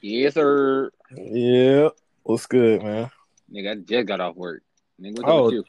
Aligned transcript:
Yes, 0.00 0.34
sir. 0.34 0.90
Yeah. 1.14 1.88
What's 2.22 2.46
good, 2.46 2.82
man? 2.82 3.10
Nigga, 3.52 3.72
I 3.72 3.74
just 3.76 4.06
got 4.06 4.20
off 4.20 4.36
work. 4.36 4.62
Nigga, 5.00 5.16
what's 5.16 5.24
up 5.24 5.28
Oh. 5.28 5.44
with 5.46 5.54
you? 5.54 5.64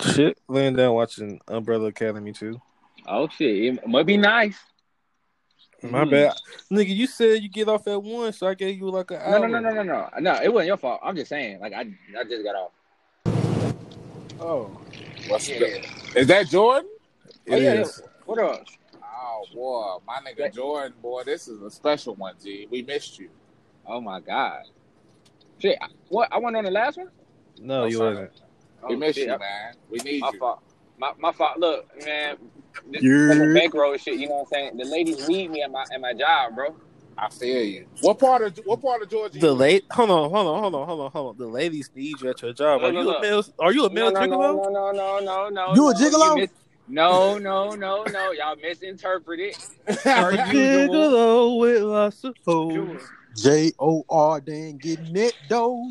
Shit, 0.00 0.38
laying 0.48 0.74
down 0.74 0.94
watching 0.94 1.40
Umbrella 1.46 1.86
Academy 1.86 2.32
too. 2.32 2.60
Oh 3.06 3.28
shit, 3.28 3.74
it 3.78 3.86
might 3.86 4.06
be 4.06 4.16
nice. 4.16 4.56
My 5.82 6.04
Mm. 6.04 6.10
bad, 6.10 6.32
nigga. 6.70 6.94
You 6.94 7.06
said 7.06 7.42
you 7.42 7.48
get 7.48 7.68
off 7.68 7.86
at 7.86 8.02
one, 8.02 8.32
so 8.32 8.46
I 8.46 8.54
gave 8.54 8.78
you 8.78 8.88
like 8.90 9.10
an 9.10 9.18
No, 9.18 9.36
hour. 9.38 9.48
no, 9.48 9.58
no, 9.58 9.70
no, 9.70 9.82
no, 9.82 9.82
no. 9.82 10.08
No, 10.20 10.42
it 10.42 10.52
wasn't 10.52 10.68
your 10.68 10.76
fault. 10.76 11.00
I'm 11.02 11.14
just 11.16 11.28
saying, 11.28 11.60
like 11.60 11.72
I, 11.72 11.80
I 12.18 12.24
just 12.24 12.42
got 12.44 12.56
off. 12.56 12.70
Oh, 14.40 14.70
What's 15.28 15.48
Yeah. 15.48 15.58
the- 15.60 16.20
Is 16.20 16.26
that 16.26 16.48
Jordan? 16.48 16.88
Oh, 17.50 17.56
yeah, 17.56 17.80
is. 17.82 18.02
What 18.24 18.38
up? 18.38 18.64
Oh 19.04 19.44
boy, 19.54 19.98
my 20.06 20.18
nigga 20.20 20.52
Jordan, 20.52 20.94
boy, 21.00 21.22
this 21.24 21.46
is 21.48 21.60
a 21.62 21.70
special 21.70 22.14
one, 22.16 22.34
G. 22.42 22.66
We 22.70 22.82
missed 22.82 23.18
you. 23.18 23.28
Oh 23.86 24.00
my 24.00 24.20
god. 24.20 24.62
Shit, 25.58 25.78
what? 26.08 26.28
I 26.32 26.38
went 26.38 26.56
on 26.56 26.64
the 26.64 26.70
last 26.70 26.98
one. 26.98 27.08
No, 27.58 27.82
Oh, 27.82 27.86
you 27.86 27.98
sorry. 27.98 28.14
wasn't. 28.14 28.30
Oh, 28.82 28.88
we 28.88 28.94
Oh, 28.94 28.98
missed 28.98 29.16
shit, 29.16 29.28
you, 29.28 29.38
man. 29.38 29.74
We 29.90 30.00
need 30.00 30.20
My 30.20 30.32
you. 30.32 30.38
fault. 30.38 30.60
My, 30.98 31.12
my 31.18 31.32
fault. 31.32 31.58
Look, 31.58 31.86
man. 32.04 32.36
This 32.90 33.02
Yeah. 33.02 33.44
bankroll 33.54 33.96
shit. 33.96 34.18
You 34.18 34.28
know 34.28 34.34
what 34.34 34.40
I'm 34.42 34.46
saying? 34.46 34.76
The 34.76 34.84
ladies 34.84 35.28
need 35.28 35.50
me 35.50 35.62
at 35.62 35.70
my 35.70 35.84
at 35.92 36.00
my 36.00 36.12
job, 36.14 36.54
bro. 36.56 36.76
I 37.16 37.28
feel 37.28 37.62
you. 37.62 37.86
What 38.00 38.18
part 38.18 38.42
of 38.42 38.58
what 38.64 38.82
part 38.82 39.02
of 39.02 39.08
Georgia? 39.08 39.38
The 39.38 39.46
you 39.48 39.52
late. 39.52 39.84
Hold 39.92 40.10
on, 40.10 40.30
hold 40.30 40.46
on, 40.48 40.62
hold 40.62 40.74
on, 40.74 40.86
hold 40.86 41.00
on, 41.02 41.10
hold 41.12 41.30
on. 41.30 41.36
The 41.38 41.46
ladies 41.46 41.90
need 41.94 42.20
you 42.20 42.30
at 42.30 42.42
your 42.42 42.52
job. 42.52 42.82
Look, 42.82 42.90
Are 42.90 42.98
you 42.98 43.06
look, 43.06 43.18
a 43.18 43.22
male? 43.22 43.44
Are 43.60 43.72
you 43.72 43.84
a 43.84 43.90
male 43.90 44.10
no, 44.10 44.26
no, 44.26 44.26
gigolo? 44.26 44.70
no, 44.70 44.92
no, 44.92 44.92
no, 44.92 45.20
no, 45.20 45.48
no. 45.50 45.74
You 45.74 45.88
a 45.88 45.94
no. 45.94 45.98
gigolo? 46.10 46.34
miss- 46.36 46.50
no, 46.88 47.38
no, 47.38 47.74
no, 47.76 48.04
no. 48.06 48.32
Y'all 48.32 48.56
misinterpreted. 48.56 49.56
Are 50.06 50.32
you 50.32 50.42
gigolo 50.42 51.58
with 51.60 51.82
lots 51.82 52.24
of 52.24 52.34
hoes? 52.46 53.12
J 53.36 53.72
O 53.78 54.04
R, 54.08 54.40
then 54.40 54.78
getting 54.78 55.16
it 55.16 55.34
though. 55.48 55.90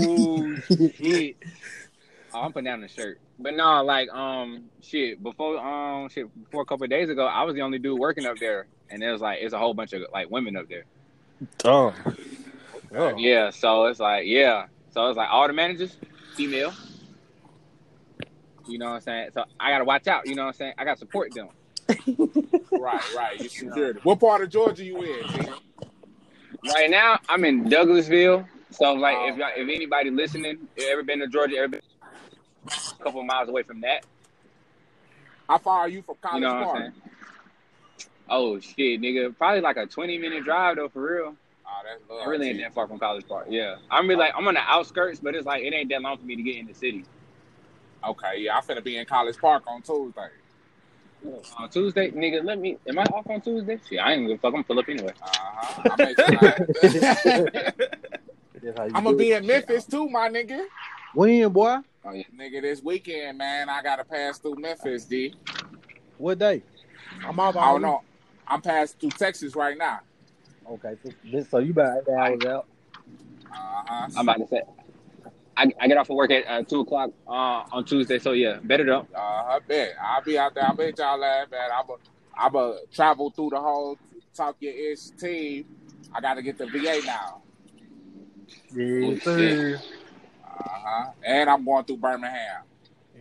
Ooh, 0.00 0.56
shit. 0.96 1.36
Oh, 2.32 2.40
I'm 2.42 2.52
putting 2.52 2.64
down 2.64 2.80
the 2.80 2.88
shirt. 2.88 3.20
But 3.38 3.54
no, 3.54 3.82
like 3.84 4.08
um 4.10 4.64
shit, 4.82 5.22
before 5.22 5.58
um 5.58 6.08
shit 6.08 6.26
before 6.44 6.62
a 6.62 6.66
couple 6.66 6.84
of 6.84 6.90
days 6.90 7.08
ago, 7.08 7.26
I 7.26 7.42
was 7.44 7.54
the 7.54 7.62
only 7.62 7.78
dude 7.78 7.98
working 7.98 8.26
up 8.26 8.38
there. 8.38 8.66
And 8.90 9.02
it 9.02 9.10
was 9.10 9.20
like 9.20 9.38
it's 9.40 9.54
a 9.54 9.58
whole 9.58 9.74
bunch 9.74 9.92
of 9.92 10.02
like 10.12 10.30
women 10.30 10.56
up 10.56 10.68
there. 10.68 10.84
Oh, 11.64 11.94
oh. 12.94 13.16
Yeah, 13.16 13.50
so 13.50 13.86
it's 13.86 14.00
like 14.00 14.26
yeah. 14.26 14.66
So 14.90 15.06
it's 15.08 15.16
like 15.16 15.28
all 15.30 15.46
the 15.46 15.52
managers, 15.52 15.96
female. 16.34 16.72
You 18.66 18.78
know 18.78 18.86
what 18.86 18.96
I'm 18.96 19.00
saying? 19.00 19.30
So 19.32 19.44
I 19.58 19.70
gotta 19.70 19.84
watch 19.84 20.06
out, 20.08 20.26
you 20.26 20.34
know 20.34 20.42
what 20.42 20.48
I'm 20.48 20.54
saying? 20.54 20.74
I 20.76 20.84
gotta 20.84 20.98
support 20.98 21.32
them. 21.32 21.48
Right, 22.72 23.14
right. 23.16 23.50
Security. 23.50 24.00
What 24.04 24.20
part 24.20 24.42
of 24.42 24.50
Georgia 24.50 24.84
you 24.84 25.02
in? 25.02 25.48
Right 26.74 26.90
now, 26.90 27.18
I'm 27.28 27.44
in 27.44 27.64
Douglasville. 27.64 28.46
So 28.70 28.92
like 28.94 29.16
Oh. 29.18 29.28
if 29.28 29.36
y'all 29.36 29.48
if 29.56 29.68
anybody 29.68 30.10
listening, 30.10 30.68
ever 30.90 31.02
been 31.02 31.20
to 31.20 31.26
Georgia, 31.28 31.56
ever 31.58 31.68
been 31.68 31.80
a 32.66 33.02
couple 33.02 33.20
of 33.20 33.26
miles 33.26 33.48
away 33.48 33.62
from 33.62 33.80
that. 33.80 34.04
How 35.48 35.58
far 35.58 35.80
are 35.80 35.88
you 35.88 36.02
from 36.02 36.16
College 36.20 36.42
You 36.42 36.48
know 36.48 36.64
Park? 36.64 36.92
Oh 38.28 38.60
shit, 38.60 39.00
nigga. 39.00 39.34
Probably 39.36 39.60
like 39.62 39.76
a 39.78 39.86
twenty 39.86 40.18
minute 40.18 40.44
drive 40.44 40.76
though, 40.76 40.88
for 40.90 41.00
real. 41.02 41.34
Oh, 41.66 41.70
that's. 41.84 42.22
I 42.26 42.28
really 42.28 42.48
ain't 42.50 42.60
that 42.60 42.74
far 42.74 42.86
from 42.86 42.98
College 42.98 43.26
Park. 43.26 43.46
Yeah, 43.48 43.76
I'm 43.90 44.06
really 44.06 44.20
like 44.20 44.32
I'm 44.36 44.46
on 44.46 44.54
the 44.54 44.60
outskirts, 44.60 45.20
but 45.20 45.34
it's 45.34 45.46
like 45.46 45.62
it 45.64 45.72
ain't 45.72 45.88
that 45.90 46.02
long 46.02 46.18
for 46.18 46.24
me 46.24 46.36
to 46.36 46.42
get 46.42 46.56
in 46.56 46.66
the 46.66 46.74
city. 46.74 47.04
Okay, 48.06 48.40
yeah, 48.40 48.56
I'm 48.56 48.62
finna 48.62 48.84
be 48.84 48.96
in 48.98 49.06
College 49.06 49.38
Park 49.38 49.62
on 49.66 49.80
Tuesday. 49.82 50.28
On 51.56 51.68
Tuesday, 51.68 52.10
nigga, 52.10 52.44
let 52.44 52.58
me. 52.58 52.78
Am 52.86 52.98
I 52.98 53.02
off 53.04 53.28
on 53.28 53.40
Tuesday? 53.40 53.78
Shit, 53.88 53.98
I 53.98 54.12
ain't 54.12 54.26
gonna 54.26 54.38
fuck. 54.38 54.54
I'm 54.54 54.64
pull 54.64 54.78
up 54.78 54.88
anyway. 54.88 55.12
Uh-huh. 55.20 55.96
I'm. 58.78 58.96
I'm 58.96 59.04
gonna 59.04 59.16
be 59.16 59.32
in 59.32 59.46
Memphis 59.46 59.84
too, 59.84 60.08
my 60.08 60.28
nigga. 60.28 60.66
When, 61.14 61.48
boy? 61.50 61.78
Oh 62.04 62.12
yeah. 62.12 62.24
Nigga, 62.36 62.62
this 62.62 62.82
weekend, 62.82 63.38
man, 63.38 63.68
I 63.68 63.82
gotta 63.82 64.04
pass 64.04 64.38
through 64.38 64.56
Memphis, 64.56 65.04
D. 65.04 65.34
What 66.18 66.38
day? 66.38 66.62
I'm 67.24 67.38
off. 67.40 67.56
I 67.56 67.72
don't 67.72 67.82
know. 67.82 68.02
I'm 68.46 68.62
passing 68.62 68.98
through 69.00 69.10
Texas 69.10 69.56
right 69.56 69.76
now. 69.76 70.00
Okay, 70.70 70.96
so, 71.02 71.42
so 71.50 71.58
you 71.58 71.72
about 71.72 71.98
eight 71.98 72.12
hours 72.12 72.44
out. 72.44 72.66
Uh-huh. 73.50 74.08
I'm 74.16 74.28
about 74.28 74.38
to 74.38 74.48
say. 74.48 74.62
I, 75.58 75.72
I 75.80 75.88
get 75.88 75.96
off 75.98 76.08
of 76.08 76.14
work 76.14 76.30
at 76.30 76.46
uh, 76.46 76.62
two 76.62 76.80
o'clock 76.80 77.10
uh, 77.26 77.64
on 77.72 77.84
Tuesday, 77.84 78.20
so 78.20 78.30
yeah, 78.30 78.60
better 78.62 78.84
though. 78.84 79.08
Uh, 79.12 79.18
I 79.18 79.58
bet. 79.66 79.94
I'll 80.00 80.22
be 80.22 80.38
out 80.38 80.54
there. 80.54 80.64
I 80.64 80.72
bet 80.72 80.96
y'all 80.98 81.18
laugh, 81.18 81.50
man. 81.50 81.68
I'm 81.74 81.90
a, 81.90 81.96
I'm 82.36 82.54
a 82.54 82.78
travel 82.92 83.30
through 83.30 83.50
the 83.50 83.60
whole 83.60 83.98
Talk 84.34 84.54
Your 84.60 84.72
Ish 84.72 85.10
team. 85.18 85.64
I 86.14 86.20
got 86.20 86.34
to 86.34 86.42
get 86.42 86.58
the 86.58 86.66
VA 86.66 87.00
now. 87.04 87.42
Yes, 88.72 89.24
sir. 89.24 89.80
Uh-huh. 90.44 91.10
And 91.24 91.50
I'm 91.50 91.64
going 91.64 91.84
through 91.84 91.96
Birmingham. 91.96 92.62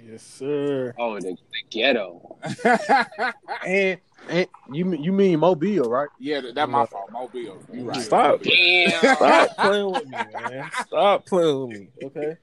Yes, 0.07 0.21
sir. 0.21 0.93
Oh, 0.99 1.19
the, 1.19 1.35
the 1.35 1.63
ghetto. 1.71 2.37
And 3.65 3.99
and 4.29 4.47
you 4.71 4.85
mean- 4.85 5.03
you 5.03 5.11
mean 5.11 5.39
Mobile, 5.39 5.89
right? 5.89 6.09
yeah, 6.19 6.41
that's 6.53 6.69
my 6.69 6.85
fault. 6.85 7.11
Mobile. 7.11 7.57
You 7.73 7.83
right. 7.83 8.01
Stop. 8.01 8.41
Damn. 8.43 9.15
Stop 9.15 9.57
playing 9.57 9.91
with 9.91 10.05
me, 10.07 10.17
man. 10.33 10.71
Stop 10.85 11.25
playing 11.25 11.67
with 11.67 11.79
me. 11.79 11.87
Okay. 12.03 12.37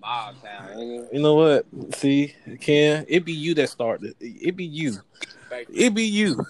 Mob 0.00 0.34
town. 0.42 0.78
You 1.12 1.20
know 1.22 1.34
what? 1.34 1.66
See, 1.94 2.34
Ken, 2.60 3.04
it 3.08 3.24
be 3.24 3.32
you 3.32 3.54
that 3.54 3.68
started. 3.68 4.14
It 4.20 4.56
be 4.56 4.64
you. 4.64 4.92
You. 4.92 5.00
It 5.72 5.94
be 5.94 6.04
you. 6.04 6.44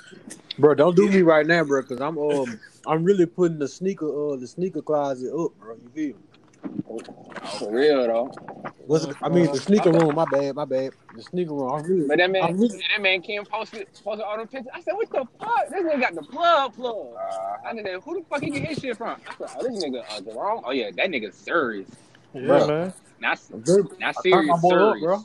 Bro, 0.59 0.77
don't 0.77 0.95
do 0.97 1.09
me 1.09 1.23
right 1.23 1.47
now, 1.47 1.65
bro, 1.65 1.83
because 1.83 2.01
I'm 2.01 2.19
um 2.19 2.59
I'm 2.87 3.05
really 3.05 3.27
putting 3.27 3.59
the 3.59 3.69
sneaker 3.69 4.07
uh 4.33 4.37
the 4.37 4.47
sneaker 4.47 4.83
closet 4.83 5.33
up, 5.35 5.53
bro. 5.59 5.75
You 5.75 5.89
feel 5.95 6.09
me? 6.09 6.23
For 7.59 7.73
real 7.73 8.07
though. 8.07 8.31
What's 8.87 9.05
it, 9.05 9.17
I 9.23 9.29
mean 9.29 9.47
the 9.53 9.61
sneaker 9.61 9.91
room? 9.91 10.15
My 10.15 10.25
bad, 10.25 10.55
my 10.55 10.65
bad. 10.65 10.91
The 11.15 11.23
sneaker 11.23 11.53
room. 11.55 11.73
I'm 11.73 11.83
really, 11.85 12.07
But 12.09 12.19
that 12.19 12.31
man, 12.31 12.43
I'm 12.43 12.61
really 12.61 12.83
that 12.95 13.03
man 13.03 13.23
Kim 13.23 13.45
posted 13.45 13.87
posted 14.05 14.25
all 14.25 14.37
them 14.37 14.49
pictures. 14.49 14.71
I 14.75 14.81
said, 14.81 14.95
what 14.95 15.09
the 15.11 15.25
fuck? 15.39 15.71
This 15.71 15.83
nigga 15.83 16.01
got 16.01 16.15
the 16.15 16.23
plug 16.23 16.75
plug. 16.75 16.95
Uh, 17.15 17.69
I 17.69 17.75
said, 17.75 18.01
who 18.05 18.15
the 18.15 18.25
fuck 18.29 18.43
he 18.43 18.51
get 18.51 18.65
his 18.69 18.79
shit 18.79 18.97
from? 18.97 19.21
I 19.27 19.35
said, 19.39 19.49
oh, 19.57 19.63
this 19.63 19.85
nigga 19.85 20.03
uh, 20.11 20.21
Jerome. 20.21 20.63
Oh 20.65 20.73
yeah, 20.73 20.91
that 20.97 21.07
nigga 21.09 21.33
serious. 21.33 21.89
Yeah, 22.35 22.41
Bruh. 22.41 22.69
man. 22.69 22.95
Not 23.21 23.41
I'm 23.53 23.65
very, 23.65 23.83
not 23.83 23.93
I 23.93 24.13
turned 24.13 24.23
serious, 24.23 24.55
up, 24.55 24.61
bro. 25.01 25.25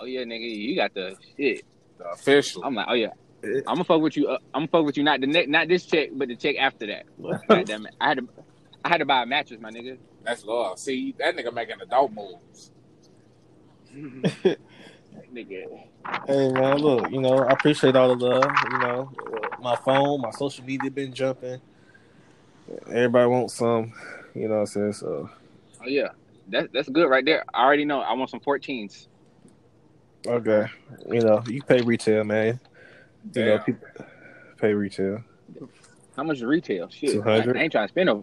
Oh 0.00 0.04
yeah, 0.04 0.20
nigga, 0.20 0.56
you 0.56 0.76
got 0.76 0.94
the 0.94 1.16
shit. 1.36 1.64
the 1.98 2.04
official. 2.12 2.62
I'm 2.64 2.74
like, 2.74 2.86
oh 2.88 2.94
yeah. 2.94 3.10
I'm 3.44 3.62
gonna 3.74 3.84
fuck 3.84 4.00
with 4.00 4.16
you. 4.16 4.28
Uh, 4.28 4.38
I'm 4.54 4.62
gonna 4.62 4.68
fuck 4.68 4.84
with 4.86 4.96
you. 4.96 5.04
Not 5.04 5.20
the 5.20 5.26
ne- 5.26 5.46
not 5.46 5.68
this 5.68 5.86
check, 5.86 6.08
but 6.12 6.28
the 6.28 6.36
check 6.36 6.56
after 6.58 6.86
that. 6.86 7.04
God 7.48 7.66
damn 7.66 7.86
it. 7.86 7.94
I 8.00 8.08
had 8.08 8.18
to, 8.18 8.28
I 8.86 8.88
had 8.88 8.98
to 8.98 9.04
buy 9.04 9.24
a 9.24 9.26
mattress, 9.26 9.60
my 9.60 9.72
nigga. 9.72 9.98
That's 10.22 10.44
love. 10.44 10.78
See, 10.78 11.12
that 11.18 11.36
nigga 11.36 11.52
making 11.52 11.80
adult 11.80 12.12
moves. 12.12 12.70
nigga. 13.92 15.64
Hey 16.28 16.52
man, 16.52 16.78
look, 16.78 17.10
you 17.10 17.20
know, 17.20 17.38
I 17.38 17.50
appreciate 17.50 17.96
all 17.96 18.14
the 18.14 18.24
love. 18.24 18.44
You 18.70 18.78
know, 18.78 19.10
my 19.60 19.74
phone, 19.74 20.20
my 20.20 20.30
social 20.30 20.64
media 20.64 20.88
been 20.88 21.12
jumping. 21.12 21.60
Everybody 22.86 23.26
wants 23.28 23.54
some, 23.54 23.92
you 24.36 24.46
know 24.46 24.54
what 24.54 24.60
I'm 24.60 24.66
saying? 24.66 24.92
So 24.92 25.30
Oh 25.82 25.88
yeah, 25.88 26.10
that's 26.46 26.68
that's 26.72 26.88
good 26.88 27.08
right 27.08 27.24
there. 27.24 27.44
I 27.52 27.64
already 27.64 27.84
know. 27.84 28.02
I 28.02 28.12
want 28.12 28.30
some 28.30 28.38
14s. 28.38 29.08
okay. 30.28 30.68
You 31.10 31.22
know, 31.22 31.42
you 31.48 31.60
pay 31.60 31.80
retail, 31.80 32.22
man. 32.22 32.60
You 33.34 33.46
know, 33.46 33.58
people 33.58 33.88
pay 34.58 34.74
retail. 34.74 35.24
How 36.16 36.22
much 36.22 36.36
is 36.36 36.44
retail? 36.44 36.88
Shit, 36.88 37.10
200. 37.10 37.56
I 37.56 37.62
ain't 37.62 37.72
trying 37.72 37.88
to 37.88 37.92
spend 37.92 38.10
over 38.10 38.22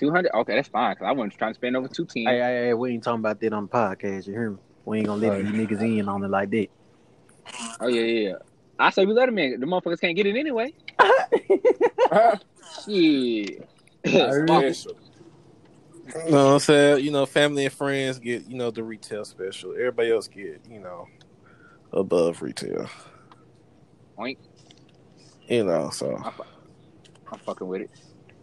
200. 0.00 0.32
Okay, 0.34 0.56
that's 0.56 0.68
fine. 0.68 0.96
Cause 0.96 1.04
I 1.06 1.12
wasn't 1.12 1.38
trying 1.38 1.52
to 1.52 1.54
spend 1.54 1.76
over 1.76 1.86
210. 1.88 2.24
Hey, 2.26 2.38
hey, 2.40 2.66
hey, 2.68 2.74
we 2.74 2.92
ain't 2.92 3.04
talking 3.04 3.20
about 3.20 3.38
that 3.40 3.52
on 3.52 3.64
the 3.64 3.68
podcast. 3.68 4.26
You 4.26 4.32
hear 4.32 4.50
me? 4.50 4.58
We 4.84 4.98
ain't 4.98 5.06
gonna 5.06 5.20
let 5.20 5.30
Right. 5.32 5.44
you 5.44 5.52
niggas 5.52 5.80
in 6.00 6.08
on 6.08 6.24
it 6.24 6.28
like 6.28 6.50
that. 6.50 6.66
Oh 7.80 7.86
yeah, 7.88 8.00
yeah. 8.02 8.28
yeah. 8.30 8.34
I 8.78 8.90
say 8.90 9.04
we 9.04 9.12
let 9.12 9.26
them 9.26 9.38
in. 9.38 9.60
The 9.60 9.66
motherfuckers 9.66 10.00
can't 10.00 10.16
get 10.16 10.26
it 10.26 10.36
anyway. 10.38 10.72
Shit. 12.84 13.68
official. 14.04 14.92
You 16.26 16.32
know 16.32 16.46
what 16.46 16.52
I'm 16.54 16.58
saying? 16.58 17.04
You 17.04 17.12
know, 17.12 17.24
family 17.24 17.66
and 17.66 17.72
friends 17.72 18.18
get, 18.18 18.44
you 18.48 18.56
know, 18.56 18.72
the 18.72 18.82
retail 18.82 19.24
special. 19.24 19.74
Everybody 19.74 20.10
else 20.10 20.26
get, 20.26 20.60
you 20.68 20.80
know, 20.80 21.06
above 21.92 22.42
retail. 22.42 22.88
Point. 24.16 24.36
You 25.46 25.62
know, 25.64 25.90
so 25.90 26.16
I'm, 26.16 26.32
fu- 26.32 26.42
I'm 27.30 27.38
fucking 27.38 27.68
with 27.68 27.82
it. 27.82 27.90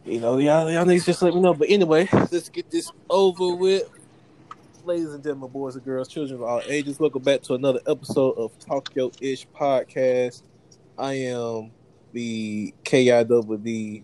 You 0.08 0.22
know, 0.22 0.38
y'all 0.38 0.72
y'all 0.72 0.86
niggas 0.86 1.06
just 1.06 1.22
let 1.22 1.34
me 1.34 1.42
know. 1.42 1.54
But 1.54 1.70
anyway, 1.70 2.08
let's 2.14 2.48
get 2.48 2.72
this 2.72 2.92
over 3.10 3.56
with. 3.56 3.90
Ladies 4.86 5.14
and 5.14 5.22
gentlemen, 5.22 5.50
boys 5.50 5.76
and 5.76 5.84
girls, 5.84 6.08
children 6.08 6.40
of 6.40 6.48
all 6.48 6.62
ages, 6.66 6.98
welcome 6.98 7.22
back 7.22 7.42
to 7.44 7.56
another 7.56 7.82
episode 7.88 8.38
of 8.38 8.58
Talk 8.58 8.96
Yo 8.96 9.12
Ish 9.20 9.46
Podcast. 9.50 10.44
I 10.98 11.14
am 11.14 11.72
the 12.14 12.74
KIWD, 12.86 14.04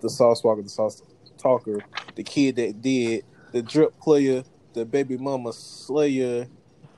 the 0.00 0.10
sauce 0.10 0.42
walker, 0.42 0.62
the 0.62 0.68
sauce 0.68 1.02
talker, 1.36 1.78
the 2.16 2.24
kid 2.24 2.56
that 2.56 2.82
did, 2.82 3.24
the 3.52 3.62
drip 3.62 3.96
player, 4.00 4.42
the 4.72 4.84
baby 4.84 5.16
mama 5.16 5.52
slayer. 5.52 6.48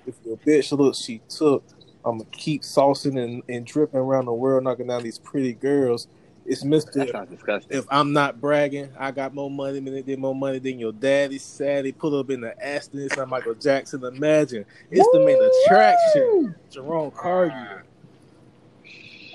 If 0.06 0.14
your 0.25 0.38
bitch 0.38 0.76
looks, 0.76 0.96
she 0.98 1.20
took. 1.28 1.62
I'm 2.06 2.16
gonna 2.16 2.31
keep 2.32 2.62
saucing 2.62 3.22
and, 3.22 3.42
and 3.50 3.66
dripping 3.66 4.00
around 4.00 4.25
the 4.25 4.32
world, 4.32 4.64
knocking 4.64 4.87
down 4.87 5.02
these 5.02 5.19
pretty 5.19 5.52
girls. 5.52 6.08
It's 6.46 6.64
Mister. 6.64 7.00
That 7.00 7.10
sounds 7.10 7.31
disgusting. 7.31 7.76
If 7.76 7.87
I'm 7.90 8.12
not 8.12 8.40
bragging, 8.40 8.90
I 8.98 9.10
got 9.10 9.34
more 9.34 9.50
money 9.50 9.81
than 9.81 9.94
they 9.94 10.02
did 10.02 10.19
more 10.19 10.34
money 10.34 10.58
than 10.58 10.78
your 10.78 10.92
daddy. 10.92 11.38
Sadly, 11.38 11.92
pull 11.92 12.19
up 12.19 12.31
in 12.31 12.40
the 12.40 12.66
Aston. 12.66 13.00
It's 13.00 13.16
not 13.16 13.28
Michael 13.28 13.54
Jackson. 13.54 14.04
Imagine 14.04 14.64
it's 14.90 15.08
the 15.12 15.20
main 15.20 15.38
attraction. 15.66 16.54
Jerome 16.70 17.10
Cargill. 17.12 17.82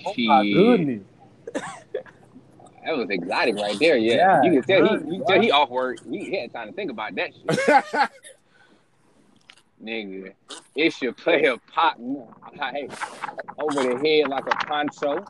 Oh 0.05 0.13
my 0.17 0.43
goodness. 0.43 1.03
That 2.85 2.97
was 2.97 3.09
exotic 3.09 3.55
right 3.55 3.77
there. 3.79 3.97
Yeah, 3.97 4.13
Yeah, 4.13 4.43
you 4.43 4.61
can 4.61 4.61
tell 4.61 4.87
he, 4.87 5.05
you 5.05 5.17
can 5.17 5.25
tell 5.25 5.41
he 5.41 5.49
off 5.49 5.71
work. 5.71 5.97
He, 6.07 6.25
he 6.25 6.39
had 6.39 6.53
time 6.53 6.67
to 6.67 6.73
think 6.73 6.91
about 6.91 7.15
that 7.15 7.31
shit, 7.33 8.09
nigga. 9.83 10.33
It 10.75 10.93
should 10.93 11.17
play 11.17 11.45
a 11.45 11.57
pop, 11.57 11.97
hey, 12.53 12.87
over 13.57 13.81
the 13.81 13.97
head 13.97 14.27
like 14.29 14.45
a 14.45 14.55
poncho. 14.67 15.25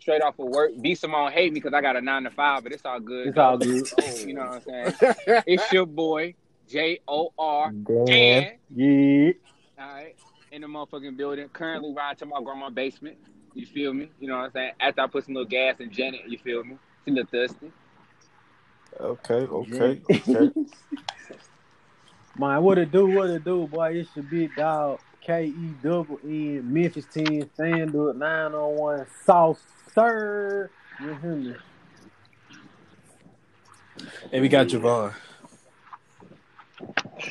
Straight 0.00 0.22
off 0.22 0.38
of 0.38 0.48
work. 0.48 0.72
B 0.80 0.94
Simone 0.94 1.30
hate 1.30 1.52
me 1.52 1.60
because 1.60 1.74
I 1.74 1.80
got 1.80 1.94
a 1.96 2.00
nine 2.00 2.24
to 2.24 2.30
five, 2.30 2.62
but 2.62 2.72
it's 2.72 2.84
all 2.84 3.00
good. 3.00 3.28
It's 3.28 3.38
all 3.38 3.58
good. 3.58 3.86
You 4.26 4.34
know 4.34 4.46
what 4.46 4.62
I'm 4.74 4.94
saying? 4.96 5.14
It's 5.46 5.72
your 5.72 5.86
boy 5.86 6.34
J 6.68 7.00
O 7.06 7.32
R 7.38 7.70
Damn. 7.72 8.04
Dan. 8.06 8.52
Yeah. 8.74 9.32
All 9.78 9.94
right, 9.94 10.14
in 10.52 10.62
the 10.62 10.66
motherfucking 10.66 11.16
building. 11.16 11.48
Currently 11.48 11.92
riding 11.94 12.18
to 12.18 12.26
my 12.26 12.42
grandma's 12.42 12.72
basement. 12.72 13.16
You 13.54 13.66
feel 13.66 13.92
me? 13.92 14.08
You 14.20 14.28
know 14.28 14.36
what 14.36 14.44
I'm 14.44 14.52
saying? 14.52 14.72
After 14.80 15.00
I 15.02 15.06
put 15.06 15.24
some 15.24 15.34
little 15.34 15.48
gas 15.48 15.80
in 15.80 15.90
Janet, 15.90 16.22
you 16.28 16.38
feel 16.38 16.62
me? 16.62 16.76
She 17.04 17.10
a 17.10 17.14
little 17.14 17.30
thirsty. 17.30 17.72
Okay, 19.00 19.34
okay, 19.34 20.00
okay. 20.10 20.50
Man, 22.38 22.62
what 22.62 22.78
it 22.78 22.92
do, 22.92 23.06
what 23.06 23.30
it 23.30 23.44
do, 23.44 23.66
boy. 23.66 23.92
It's 23.96 24.10
your 24.14 24.24
big 24.24 24.54
dog, 24.54 25.00
K 25.20 25.46
E 25.46 25.74
double 25.82 26.20
N, 26.24 26.72
Memphis 26.72 27.06
10, 27.12 27.50
stand 27.54 27.96
up, 27.96 28.16
9 28.16 28.54
on 28.54 28.76
1, 28.76 29.06
sauce, 29.26 29.60
sir. 29.94 30.70
You 31.00 31.14
hear 31.14 31.34
me? 31.36 31.54
and 34.32 34.42
we 34.42 34.48
got 34.48 34.66
Javon. 34.68 35.14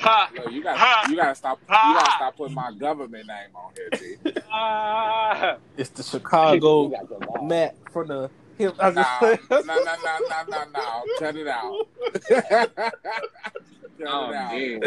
Ha! 0.02 0.30
Look, 0.36 0.52
you 0.52 0.62
got 0.64 1.10
you 1.10 1.16
gotta 1.16 1.34
stop 1.36 1.60
you 1.62 1.68
gotta 1.68 2.12
stop 2.12 2.38
putting 2.38 2.54
my 2.56 2.72
government 2.74 3.26
name 3.28 3.50
on 3.56 3.74
here, 3.76 3.90
G. 4.24 4.32
Ah! 4.52 5.58
It's 5.78 5.90
the 5.90 6.04
Chicago 6.04 6.84
You 6.86 6.92
got 6.92 7.10
the 7.10 7.26
ball. 7.26 7.46
Matt 7.46 7.76
from 7.92 8.08
the 8.08 8.30
hip. 8.58 8.76
I 8.80 8.90
No, 8.92 9.04
just 9.04 9.50
no, 9.50 9.60
no, 9.62 9.80
no, 9.80 9.96
no, 10.30 10.44
no, 10.50 10.64
no. 10.74 11.04
Cut 11.20 11.36
it 11.36 11.48
out. 11.48 11.88
Cut 12.30 12.94
Oh, 14.08 14.30
it 14.30 14.36
out. 14.36 14.52
man. 14.54 14.82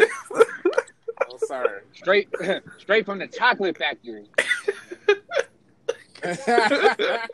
Oh, 1.29 1.37
sir. 1.45 1.83
Straight, 1.93 2.29
straight 2.79 3.05
from 3.05 3.19
the 3.19 3.27
chocolate 3.27 3.77
factory. 3.77 4.25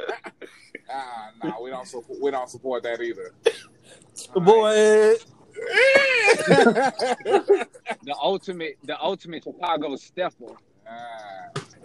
Ah, 0.92 1.30
no, 1.44 1.62
we 1.62 1.70
don't 1.70 1.88
support. 1.88 2.20
We 2.20 2.32
don't 2.32 2.50
support 2.50 2.82
that 2.82 3.00
either. 3.00 3.32
boy. 4.36 5.14
The 8.04 8.16
ultimate, 8.22 8.78
the 8.84 9.00
ultimate 9.02 9.44
Chicago 9.44 9.96
stepper. 9.98 10.54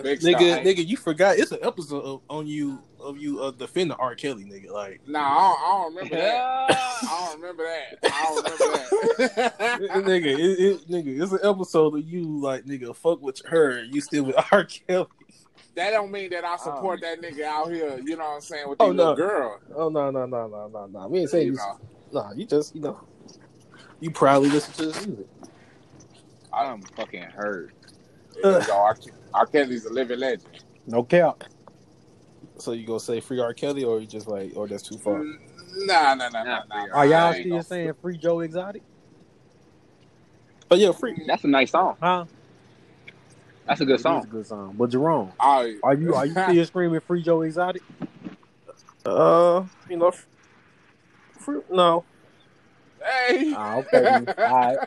Big 0.02 0.18
Nigga, 0.20 0.52
stuff. 0.54 0.64
nigga, 0.64 0.84
you 0.86 0.96
forgot 0.96 1.38
it's 1.38 1.52
an 1.52 1.58
episode 1.62 2.02
of, 2.04 2.20
on 2.28 2.46
you 2.48 2.80
of 3.00 3.16
you 3.16 3.40
uh, 3.40 3.52
defending 3.52 3.96
R. 3.98 4.14
Kelly, 4.16 4.44
nigga. 4.44 4.70
Like, 4.70 5.00
No, 5.06 5.20
I 5.20 5.24
don't, 5.24 5.32
I 5.62 5.76
don't 5.82 5.94
remember 5.94 6.16
that. 6.16 6.78
I 7.02 7.24
don't 7.24 7.40
remember 7.40 7.64
that. 7.64 7.98
I 8.04 8.24
don't 8.24 8.60
remember 8.60 9.28
that. 9.28 9.58
nigga, 10.04 10.26
it, 10.26 10.60
it, 10.60 10.88
nigga, 10.90 11.22
it's 11.22 11.32
an 11.32 11.38
episode 11.44 11.94
of 11.98 12.04
you 12.08 12.40
like, 12.40 12.64
nigga, 12.64 12.94
fuck 12.96 13.22
with 13.22 13.40
her, 13.46 13.84
you 13.84 14.00
still 14.00 14.24
with 14.24 14.36
R. 14.50 14.64
Kelly. 14.64 15.06
That 15.74 15.90
don't 15.90 16.10
mean 16.10 16.30
that 16.30 16.44
I 16.44 16.54
oh. 16.54 16.56
support 16.56 17.00
that 17.02 17.20
nigga 17.20 17.42
out 17.44 17.70
here. 17.72 17.98
You 17.98 18.16
know 18.16 18.24
what 18.24 18.34
I'm 18.36 18.40
saying 18.40 18.68
with 18.68 18.80
Oh, 18.80 18.92
no. 18.92 19.14
girl. 19.14 19.60
Oh 19.74 19.88
no, 19.88 20.10
no, 20.10 20.26
no, 20.26 20.46
no, 20.46 20.68
no, 20.72 20.86
no. 20.86 21.08
We 21.08 21.20
ain't 21.20 21.30
saying 21.30 21.46
You 21.46 21.52
you. 21.52 21.58
know, 21.58 21.78
Nah, 22.12 22.32
you 22.32 22.46
just, 22.46 22.74
you 22.76 22.80
know, 22.80 23.00
you 23.98 24.10
proudly 24.10 24.48
listen 24.50 24.72
to 24.74 24.86
this 24.86 25.06
music. 25.06 25.26
I'm 26.52 26.80
fucking 26.82 27.22
hurt. 27.22 27.72
there 28.40 28.60
you 28.60 28.66
go. 28.66 28.72
R. 28.76 28.96
R. 29.34 29.46
Kelly's 29.46 29.84
a 29.86 29.92
living 29.92 30.20
legend. 30.20 30.64
No 30.86 31.02
cap. 31.02 31.42
So 32.58 32.70
you 32.72 32.86
gonna 32.86 33.00
say 33.00 33.18
free 33.20 33.40
R. 33.40 33.52
Kelly, 33.52 33.82
or 33.82 33.98
you 33.98 34.06
just 34.06 34.28
like, 34.28 34.52
or 34.54 34.68
that's 34.68 34.84
too 34.84 34.96
far? 34.96 35.24
Nah, 35.24 36.14
nah, 36.14 36.28
nah, 36.28 36.28
nah, 36.28 36.44
Not 36.44 36.68
nah. 36.68 36.86
Are 36.92 37.06
y'all 37.06 37.16
I 37.32 37.40
still 37.40 37.62
saying 37.62 37.94
free 38.00 38.16
Joe 38.16 38.40
Exotic? 38.40 38.82
Oh 40.70 40.76
yeah, 40.76 40.92
free. 40.92 41.20
That's 41.26 41.42
a 41.42 41.48
nice 41.48 41.72
song. 41.72 41.96
Huh? 42.00 42.26
That's 43.66 43.80
a 43.80 43.84
good 43.86 43.92
It 43.94 43.94
is 43.96 44.00
a 44.00 44.02
song. 44.02 44.28
good 44.30 44.46
song. 44.46 44.74
But 44.76 44.90
Jerome, 44.90 45.32
Oh, 45.40 45.72
are 45.82 45.94
you 45.94 46.14
are 46.14 46.26
you 46.26 46.32
still 46.34 46.64
screaming 46.66 47.00
free 47.00 47.22
Joe 47.22 47.42
Exotic? 47.42 47.82
Uh, 49.04 49.64
you 49.88 49.96
know, 49.96 50.08
f- 50.08 50.26
free. 51.40 51.60
No, 51.70 52.04
Hey. 53.02 53.52
Ah, 53.54 53.76
okay. 53.76 54.26
All 54.38 54.76
right. 54.76 54.78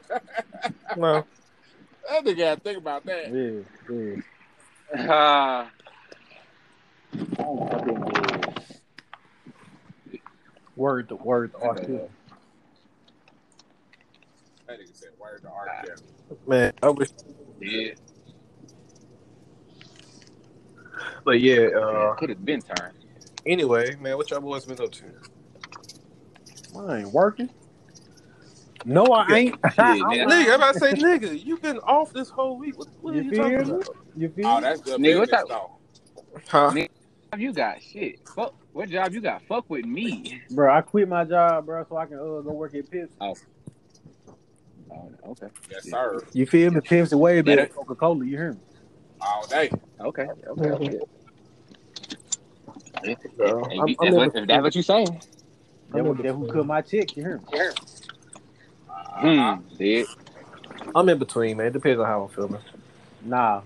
no. 0.95 1.25
That 2.09 2.25
nigga 2.25 2.37
had 2.37 2.55
to 2.57 2.61
think 2.63 2.77
about 2.77 3.05
that. 3.05 3.31
Yeah, 3.33 3.61
yeah. 4.95 5.05
Ah. 5.09 5.71
I'm. 7.39 8.53
Word 10.75 11.09
to 11.09 11.15
word 11.15 11.51
to 11.53 11.57
R. 11.59 11.75
Kelly. 11.75 11.99
That 14.67 14.79
nigga 14.79 14.93
said 14.95 15.09
word 15.19 15.41
to 15.41 15.49
R. 15.49 15.65
Kelly. 15.81 16.37
Man, 16.47 16.73
I 16.83 16.89
wish. 16.89 17.09
Yeah. 17.59 17.93
But 21.23 21.41
yeah. 21.41 21.67
Uh. 21.67 22.13
Could 22.15 22.29
have 22.29 22.45
been 22.45 22.61
time. 22.61 22.93
Anyway, 23.45 23.95
man, 24.01 24.17
what 24.17 24.29
y'all 24.29 24.41
boys 24.41 24.65
been 24.65 24.81
up 24.81 24.91
to? 24.91 25.05
I 26.77 26.99
ain't 26.99 27.11
working. 27.11 27.49
No, 28.85 29.05
I 29.05 29.37
ain't. 29.37 29.63
man. 29.77 30.27
Nigga, 30.29 30.53
I'm 30.53 30.55
about 30.55 30.73
to 30.73 30.79
say, 30.79 30.91
nigga, 30.93 31.43
you 31.43 31.57
been 31.57 31.79
off 31.79 32.13
this 32.13 32.29
whole 32.29 32.57
week. 32.57 32.77
What, 32.77 32.87
what 33.01 33.13
are 33.13 33.17
You 33.17 33.23
you 33.23 33.31
talking 33.31 33.57
feel 33.57 33.65
me? 33.65 33.71
about? 33.73 33.95
You 34.15 34.29
feel 34.29 34.47
Oh, 34.47 34.61
that's 34.61 34.81
good 34.81 34.99
Nigga, 34.99 35.19
what's 35.19 35.31
business, 35.31 35.49
that? 35.49 35.49
though. 35.49 35.71
Huh? 36.47 36.71
What 36.71 36.89
job 37.31 37.39
you 37.39 37.53
got? 37.53 37.81
Shit. 37.81 38.19
Fuck. 38.35 38.53
What 38.73 38.89
job 38.89 39.13
you 39.13 39.21
got? 39.21 39.41
Fuck 39.43 39.69
with 39.69 39.85
me. 39.85 40.41
Bro, 40.51 40.73
I 40.73 40.81
quit 40.81 41.07
my 41.09 41.23
job, 41.23 41.65
bro, 41.65 41.85
so 41.89 41.97
I 41.97 42.05
can 42.05 42.17
uh, 42.17 42.41
go 42.41 42.51
work 42.51 42.75
at 42.75 42.89
Pepsi. 42.89 43.09
Oh, 43.19 43.35
okay. 45.29 45.47
Yes, 45.69 45.89
sir. 45.89 46.21
You 46.33 46.45
feel 46.45 46.71
me? 46.71 46.79
Pepsi 46.81 47.17
way 47.17 47.41
better 47.41 47.63
than 47.63 47.71
Coca 47.71 47.95
Cola. 47.95 48.25
You 48.25 48.37
hear 48.37 48.53
me? 48.53 48.59
All 49.21 49.45
day. 49.47 49.69
Okay. 49.99 50.27
Okay. 50.47 50.69
okay. 50.69 50.99
If, 53.03 53.17
No, 53.37 53.45
if, 53.45 53.79
I'm- 53.79 53.89
if, 53.89 53.97
I'm 53.99 54.05
that's 54.05 54.15
what, 54.15 54.35
in 54.35 54.41
if 54.43 54.47
that's 54.47 54.63
what 54.63 54.75
you 54.75 54.81
saying. 54.81 55.21
That 55.91 56.03
who, 56.03 56.15
that 56.15 56.33
who 56.33 56.47
cut 56.51 56.65
my 56.65 56.81
check. 56.81 57.15
You 57.15 57.23
hear 57.23 57.37
me? 57.37 57.43
Uh-huh. 58.89 59.55
Hmm. 59.59 59.77
Did. 59.77 60.07
I'm 60.95 61.09
in 61.09 61.17
between, 61.17 61.57
man. 61.57 61.67
It 61.67 61.73
Depends 61.73 61.99
on 61.99 62.05
how 62.05 62.23
I'm 62.23 62.29
feeling. 62.29 62.61
Nah. 63.23 63.61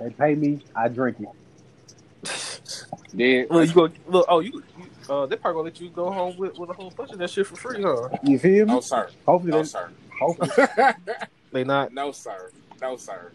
They 0.00 0.10
pay 0.10 0.34
me. 0.34 0.60
I 0.74 0.88
drink 0.88 1.18
it. 1.20 2.60
Did. 3.16 3.50
Look, 3.50 3.68
you 3.68 3.74
go 3.74 3.88
look. 4.08 4.26
Oh, 4.28 4.40
you. 4.40 4.62
you 4.78 4.86
uh, 5.08 5.24
they 5.26 5.36
probably 5.36 5.58
gonna 5.58 5.64
let 5.64 5.80
you 5.80 5.88
go 5.90 6.10
home 6.10 6.36
with, 6.36 6.58
with 6.58 6.70
a 6.70 6.72
whole 6.72 6.90
bunch 6.90 7.12
of 7.12 7.18
that 7.18 7.30
shit 7.30 7.46
for 7.46 7.54
free, 7.56 7.80
huh? 7.80 8.08
You 8.24 8.38
feel 8.40 8.66
me? 8.66 8.72
No, 8.72 8.80
sir. 8.80 9.08
Hopefully, 9.24 9.52
No, 9.52 9.58
they, 9.58 9.64
sir. 9.64 9.90
hopefully. 10.18 10.50
They 11.52 11.62
not. 11.64 11.92
no, 11.92 12.10
sir. 12.10 12.50
No, 12.82 12.96
sir. 12.96 13.30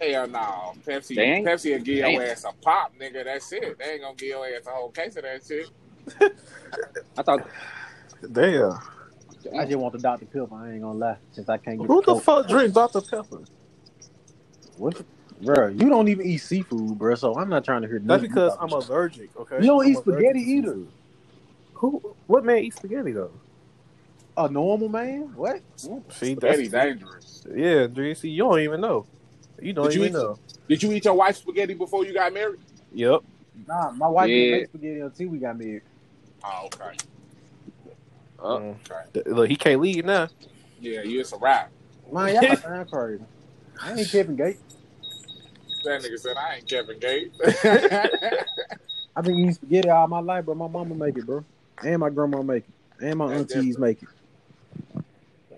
Hell 0.00 0.28
no. 0.28 0.72
Pepsi, 0.86 1.14
They 1.16 1.42
Pepsi 1.44 1.72
will 1.72 1.84
give 1.84 1.98
your 1.98 2.06
ain't- 2.06 2.22
ass 2.22 2.44
a 2.44 2.52
pop, 2.64 2.92
nigga. 2.98 3.24
That's 3.24 3.52
it. 3.52 3.78
They 3.78 3.84
ain't 3.92 4.02
gonna 4.02 4.14
give 4.14 4.28
your 4.28 4.46
ass 4.46 4.66
a 4.66 4.70
whole 4.70 4.90
case 4.90 5.16
of 5.16 5.24
that 5.24 5.42
shit. 5.46 5.68
I 7.18 7.22
thought. 7.22 7.46
Damn. 8.32 8.78
I 9.58 9.64
just 9.64 9.76
want 9.78 9.92
the 9.92 9.98
Dr. 9.98 10.26
Pepper. 10.26 10.54
I 10.54 10.72
ain't 10.72 10.82
gonna 10.82 10.98
lie. 10.98 11.16
Since 11.32 11.48
I 11.48 11.56
can't 11.58 11.78
get 11.78 11.86
Who 11.86 12.00
the 12.02 12.14
Coke. 12.14 12.22
fuck 12.22 12.48
drink 12.48 12.72
Dr 12.74 13.00
Pepper? 13.00 13.40
What 14.76 14.96
the, 14.96 15.04
bro, 15.42 15.68
you 15.68 15.88
don't 15.88 16.08
even 16.08 16.26
eat 16.26 16.38
seafood, 16.38 16.98
bro. 16.98 17.14
So 17.14 17.36
I'm 17.38 17.48
not 17.50 17.64
trying 17.64 17.82
to 17.82 17.88
hear 17.88 18.00
That's 18.02 18.22
because 18.22 18.56
I'm 18.60 18.70
allergic. 18.72 19.30
Okay. 19.36 19.56
You 19.60 19.66
don't 19.66 19.84
I'm 19.84 19.90
eat 19.92 19.98
spaghetti 19.98 20.40
either. 20.40 20.78
Who? 21.74 22.14
What 22.26 22.44
man 22.44 22.58
eats 22.58 22.76
spaghetti 22.76 23.12
though? 23.12 23.32
a 24.36 24.48
normal 24.48 24.88
man. 24.88 25.32
What? 25.34 25.60
See, 25.76 26.32
Spaghetti 26.34 26.68
that's 26.68 26.86
dangerous. 26.86 27.46
yeah, 27.54 27.86
Dre. 27.86 28.14
See, 28.14 28.30
you 28.30 28.44
don't 28.44 28.60
even 28.60 28.80
know. 28.80 29.04
You 29.62 29.72
don't 29.72 29.86
Did 29.86 29.94
you 29.94 30.00
even 30.04 30.12
eat- 30.16 30.18
know. 30.22 30.38
Did 30.68 30.82
you 30.82 30.92
eat 30.92 31.04
your 31.04 31.14
wife's 31.14 31.38
spaghetti 31.38 31.74
before 31.74 32.04
you 32.04 32.12
got 32.14 32.32
married? 32.32 32.60
Yep. 32.92 33.20
Nah, 33.66 33.90
my 33.92 34.08
wife 34.08 34.28
Yeah. 34.28 34.36
didn't 34.36 34.58
make 34.60 34.68
spaghetti 34.68 35.00
until 35.00 35.28
we 35.28 35.38
got 35.38 35.58
married. 35.58 35.82
Oh, 36.44 36.66
okay. 36.66 36.96
Uh, 38.38 38.56
Mm. 38.58 38.70
Okay. 38.90 39.02
Th- 39.12 39.26
Look, 39.26 39.48
he 39.48 39.56
can't 39.56 39.80
leave 39.80 40.04
now. 40.04 40.28
Yeah, 40.80 41.02
you 41.02 41.20
it's 41.20 41.32
a 41.32 41.36
wrap. 41.36 41.70
Man, 42.10 42.34
y'all 42.42 42.56
sound 42.56 42.90
crazy. 42.90 43.22
I 43.82 43.92
ain't 43.94 44.08
Kevin 44.10 44.36
Gates. 44.36 44.60
That 45.84 46.00
nigga 46.02 46.18
said 46.18 46.36
I 46.36 46.56
ain't 46.56 46.68
Kevin 46.68 46.98
Gates. 46.98 47.38
I've 49.16 49.24
been 49.24 49.38
eating 49.38 49.52
spaghetti 49.54 49.90
all 49.90 50.06
my 50.08 50.20
life, 50.20 50.46
but 50.46 50.56
my 50.56 50.68
mama 50.68 50.94
make 50.94 51.18
it, 51.18 51.26
bro. 51.26 51.44
And 51.82 51.98
my 52.00 52.10
grandma 52.10 52.42
make 52.42 52.64
it. 52.68 53.04
And 53.04 53.18
my 53.18 53.28
That's 53.34 53.52
aunties 53.54 53.78
make 53.78 54.02
it. 54.02 54.08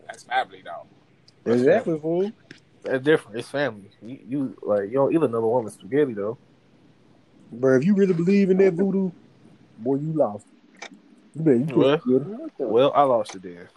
That's 0.06 0.22
family 0.24 0.62
though. 0.64 1.52
Exactly, 1.52 1.98
fool. 1.98 2.30
That's 2.84 3.04
different. 3.04 3.38
It's 3.38 3.48
family. 3.48 3.90
You, 4.02 4.18
you 4.28 4.56
like 4.62 4.84
you 4.88 4.94
don't 4.94 5.12
eat 5.12 5.16
another 5.16 5.40
woman's 5.46 5.74
spaghetti 5.74 6.14
though. 6.14 6.36
Bro, 7.52 7.76
if 7.76 7.84
you 7.84 7.94
really 7.94 8.14
believe 8.14 8.50
in 8.50 8.56
that 8.58 8.74
voodoo, 8.74 9.10
boy, 9.78 9.96
you 9.96 10.12
lost. 10.12 10.46
You 11.34 11.42
better, 11.42 11.56
you 11.56 11.66
Well. 11.74 11.98
spaghetti. 12.00 12.30
Well, 12.58 12.92
I 12.94 13.02
lost 13.02 13.34
it 13.34 13.42
then. 13.42 13.68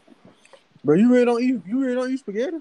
Bro, 0.84 0.96
you 0.96 1.12
really 1.12 1.26
don't 1.26 1.42
eat. 1.44 1.62
You 1.68 1.80
really 1.82 1.96
don't 1.96 2.12
eat 2.12 2.20
spaghetti. 2.20 2.58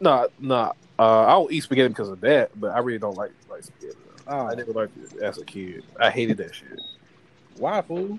Nah, 0.00 0.26
nah. 0.38 0.72
Uh, 0.98 1.22
I 1.22 1.36
will 1.36 1.50
eat 1.50 1.62
spaghetti 1.62 1.88
because 1.88 2.08
of 2.08 2.20
that, 2.20 2.50
but 2.58 2.72
I 2.74 2.78
really 2.80 2.98
don't 2.98 3.16
like 3.16 3.32
like 3.50 3.64
spaghetti. 3.64 3.96
Oh, 4.26 4.46
I 4.46 4.54
never 4.54 4.72
liked 4.72 4.96
it 4.96 5.22
as 5.22 5.38
a 5.38 5.44
kid. 5.44 5.84
I 6.00 6.10
hated 6.10 6.36
that 6.38 6.54
shit. 6.54 6.80
why, 7.58 7.80
fool? 7.82 8.18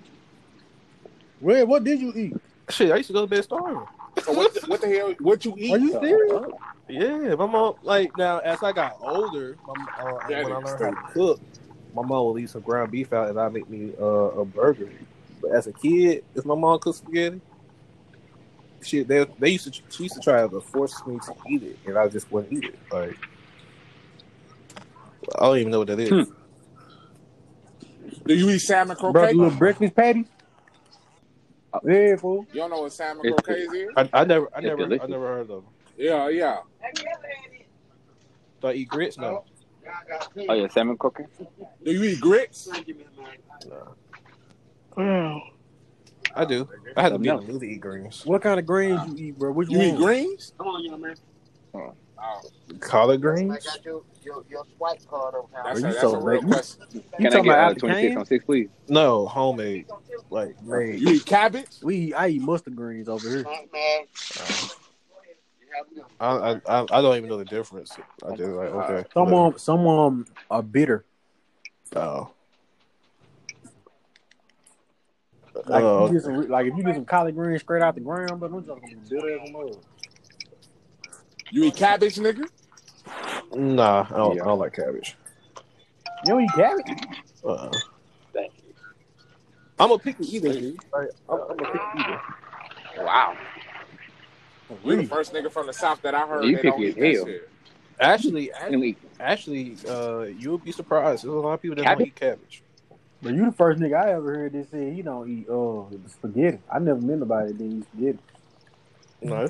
Red, 1.42 1.68
what 1.68 1.84
did 1.84 2.00
you 2.00 2.14
eat? 2.16 2.36
Shit, 2.70 2.92
I 2.92 2.98
used 2.98 3.08
to 3.08 3.14
go 3.14 3.22
to 3.22 3.28
bed 3.28 3.44
starving. 3.44 3.86
So 4.24 4.34
what 4.34 4.54
the, 4.54 4.68
what 4.68 4.82
the 4.82 4.88
hell? 4.88 5.14
What 5.20 5.46
you 5.46 5.56
eat? 5.58 5.72
Are 5.72 5.78
you 5.78 5.92
though? 5.92 6.02
serious? 6.02 6.52
Yeah, 6.88 7.36
my 7.36 7.48
mom 7.48 7.76
like 7.82 8.16
now 8.18 8.40
as 8.40 8.62
I 8.62 8.72
got 8.72 8.98
older, 9.02 9.58
my, 9.68 9.74
uh, 9.74 10.20
when 10.28 10.52
I 10.52 10.56
nigga 10.56 10.66
learned 10.66 10.84
how 10.84 10.92
to 10.92 11.14
cook, 11.14 11.42
my 11.94 12.04
mom 12.04 12.26
would 12.26 12.34
leave 12.34 12.50
some 12.50 12.62
ground 12.62 12.92
beef 12.92 13.12
out 13.12 13.30
and 13.30 13.40
I 13.40 13.50
make 13.50 13.70
me 13.70 13.92
uh, 14.00 14.04
a 14.04 14.46
burger. 14.46 14.90
But 15.42 15.52
as 15.52 15.68
a 15.68 15.74
kid, 15.74 16.24
if 16.36 16.46
my 16.46 16.56
mom 16.56 16.80
cooked 16.80 17.00
spaghetti, 17.00 17.42
shit, 18.84 19.08
they 19.08 19.26
they 19.40 19.50
used 19.52 19.74
to 19.74 19.82
she 19.90 20.04
used 20.04 20.16
to 20.16 20.22
try 20.22 20.48
to 20.48 20.62
force 20.62 21.06
me 21.06 21.20
to 21.20 21.34
eat 21.50 21.64
it, 21.64 21.80
and 21.86 21.98
I 21.98 22.08
just 22.08 22.32
wouldn't 22.32 22.54
eat 22.54 22.66
it. 22.66 22.80
Like 22.92 23.18
I 25.40 25.46
don't 25.46 25.58
even 25.58 25.72
know 25.72 25.80
what 25.80 25.88
that 25.88 26.00
is. 26.00 26.10
Hmm. 26.10 26.34
Do 28.26 28.34
you 28.36 28.50
eat 28.50 28.60
salmon 28.60 28.96
Bro, 28.96 29.14
croquet? 29.14 29.32
you 29.34 29.42
little 29.42 29.58
breakfast 29.58 29.96
patties? 29.96 30.28
Yeah, 31.84 32.16
fool. 32.18 32.46
You 32.54 32.62
don't 32.62 32.70
know 32.70 32.82
what 32.82 32.92
salmon 32.94 33.26
It's- 33.26 33.42
croquets 33.44 33.74
is? 33.74 33.90
I, 33.98 34.10
I 34.14 34.26
never, 34.26 34.48
I 34.56 34.60
It's 34.60 34.66
never, 34.68 34.84
I 35.04 35.08
never 35.08 35.28
heard 35.28 35.42
of 35.42 35.48
them. 35.48 35.66
Yeah, 35.98 36.30
yeah. 36.30 36.60
Do 38.62 38.68
I 38.68 38.74
eat 38.74 38.88
grits? 38.90 39.18
now? 39.18 39.44
Oh 40.50 40.54
yeah, 40.54 40.68
salmon 40.70 40.98
cooking. 40.98 41.28
Do 41.84 41.92
you 41.92 42.04
eat 42.04 42.20
grits? 42.22 42.68
No. 44.98 45.42
I 46.38 46.44
do. 46.46 46.68
I 46.98 47.02
had 47.02 47.10
to 47.14 47.20
be 47.20 47.28
No. 47.28 47.40
in 47.40 47.46
the 47.48 47.52
mood 47.54 47.62
to 47.62 47.68
eat 47.68 47.80
greens. 47.82 48.26
What 48.26 48.42
kind 48.42 48.60
of 48.60 48.66
greens 48.66 49.00
you 49.20 49.28
eat, 49.28 49.38
bro? 49.40 49.52
Which 49.52 49.70
You 49.70 49.78
one? 49.78 49.88
eat 49.88 49.96
greens? 49.98 50.54
Come 50.58 50.68
on, 50.68 50.84
young 50.84 51.00
man. 51.02 51.16
Oh, 51.74 51.94
Collard 52.80 53.20
I 53.20 53.22
greens? 53.22 53.66
got 53.66 53.86
your, 53.86 54.02
your, 54.24 54.44
your 54.50 54.64
swipe 54.78 55.06
card 55.08 55.36
over 55.36 55.48
that's, 55.64 55.82
you 55.82 55.88
a, 55.88 55.90
that's 55.90 56.02
so 56.02 56.16
a 56.16 56.20
real 56.20 56.42
late. 56.42 56.48
question. 56.52 56.84
You 56.94 57.02
Can 57.18 57.28
I 57.28 57.30
talking 57.30 57.44
get 57.44 57.52
about 57.52 57.58
uh, 57.58 57.62
out 57.70 57.74
the 57.76 57.80
26 57.80 58.16
on 58.18 58.26
six, 58.26 58.46
please? 58.46 58.70
No, 58.90 59.26
homemade, 59.28 59.86
like 60.30 60.62
made. 60.64 61.00
You 61.00 61.14
eat 61.16 61.26
cabbage? 61.26 61.68
We 61.84 62.14
I 62.14 62.30
eat 62.30 62.42
mustard 62.42 62.76
greens 62.76 63.08
over 63.10 63.28
here. 63.28 63.44
Hey, 63.44 63.68
man. 63.72 64.06
You 65.60 65.68
have 65.76 65.88
a 65.92 65.94
good 65.94 66.04
I, 66.20 66.28
I 66.28 66.82
I 66.82 66.86
I 67.00 67.02
don't 67.02 67.18
even 67.18 67.30
know 67.30 67.38
the 67.38 67.46
difference. 67.46 67.92
I 68.26 68.36
just 68.36 68.50
like 68.50 68.70
okay. 68.70 69.08
Some 69.14 69.34
of 69.34 69.54
'em- 69.54 69.60
some 69.60 69.86
of 69.88 70.12
'em 70.14 70.26
are 70.50 70.64
bitter. 70.64 71.06
Oh. 71.96 72.32
Like, 75.68 75.84
Oh, 75.84 76.06
if 76.06 76.12
you 76.12 76.18
get 76.18 76.24
some, 76.26 76.50
like 76.50 76.68
if 76.68 76.78
you 76.78 76.84
get 76.84 76.96
some 76.96 77.06
collard 77.06 77.34
greens 77.36 77.62
straight 77.62 77.82
out 77.82 77.96
the 77.96 78.02
ground, 78.02 78.40
but 78.42 78.48
I'm 78.52 78.58
just 78.64 78.68
gonna 78.68 78.82
be 78.82 78.96
bitter 79.10 79.40
as 79.40 79.50
a 79.50 79.52
mug. 79.52 79.78
You 81.56 81.64
eat 81.64 81.76
cabbage, 81.78 82.16
nigga? 82.18 82.50
nah, 83.56 84.06
I 84.12 84.18
don't, 84.18 84.36
Yeah. 84.36 84.42
I 84.44 84.46
don't 84.48 84.60
like 84.60 84.74
cabbage. 84.74 85.16
You 86.26 86.34
don't 86.34 86.44
eat 86.44 86.50
cabbage? 86.54 86.98
Uh, 87.46 87.72
thank 88.34 88.52
you. 88.68 88.74
I'm 89.80 89.92
a 89.92 89.98
picky 89.98 90.26
eater. 90.36 90.52
dude. 90.52 90.80
Like, 90.92 91.10
I'm, 91.30 91.40
I'm 91.40 91.52
a 91.52 91.56
picky 91.56 91.80
eater. 92.00 92.22
Wow. 92.98 93.38
You 94.84 94.96
the 94.98 95.06
first 95.06 95.32
nigga 95.32 95.50
from 95.50 95.68
the 95.68 95.74
south 95.74 96.02
that 96.02 96.14
I 96.14 96.28
heard 96.28 96.44
You 96.44 96.58
that 96.58 96.64
don't 96.64 96.74
picky 96.74 96.84
eat 96.88 96.90
as 96.90 96.96
that 96.96 97.14
hell. 97.16 97.26
shit. 97.26 97.50
Actually, 98.02 98.52
And 98.52 98.82
we 98.82 98.98
actually, 99.22 99.78
uh, 99.88 100.24
you'll 100.38 100.58
be 100.58 100.74
surprised. 100.74 101.24
There's 101.24 101.34
a 101.34 101.38
lot 101.38 101.54
of 101.54 101.62
people 101.62 101.78
that 101.78 101.84
Cabbage? 101.86 102.00
don't 102.00 102.08
eat 102.08 102.16
cabbage. 102.16 102.64
But 103.22 103.34
you 103.34 103.46
the 103.46 103.54
first 103.54 103.80
nigga 103.80 103.96
I 104.06 104.12
ever 104.12 104.36
heard 104.40 104.52
that 104.52 104.70
said 104.72 104.92
he 104.94 105.02
don't 105.02 105.30
eat 105.30 105.48
uh 105.50 105.84
spaghetti. 106.10 106.60
I 106.70 106.80
never 106.80 107.00
met 107.00 107.20
nobody 107.20 107.54
that 107.54 107.58
didn't 107.58 107.78
eat 107.80 107.86
spaghetti. 107.94 108.20
No, 109.22 109.48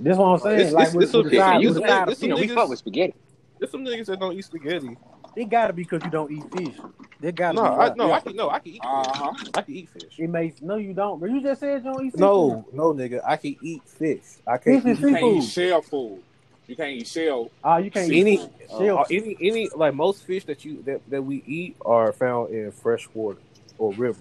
This 0.00 0.16
what 0.18 0.26
I'm 0.26 0.38
saying. 0.40 0.60
It's- 0.60 0.72
like 0.72 0.82
it's- 0.88 0.94
with, 0.94 1.04
it's 1.04 1.12
with 1.14 1.26
okay. 1.26 1.36
side, 1.38 1.62
You 1.62 1.68
with 1.68 1.74
the 1.76 1.80
some- 1.82 1.88
side 1.88 2.02
of 2.02 2.12
it's 2.12 2.22
you 2.22 2.28
know, 2.28 2.36
fish. 2.36 2.48
we 2.50 2.54
fuck 2.54 2.68
with 2.68 2.78
spaghetti. 2.78 3.14
there's 3.58 3.70
some 3.70 3.84
niggas 3.84 4.06
that 4.06 4.18
don't 4.20 4.32
eat 4.36 4.44
spaghetti. 4.44 4.96
It 5.34 5.48
gotta 5.48 5.72
be 5.72 5.82
because 5.84 6.04
you 6.04 6.10
don't 6.10 6.30
eat 6.30 6.44
fish. 6.54 6.74
They 7.20 7.32
gotta 7.32 7.54
No, 7.54 7.62
be. 7.62 7.68
I, 7.68 7.76
right. 7.76 7.96
no, 7.96 8.12
I 8.12 8.20
can 8.20 8.36
no, 8.36 8.50
I 8.50 8.58
can 8.58 8.68
eat. 8.72 8.82
Fish. 8.82 8.90
Uh-huh. 8.92 9.32
I 9.54 9.62
can 9.62 9.74
eat 9.74 9.88
fish. 9.88 10.18
It 10.18 10.28
makes 10.28 10.60
no, 10.60 10.76
you 10.76 10.92
don't. 10.92 11.20
But 11.20 11.30
you 11.30 11.40
just 11.40 11.60
said 11.60 11.82
you 11.84 11.92
don't 11.92 12.04
eat 12.04 12.10
fish. 12.12 12.20
No, 12.20 12.66
no, 12.72 12.92
nigga, 12.92 13.20
I 13.24 13.36
can 13.36 13.56
eat 13.62 13.82
fish. 13.86 14.20
I 14.46 14.58
can't 14.58 14.84
is 14.86 14.98
eat 14.98 15.00
You 15.02 15.14
can't 15.14 15.24
eat 15.36 15.44
shell 15.44 15.80
food. 15.82 16.22
You 16.66 16.76
can't 16.76 16.90
eat 16.90 17.06
shell. 17.06 17.50
Ah, 17.64 17.78
you 17.78 17.90
can't 17.90 18.10
any 18.12 18.34
eat 18.34 18.50
shell. 18.68 18.98
uh, 18.98 19.04
any 19.10 19.36
any 19.40 19.68
like 19.74 19.94
most 19.94 20.22
fish 20.24 20.44
that 20.44 20.64
you 20.66 20.82
that, 20.82 21.00
that 21.08 21.22
we 21.22 21.42
eat 21.46 21.76
are 21.86 22.12
found 22.12 22.50
in 22.50 22.70
fresh 22.72 23.08
water 23.14 23.38
or 23.78 23.92
river. 23.94 24.18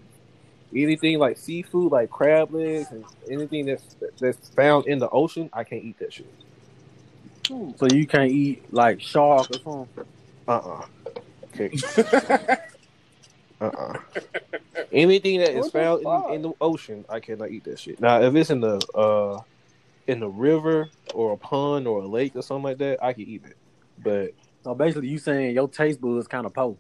Anything 0.76 1.20
like 1.20 1.38
seafood, 1.38 1.92
like 1.92 2.10
crab 2.10 2.54
legs, 2.54 2.92
and 2.92 3.06
anything 3.30 3.66
that's 3.66 3.96
that's 4.20 4.50
found 4.50 4.88
in 4.88 5.00
the 5.00 5.10
ocean, 5.10 5.50
I 5.54 5.64
can't 5.64 5.84
eat 5.84 5.98
that 6.00 6.14
shit. 6.14 6.34
So 7.78 7.88
you 7.88 8.08
can't 8.08 8.32
eat 8.32 8.64
like 8.72 9.02
shark 9.02 9.50
or 9.52 9.60
something. 9.60 10.06
Uh 10.48 10.52
uh 10.58 10.86
Okay. 11.54 11.72
Uh 13.62 13.66
uh 13.66 13.94
Anything 14.92 15.40
that 15.40 15.52
is 15.52 15.66
What 15.66 15.74
found 15.74 16.02
in, 16.04 16.36
in 16.36 16.42
the 16.42 16.52
ocean, 16.60 17.06
I 17.08 17.20
cannot 17.20 17.52
eat 17.52 17.64
that 17.66 17.80
shit. 17.80 18.00
Now, 18.00 18.22
if 18.22 18.34
it's 18.36 18.50
in 18.50 18.62
the 18.62 18.78
uh 18.96 19.42
in 20.08 20.20
the 20.20 20.30
river 20.30 20.90
or 21.14 21.34
a 21.34 21.38
pond 21.38 21.88
or 21.88 22.02
a 22.02 22.08
lake 22.08 22.36
or 22.36 22.42
something 22.42 22.64
like 22.64 22.80
that, 22.80 23.04
I 23.04 23.14
can 23.14 23.24
eat 23.24 23.44
it. 23.46 23.58
But 23.98 24.32
So 24.64 24.74
basically, 24.76 25.10
you 25.10 25.18
saying 25.20 25.56
your 25.56 25.68
taste 25.68 26.02
buds 26.02 26.28
kind 26.28 26.46
of 26.46 26.54
poor 26.54 26.78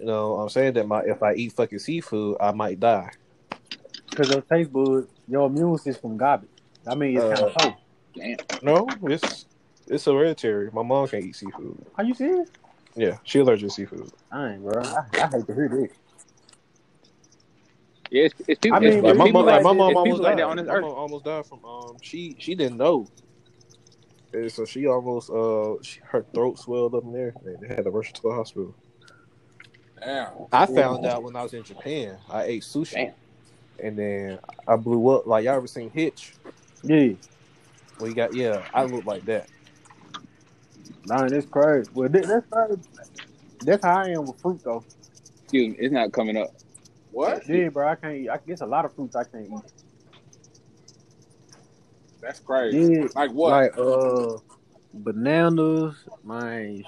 you 0.00 0.06
know, 0.06 0.36
I'm 0.36 0.48
saying 0.50 0.74
that 0.74 0.88
my 0.88 1.02
if 1.02 1.22
I 1.22 1.34
eat 1.34 1.54
fucking 1.54 1.80
seafood, 1.80 2.36
I 2.40 2.52
might 2.52 2.80
die. 2.80 3.10
because 4.10 4.30
your 4.30 4.42
taste 4.42 4.72
buds, 4.72 5.08
your 5.28 5.46
immune 5.48 5.78
system 5.78 6.16
garbage. 6.16 6.50
I 6.86 6.94
mean, 6.96 7.16
it's 7.16 7.26
kind 7.26 7.42
Uh, 7.42 7.46
of 7.46 7.54
poor. 7.54 7.78
Damn. 8.16 8.38
No, 8.62 8.98
it's 9.04 9.46
it's 9.86 10.06
hereditary. 10.06 10.70
My 10.72 10.82
mom 10.82 11.08
can't 11.08 11.24
eat 11.24 11.36
seafood. 11.36 11.86
Are 11.96 12.04
you 12.04 12.14
serious? 12.14 12.48
Yeah, 12.96 13.18
she 13.24 13.40
allergic 13.40 13.68
to 13.68 13.74
seafood. 13.74 14.12
I 14.32 14.52
ain't, 14.54 14.62
bro. 14.62 14.82
I, 14.84 15.04
I 15.24 15.28
hate 15.28 15.46
to 15.48 15.54
hear 15.54 15.68
this. 15.70 15.96
Yeah, 18.10 18.24
it's, 18.24 18.34
it's 18.48 18.60
people. 18.60 18.78
I 18.78 18.80
mean, 18.80 19.04
it's, 19.04 19.04
Like 19.04 19.16
my 19.16 19.26
mom, 19.28 19.46
like 19.46 19.62
like, 19.62 19.62
my 19.62 19.74
mom 19.74 19.96
almost 19.96 20.22
died. 20.22 20.38
that 20.38 20.44
on 20.44 20.56
this 20.58 20.66
my 20.66 20.74
earth. 20.74 20.88
mom 20.88 20.92
almost 20.96 21.24
died 21.26 21.46
from 21.46 21.64
um 21.64 21.98
she 22.02 22.36
she 22.40 22.54
didn't 22.54 22.78
know. 22.78 23.10
And 24.32 24.52
so 24.52 24.64
she 24.66 24.86
almost 24.86 25.30
uh 25.30 25.82
she, 25.82 26.00
her 26.10 26.26
throat 26.34 26.58
swelled 26.58 26.94
up 26.94 27.04
and 27.04 27.16
everything. 27.16 27.56
They 27.62 27.68
had 27.74 27.84
to 27.84 27.90
rush 27.90 28.08
her 28.08 28.14
to 28.14 28.22
the 28.24 28.34
hospital. 28.34 28.76
Damn. 30.00 30.28
I 30.52 30.66
found 30.66 31.06
out 31.06 31.22
when 31.22 31.36
I 31.36 31.42
was 31.42 31.54
in 31.54 31.62
Japan. 31.64 32.18
I 32.30 32.44
ate 32.44 32.62
sushi, 32.62 32.92
Damn. 32.94 33.12
and 33.82 33.98
then 33.98 34.38
I 34.66 34.76
blew 34.76 35.08
up. 35.08 35.26
Like 35.26 35.44
y'all 35.44 35.56
ever 35.56 35.66
seen 35.66 35.90
Hitch? 35.90 36.34
Yeah, 36.82 37.14
Well, 37.98 38.08
you 38.08 38.14
got 38.14 38.34
yeah. 38.34 38.62
I 38.72 38.84
look 38.84 39.04
like 39.06 39.24
that. 39.26 39.48
man, 41.06 41.28
that's 41.28 41.46
crazy. 41.46 41.90
Well, 41.94 42.08
that, 42.08 42.26
that's 42.26 42.46
crazy. 42.50 42.82
That's 43.62 43.82
how 43.84 44.02
I 44.02 44.08
am 44.10 44.26
with 44.26 44.40
fruit, 44.40 44.60
though. 44.62 44.84
Excuse 45.44 45.68
me, 45.68 45.76
it's 45.78 45.92
not 45.92 46.12
coming 46.12 46.36
up. 46.36 46.54
What? 47.10 47.48
Yeah, 47.48 47.68
bro. 47.70 47.88
I 47.88 47.94
can't 47.94 48.16
eat. 48.16 48.28
I 48.28 48.38
guess 48.46 48.60
a 48.60 48.66
lot 48.66 48.84
of 48.84 48.94
fruits 48.94 49.16
I 49.16 49.24
can't 49.24 49.46
eat. 49.46 49.72
That's 52.20 52.40
crazy. 52.40 52.94
Yeah, 52.94 53.08
Like 53.14 53.30
what? 53.30 53.50
like 53.50 53.78
uh, 53.78 54.38
bananas, 54.92 55.94
my 56.24 56.82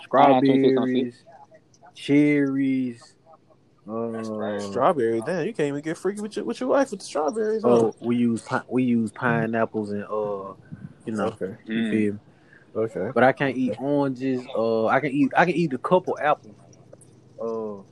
Hold 2.07 2.97
on, 4.17 4.25
26 4.25 4.37
on 4.57 4.61
strawberries, 4.61 4.65
cherries. 4.65 4.65
Uh, 4.67 4.71
Strawberry. 4.71 5.23
Damn, 5.25 5.47
you 5.47 5.55
can't 5.55 5.69
even 5.69 5.81
get 5.81 5.97
freaky 5.97 6.21
with 6.21 6.37
your 6.37 6.45
with 6.45 6.61
your 6.61 6.69
wife 6.69 6.91
with 6.91 7.01
the 7.01 7.07
strawberries. 7.07 7.65
oh, 7.65 7.95
we 8.01 8.17
use 8.17 8.43
pi- 8.43 8.63
we 8.69 8.83
use 8.83 9.11
pineapples 9.13 9.91
and 9.91 10.05
uh, 10.05 10.53
you 11.07 11.13
know, 11.15 11.29
okay, 11.41 11.57
you 11.65 11.83
Mm. 11.83 11.91
feel 11.91 12.13
me? 12.15 12.19
okay. 12.77 13.11
But 13.15 13.25
I 13.25 13.33
can't 13.33 13.57
eat 13.57 13.77
oranges. 13.81 14.45
Uh, 14.55 14.87
I 14.87 15.01
can 15.01 15.11
eat 15.13 15.33
I 15.37 15.47
can 15.47 15.55
eat 15.55 15.73
a 15.73 15.79
couple 15.79 16.19
apples. 16.21 16.55
Uh, 17.41 17.83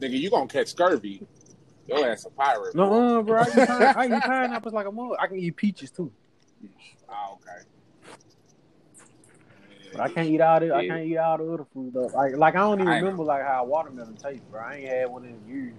Nigga, 0.00 0.18
you 0.18 0.30
gonna 0.30 0.48
catch 0.48 0.68
scurvy. 0.68 1.24
Your 1.86 2.08
ass 2.08 2.24
a 2.24 2.30
pirate. 2.30 2.74
no, 2.74 2.88
boy. 2.88 2.96
uh, 2.96 3.22
bro. 3.22 3.40
I 3.42 3.46
eat, 3.46 3.68
pine- 3.68 3.94
I 3.96 4.06
eat 4.16 4.22
pineapples 4.24 4.74
like 4.74 4.86
a 4.86 4.92
mug. 4.92 5.14
I 5.20 5.28
can 5.28 5.38
eat 5.38 5.54
peaches 5.56 5.92
too. 5.92 6.10
Oh, 7.08 7.38
okay. 7.40 7.62
But 9.92 10.00
I 10.00 10.08
can't 10.08 10.28
eat 10.28 10.40
all 10.40 10.58
the 10.60 10.74
I 10.74 10.86
can't 10.86 11.06
eat 11.06 11.18
all 11.18 11.38
the 11.38 11.52
other 11.52 11.66
food 11.72 11.92
though. 11.92 12.06
Like 12.06 12.36
like 12.36 12.54
I 12.54 12.60
don't 12.60 12.80
even 12.80 12.92
I 12.92 12.98
remember 12.98 13.24
like 13.24 13.42
how 13.42 13.64
watermelon 13.64 14.16
tastes, 14.16 14.44
bro. 14.50 14.60
I 14.60 14.76
ain't 14.76 14.88
had 14.88 15.10
one 15.10 15.24
in 15.24 15.46
years. 15.46 15.74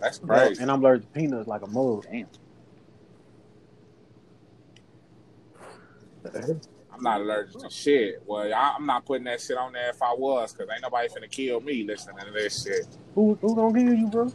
That's 0.00 0.18
crazy. 0.18 0.62
And 0.62 0.70
I'm 0.70 0.80
allergic 0.80 1.12
to 1.12 1.20
peanuts 1.20 1.48
like 1.48 1.62
a 1.62 1.66
mug. 1.66 2.06
Damn. 2.10 2.28
I'm 6.92 7.02
not 7.02 7.20
allergic 7.20 7.60
to 7.60 7.70
shit. 7.70 8.22
Well, 8.26 8.52
I, 8.52 8.74
I'm 8.76 8.84
not 8.84 9.06
putting 9.06 9.24
that 9.24 9.40
shit 9.40 9.56
on 9.56 9.72
there 9.72 9.90
if 9.90 10.02
I 10.02 10.12
was, 10.14 10.52
cause 10.52 10.66
ain't 10.70 10.82
nobody 10.82 11.08
finna 11.08 11.30
kill 11.30 11.60
me 11.60 11.84
listening 11.84 12.16
to 12.26 12.32
this 12.32 12.64
shit. 12.64 12.86
Who 13.14 13.38
who 13.40 13.54
gonna 13.54 13.72
kill 13.72 13.94
you, 13.94 14.06
bro? 14.08 14.30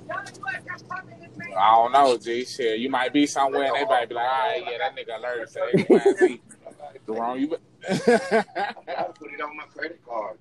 I 1.58 1.72
don't 1.76 1.92
know, 1.92 2.18
G. 2.18 2.46
Shit, 2.46 2.80
you 2.80 2.90
might 2.90 3.14
be 3.14 3.28
somewhere 3.28 3.66
and 3.66 3.76
everybody 3.76 4.08
be 4.08 4.16
like, 4.16 4.26
all 4.26 4.48
right, 4.50 4.64
yeah, 4.66 4.78
that 4.80 4.96
nigga 4.96 5.18
allergic 5.20 5.50
to 5.54 5.62
X, 5.94 6.53
Y, 7.08 7.16
and 7.16 7.18
Jerome, 7.18 7.40
you 7.40 7.48
be- 7.50 7.56
I 7.90 7.90
put 9.20 9.32
it 9.32 9.42
on 9.42 9.58
my 9.58 9.64
credit 9.76 10.00
card. 10.08 10.38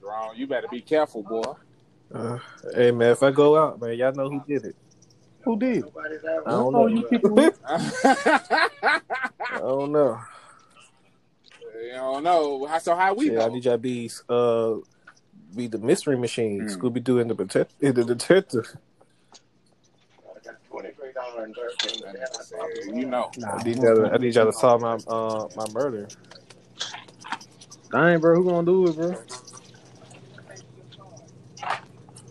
Jerome, 0.00 0.36
you 0.36 0.46
better 0.46 0.68
be 0.70 0.80
careful, 0.80 1.22
boy. 1.22 1.54
Uh, 2.14 2.38
hey 2.74 2.90
man, 2.92 3.10
if 3.12 3.22
I 3.22 3.30
go 3.30 3.56
out, 3.56 3.80
man, 3.80 3.94
y'all 3.96 4.12
know 4.12 4.28
who 4.30 4.42
did 4.46 4.64
it. 4.66 4.76
Who 5.44 5.58
did? 5.58 5.84
I 6.46 6.50
don't 6.50 6.72
know. 6.72 6.86
you 6.86 7.02
people. 7.02 7.38
I 7.68 9.00
don't 9.58 9.92
know. 9.92 10.20
I 11.92 11.96
don't 11.96 12.22
know. 12.24 12.66
How- 12.66 12.78
So 12.78 12.94
how 12.94 13.12
we 13.14 13.30
Yeah, 13.32 13.44
I 13.44 13.48
need 13.48 13.64
y'all 13.64 13.76
be 13.78 14.10
uh 14.28 14.76
be 15.56 15.66
the 15.68 15.78
mystery 15.78 16.16
machine, 16.16 16.60
Hmm. 16.60 16.66
Scooby 16.68 17.02
Doo 17.02 17.18
and 17.18 17.30
the 17.30 17.34
protect 17.34 17.72
and 17.82 17.94
the 17.94 18.04
detective. 18.04 18.66
I 19.34 20.38
got 20.44 20.54
twenty-three 20.70 21.12
dollars 21.12 21.23
and 21.38 21.54
thirteen. 21.54 22.96
You 22.98 23.06
know. 23.06 23.30
Nah, 23.38 23.56
I 23.56 23.62
need 23.62 23.76
y'all 23.76 23.96
to, 23.96 24.10
I 24.12 24.16
need 24.18 24.34
y'all 24.34 24.46
to 24.46 24.52
solve 24.52 24.80
my 24.80 24.98
uh 25.06 25.48
my 25.56 25.66
murder. 25.72 26.08
Dang, 27.90 28.18
bro, 28.20 28.34
who 28.36 28.44
gonna 28.44 28.66
do 28.66 28.86
it, 28.88 28.96
bro? 28.96 29.14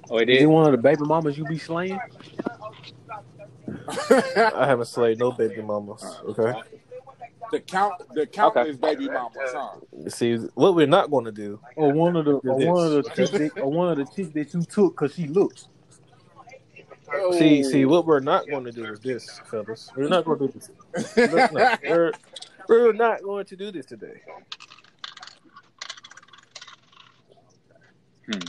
Oh, 0.10 0.18
it 0.18 0.30
Is 0.30 0.38
it 0.38 0.40
did. 0.42 0.46
one 0.48 0.66
of 0.66 0.72
the 0.72 0.78
baby 0.78 1.04
mamas 1.06 1.38
you 1.38 1.46
be 1.46 1.58
slaying? 1.58 2.00
I 4.10 4.66
haven't 4.68 4.86
slayed 4.86 5.20
no 5.20 5.32
baby 5.32 5.62
mamas. 5.62 6.04
Okay. 6.30 6.54
the 7.52 7.60
count, 7.62 7.94
the 8.14 8.28
countless 8.28 8.78
baby 8.78 9.10
mamas, 9.10 9.32
huh? 9.38 10.10
See 10.10 10.36
what 10.54 10.76
we're 10.76 10.88
not 10.88 11.10
going 11.10 11.26
to 11.26 11.32
do. 11.32 11.60
Or 11.76 11.92
one 11.94 12.16
of 12.16 12.26
the 12.26 12.36
or 12.36 12.74
one 12.74 12.86
of 12.86 12.92
the 12.92 13.10
chicks 13.16 13.32
that, 13.32 13.60
or 13.60 13.72
one 13.72 13.90
of 13.90 13.98
the 13.98 14.06
chicks 14.06 14.34
that 14.34 14.54
you 14.54 14.62
took 14.64 14.96
because 14.96 15.16
she 15.16 15.28
looked. 17.22 17.38
See, 17.40 17.64
see 17.64 17.86
what 17.86 18.06
we're 18.06 18.20
not 18.20 18.48
going 18.50 18.64
to 18.66 18.72
do 18.72 18.86
is 18.86 19.00
this, 19.00 19.40
fellas. 19.50 19.92
We're 19.96 20.08
not 20.10 20.26
going 20.26 20.40
to 20.40 20.48
do 20.48 20.54
this. 20.54 20.70
No, 21.18 21.48
no, 21.52 21.78
we're, 21.90 22.12
we're 22.70 22.94
not 22.94 23.22
going 23.24 23.46
to 23.46 23.56
do 23.56 23.72
this 23.72 23.86
today. 23.86 24.22
Hmm. 28.32 28.40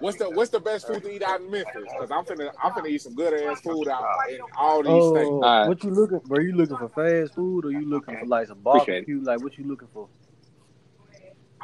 What's 0.00 0.18
the 0.18 0.28
what's 0.28 0.50
the 0.50 0.60
best 0.60 0.86
food 0.86 1.02
to 1.04 1.10
eat 1.10 1.22
out 1.22 1.40
in 1.40 1.50
Memphis? 1.50 1.84
Because 1.84 2.10
I'm 2.10 2.24
finna 2.24 2.50
I'm 2.62 2.72
finna 2.72 2.88
eat 2.90 3.00
some 3.00 3.14
good 3.14 3.32
ass 3.32 3.60
food 3.60 3.88
out 3.88 4.04
in 4.28 4.38
all 4.56 4.82
these 4.82 4.90
Oh, 4.92 5.14
states. 5.14 5.28
Alright. 5.28 5.68
what 5.68 5.82
you 5.84 5.90
looking? 5.90 6.18
Bro, 6.18 6.40
you 6.40 6.52
looking 6.54 6.76
for 6.76 6.88
fast 6.90 7.34
food 7.34 7.64
or 7.64 7.70
you 7.70 7.88
looking 7.88 8.18
for 8.18 8.26
like 8.26 8.48
some 8.48 8.58
barbecue? 8.58 9.20
Like 9.22 9.40
what 9.42 9.56
you 9.56 9.64
looking 9.64 9.88
for? 9.94 10.08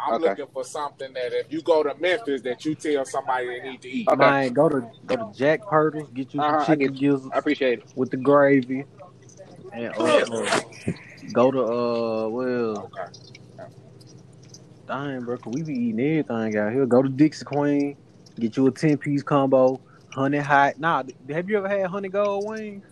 I'm 0.02 0.14
Okay. 0.14 0.30
looking 0.30 0.46
for 0.52 0.64
something 0.64 1.12
that 1.12 1.32
if 1.32 1.52
you 1.52 1.62
go 1.62 1.82
to 1.82 1.94
Memphis 2.00 2.42
that 2.42 2.64
you 2.64 2.74
tell 2.74 3.04
somebody 3.04 3.46
they 3.48 3.70
need 3.70 3.82
to 3.82 3.88
eat. 3.88 4.08
Okay. 4.08 4.16
Man, 4.16 4.52
go 4.52 4.68
to 4.68 4.86
go 5.06 5.16
to 5.16 5.32
Jack 5.36 5.60
Pirtle's, 5.68 6.08
get 6.10 6.32
you 6.34 6.40
some 6.40 6.44
Uh-huh, 6.54 6.64
chicken 6.64 6.92
get 6.92 6.98
gizzards 7.00 7.34
I 7.34 7.38
appreciate 7.38 7.78
it. 7.80 7.84
with 7.94 8.10
the 8.10 8.16
gravy, 8.16 8.84
and 9.72 9.92
uh, 9.94 10.60
go 11.32 11.50
to 11.50 11.60
uh 11.60 12.28
well, 12.28 12.90
dang, 14.86 15.20
bro, 15.24 15.38
'cause 15.38 15.52
we 15.52 15.62
be 15.62 15.74
eating 15.74 16.00
everything 16.00 16.56
out 16.56 16.72
here. 16.72 16.86
Go 16.86 17.02
to 17.02 17.08
Dixie 17.08 17.44
Queen, 17.44 17.96
get 18.38 18.56
you 18.56 18.66
a 18.66 18.70
ten 18.70 18.96
piece 18.98 19.22
combo, 19.22 19.80
honey 20.08 20.38
hot. 20.38 20.78
Nah, 20.78 21.02
have 21.30 21.48
you 21.50 21.58
ever 21.58 21.68
had 21.68 21.86
honey 21.86 22.08
gold 22.08 22.46
wings? 22.46 22.84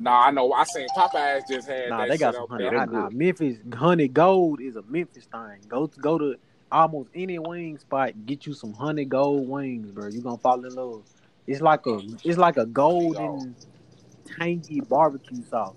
Nah, 0.00 0.26
I 0.26 0.30
know. 0.30 0.52
I 0.52 0.64
seen 0.64 0.86
Popeyes 0.96 1.48
just 1.48 1.68
had 1.68 1.90
Nah, 1.90 1.98
that 1.98 2.08
they 2.08 2.18
got 2.18 2.32
shit 2.32 2.34
some 2.36 2.44
up 2.44 2.50
honey 2.50 2.64
there. 2.64 2.78
hot. 2.78 2.90
Nah, 2.92 3.10
Memphis 3.10 3.58
honey 3.74 4.08
gold 4.08 4.60
is 4.60 4.76
a 4.76 4.82
Memphis 4.82 5.26
thing. 5.26 5.60
Go 5.68 5.86
to, 5.86 6.00
go 6.00 6.18
to 6.18 6.36
almost 6.70 7.10
any 7.14 7.38
wing 7.38 7.78
spot, 7.78 8.12
get 8.26 8.46
you 8.46 8.54
some 8.54 8.72
honey 8.74 9.04
gold 9.04 9.48
wings, 9.48 9.90
bro. 9.90 10.06
You 10.08 10.20
gonna 10.20 10.38
fall 10.38 10.64
in 10.64 10.74
love. 10.74 11.04
It's 11.46 11.60
like 11.60 11.86
a 11.86 12.00
it's 12.24 12.38
like 12.38 12.56
a 12.58 12.66
golden 12.66 13.56
tangy 14.38 14.80
barbecue 14.80 15.42
sauce. 15.44 15.74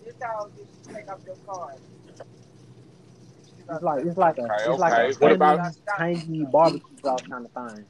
It's 3.69 3.81
like 3.81 4.05
it's 4.05 4.17
like 4.17 4.37
a 4.37 4.43
Okay, 4.43 4.53
it's 4.71 4.79
like 4.79 4.93
okay. 4.93 5.13
a 5.13 5.15
What 5.17 5.31
about- 5.31 5.73
tangy 5.97 6.43
barbecue 6.45 6.97
sauce 7.01 7.21
kind 7.29 7.45
of 7.45 7.51
thing. 7.75 7.85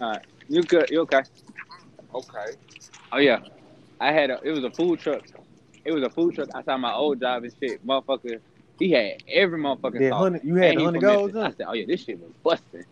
All 0.00 0.10
right, 0.10 0.22
you 0.48 0.62
good? 0.62 0.88
You 0.90 1.00
okay? 1.02 1.22
Okay. 2.14 2.46
Oh 3.12 3.18
yeah, 3.18 3.38
I 4.00 4.12
had 4.12 4.30
a. 4.30 4.40
It 4.42 4.50
was 4.50 4.64
a 4.64 4.70
food 4.70 4.98
truck. 5.00 5.22
It 5.84 5.92
was 5.92 6.02
a 6.02 6.10
food 6.10 6.34
truck 6.34 6.48
outside 6.54 6.76
my 6.78 6.92
old 6.92 7.20
job 7.20 7.44
and 7.44 7.52
shit. 7.60 7.86
Motherfucker, 7.86 8.40
he 8.78 8.90
had 8.90 9.22
every 9.28 9.58
motherfucking 9.60 9.98
That 9.98 10.10
sauce. 10.10 10.40
you 10.42 10.54
had 10.56 10.70
And 10.70 10.76
the 10.76 10.80
he 10.80 10.84
honey 10.86 10.98
from 11.00 11.08
gold, 11.08 11.34
Memphis. 11.34 11.54
I 11.54 11.56
said, 11.58 11.66
oh 11.68 11.72
yeah, 11.74 11.84
this 11.86 12.02
shit 12.04 12.18
was 12.20 12.30
busting. 12.42 12.84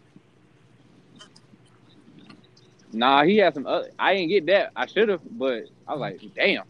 Nah, 2.92 3.23
he 3.25 3.37
had 3.38 3.55
some 3.55 3.66
other. 3.66 3.90
I 3.99 4.14
didn't 4.14 4.29
get 4.31 4.47
that. 4.47 4.73
I 4.75 4.87
should 4.87 5.09
have, 5.09 5.21
but 5.38 5.64
I 5.87 5.92
was 5.92 6.01
like, 6.01 6.21
damn. 6.35 6.64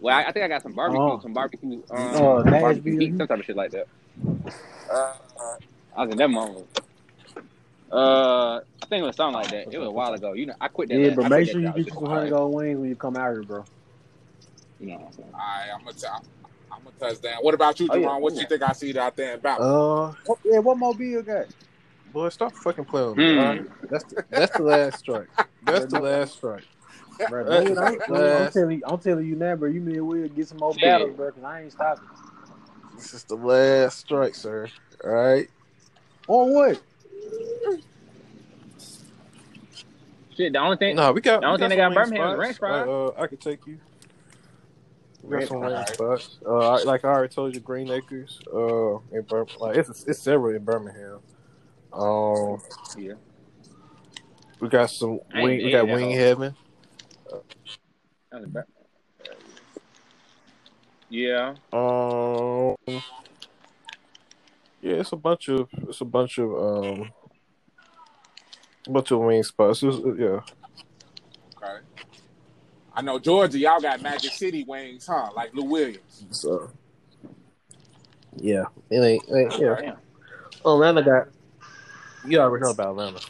Well, 0.00 0.16
I, 0.16 0.24
I 0.24 0.32
think 0.32 0.44
I 0.44 0.48
got 0.48 0.62
some 0.62 0.72
barbecue, 0.72 1.00
Oh. 1.02 1.20
some 1.20 1.34
barbecue, 1.34 1.82
um, 1.90 2.14
Oh, 2.14 2.42
barbecue 2.44 2.98
heat, 2.98 3.16
some 3.18 3.26
type 3.28 3.38
of 3.38 3.44
shit 3.44 3.56
like 3.56 3.70
that. 3.72 3.86
Uh, 4.90 5.12
I 5.96 6.02
was 6.04 6.12
in 6.12 6.18
that 6.18 6.28
moment. 6.28 6.66
Uh, 7.92 8.56
I 8.82 8.86
think 8.88 9.02
it 9.02 9.06
was 9.06 9.16
something 9.16 9.34
like 9.34 9.50
that. 9.50 9.72
It 9.72 9.78
was 9.78 9.88
a 9.88 9.92
while 9.92 10.14
ago. 10.14 10.32
You 10.32 10.46
know, 10.46 10.54
I 10.60 10.68
quit 10.68 10.88
that. 10.88 10.98
Yeah, 10.98 11.08
last- 11.08 11.16
but 11.16 11.28
make 11.30 11.48
sure 11.48 11.60
you 11.60 11.66
get 11.68 11.76
job. 11.76 11.86
you 11.86 11.92
some 11.92 12.06
honey 12.06 12.30
gold 12.30 12.54
wings 12.54 12.78
when 12.78 12.88
you 12.88 12.96
come 12.96 13.16
out 13.16 13.32
here, 13.32 13.42
bro. 13.42 13.64
You 14.80 14.86
know 14.88 14.94
what 14.94 15.06
I'm 15.06 15.12
saying? 15.12 15.28
all 15.34 15.38
right, 15.38 15.70
I'm 15.74 15.84
gonna 15.84 15.92
tell. 15.92 16.24
I'm 16.72 16.84
gonna 16.84 17.14
touch. 17.14 17.42
What 17.42 17.54
about 17.54 17.78
you, 17.78 17.88
Oh, 17.90 17.96
yeah. 17.96 18.16
What 18.18 18.34
you 18.34 18.46
think 18.46 18.62
I 18.62 18.72
see 18.72 18.98
out 18.98 19.16
there 19.16 19.34
in 19.34 19.40
Bama? 19.40 19.60
Uh, 19.60 20.14
What, 20.24 20.38
yeah, 20.44 20.58
what 20.58 20.78
mobile 20.78 21.22
got? 21.22 21.46
boy, 22.12 22.28
stop 22.30 22.52
fucking 22.54 22.84
playing 22.86 23.10
with 23.10 23.18
me. 23.18 23.38
All 23.38 23.44
right? 23.44 23.64
That's 23.90 24.04
the, 24.04 24.24
that's 24.30 24.56
the 24.56 24.62
last 24.62 24.98
strike. 24.98 25.28
That's 25.66 25.86
the 25.86 26.00
last 26.00 26.34
strike. 26.34 26.64
Bro, 27.28 27.44
man, 27.44 27.78
I'm, 27.78 28.00
I'm 28.12 28.48
telling 28.48 28.78
you, 28.78 28.82
I'm 28.86 28.98
telling 28.98 29.26
you 29.26 29.36
now, 29.36 29.54
bro. 29.56 29.68
You 29.68 29.80
may 29.80 30.00
well 30.00 30.26
get 30.28 30.48
some 30.48 30.58
more 30.58 30.72
Shit. 30.72 30.82
battles, 30.82 31.14
bro. 31.16 31.30
Cause 31.30 31.44
I 31.44 31.62
ain't 31.62 31.72
stopping. 31.72 32.08
This 32.96 33.14
is 33.14 33.24
the 33.24 33.36
last 33.36 33.98
strike, 33.98 34.34
sir. 34.34 34.68
All 35.04 35.10
right. 35.10 35.48
Or 36.26 36.52
what? 36.52 36.82
Shit, 40.36 40.52
the 40.52 40.58
only 40.58 40.76
thing. 40.78 40.96
No, 40.96 41.12
we 41.12 41.20
got. 41.20 41.40
The 41.42 41.46
only 41.46 41.58
thing 41.58 41.68
they 41.68 41.76
got 41.76 41.92
Birmingham 41.94 42.32
is 42.32 42.38
ranch 42.38 42.58
fries. 42.58 42.86
Uh, 42.88 43.08
I 43.20 43.26
could 43.26 43.40
take 43.40 43.66
you. 43.66 43.78
We 45.22 45.38
got 45.38 45.48
some 45.48 45.60
range 45.60 45.88
spots. 45.88 46.38
Uh, 46.44 46.84
like 46.84 47.04
I 47.04 47.08
already 47.08 47.32
told 47.32 47.54
you, 47.54 47.60
Green 47.60 47.90
Acres. 47.90 48.40
Uh, 48.52 48.96
in 49.12 49.22
Bir- 49.28 49.46
like 49.60 49.76
it's 49.76 50.04
it's 50.04 50.18
several 50.18 50.54
in 50.54 50.64
Birmingham. 50.64 51.20
Um, 51.92 52.60
Yeah. 52.96 53.14
we 54.58 54.68
got 54.68 54.90
some. 54.90 55.20
Wing, 55.34 55.64
we 55.64 55.70
got 55.70 55.86
Wing. 55.86 56.10
Heaven. 56.10 56.56
That 58.30 58.40
was 58.40 58.48
bad. 58.48 58.64
Yeah. 61.10 61.50
Um, 61.74 62.74
yeah, 64.80 64.94
it's 64.94 65.12
a 65.12 65.16
bunch 65.16 65.50
of 65.50 65.68
it's 65.86 66.00
a 66.00 66.06
bunch 66.06 66.38
of 66.38 66.50
um, 66.54 67.10
a 68.86 68.90
bunch 68.90 69.10
of 69.10 69.20
wing 69.20 69.42
spots. 69.42 69.82
It's, 69.82 69.96
uh, 69.96 70.14
yeah, 70.14 70.40
Okay. 71.62 71.78
I 72.94 73.02
know 73.02 73.18
Georgia, 73.18 73.58
y'all 73.58 73.80
got 73.80 74.02
Magic 74.02 74.32
City 74.32 74.64
wings, 74.64 75.06
huh? 75.06 75.30
Like 75.34 75.54
Lou 75.54 75.64
Williams. 75.64 76.24
so 76.30 76.70
yeah, 78.36 78.64
it 78.90 78.98
ain't, 78.98 79.24
it 79.28 79.34
ain't 79.34 79.58
yeah. 79.60 79.76
Damn. 79.80 79.96
Oh, 80.64 80.74
Atlanta 80.74 81.02
got. 81.02 81.28
You 82.24 82.38
already 82.38 82.62
know 82.62 82.70
about 82.70 82.90
Atlanta. 82.90 83.20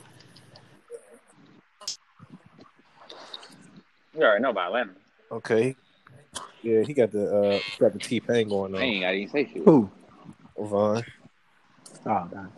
You 4.14 4.22
already 4.22 4.42
know 4.42 4.50
about 4.50 4.66
Atlanta. 4.66 4.92
Okay. 5.30 5.76
Yeah, 6.62 6.82
he 6.82 6.92
got 6.92 7.10
the 7.10 7.34
uh 7.34 7.58
he 7.64 7.78
got 7.80 7.92
the 7.92 7.98
T 7.98 8.20
Pain 8.20 8.48
going 8.48 8.74
on. 8.74 8.80
ain't 8.80 9.02
got 9.02 9.10
to 9.10 9.16
even 9.16 9.32
say 9.32 9.44
shit. 9.52 9.64
Who? 9.64 9.90
Vaughn. 10.58 11.04
Oh, 12.06 12.28
God. 12.32 12.52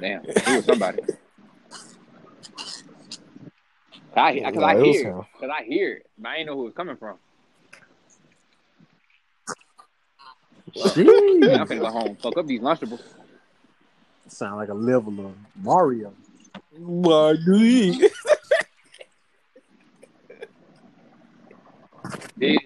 Damn. 0.00 0.22
He 0.44 0.52
was 0.56 0.64
somebody. 0.64 0.98
I, 4.16 4.40
cause 4.40 4.54
Nah, 4.54 4.66
I 4.66 4.74
it 4.74 4.82
was 4.82 4.96
hear 4.96 5.10
him. 5.10 5.18
it. 5.20 5.24
Cause 5.40 5.50
I 5.52 5.64
hear 5.64 5.92
it. 5.94 6.06
But 6.18 6.28
I 6.28 6.36
ain't 6.36 6.46
know 6.46 6.56
who 6.56 6.66
it's 6.66 6.76
coming 6.76 6.96
from. 6.96 7.16
I'm 10.76 10.90
Jeez. 10.90 11.66
finna 11.66 11.80
go 11.80 11.90
home. 11.90 12.16
Fuck 12.22 12.36
up 12.36 12.46
these 12.46 12.60
Lunchables. 12.60 13.00
Sound 14.28 14.56
like 14.56 14.68
a 14.68 14.74
level 14.74 15.26
of 15.26 15.34
Mario. 15.62 16.12
Why 16.70 17.34
do 17.34 17.54
he? 17.54 18.08
Yeah. 22.36 22.58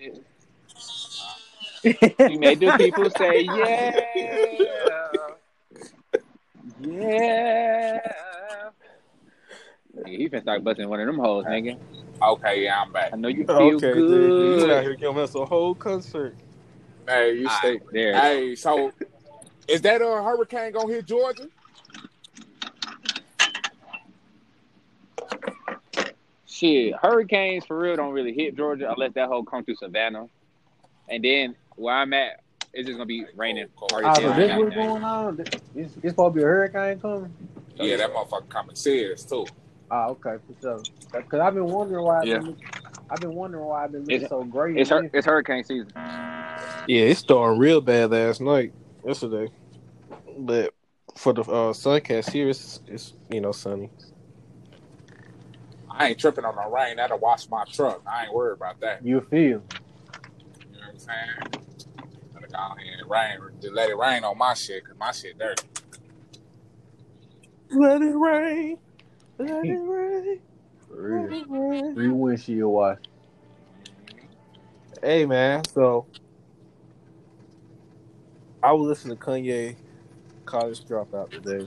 You 2.28 2.38
made 2.38 2.60
the 2.60 2.72
people 2.76 3.10
say, 3.10 3.40
yeah. 3.42 5.03
Yeah. 6.84 8.00
Yeah, 9.94 10.06
he 10.06 10.28
finna 10.28 10.42
start 10.42 10.64
busting 10.64 10.88
one 10.88 11.00
of 11.00 11.06
them 11.06 11.18
hoes, 11.18 11.44
nigga. 11.46 11.78
Okay, 12.20 12.64
yeah, 12.64 12.82
I'm 12.82 12.92
back. 12.92 13.12
I 13.12 13.16
know 13.16 13.28
you 13.28 13.44
feel 13.46 13.56
Okay, 13.56 13.94
dude, 13.94 14.10
you 14.12 14.62
out 14.64 14.68
good. 14.68 14.82
here 14.82 14.94
giving 14.94 15.18
us 15.18 15.34
a 15.34 15.44
whole 15.44 15.74
concert. 15.74 16.36
Hey, 17.08 17.34
you 17.38 17.48
stay. 17.48 17.80
There. 17.92 18.18
Hey, 18.18 18.54
so 18.54 18.92
is 19.68 19.82
that 19.82 20.02
a 20.02 20.04
hurricane 20.04 20.72
gonna 20.72 20.92
hit 20.92 21.06
Georgia? 21.06 21.48
Shit, 26.46 26.94
hurricanes 26.96 27.64
for 27.66 27.78
real 27.78 27.96
don't 27.96 28.12
really 28.12 28.32
hit 28.32 28.56
Georgia 28.56 28.90
unless 28.90 29.12
that 29.14 29.28
whole 29.28 29.44
come 29.44 29.64
through 29.64 29.74
Savannah, 29.76 30.28
and 31.08 31.24
then 31.24 31.56
where 31.76 31.94
I'm 31.94 32.12
at, 32.12 32.43
it's 32.74 32.86
just 32.86 32.96
gonna 32.98 33.06
be 33.06 33.24
raining. 33.36 33.66
Cool. 33.76 33.88
party 33.88 34.06
Ah, 34.06 34.14
so 34.14 34.20
this 34.34 34.48
that 34.48 34.58
what's 34.58 34.74
going 34.74 35.04
on? 35.04 35.36
This, 35.36 35.48
this 35.74 35.92
supposed 36.10 36.34
to 36.34 36.38
be 36.38 36.42
a 36.42 36.46
hurricane 36.46 37.00
coming? 37.00 37.32
Yeah, 37.76 37.96
that 37.96 38.12
motherfucker 38.12 38.48
coming 38.48 38.76
serious 38.76 39.24
too. 39.24 39.46
Ah, 39.90 40.08
okay, 40.08 40.36
for 40.46 40.60
sure. 40.60 40.82
Because 41.12 41.40
I've 41.40 41.54
been 41.54 41.66
wondering 41.66 42.04
why. 42.04 42.20
I've 42.20 42.26
Yeah. 42.26 42.38
been, 42.38 42.56
I've 43.10 43.20
been 43.20 43.34
wondering 43.34 43.64
why 43.64 43.84
I've 43.84 43.92
been 43.92 44.00
looking 44.02 44.16
It's- 44.16 44.30
so 44.30 44.44
great. 44.44 44.76
It's 44.76 44.90
hur- 44.90 45.10
it's 45.12 45.26
hurricane 45.26 45.64
season. 45.64 45.92
Yeah, 45.94 47.02
it 47.06 47.16
stormed 47.16 47.60
real 47.60 47.80
bad 47.80 48.10
last 48.10 48.40
night, 48.40 48.72
yesterday. 49.04 49.50
But 50.38 50.74
for 51.16 51.32
the 51.32 51.42
uh, 51.42 51.72
Suncast 51.72 52.30
here, 52.30 52.48
it's, 52.48 52.80
it's 52.86 53.12
you 53.30 53.40
know 53.40 53.52
sunny. 53.52 53.90
I 55.90 56.08
ain't 56.08 56.18
tripping 56.18 56.44
on 56.44 56.56
the 56.56 56.68
rain. 56.74 56.96
That'll 56.96 57.18
wash 57.18 57.48
my 57.48 57.64
truck. 57.72 58.02
I 58.06 58.24
ain't 58.24 58.34
worried 58.34 58.54
about 58.56 58.80
that. 58.80 59.04
You 59.04 59.20
feel? 59.20 59.40
You 59.40 59.52
know 59.52 59.60
what 60.80 60.88
I'm 60.90 60.98
saying? 60.98 61.63
Gotta 62.54 62.74
go 62.80 62.86
and 63.00 63.10
rain. 63.10 63.38
Just 63.60 63.74
let 63.74 63.90
it 63.90 63.96
rain 63.96 64.24
on 64.24 64.38
my 64.38 64.54
shit, 64.54 64.84
cause 64.86 64.96
my 64.98 65.10
shit 65.12 65.38
dirty. 65.38 65.62
Let 67.70 68.00
it 68.02 68.14
rain, 68.14 68.78
let 69.38 69.64
it 69.64 69.70
rain. 69.80 70.40
For 70.88 71.20
let 71.20 71.30
real. 71.30 71.40
it 71.42 71.46
rain. 71.48 71.94
Three 71.94 72.08
windshield 72.08 72.72
wash. 72.72 72.98
Hey 75.02 75.26
man, 75.26 75.64
so 75.64 76.06
I 78.62 78.72
was 78.72 78.86
listening 78.86 79.16
to 79.18 79.22
Kanye 79.24 79.76
College 80.46 80.84
Dropout 80.84 81.30
today, 81.30 81.66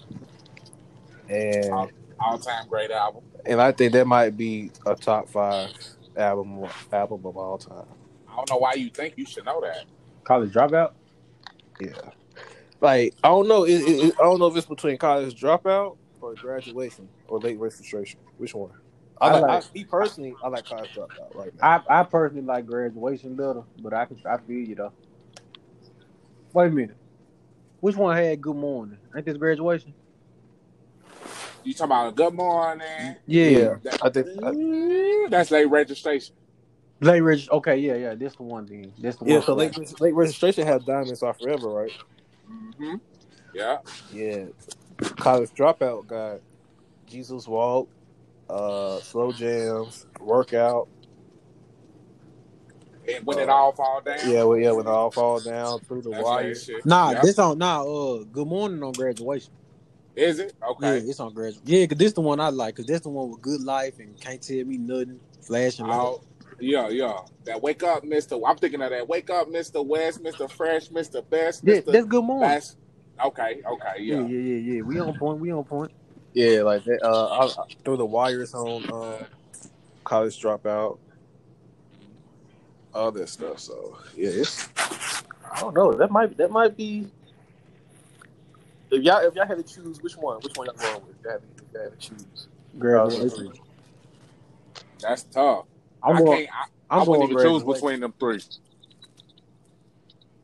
and 1.30 1.92
All 2.20 2.38
time 2.40 2.68
great 2.70 2.90
album. 2.92 3.24
and 3.46 3.62
I 3.62 3.72
think 3.74 3.92
that 3.94 4.08
might 4.08 4.38
be 4.38 4.72
a 4.86 4.96
top 4.96 5.28
five 5.30 5.70
album 6.16 6.66
album 6.92 7.26
of 7.26 7.38
all 7.38 7.58
time. 7.58 7.86
I 8.30 8.36
don't 8.38 8.50
know 8.50 8.58
why 8.58 8.74
you 8.74 8.90
think 8.90 9.16
you 9.18 9.26
should 9.26 9.46
know 9.46 9.62
that. 9.62 9.86
College 10.28 10.52
dropout? 10.52 10.92
Yeah, 11.80 11.94
like 12.82 13.14
I 13.24 13.30
don't 13.30 13.48
know, 13.48 13.64
it, 13.64 13.76
it, 13.76 14.06
it- 14.08 14.16
I 14.20 14.24
don't 14.24 14.40
know 14.40 14.48
if 14.48 14.58
it's 14.58 14.66
between 14.68 14.98
College 14.98 15.40
Dropout 15.40 15.96
or 16.20 16.34
Graduation 16.36 17.08
or 17.30 17.40
Late 17.40 17.58
Registration. 17.58 18.20
Which 18.38 18.54
one? 18.54 18.72
I, 19.22 19.30
I 19.30 19.32
like, 19.40 19.42
like- 19.44 19.64
I, 19.64 19.68
me 19.74 19.84
personally, 19.86 20.36
I 20.44 20.50
like 20.50 20.66
College 20.66 20.90
Dropout 20.94 21.34
right 21.34 21.52
now. 21.62 21.82
I, 21.88 22.02
I 22.02 22.04
personally 22.04 22.44
like 22.44 22.66
graduation 22.66 23.36
better, 23.36 23.64
but 23.82 23.94
I 23.94 24.04
can 24.06 24.18
I 24.30 24.38
feel 24.40 24.68
you 24.68 24.76
though. 24.76 24.92
Wait 26.52 26.68
a 26.68 26.72
minute. 26.72 26.98
Which 27.80 27.96
one 27.96 28.18
had 28.18 28.42
good 28.42 28.56
morning? 28.58 28.98
Ain't 29.16 29.26
this 29.26 29.38
graduation? 29.38 29.94
You 31.64 31.74
talking 31.74 31.86
about 31.86 32.08
a 32.10 32.12
Good 32.12 32.34
Morning? 32.34 33.16
Yeah, 33.28 33.76
That- 33.84 34.00
I 34.04 34.10
think. 34.10 34.28
I, 34.44 35.28
that's 35.30 35.52
late 35.52 35.66
registration. 35.66 36.36
Late 37.02 37.22
reg- 37.22 37.50
Okay, 37.52 37.78
yeah, 37.78 37.96
yeah. 37.96 38.16
This 38.16 38.36
the 38.36 38.44
one 38.44 38.66
then. 38.68 38.94
This 38.98 39.18
the 39.18 39.26
one. 39.26 39.34
yeah, 39.36 39.42
so 39.42 39.54
late, 39.56 39.74
that. 39.76 40.02
late 40.02 40.16
Registration 40.16 40.68
had 40.68 40.86
Diamonds 40.86 41.24
off 41.24 41.40
Forever, 41.40 41.70
right? 41.72 41.94
hmm 42.48 42.96
Yeah. 43.54 43.78
Yeah. 44.10 44.48
College 45.20 45.52
dropout 45.58 46.08
got 46.08 46.42
Jesus 47.08 47.48
Walk, 47.48 47.90
uh, 48.50 49.02
slow 49.02 49.34
jams, 49.34 50.06
workout. 50.20 50.90
And 53.08 53.26
when 53.26 53.40
it 53.40 53.50
all 53.50 53.74
fall 53.74 54.02
down. 54.02 54.18
Yeah, 54.28 54.44
well, 54.44 54.58
yeah, 54.58 54.72
when 54.72 54.88
it 54.88 54.90
all 54.92 55.12
fall 55.12 55.40
down 55.42 55.80
through 55.82 56.04
the 56.04 56.12
That's 56.12 56.24
wire. 56.24 56.54
late. 56.54 56.58
Nah, 56.86 57.14
Yeah. 57.14 57.22
this 57.22 57.40
on 57.40 57.58
nah. 57.60 57.84
Uh, 57.84 58.24
good 58.32 58.48
morning 58.48 58.84
on 58.84 58.94
graduation. 58.94 59.54
Is 60.16 60.40
it? 60.40 60.54
Okay. 60.68 61.00
Yeah, 61.00 61.10
it's 61.10 61.20
on 61.20 61.34
graduation. 61.34 61.62
Yeah, 61.66 61.86
cause 61.88 61.98
this 61.98 62.14
the 62.14 62.22
one 62.22 62.40
I 62.40 62.50
like. 62.50 62.76
Cause 62.76 62.86
this 62.86 63.02
the 63.02 63.10
one 63.10 63.32
with 63.32 63.42
good 63.42 63.62
life 63.62 64.00
and 64.00 64.20
can't 64.20 64.42
tell 64.42 64.64
me 64.66 64.78
nothing. 64.78 65.22
Flashing 65.42 65.88
light. 65.88 66.00
Oh, 66.02 66.22
yeah, 66.60 66.90
yeah. 66.90 67.20
That 67.46 67.62
wake 67.62 67.84
up, 67.84 68.04
Mister. 68.04 68.36
I'm 68.46 68.58
thinking 68.58 68.82
of 68.82 68.90
that. 68.90 69.08
Wake 69.08 69.30
up, 69.30 69.50
Mister 69.50 69.82
West, 69.82 70.22
Mister 70.22 70.48
Fresh, 70.48 70.92
Mister 70.92 71.22
Best, 71.22 71.64
Yeah, 71.64 71.76
Mister 71.76 71.92
that's 71.92 72.06
good 72.06 72.24
morning. 72.24 72.50
Best. 72.50 72.78
Okay, 73.24 73.62
okay, 73.66 73.94
Yeah, 73.98 74.16
yeah. 74.18 74.28
yeah, 74.28 74.40
yeah, 74.40 74.74
yeah. 74.74 74.82
We 74.82 75.00
on 75.00 75.18
point. 75.18 75.40
We 75.40 75.52
on 75.52 75.64
point. 75.64 75.92
Yeah, 76.34 76.62
like 76.62 76.84
that. 76.84 77.04
Uh, 77.04 77.28
I, 77.28 77.46
I, 77.46 77.66
through 77.84 77.98
the 77.98 78.06
wires 78.06 78.54
on 78.54 78.84
um, 78.92 79.26
college 80.04 80.40
dropout, 80.40 81.00
all 82.94 83.12
that 83.12 83.30
stuff. 83.30 83.60
So 83.60 83.98
yeah, 84.16 84.30
it's. 84.30 84.68
I 84.78 85.62
don't 85.62 85.74
know. 85.74 85.94
That 85.94 86.12
might 86.12 86.38
that 86.38 86.52
might 86.52 86.78
be. 86.78 87.08
If 88.92 89.04
y'all 89.04 89.26
if 89.26 89.34
y'all 89.36 89.48
had 89.48 89.58
to 89.58 89.64
choose, 89.64 90.02
which 90.02 90.16
one? 90.16 90.38
Which 90.42 90.56
one 90.56 90.68
y'all 90.68 90.76
going 90.76 91.06
with? 91.08 91.16
If 91.20 91.24
y'all 91.24 91.32
had 91.34 91.42
to, 91.42 91.48
if 91.64 91.74
y'all 91.74 91.84
had 91.84 92.00
to 92.00 92.08
choose. 92.08 92.48
Graduation. 92.78 93.54
That's 95.00 95.24
tough. 95.24 95.66
I'm 96.08 96.16
I 96.16 96.22
going. 96.22 96.38
can't. 96.38 96.50
I, 96.52 96.66
I 96.90 97.02
I'm 97.02 97.08
wouldn't 97.08 97.30
going 97.30 97.32
even 97.32 97.54
choose 97.54 97.64
between 97.64 98.00
them 98.00 98.14
three. 98.20 98.42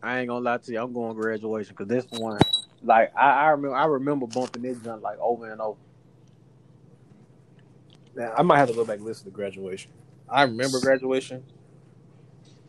I 0.01 0.19
ain't 0.19 0.27
gonna 0.27 0.43
lie 0.43 0.57
to 0.57 0.71
you. 0.71 0.81
I'm 0.81 0.91
going 0.91 1.15
graduation 1.15 1.75
because 1.77 1.87
this 1.87 2.05
one, 2.19 2.39
like 2.83 3.15
I, 3.15 3.31
I 3.31 3.49
remember, 3.51 3.75
I 3.75 3.85
remember 3.85 4.27
bumping 4.27 4.63
this 4.63 4.77
junk 4.79 5.01
like 5.01 5.17
over 5.19 5.49
and 5.49 5.61
over. 5.61 5.79
Now, 8.15 8.33
I 8.37 8.41
might 8.43 8.57
have 8.57 8.67
to 8.69 8.75
go 8.75 8.83
back 8.83 8.97
and 8.97 9.05
listen 9.05 9.25
to 9.25 9.31
graduation. 9.31 9.91
I 10.29 10.43
remember 10.43 10.79
graduation. 10.81 11.43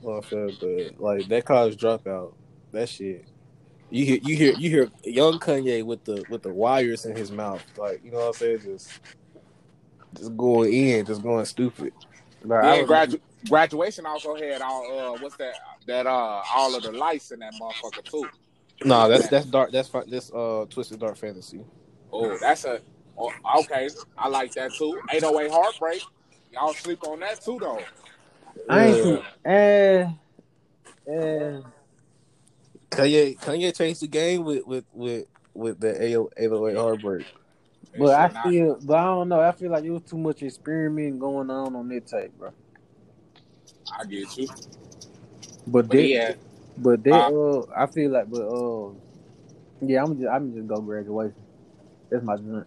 Well, 0.01 0.23
I 0.25 0.29
said, 0.29 0.57
but 0.61 1.01
like 1.01 1.29
that 1.29 1.45
college 1.45 1.77
dropout, 1.77 2.35
that 2.71 2.89
shit. 2.89 3.25
You 3.91 4.05
hear, 4.05 4.19
you 4.23 4.37
hear, 4.37 4.55
you 4.55 4.71
hear 4.71 4.91
young 5.05 5.39
Kanye 5.39 5.85
with 5.85 6.05
the 6.05 6.25
with 6.29 6.43
the 6.43 6.53
wires 6.53 7.05
in 7.05 7.17
his 7.17 7.31
mouth, 7.31 7.65
like 7.77 8.01
you 8.05 8.11
know 8.11 8.19
what 8.19 8.27
I'm 8.29 8.33
saying, 8.35 8.61
just 8.61 9.01
just 10.17 10.37
going 10.37 10.73
in, 10.73 11.05
just 11.05 11.23
going 11.23 11.45
stupid. 11.45 11.93
Like, 12.45 12.65
I 12.65 12.79
And 12.79 12.89
gradu- 12.89 13.21
graduation 13.49 14.07
also 14.07 14.37
had 14.37 14.63
all 14.63 14.99
uh 14.99 15.19
what's 15.19 15.37
that 15.37 15.55
that 15.87 16.07
uh 16.07 16.43
all 16.55 16.75
of 16.75 16.83
the 16.83 16.93
lights 16.93 17.31
in 17.31 17.41
that 17.41 17.53
motherfucker 17.61 18.05
too. 18.11 18.29
no, 18.85 19.09
that's 19.09 19.29
that's 19.29 19.47
dark. 19.47 19.71
That's 19.73 19.91
this 20.07 20.33
uh 20.33 20.67
twisted 20.69 21.01
dark 21.01 21.17
fantasy. 21.17 21.61
Oh, 22.13 22.37
that's 22.39 22.65
a 22.65 22.81
oh, 23.19 23.33
okay. 23.61 23.89
I 24.17 24.29
like 24.29 24.53
that 24.55 24.73
too. 24.75 25.01
808 25.11 25.51
heartbreak. 25.51 26.03
Y'all 26.53 26.73
sleep 26.75 27.03
on 27.07 27.21
that 27.21 27.41
too 27.41 27.59
though. 27.61 27.81
I 28.69 28.87
ain't 28.87 28.97
Yeah. 28.97 29.03
too, 29.03 29.23
eh, 29.45 30.09
eh. 31.09 31.61
Kanye 32.91 33.37
Kanye 33.41 33.77
changed 33.77 34.03
the 34.03 34.07
game 34.07 34.45
with 34.45 34.65
with 34.67 34.85
with 34.93 35.27
with 35.55 35.81
the 35.81 36.03
808 36.03 36.77
heartbreak. 36.77 37.27
That 37.95 38.01
But 38.01 38.15
I 38.15 38.27
shit 38.27 38.35
not- 38.35 38.45
feel, 38.49 38.79
but 38.83 38.97
I 38.97 39.05
don't 39.05 39.29
know. 39.29 39.41
I 39.41 39.53
feel 39.53 39.71
like 39.71 39.85
it 39.85 39.91
was 39.91 40.03
too 40.03 40.19
much 40.19 40.43
experimenting 40.43 41.19
going 41.21 41.49
on 41.49 41.77
on 41.77 41.89
that 41.89 42.07
tape, 42.07 42.37
bro. 42.37 42.51
I 43.97 44.05
get 44.05 44.37
you. 44.37 44.49
But 44.49 45.87
But 45.87 45.91
that, 45.91 46.07
yeah, 46.09 46.35
but 46.77 47.05
that, 47.05 47.33
Uh, 47.33 47.59
uh, 47.61 47.67
I 47.77 47.87
feel 47.87 48.11
like, 48.11 48.29
but 48.29 48.43
uh, 48.43 48.91
yeah, 49.81 50.03
I'm 50.03 50.19
just, 50.19 50.29
I'm 50.29 50.53
just 50.53 50.67
go 50.67 50.81
graduation. 50.81 51.37
That's 52.11 52.25
my 52.25 52.37
joint. 52.37 52.67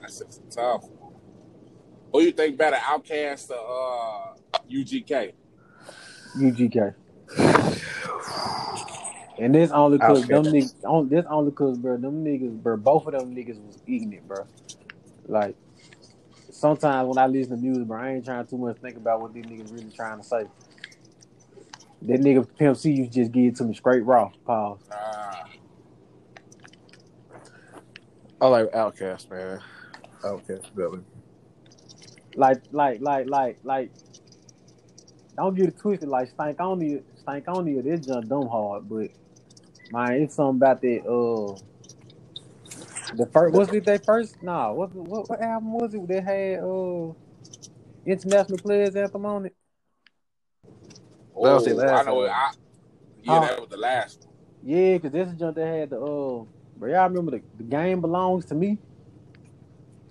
that's 0.00 0.18
just 0.20 0.50
tough. 0.50 0.84
Who 2.12 2.22
you 2.22 2.32
think 2.32 2.56
better, 2.56 2.76
OutKast 2.76 3.50
or 3.50 4.34
uh, 4.54 4.58
UGK? 4.70 5.32
UGK. 6.36 6.94
And 9.40 9.54
this 9.54 9.70
only 9.70 9.98
cause 9.98 10.26
them 10.26 10.44
niggas, 10.44 10.84
on, 10.84 11.08
this 11.08 11.24
only 11.26 11.50
cause, 11.50 11.78
bro, 11.78 11.96
them 11.96 12.22
niggas, 12.22 12.62
bro, 12.62 12.76
both 12.76 13.06
of 13.06 13.12
them 13.14 13.34
niggas 13.34 13.58
was 13.64 13.78
eating 13.86 14.12
it, 14.12 14.28
bro. 14.28 14.46
Like, 15.26 15.56
sometimes 16.50 17.08
when 17.08 17.16
I 17.16 17.26
listen 17.26 17.56
to 17.56 17.62
music, 17.62 17.86
bro, 17.86 17.98
I 17.98 18.10
ain't 18.10 18.24
trying 18.26 18.46
too 18.46 18.58
much 18.58 18.76
to 18.76 18.82
think 18.82 18.98
about 18.98 19.22
what 19.22 19.32
these 19.32 19.46
niggas 19.46 19.72
really 19.72 19.90
trying 19.90 20.18
to 20.18 20.24
say. 20.24 20.44
That 22.02 22.20
nigga 22.20 22.46
Pimp 22.58 22.76
C 22.76 22.92
used 22.92 23.12
just 23.14 23.32
give 23.32 23.44
it 23.44 23.56
to 23.56 23.64
me 23.64 23.74
straight 23.74 24.04
raw. 24.04 24.30
Pause. 24.44 24.78
Uh, 24.92 25.44
I 28.42 28.46
like 28.46 28.70
OutKast, 28.72 29.30
man. 29.30 29.60
OutKast 30.22 30.74
Belly. 30.74 31.00
Like, 32.34 32.60
like, 32.72 33.00
like, 33.00 33.26
like, 33.26 33.58
like. 33.64 33.90
Don't 35.36 35.54
get 35.54 35.68
it 35.68 35.78
twisted. 35.78 36.10
Like 36.10 36.30
Stankonia, 36.36 37.02
Stank 37.22 37.48
on 37.48 37.66
you. 37.66 37.80
This 37.80 38.04
junk 38.04 38.28
dumb 38.28 38.48
hard, 38.48 38.86
but 38.86 39.08
man, 39.90 40.12
it's 40.12 40.34
something 40.34 40.56
about 40.56 40.80
that. 40.82 41.06
Uh, 41.06 41.58
the 43.16 43.26
first 43.26 43.54
was 43.54 43.72
it 43.72 43.84
their 43.84 43.98
first? 43.98 44.42
Nah, 44.42 44.72
what 44.72 44.94
what 44.94 45.28
what 45.28 45.40
album 45.40 45.72
was 45.72 45.94
it 45.94 46.06
They 46.06 46.20
had 46.20 46.60
uh 46.60 47.12
international 48.06 48.58
players 48.58 48.94
anthem 48.96 49.26
on 49.26 49.46
it? 49.46 49.56
That 51.42 51.54
was 51.54 51.64
the 51.64 51.72
oh, 51.72 51.76
last 51.76 52.06
I 52.06 52.10
know 52.10 52.22
it. 52.22 52.30
I, 52.30 52.50
yeah, 53.22 53.32
Oh. 53.32 53.40
that 53.40 53.60
was 53.60 53.68
the 53.70 53.76
last 53.76 54.24
one. 54.24 54.34
Yeah, 54.62 54.98
cause 54.98 55.10
this 55.10 55.28
is 55.28 55.34
junk 55.34 55.56
that 55.56 55.66
had 55.66 55.90
the 55.90 55.96
uh, 55.96 56.44
bro. 56.76 56.90
Y'all 56.90 57.08
remember 57.08 57.32
the, 57.32 57.42
the 57.56 57.64
game 57.64 58.00
belongs 58.00 58.44
to 58.46 58.54
me? 58.54 58.78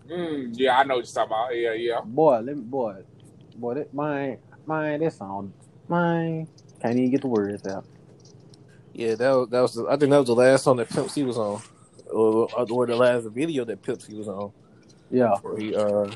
Mm, 0.10 0.54
yeah, 0.58 0.80
I 0.80 0.84
know 0.84 0.96
what 0.96 1.06
you're 1.06 1.14
talking 1.14 1.32
about. 1.32 1.56
Yeah, 1.56 1.74
yeah. 1.74 2.02
Boy, 2.04 2.40
let 2.40 2.58
me 2.58 2.64
boy, 2.64 3.04
boy, 3.56 3.76
that 3.76 3.94
mine, 3.94 4.40
mine, 4.66 5.02
that 5.02 5.14
song, 5.14 5.54
mine, 5.88 6.48
can't 6.82 6.98
even 6.98 7.12
get 7.12 7.22
the 7.22 7.28
words 7.28 7.66
out. 7.68 7.86
Yeah, 8.94 9.16
that 9.16 9.32
was, 9.32 9.50
that 9.50 9.62
was 9.62 9.74
the, 9.76 9.88
I 9.88 9.98
think 9.98 10.12
that 10.12 10.20
was 10.20 10.28
the 10.28 10.36
last 10.36 10.64
song 10.64 10.78
that 10.78 10.90
Pimp 10.90 11.10
C 11.10 11.24
was 11.24 11.38
on, 11.38 11.62
or, 12.12 12.50
or 12.54 12.88
the 12.88 12.96
last 12.96 13.28
video 13.28 13.66
that 13.66 13.82
Pimp 13.82 14.02
C 14.02 14.16
was 14.16 14.28
on. 14.28 14.52
Yeah, 15.12 15.38
Where 15.42 15.58
he 15.58 15.76
uh 15.76 16.10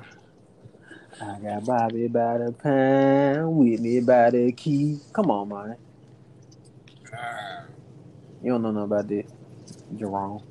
I 1.22 1.40
got 1.40 1.66
Bobby 1.66 2.08
by 2.08 2.40
the 2.40 2.52
pound, 2.52 3.56
Whitney 3.56 4.02
by 4.02 4.32
the 4.32 4.52
key. 4.52 5.00
Come 5.14 5.32
on, 5.32 5.50
man, 5.50 5.78
you 8.42 8.52
don't 8.52 8.62
know 8.62 8.72
nothing 8.72 8.84
about 8.84 9.08
that. 9.08 9.26
You're 9.96 10.10
wrong. 10.10 10.44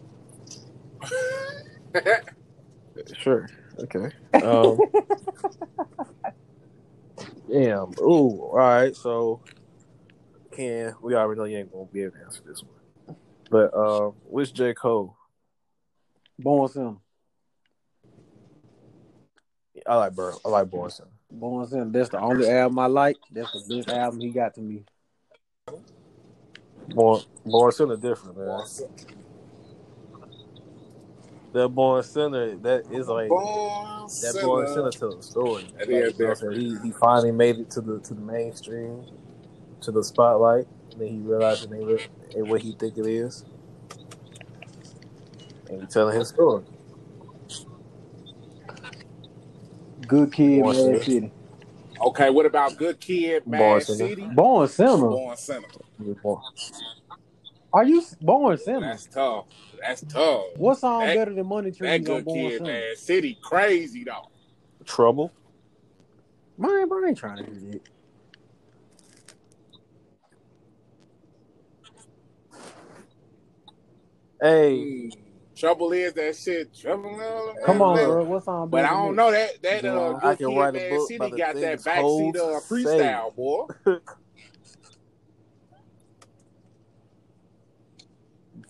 sure 3.18 3.48
okay 3.78 4.10
um 4.42 4.78
damn 7.50 7.90
ooh 8.00 8.40
all 8.40 8.56
right 8.56 8.96
so 8.96 9.40
Ken 10.52 10.94
we 11.02 11.14
already 11.14 11.38
know 11.38 11.44
you 11.44 11.58
ain't 11.58 11.72
gonna 11.72 11.86
be 11.86 12.02
able 12.02 12.16
to 12.16 12.24
answer 12.24 12.42
this 12.46 12.62
one, 12.62 13.16
but 13.50 13.74
uh, 13.74 14.10
which 14.24 14.52
J 14.52 14.74
Cole? 14.74 15.16
Born 16.38 16.68
Sinner. 16.68 16.96
I 19.86 19.96
like 19.96 20.14
Burr. 20.14 20.34
I 20.44 20.48
like 20.48 20.70
Born 20.70 20.90
Sinner. 20.90 21.08
Born 21.30 21.66
Sinner. 21.66 21.84
That's 21.86 22.10
the 22.10 22.20
only 22.20 22.48
album 22.48 22.78
I 22.78 22.86
like. 22.86 23.16
That's 23.30 23.52
the 23.52 23.76
best 23.76 23.88
album 23.88 24.20
he 24.20 24.30
got 24.30 24.54
to 24.54 24.60
me. 24.60 24.84
Born 26.88 27.22
Born 27.44 27.72
Sinner 27.72 27.96
different, 27.96 28.36
man. 28.36 28.62
That 31.52 31.68
Born 31.68 32.02
Sinner 32.02 32.56
that 32.56 32.84
is 32.90 33.08
like 33.08 33.28
Born 33.28 34.08
that 34.22 34.40
Born 34.42 34.66
Sinner 34.66 34.90
tells 34.90 35.18
a 35.18 35.22
story. 35.22 35.66
Like, 35.78 35.88
you 35.88 35.94
know 35.94 36.10
what 36.10 36.28
I'm 36.28 36.36
saying? 36.36 36.60
he 36.60 36.78
he 36.82 36.92
finally 36.92 37.32
made 37.32 37.58
it 37.58 37.70
to 37.70 37.80
the 37.80 37.98
to 38.00 38.14
the 38.14 38.20
mainstream, 38.20 39.04
to 39.82 39.92
the 39.92 40.02
spotlight, 40.02 40.66
and 40.92 41.00
then 41.00 41.08
he 41.08 41.18
realized 41.18 41.64
it 41.64 41.74
ain't, 41.74 41.86
what- 41.86 42.08
ain't 42.36 42.48
what 42.48 42.60
he 42.62 42.72
think 42.72 42.96
it 42.98 43.06
is, 43.06 43.44
and 45.68 45.80
he 45.80 45.86
telling 45.86 46.18
his 46.18 46.28
story. 46.28 46.64
Good 50.06 50.32
kid, 50.32 50.62
Born 50.62 50.76
Mad 50.76 50.82
Center. 50.84 51.02
City. 51.04 51.32
Okay, 52.00 52.30
what 52.30 52.46
about 52.46 52.76
Good 52.76 52.98
Kid, 53.00 53.46
Mad 53.46 53.58
Born 53.58 53.80
City? 53.80 54.24
Born 54.34 54.68
Sinner. 54.68 54.96
Born 55.08 55.36
Sinner. 55.36 55.68
He 55.98 56.08
was 56.08 56.16
born- 56.18 56.42
Are 57.72 57.84
you 57.84 58.02
Born 58.20 58.58
Sinner? 58.58 58.80
That's 58.80 59.06
tough. 59.06 59.46
That's 59.80 60.02
tough. 60.02 60.44
What 60.56 60.78
song 60.78 61.00
That- 61.06 61.14
better 61.16 61.32
than 61.32 61.46
Money 61.46 61.70
Trees 61.70 61.80
That 61.80 61.94
on 62.00 62.04
Good 62.04 62.24
Born 62.24 62.36
Kid, 62.38 62.58
Center? 62.58 62.72
Mad 62.72 62.98
City, 62.98 63.38
crazy 63.40 64.04
though. 64.04 64.28
Trouble. 64.84 65.30
Man, 66.58 66.88
bro, 66.88 67.04
I 67.04 67.08
ain't 67.08 67.18
trying 67.18 67.36
to 67.38 67.44
do 67.50 67.70
that. 67.72 67.80
Hey, 74.42 74.76
Mm. 74.76 75.12
Trouble 75.54 75.92
is 75.92 76.12
that 76.14 76.34
shit. 76.34 76.74
Trouble. 76.74 77.54
Come 77.64 77.80
on, 77.80 77.94
bro. 77.96 78.24
What 78.24 78.42
song 78.42 78.68
But 78.68 78.84
I 78.84 78.90
don't 78.90 79.14
know 79.14 79.30
that 79.30 79.62
that 79.62 79.84
uh, 79.84 79.94
Well, 79.94 80.14
Good 80.14 80.24
I 80.24 80.34
can 80.34 80.56
write 80.56 80.74
a 80.74 80.90
book 80.90 81.06
City 81.08 81.30
got 81.30 81.54
that 81.54 81.80
backseat 81.80 82.36
uh, 82.36 82.60
freestyle, 82.60 83.36
boy. 83.36 83.66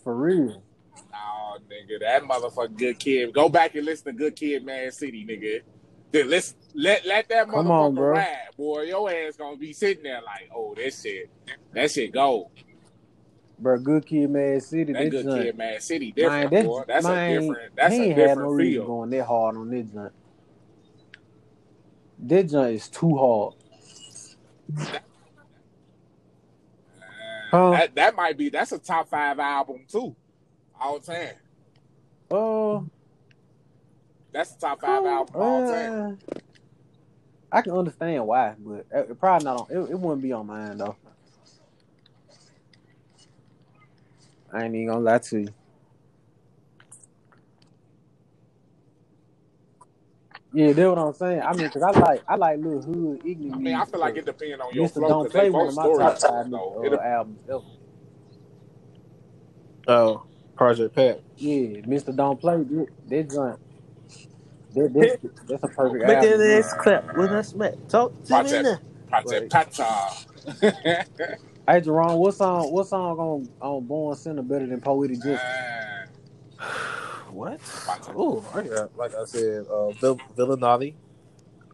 For 0.04 0.14
real. 0.14 0.62
Nah, 1.10 1.58
nigga, 1.70 2.00
that 2.00 2.22
motherfucker 2.24 2.76
Good 2.76 2.98
Kid. 2.98 3.32
Go 3.32 3.48
back 3.48 3.74
and 3.74 3.86
listen 3.86 4.06
to 4.06 4.12
Good 4.12 4.36
Kid, 4.36 4.66
Man 4.66 4.92
City, 4.92 5.24
nigga. 5.24 5.62
Then 6.10 6.28
listen, 6.28 6.58
let 6.74 7.06
let 7.06 7.30
that 7.30 7.48
motherfucker 7.48 7.70
on, 7.70 7.94
ride, 7.94 8.48
boy. 8.58 8.82
Your 8.82 9.10
ass 9.10 9.36
gonna 9.36 9.56
be 9.56 9.72
sitting 9.72 10.02
there 10.02 10.20
like, 10.20 10.50
oh, 10.54 10.74
that 10.74 10.92
shit, 10.92 11.30
that 11.72 11.90
shit 11.90 12.12
go. 12.12 12.50
Bro, 13.62 13.78
Good 13.80 14.06
Kid, 14.06 14.30
Mad 14.30 14.62
City. 14.62 14.92
That 14.92 14.98
That 15.04 15.10
Good 15.10 15.24
joint. 15.24 15.42
Kid, 15.44 15.58
Mad 15.58 15.82
City, 15.82 16.14
Man, 16.16 16.50
different, 16.50 16.66
boy. 16.66 16.84
That's 16.88 17.06
man, 17.06 17.30
a 17.30 17.40
different. 17.40 17.76
That's 17.76 17.94
he 17.94 18.00
a 18.00 18.04
ain't 18.06 18.18
had 18.18 18.18
no 18.18 18.28
different 18.28 18.52
reason 18.52 18.72
feel. 18.74 18.86
going 18.86 19.10
that 19.10 19.24
hard 19.24 19.56
on 19.56 19.70
that 19.70 19.92
joint. 19.92 20.12
That 22.18 22.42
joint 22.48 22.74
is 22.74 22.88
too 22.88 23.16
hard. 23.16 23.54
Huh? 27.50 27.70
That 27.72 27.94
that 27.94 28.16
might 28.16 28.36
be. 28.38 28.48
That's 28.48 28.72
a 28.72 28.78
top 28.78 29.08
five 29.08 29.38
album 29.38 29.84
too. 29.88 30.16
All 30.80 30.98
time. 30.98 31.34
Oh, 32.30 32.86
That's 34.32 34.54
a 34.54 34.58
top 34.58 34.80
five 34.80 35.04
album 35.04 35.36
all 35.40 35.66
time. 35.68 36.18
uh, 36.32 36.32
I 37.52 37.60
can 37.60 37.72
understand 37.72 38.26
why, 38.26 38.54
but 38.58 38.86
it, 38.90 39.10
it 39.10 39.20
probably 39.20 39.44
not 39.44 39.60
on. 39.60 39.66
It, 39.70 39.90
it 39.90 39.98
wouldn't 39.98 40.22
be 40.22 40.32
on 40.32 40.46
mine 40.46 40.78
though. 40.78 40.96
I 44.52 44.64
ain't 44.64 44.74
even 44.76 44.88
gonna 44.88 45.00
lie 45.00 45.18
to 45.18 45.40
you. 45.40 45.54
Yeah, 50.52 50.72
that's 50.72 50.88
what 50.88 50.98
I'm 50.98 51.14
saying. 51.14 51.42
I 51.42 51.54
mean, 51.54 51.70
cause 51.70 51.82
I 51.82 51.92
like 51.92 52.22
I 52.28 52.36
like 52.36 52.58
little 52.58 52.82
hood 52.82 53.20
ignorant. 53.24 53.56
I 53.56 53.58
mean, 53.58 53.74
I 53.74 53.84
feel 53.86 54.00
like 54.00 54.16
it 54.16 54.26
depends 54.26 54.60
on 54.60 54.74
your 54.74 54.88
Mr. 54.88 54.94
flow 54.94 55.14
Don't 55.14 55.14
because 55.14 55.34
Play 55.34 55.50
one 55.50 55.68
of 55.68 55.74
my 55.74 55.88
top 55.88 56.20
five 56.20 56.50
though. 56.50 56.76
uh, 56.84 56.98
albums 57.00 57.40
ever. 57.50 57.62
oh, 59.88 60.24
Project 60.56 60.94
Pat. 60.94 61.22
Yeah, 61.38 61.82
Mr. 61.82 62.16
Don't 62.16 62.40
Play 62.40 62.58
that, 62.58 62.86
that 63.08 63.30
joint. 63.30 63.58
That, 64.74 64.92
that's, 64.94 65.16
that's 65.48 65.64
a 65.64 65.68
perfect 65.68 66.04
Make 66.04 66.20
album. 66.20 66.20
that 66.20 66.40
ass 66.40 66.74
clap 66.74 67.06
when 67.14 67.32
I 67.34 67.42
smack. 67.42 67.74
Talk 67.88 68.14
to 68.26 68.38
me 68.38 68.58
Project, 68.58 68.60
now. 68.60 68.78
Project 69.08 69.50
Right. 69.50 69.50
Pata. 69.50 70.10
Hey 71.68 71.80
Jerome, 71.80 72.18
what 72.18 72.34
song 72.34 72.72
what 72.72 72.86
song 72.88 73.18
on 73.18 73.50
on 73.60 73.86
Born 73.86 74.16
Sinner 74.16 74.42
better 74.42 74.66
than 74.66 74.80
Poetic 74.82 75.22
Justice? 75.22 75.42
Man. 75.60 76.08
What? 77.28 77.60
Oh, 78.14 78.44
I 78.54 78.62
got 78.64 78.96
like 78.96 79.14
I 79.14 79.24
said, 79.26 79.66
uh, 79.70 79.92
Vill- 79.92 80.22
Villanati, 80.36 80.96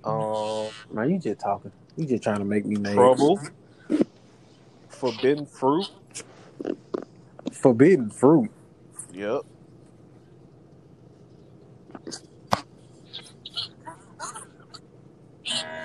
um, 0.05 0.73
Man, 0.91 1.11
you 1.11 1.19
just 1.21 1.41
talking. 1.41 1.73
You 1.97 2.07
just 2.07 2.23
trying 2.23 2.41
to 2.41 2.45
make 2.47 2.67
me 2.67 2.77
mad. 2.77 2.95
Trouble, 2.95 3.41
Forbidden 4.89 5.47
Fruit. 5.47 5.89
Forbidden 7.53 8.11
fruit. 8.11 8.51
Yep. 9.13 9.43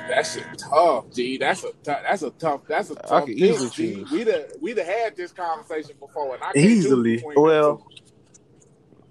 That's 0.07 0.33
shit 0.33 0.45
tough, 0.73 1.11
G. 1.13 1.37
That's 1.37 1.63
a. 1.63 1.67
That's 1.83 2.21
a 2.23 2.29
tough. 2.31 2.61
That's 2.67 2.89
a 2.91 2.93
I 3.03 3.07
tough. 3.07 3.25
could 3.25 3.35
pick, 3.37 3.51
easily 3.51 3.69
G. 3.69 3.93
choose. 3.95 4.11
We 4.11 4.23
the 4.23 4.57
we 4.61 4.73
the 4.73 4.83
had 4.83 5.15
this 5.15 5.31
conversation 5.31 5.95
before, 5.99 6.33
and 6.35 6.43
I 6.43 6.47
can't 6.53 6.57
Easily. 6.57 7.15
choose 7.17 7.21
between 7.21 7.35
them 7.35 7.43
Well. 7.43 7.87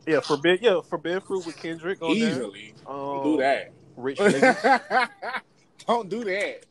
Yeah, 0.06 0.18
Forbidden. 0.20 0.58
Yeah, 0.64 0.80
Forbidden 0.80 1.20
Fruit 1.20 1.46
with 1.46 1.56
Kendrick 1.56 2.02
on 2.02 2.18
there. 2.18 2.28
easily. 2.30 2.74
Um, 2.86 2.96
Don't 2.96 3.36
that. 3.38 3.70
Rich 3.96 4.18
niggas. 4.20 5.08
Don't 5.86 6.08
do 6.08 6.24
that. 6.24 6.64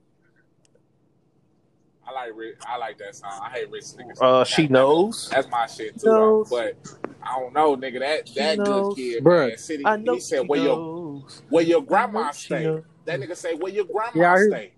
I 2.07 2.11
like 2.13 2.31
Rich. 2.35 2.57
I 2.67 2.77
like 2.79 2.99
that 2.99 3.15
song. 3.17 3.31
I 3.43 3.51
hate 3.51 3.71
Rich 3.71 3.85
niggas. 3.97 4.21
Uh, 4.21 4.45
she 4.45 4.63
That- 4.63 4.71
knows. 4.73 5.29
That's 5.31 5.49
my 5.49 5.67
shit 5.67 5.99
too. 6.01 6.09
Knows. 6.11 6.51
But 6.51 6.77
I 7.23 7.39
don't 7.39 7.53
know, 7.55 7.77
nigga. 7.77 8.01
That 8.01 8.29
She 8.29 8.35
that 8.35 8.59
knows. 8.59 8.95
good 8.95 8.97
kid, 8.97 9.25
Bruh, 9.25 9.49
man. 9.51 9.59
City. 9.59 9.87
I 9.87 9.97
know 9.97 10.15
he 10.15 10.21
said 10.21 10.41
she 10.43 10.47
where 10.47 10.61
your 10.61 10.77
knows. 11.23 11.43
where 11.49 11.65
your 11.65 11.83
grandma 11.83 12.31
stay. 12.33 12.65
knows. 12.65 12.85
That 13.05 13.21
nigga 13.21 13.37
say 13.37 13.55
where 13.55 13.73
your 13.73 13.85
grandma 13.85 14.13
Yeah, 14.15 14.31
heard- 14.31 14.51
stay. 14.51 14.73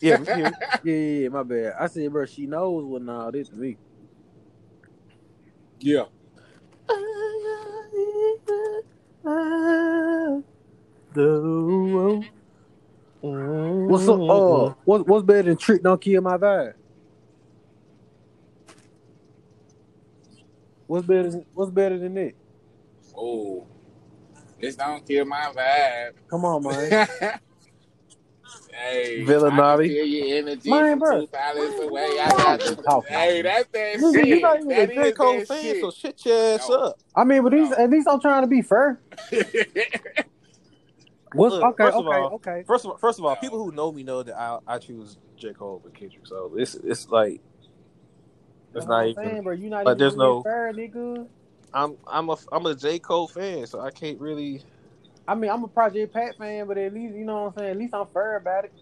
Yeah, 0.00 0.18
we 0.18 0.26
can 0.26 0.38
hear. 0.38 0.52
Yeah, 0.60 0.78
yeah, 0.84 1.20
yeah, 1.22 1.28
my 1.28 1.42
bad. 1.42 1.74
I 1.78 1.86
said, 1.86 2.10
bro, 2.10 2.24
she 2.24 2.46
knows 2.46 2.84
what 2.84 3.02
now 3.02 3.30
this 3.30 3.48
to 3.50 3.56
me. 3.56 3.76
yeah. 5.80 6.04
What's 13.20 14.08
up? 14.08 14.20
Uh, 14.20 14.74
what, 14.84 15.06
what's 15.06 15.24
better 15.24 15.42
than 15.42 15.56
Trick 15.56 15.82
Don't 15.82 16.00
Kill 16.00 16.22
My 16.22 16.36
Vibe? 16.36 16.74
What's 20.86 21.06
better? 21.06 21.30
What's 21.54 21.70
better 21.70 21.98
than 21.98 22.14
that? 22.14 22.32
Oh, 23.16 23.66
this 24.62 24.76
don't 24.76 25.06
kill 25.06 25.24
my 25.26 25.52
vibe. 25.54 26.12
Come 26.30 26.44
on, 26.46 26.62
man. 26.62 27.08
hey, 28.72 29.24
Villanati. 29.26 29.52
I 29.52 29.76
can 29.76 29.88
feel 29.88 30.06
your 30.06 30.38
energy 30.38 30.70
Man, 30.70 30.98
from 30.98 31.26
bruh. 31.26 31.76
two 31.76 31.82
away. 31.82 32.02
I 32.20 32.28
got 32.30 32.60
the, 32.60 32.76
Talking. 32.82 33.12
hey, 33.12 33.42
that's 33.42 33.68
that 33.72 33.96
Nigga, 33.96 34.14
shit. 34.14 34.26
you're 34.28 34.40
not 34.40 34.56
even 34.60 34.70
a 34.72 34.74
that 34.86 34.88
J. 34.94 35.00
is 35.08 35.16
Cole 35.16 35.44
fan, 35.44 35.62
shit. 35.62 35.80
so 35.80 35.90
shit 35.90 36.24
your 36.24 36.54
ass 36.54 36.68
No. 36.68 36.74
up. 36.76 36.98
I 37.14 37.24
mean, 37.24 37.42
but 37.42 37.52
these 37.52 37.70
No. 37.70 37.76
at 37.76 37.90
least 37.90 38.08
I'm 38.08 38.20
trying 38.20 38.42
to 38.42 38.46
be 38.48 38.62
fair. 38.62 38.98
What's 41.34 41.54
Look, 41.54 41.64
okay? 41.64 41.84
first 41.84 41.96
of 41.96 42.06
Okay, 42.06 42.16
all- 42.18 42.32
okay. 42.34 42.64
First 42.66 42.84
of 42.84 42.90
all, 42.90 42.96
first 42.98 43.18
of 43.18 43.24
all, 43.24 43.34
people 43.36 43.62
who 43.64 43.72
know 43.72 43.90
me 43.90 44.02
know 44.02 44.22
that 44.22 44.38
I 44.38 44.58
I 44.66 44.78
choose 44.78 45.16
J. 45.36 45.54
Cole 45.54 45.76
over 45.82 45.88
Kendrick. 45.90 46.26
So 46.26 46.52
it's 46.56 46.74
it's 46.74 47.08
like 47.08 47.40
it's 48.74 48.74
That's 48.74 48.86
not 48.86 48.92
what 48.96 49.00
I'm 49.02 49.08
even 49.08 49.24
saying, 49.24 49.42
bro. 49.42 49.52
You 49.54 49.70
not 49.70 49.84
like, 49.86 49.92
even 49.92 49.98
there's 49.98 50.16
no- 50.16 50.42
fair, 50.42 50.72
nigga. 50.74 51.26
I'm 51.74 51.96
I'm 52.06 52.28
a 52.28 52.36
I'm 52.50 52.66
a 52.66 52.74
J 52.74 52.98
Cole 52.98 53.28
fan, 53.28 53.66
so 53.66 53.80
I 53.80 53.90
can't 53.90 54.20
really. 54.20 54.62
I 55.26 55.34
mean, 55.34 55.50
I'm 55.50 55.64
a 55.64 55.68
Project 55.68 56.12
Pat 56.12 56.36
fan, 56.36 56.66
but 56.66 56.76
at 56.76 56.92
least 56.92 57.14
you 57.14 57.24
know 57.24 57.44
what 57.44 57.52
I'm 57.52 57.58
saying. 57.58 57.70
At 57.70 57.78
least 57.78 57.94
I'm 57.94 58.06
fair 58.06 58.36
about 58.36 58.64
it. 58.66 58.72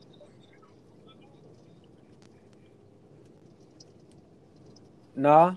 Nah. 5.15 5.55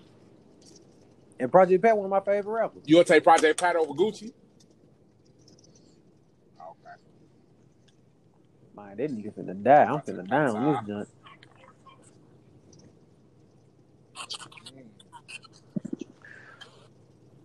And 1.39 1.51
Project 1.51 1.83
Pat, 1.83 1.95
one 1.97 2.05
of 2.05 2.11
my 2.11 2.19
favorite 2.19 2.53
rappers. 2.53 2.83
You 2.85 2.95
gonna 2.95 3.05
take 3.05 3.23
Project 3.23 3.59
Pat 3.59 3.75
over 3.75 3.93
Gucci? 3.93 4.33
Okay. 6.61 6.95
Man, 8.75 8.97
that 8.97 9.11
nigga 9.11 9.33
finna 9.33 9.63
die. 9.63 9.83
I'm 9.85 9.99
finna 10.01 10.27
die 10.27 10.47
on 10.47 10.73
this 10.73 10.87
joint. 10.87 11.07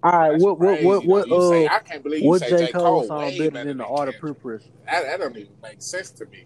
All 0.01 0.13
right, 0.13 0.31
That's 0.33 0.45
what 0.45 0.59
what 0.61 0.83
what 0.83 1.05
what 1.07 1.29
though. 1.29 1.53
You 1.53 1.67
say- 1.67 1.67
uh 1.67 1.75
I 1.75 1.79
can't 1.81 2.03
believe 2.05 2.23
you 2.23 2.29
what 2.29 2.41
say 2.41 2.51
J 2.51 2.67
J. 2.67 2.73
Cole 2.73 2.83
Cole 2.83 3.05
song 3.05 3.19
way 3.21 3.39
better 3.39 3.51
better 3.51 3.65
than 3.69 3.79
the 3.79 3.85
than 3.85 3.93
Art 3.93 4.09
of 4.09 4.15
Kendrick. 4.15 4.41
Preparation? 4.43 4.71
That, 4.87 5.03
that 5.05 5.19
don't 5.21 5.37
even 5.37 5.53
make 5.63 5.83
sense 5.83 6.11
to 6.13 6.27
me. 6.27 6.45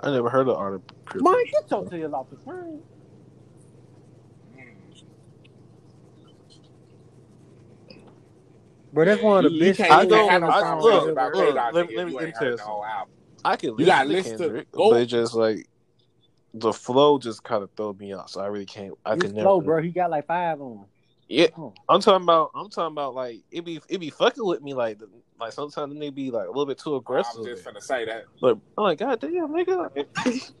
I 0.00 0.10
never 0.10 0.28
heard 0.28 0.48
of 0.48 0.56
Art 0.56 0.74
of 0.74 0.82
Pure 1.06 1.22
Man, 1.22 1.44
get 1.52 1.70
your 1.70 1.84
tail 1.88 2.14
off 2.16 2.30
the 2.30 2.38
screen. 2.38 2.82
Bro, 8.92 9.06
that's 9.06 9.22
one 9.22 9.44
of 9.44 9.50
the 9.50 9.56
You- 9.56 9.64
you 9.66 9.74
best. 9.74 9.80
I 9.90 10.04
don't- 10.04 10.10
can't 10.10 10.30
have 10.30 10.40
no 10.42 10.48
I- 10.50 10.60
conversation 10.60 11.00
look, 11.00 11.12
about 11.12 11.34
look, 11.34 11.48
K-Dot 11.48 11.74
let- 11.74 11.84
if 11.90 11.96
let 11.96 12.06
me- 12.06 12.12
let 12.14 12.24
me 12.26 12.32
tell 12.32 12.48
you 12.50 12.56
the 12.56 12.62
whole 12.62 12.84
album. 12.84 13.14
I 13.44 13.56
can 13.56 13.70
You 13.70 13.74
listen 13.76 13.86
gotta 13.86 14.08
to 14.08 14.12
listen 14.14 14.32
to 14.38 14.44
Kendrick, 14.44 14.68
but 14.72 15.00
it 15.00 15.06
just 15.06 15.34
like 15.34 15.66
the 16.54 16.72
flow 16.72 17.18
just 17.18 17.42
kind 17.42 17.62
of 17.62 17.70
throw 17.72 17.94
me 17.94 18.12
off. 18.12 18.28
So 18.30 18.40
I 18.42 18.46
really 18.46 18.66
can't. 18.66 18.92
I 19.06 19.14
It's 19.14 19.22
can 19.22 19.32
never. 19.34 19.46
slow, 19.46 19.60
bro. 19.62 19.80
He 19.82 19.90
got 19.90 20.10
like 20.10 20.26
five 20.26 20.60
on. 20.60 20.84
Yeah, 21.28 21.46
Oh. 21.56 21.72
I'm 21.88 22.00
talking 22.00 22.24
about. 22.24 22.50
I'm 22.54 22.68
talking 22.68 22.92
about 22.92 23.14
like 23.14 23.42
it 23.50 23.64
be 23.64 23.80
it 23.88 23.98
be 23.98 24.10
fucking 24.10 24.44
with 24.44 24.60
me 24.62 24.74
like 24.74 24.98
like 25.40 25.52
sometimes 25.52 25.98
they 25.98 26.10
be 26.10 26.30
like 26.30 26.44
a 26.44 26.48
little 26.50 26.66
bit 26.66 26.78
too 26.78 26.94
I 26.94 26.98
aggressive. 26.98 27.38
was 27.38 27.46
just 27.46 27.64
finna 27.64 27.82
say 27.82 28.04
that. 28.04 28.24
But 28.40 28.58
I'm 28.76 28.84
like, 28.84 28.98
God 28.98 29.18
damn, 29.20 29.48
nigga. 29.48 30.06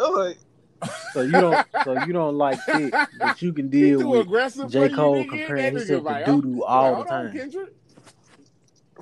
I'm 0.00 0.14
like, 0.14 0.38
So 1.12 1.22
you 1.22 1.32
don't, 1.32 1.66
so 1.84 2.04
you 2.06 2.12
don't 2.12 2.36
like 2.36 2.58
it, 2.68 2.94
but 3.18 3.42
you 3.42 3.52
can 3.52 3.68
deal 3.70 4.00
too 4.00 4.08
with 4.08 4.20
aggressive. 4.22 4.70
J. 4.70 4.88
Cole 4.88 5.16
You- 5.16 5.22
you- 5.24 5.28
comparing 5.30 5.62
that 5.62 5.72
himself 5.80 6.02
to 6.02 6.08
like, 6.08 6.24
doo-doo 6.26 6.62
oh, 6.62 6.66
all 6.66 6.88
the 6.90 6.94
hold 6.96 7.06
on, 7.08 7.32
time. 7.32 7.66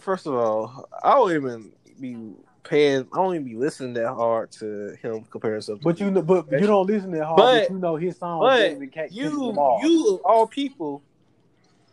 First 0.00 0.26
of 0.26 0.34
all, 0.34 0.88
I 1.02 1.12
don't 1.14 1.32
even 1.32 1.72
be 2.00 2.16
paying. 2.68 3.06
I 3.12 3.16
don't 3.16 3.34
even 3.34 3.46
be 3.46 3.54
listening 3.56 3.94
that 3.94 4.08
hard 4.14 4.50
to 4.52 4.96
him 5.02 5.24
compare 5.30 5.52
himself. 5.52 5.80
But 5.82 5.98
you, 6.00 6.10
know, 6.10 6.22
but 6.22 6.50
you 6.52 6.66
don't 6.66 6.86
listen 6.86 7.10
that 7.12 7.24
hard. 7.24 7.36
But, 7.38 7.60
But- 7.68 7.70
you 7.70 7.78
know 7.78 7.96
his 7.96 8.16
songs 8.18 8.40
but 8.42 8.56
better 8.58 8.78
than 8.78 8.88
Cat- 8.90 9.12
you, 9.12 9.30
you 9.82 10.14
of 10.14 10.20
all 10.24 10.46
people, 10.46 11.02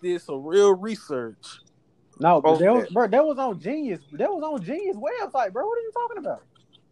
did 0.02 0.22
some 0.22 0.44
real 0.46 0.76
research. 0.76 1.60
no, 2.20 2.42
but 2.42 2.58
that 2.60 2.74
was, 2.74 2.90
bro, 2.90 3.08
that 3.08 3.26
was 3.26 3.38
on 3.40 3.60
Genius. 3.60 4.00
That 4.14 4.30
was 4.32 4.44
on 4.44 4.62
Genius 4.64 4.98
website, 4.98 5.52
bro. 5.54 5.66
What 5.66 5.78
are 5.78 5.82
you 5.82 5.92
talking 5.94 6.18
about? 6.18 6.42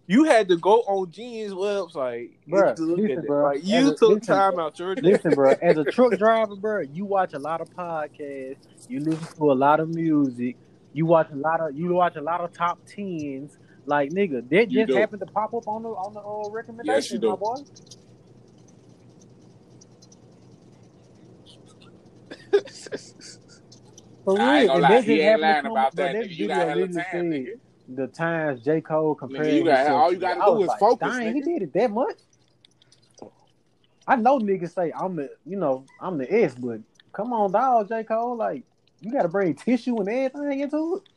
You 0.05 0.25
had 0.25 0.49
to 0.49 0.57
go 0.57 0.81
on 0.81 1.09
Genius 1.11 1.53
website 1.53 2.31
Bruh, 2.49 2.75
to 2.75 2.81
look 2.81 2.97
listen, 2.97 3.19
at 3.19 3.23
bruh, 3.25 3.43
Like, 3.53 3.63
you 3.65 3.91
a- 3.91 3.95
took 3.95 4.09
listen, 4.09 4.21
time 4.35 4.59
out 4.59 4.77
your 4.79 4.95
day. 4.95 5.01
Listen, 5.13 5.31
bro, 5.31 5.53
as 5.61 5.77
a 5.77 5.83
truck 5.91 6.17
driver, 6.17 6.55
bro, 6.57 6.81
you 6.81 7.05
watch 7.05 7.33
a 7.33 7.39
lot 7.39 7.61
of 7.61 7.69
podcasts. 7.73 8.89
You 8.89 8.99
listen 8.99 9.37
to 9.37 9.51
a 9.51 9.53
lot 9.53 9.79
of 9.79 9.89
music. 9.89 10.57
You 10.91 11.05
watch 11.05 11.29
a 11.31 11.35
lot 11.35 11.61
of 11.61 11.75
you 11.75 11.93
watch 11.93 12.15
a 12.17 12.21
lot 12.21 12.41
of 12.41 12.51
top 12.53 12.79
tens. 12.85 13.57
Like 13.85 14.11
nigga, 14.11 14.47
that 14.49 14.71
You 14.71 14.79
just 14.81 14.87
do. 14.93 14.97
happened 14.97 15.19
to 15.21 15.25
pop 15.27 15.53
up 15.53 15.67
on 15.67 15.83
the 15.83 15.89
on 15.89 16.13
the 16.13 16.21
uh, 16.21 16.49
recommendations, 16.49 17.19
do. 17.19 17.29
my 17.29 17.35
boy. 17.35 17.55
For 24.23 24.35
real, 24.35 24.71
and 24.71 24.81
lie, 24.81 24.89
that 24.89 25.03
he 25.03 25.17
just 25.17 25.27
happened 25.41 25.65
to 25.65 25.71
about 25.71 25.95
that. 25.97 26.29
You 26.29 26.47
video 26.47 26.47
got 26.47 26.65
time, 27.11 27.31
nigga. 27.31 27.59
the 27.89 28.07
times 28.07 28.63
J 28.63 28.79
Cole 28.79 29.15
compared. 29.15 29.53
you 29.53 29.65
got- 29.65 29.87
all 29.87 30.13
you 30.13 30.19
gotta 30.19 30.39
do 30.39 30.61
is 30.61 30.67
like, 30.69 30.79
focus, 30.79 31.17
Dang, 31.19 31.35
he 31.35 31.41
did 31.41 31.61
it 31.63 31.73
that 31.73 31.91
much. 31.91 32.15
I 34.07 34.15
know 34.15 34.39
niggas 34.39 34.73
say 34.73 34.91
I'm 34.97 35.15
the, 35.17 35.29
you 35.45 35.57
know, 35.57 35.85
I'm 35.99 36.17
the 36.17 36.31
S, 36.33 36.55
but 36.55 36.79
come 37.11 37.33
on, 37.33 37.51
dog, 37.51 37.89
J 37.89 38.03
Cole, 38.03 38.37
like 38.37 38.63
you 39.01 39.11
got 39.11 39.23
to 39.23 39.27
bring 39.29 39.53
tissue 39.53 39.97
and 39.99 40.07
everything 40.09 40.61
into 40.61 40.95
it. 40.97 41.09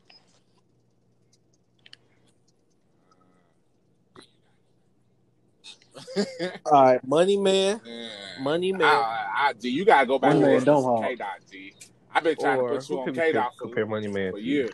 All 6.67 6.85
right, 6.85 7.07
Money 7.07 7.37
Man, 7.37 7.81
Yeah. 7.85 8.09
Money 8.41 8.73
Man, 8.73 8.83
I, 8.83 9.49
I, 9.49 9.53
G, 9.55 9.69
you 9.69 9.85
gotta 9.85 10.07
go 10.07 10.19
back 10.19 10.29
One 10.29 10.37
and 10.37 10.43
man 10.45 10.55
listen 10.55 10.67
don't 10.67 10.77
to 10.77 10.83
some 10.83 10.97
hard. 10.97 11.11
K 11.11 11.17
Dot, 11.17 11.29
G. 11.51 11.75
I've 12.15 12.25
been 12.25 12.37
trying 12.37 12.59
or 12.59 12.71
to 12.71 12.77
put 12.77 12.89
you 12.89 12.99
on 12.99 13.05
can 13.07 13.15
K 13.15 13.27
we 13.29 13.33
Dot 13.33 13.53
for, 13.57 13.63
compare 13.63 13.87
Money 13.87 14.09
Man 14.09 14.33
for 14.33 14.39
years. 14.39 14.73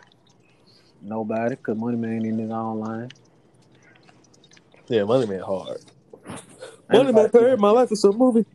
Nobody, 1.01 1.55
cause 1.57 1.77
Money 1.77 1.97
Man 1.97 2.25
in 2.25 2.37
his 2.39 2.51
online. 2.51 3.09
Yeah, 4.87 5.03
Money 5.03 5.27
Man 5.27 5.39
hard. 5.39 5.79
Ain't 6.91 7.11
nobody, 7.11 7.55
my 7.55 7.69
life 7.71 7.91
is 7.91 8.03
a 8.03 8.11
movie. 8.11 8.45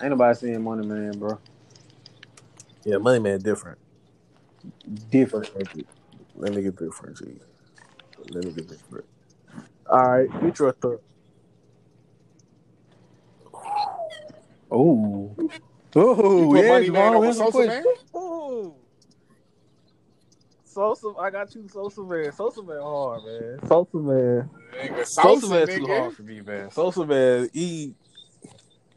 ain't 0.00 0.10
nobody 0.10 0.38
seeing 0.38 0.62
Money 0.62 0.86
Man, 0.86 1.18
bro. 1.18 1.38
Yeah, 2.84 2.98
Money 2.98 3.20
Man 3.20 3.40
different. 3.40 3.78
Different. 5.10 5.50
Let 6.34 6.54
me 6.54 6.62
get 6.62 6.76
different, 6.76 7.18
G. 7.18 7.24
Let 8.28 8.44
me 8.44 8.52
get 8.52 8.68
different. 8.68 9.06
All 9.90 10.10
right, 10.10 10.28
get 10.42 10.58
your 10.58 10.72
thought. 10.72 11.02
Oh, 14.70 15.36
oh, 15.94 16.54
yeah, 16.54 16.68
Money 16.68 16.90
Man 16.90 17.12
Jamal, 17.12 17.16
over 17.16 17.26
answer 17.26 17.44
Sosa. 17.44 17.66
Man? 17.66 17.84
Ooh. 18.16 18.74
Sosa, 20.64 21.12
I 21.18 21.30
got 21.30 21.54
you, 21.54 21.68
Sosa 21.68 22.02
man. 22.02 22.32
Sosa 22.32 22.62
man 22.62 22.80
hard, 22.80 23.22
man. 23.24 23.58
Sosa 23.66 23.96
man. 23.96 24.50
Nigga, 24.74 25.06
Sosa, 25.06 25.40
Sosa, 25.40 25.48
man 25.54 25.78
too 25.78 25.86
hard 25.86 26.14
for 26.14 26.22
me, 26.22 26.40
man. 26.42 26.70
Sosa 26.70 27.06
man, 27.06 27.48
he 27.52 27.94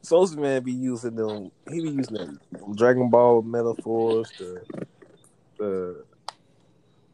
Sosa 0.01 0.37
man 0.37 0.63
be 0.63 0.73
using 0.73 1.15
them. 1.15 1.51
He 1.69 1.81
be 1.81 1.89
using 1.91 2.15
them 2.15 2.39
Dragon 2.75 3.09
Ball 3.09 3.43
metaphors. 3.43 4.29
The 4.37 4.63
the 5.57 6.03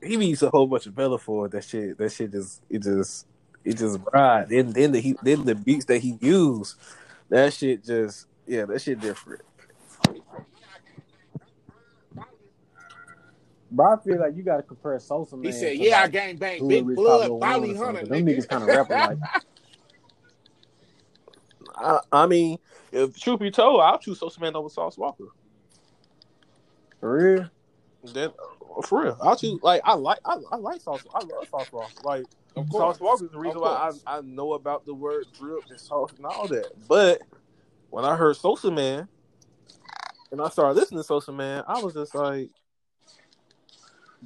he 0.02 0.18
be 0.18 0.28
using 0.28 0.48
a 0.48 0.52
whole 0.52 0.66
bunch 0.66 0.86
of 0.86 0.98
metaphors. 0.98 1.52
That 1.52 1.64
shit. 1.64 1.98
That 1.98 2.12
shit 2.12 2.32
just 2.32 2.62
it 2.70 2.82
just 2.82 3.28
it 3.64 3.78
just 3.78 4.00
ride. 4.12 4.50
Then 4.50 4.72
then 4.72 4.94
the 4.94 5.00
he 5.00 5.16
then 5.22 5.46
the 5.46 5.56
beats 5.56 5.86
that 5.86 6.00
he 6.00 6.18
used. 6.22 6.76
That 7.30 7.54
shit 7.54 7.84
just 7.84 8.28
yeah. 8.48 8.66
That 8.66 8.82
shit 8.82 9.00
different. 9.00 9.42
But 13.72 13.84
I 13.84 13.96
feel 14.04 14.20
like 14.20 14.36
you 14.36 14.44
got 14.44 14.58
to 14.58 14.64
compare 14.64 14.98
Sosa 15.00 15.36
Man. 15.36 15.46
He 15.46 15.52
said, 15.52 15.72
to, 15.72 15.78
"Yeah, 15.78 15.98
I 15.98 16.02
like, 16.04 16.12
gang 16.12 16.38
bang, 16.38 16.60
Hood 16.60 16.70
big 16.70 16.88
Rich 16.88 16.96
blood, 16.96 17.22
Pablo 17.22 17.40
bounty 17.40 17.76
hunter, 17.76 18.06
something. 18.06 18.26
Them 18.26 18.36
niggas 18.36 18.48
kind 18.48 18.64
of 18.64 18.70
rapping 18.70 18.98
like. 18.98 19.18
I, 21.78 22.00
I 22.12 22.28
mean, 22.28 22.58
if 22.94 23.20
truth 23.20 23.40
be 23.40 23.52
told, 23.52 23.82
I'll 23.82 23.98
choose 23.98 24.20
Sosa 24.20 24.40
man 24.40 24.56
over 24.56 24.70
Sauce 24.70 24.96
Walka. 24.96 25.28
For 27.02 27.18
real? 27.18 27.50
Then 28.14 28.32
for 28.84 29.04
real, 29.04 29.18
I'll 29.22 29.36
choose 29.36 29.60
like 29.62 29.82
I 29.84 29.94
like 29.96 30.20
I, 30.24 30.38
I 30.52 30.56
like 30.56 30.80
Sauce. 30.80 31.04
I 31.14 31.20
love 31.20 31.48
Sauce 31.50 31.70
Walka. 31.72 32.06
Like 32.06 32.26
Of 32.56 32.68
Sauce 32.68 32.98
course. 32.98 33.00
Walker 33.00 33.26
is 33.26 33.32
the 33.32 33.40
reason 33.40 33.60
why 33.60 33.92
I. 34.08 34.18
I 34.18 34.22
know 34.22 34.54
about 34.54 34.86
the 34.86 34.94
word 34.94 35.26
drip 35.38 35.64
and 35.70 35.80
sauce 35.80 36.14
and 36.16 36.26
all 36.26 36.48
that. 36.48 36.72
But 36.88 37.24
when 37.96 38.04
I 38.04 38.14
heard 38.18 38.36
Sosa 38.36 38.70
Man 38.70 39.08
and 40.30 40.42
I 40.42 40.50
started 40.50 40.78
listening 40.78 41.00
to 41.00 41.04
Sosa 41.06 41.32
Man, 41.32 41.64
I 41.66 41.80
was 41.80 41.94
just 41.94 42.14
like, 42.14 42.50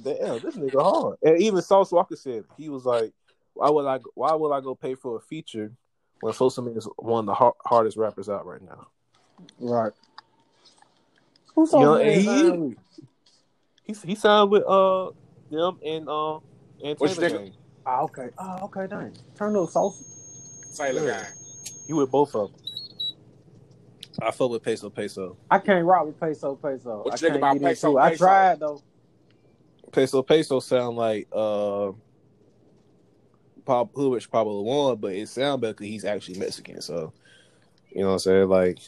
damn, 0.02 0.40
this 0.40 0.56
nigga 0.56 0.82
hard. 0.82 1.18
And 1.22 1.40
even 1.40 1.62
Sauce 1.62 1.92
Walka 1.92 2.18
said 2.18 2.42
he 2.56 2.68
was 2.68 2.84
like, 2.84 3.12
why 3.54 3.70
would 3.70 3.86
I 3.86 4.00
why 4.16 4.34
would 4.34 4.50
I 4.50 4.60
go 4.60 4.74
pay 4.74 4.96
for 4.96 5.16
a 5.18 5.20
feature 5.20 5.70
when 6.20 6.32
Sosa 6.32 6.62
Man 6.62 6.76
is 6.76 6.88
one 6.96 7.20
of 7.20 7.26
the 7.26 7.34
har- 7.34 7.54
hardest 7.64 7.96
rappers 7.96 8.28
out 8.28 8.44
right 8.44 8.60
now? 8.60 8.88
Right. 9.60 9.92
Who's 11.54 11.72
You 11.72 11.78
know, 11.78 11.94
Man 11.98 12.08
and 12.08 12.20
he- 12.20 12.26
signed 12.26 12.60
with? 12.60 12.78
He 13.84 13.94
he 14.08 14.14
signed 14.16 14.50
with 14.50 14.64
uh 14.66 15.10
them 15.48 15.78
and 15.86 16.08
uh 16.08 16.38
and 16.82 16.98
Which 16.98 17.14
Taylor 17.14 17.30
nigga? 17.30 17.38
Gang. 17.44 17.52
Oh, 17.86 18.02
okay. 18.06 18.30
Oh, 18.36 18.58
okay, 18.64 18.88
dang. 18.88 19.12
Turn 19.36 19.54
up 19.54 19.68
Sosa. 19.70 20.02
Taylor 20.74 21.06
Yeah. 21.06 21.22
guy. 21.22 21.28
He 21.86 21.92
with 21.92 22.10
both 22.10 22.34
of 22.34 22.50
them. 22.50 22.60
I 24.20 24.30
fuck 24.30 24.50
with 24.50 24.62
Peso 24.62 24.90
Peso. 24.90 25.36
I 25.50 25.58
can't 25.58 25.84
rock 25.84 26.06
with 26.06 26.18
Peso 26.18 26.56
Peso. 26.56 27.02
What 27.02 27.12
I 27.12 27.14
you 27.14 27.18
think 27.18 27.36
about 27.36 27.54
get 27.54 27.62
Peso. 27.62 27.96
I 27.96 28.16
tried 28.16 28.60
though. 28.60 28.82
Peso 29.92 30.22
Peso 30.22 30.60
sound 30.60 30.96
like 30.96 31.28
uh 31.32 31.92
Pop 33.64 33.90
Hoodrich 33.94 34.30
Pablo 34.30 34.62
Juan, 34.62 34.96
but 34.96 35.12
it 35.12 35.28
sound 35.28 35.60
better 35.60 35.74
because 35.74 35.86
he's 35.86 36.04
actually 36.04 36.38
Mexican. 36.38 36.80
So 36.80 37.12
you 37.90 38.00
know 38.02 38.08
what 38.08 38.12
I'm 38.14 38.18
saying? 38.20 38.48
Like 38.48 38.78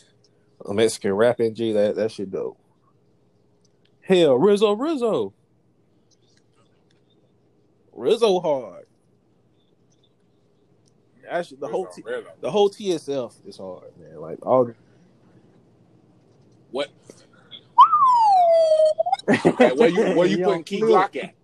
a 0.67 0.75
Mexican 0.75 1.13
rapping 1.13 1.55
G, 1.55 1.73
that 1.73 1.97
that 1.97 2.11
shit 2.13 2.31
dope. 2.31 2.59
Hell, 4.01 4.37
Rizzo 4.37 4.73
Rizzo. 4.73 5.33
Rizzo 7.93 8.41
hard. 8.41 8.87
Actually, 11.29 11.59
the 11.59 11.69
whole 11.69 11.87
T- 11.87 12.03
Rizzo. 12.05 12.27
the 12.41 12.51
whole 12.51 12.69
TSF 12.69 13.33
is 13.47 13.57
hard, 13.57 13.97
man. 13.99 14.21
Like 14.21 14.45
all 14.45 14.73
What? 16.73 16.91
Okay, 19.29 19.73
where 19.75 19.89
you 19.89 20.17
where 20.17 20.27
you 20.27 20.39
Young 20.39 20.49
putting 20.49 20.65
Key. 20.65 20.81
Glock 20.81 21.15
at? 21.17 21.35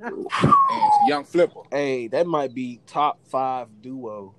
Young 1.07 1.25
Flipper. 1.25 1.61
Hey, 1.71 2.09
that 2.09 2.27
might 2.27 2.53
be 2.53 2.81
top 2.89 3.21
five 3.29 3.69
duo. 3.81 4.35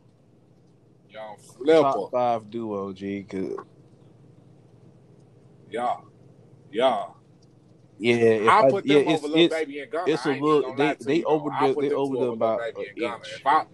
Young 1.10 1.38
Flipper. 1.38 1.82
Top 1.82 2.12
five 2.12 2.50
duo, 2.52 2.92
G. 2.92 3.24
'cause- 3.24 3.56
Yeah. 5.72 5.96
Yeah. 6.70 7.06
yeah, 7.98 8.52
I- 8.52 8.70
put 8.70 8.86
yeah, 8.86 9.00
them 9.00 9.08
it's, 9.08 9.24
over 9.24 9.34
Lil 9.34 9.46
it's 9.46 9.56
Baby 9.56 9.80
and 9.80 9.92
Gunna. 9.92 10.12
it's 10.14 10.26
a 10.26 10.30
little- 10.34 10.76
they- 10.76 10.96
they 11.00 11.24
over 11.24 11.50
the- 11.50 11.74
they 11.82 11.90
them 11.90 11.98
over 11.98 12.16
two 12.16 12.20
the 12.26 12.32
about 12.32 12.60
Baby 12.76 12.92
an 13.06 13.14
inch. 13.14 13.42
I, 13.46 13.66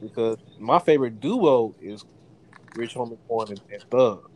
because 0.00 0.36
my 0.58 0.78
favorite 0.78 1.18
duo 1.20 1.74
is 1.80 2.04
Rich 2.76 2.94
Homie 2.94 3.18
Quan 3.26 3.48
and, 3.50 3.60
and 3.72 3.82
Thug. 3.90 4.30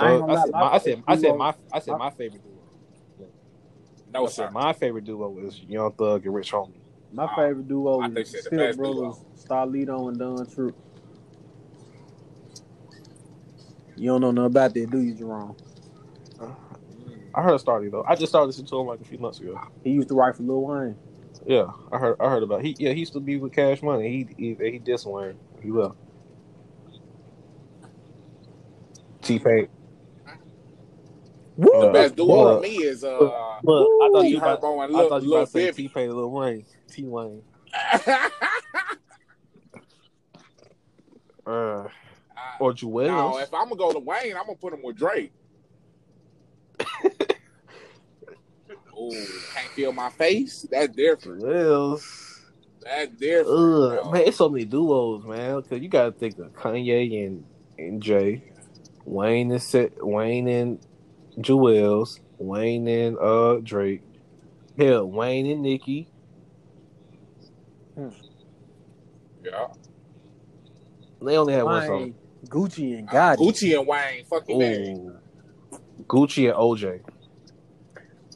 I 0.00 0.12
ain't 0.14 0.30
I 0.30 0.42
said, 0.44 0.52
my, 0.52 0.60
I 0.60 0.78
said, 0.78 1.02
I 1.06 1.16
said 1.16 1.36
my, 1.36 1.54
I 1.72 1.78
said 1.78 1.90
my- 1.92 1.98
my 1.98 2.10
favorite 2.10 2.42
duo. 2.42 3.28
no 4.12 4.24
I 4.24 4.28
sir. 4.28 4.32
said 4.44 4.52
my 4.52 4.72
favorite 4.72 5.04
duo 5.04 5.38
is 5.46 5.60
Young 5.62 5.92
Thug 5.92 6.24
and 6.26 6.34
Rich 6.34 6.52
Homie. 6.52 6.72
My 7.12 7.24
Uh, 7.24 7.36
favorite 7.36 7.68
duo 7.68 8.00
I 8.00 8.08
is 8.08 8.14
think 8.14 8.26
shit 8.26 8.32
the 8.36 8.38
Step 8.42 8.58
best 8.58 8.78
Brothers, 8.78 8.96
duo. 8.96 9.26
Starlito 9.36 10.08
and 10.08 10.18
Don 10.18 10.46
Trip. 10.46 10.74
You 13.96 14.06
don't 14.10 14.20
know 14.22 14.30
nothing 14.30 14.46
about 14.46 14.74
that, 14.74 14.90
do 14.90 15.00
you, 15.00 15.14
Jerome? 15.14 15.56
I 17.34 17.42
heard 17.42 17.60
Starly 17.60 17.90
though. 17.90 18.04
I 18.08 18.16
just 18.16 18.32
started 18.32 18.46
listening 18.46 18.66
to 18.68 18.80
him 18.80 18.86
like 18.88 19.00
a 19.00 19.04
few 19.04 19.18
months 19.18 19.38
ago. 19.40 19.60
He 19.84 19.90
used 19.90 20.08
to 20.08 20.14
write 20.14 20.34
for 20.36 20.42
Lil 20.42 20.62
Wayne. 20.62 20.96
Yeah, 21.46 21.66
I 21.92 21.98
heard. 21.98 22.16
I 22.20 22.28
heard 22.28 22.42
about 22.42 22.62
he. 22.62 22.74
Yeah, 22.78 22.92
he 22.92 23.00
used 23.00 23.12
to 23.12 23.20
be 23.20 23.36
with 23.36 23.52
Cash 23.52 23.82
Money. 23.82 24.08
He 24.36 24.56
he, 24.56 24.70
he 24.72 24.78
did 24.78 24.98
somewhere. 24.98 25.34
He 25.62 25.70
left. 25.70 25.94
T 29.22 29.38
Pain. 29.38 29.68
The 31.60 31.70
Uh, 31.88 31.92
best 31.92 32.16
duo 32.16 32.40
uh, 32.40 32.54
to 32.56 32.60
me 32.62 32.76
is 32.76 33.04
uh 33.04 33.10
Look, 33.62 33.88
I 34.02 34.08
thought 34.12 34.22
T 34.22 34.28
you 34.28 34.38
about, 34.38 34.60
Herbo 34.62 34.84
and 34.84 34.96
I 34.96 34.98
Lil, 35.00 35.08
thought 35.08 35.22
you 35.22 35.28
Lil 35.28 35.38
about 35.38 35.46
to 35.46 35.52
say 35.52 35.64
Baby. 35.66 35.82
T 35.82 35.88
Pain 35.88 36.04
and 36.08 36.14
Lil 36.16 36.30
Wayne. 36.30 36.64
T 36.90 37.04
Wayne. 37.04 37.42
Uh, 41.46 41.88
or 42.60 42.72
Joel. 42.72 43.06
no, 43.06 43.38
if 43.38 43.52
I'm 43.52 43.64
gonna 43.64 43.76
go 43.76 43.92
to 43.92 43.98
Wayne, 43.98 44.36
I'm 44.36 44.46
gonna 44.46 44.54
put 44.56 44.72
him 44.72 44.82
with 44.84 44.96
Drake. 44.96 45.32
Ooh, 48.96 49.10
can't 49.54 49.68
feel 49.74 49.92
my 49.92 50.10
face. 50.10 50.66
That's 50.70 50.94
different. 50.94 51.42
Juelz. 51.42 52.40
That's 52.82 53.10
different. 53.16 53.48
Ugh, 53.48 54.02
bro. 54.02 54.10
man, 54.12 54.22
it's 54.26 54.36
so 54.36 54.48
many 54.48 54.64
duos, 54.64 55.24
man. 55.24 55.62
Cause 55.62 55.80
you 55.80 55.88
gotta 55.88 56.12
think 56.12 56.38
of 56.38 56.52
Kanye 56.52 57.26
and 57.26 57.44
and 57.78 58.02
Jay, 58.02 58.44
Wayne 59.04 59.50
and 59.50 59.62
Set, 59.62 59.92
Wayne 60.06 60.46
and 60.48 60.78
Juelz, 61.42 62.18
Wayne 62.38 62.88
and 62.88 63.18
uh 63.18 63.58
Drake, 63.62 64.02
hell, 64.78 65.06
Wayne 65.10 65.46
and 65.46 65.62
Nicki. 65.62 66.08
Yeah. 69.42 69.66
They 71.22 71.36
only 71.36 71.54
had 71.54 71.64
one 71.64 71.86
song. 71.86 72.14
Gucci 72.46 72.98
and 72.98 73.08
Gotti. 73.08 73.38
Gucci 73.38 73.78
and 73.78 73.86
Wayne, 73.86 74.24
fucking 74.24 74.58
name. 74.58 74.96
Ooh. 74.98 75.18
Gucci 76.08 76.48
and 76.48 76.56
OJ. 76.56 77.00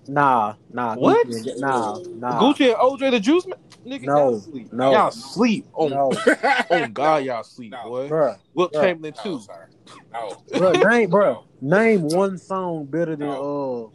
Nah, 0.07 0.55
nah. 0.71 0.95
What? 0.97 1.27
Gucci 1.27 1.53
and, 1.53 1.61
nah, 1.61 1.99
nah. 2.17 2.41
Gucci 2.41 2.67
and 2.69 2.77
OJ 2.77 3.11
the 3.11 3.21
Juice 3.21 3.47
Man. 3.47 3.57
Nigga, 3.87 4.05
No, 4.05 4.17
y'all 4.31 4.41
sleep. 4.41 4.73
no. 4.73 4.93
y'all 4.93 5.11
sleep. 5.11 5.67
Oh, 5.75 5.89
No, 5.89 6.11
on 6.71 6.93
God, 6.93 7.25
y'all 7.25 7.43
sleep, 7.43 7.71
No. 7.73 7.83
boy. 7.85 8.09
bruh. 8.09 8.39
Will 8.55 8.69
bruh. 8.71 8.81
Chamberlain 8.81 9.15
No, 9.17 9.23
too. 9.23 9.41
sir. 9.41 9.69
No. 10.13 10.43
Bruh, 10.53 10.91
name, 10.91 11.11
bruh. 11.11 11.45
Name 11.61 12.03
one 12.03 12.39
song 12.39 12.85
better 12.87 13.17
than 13.17 13.29
uh 13.29 13.87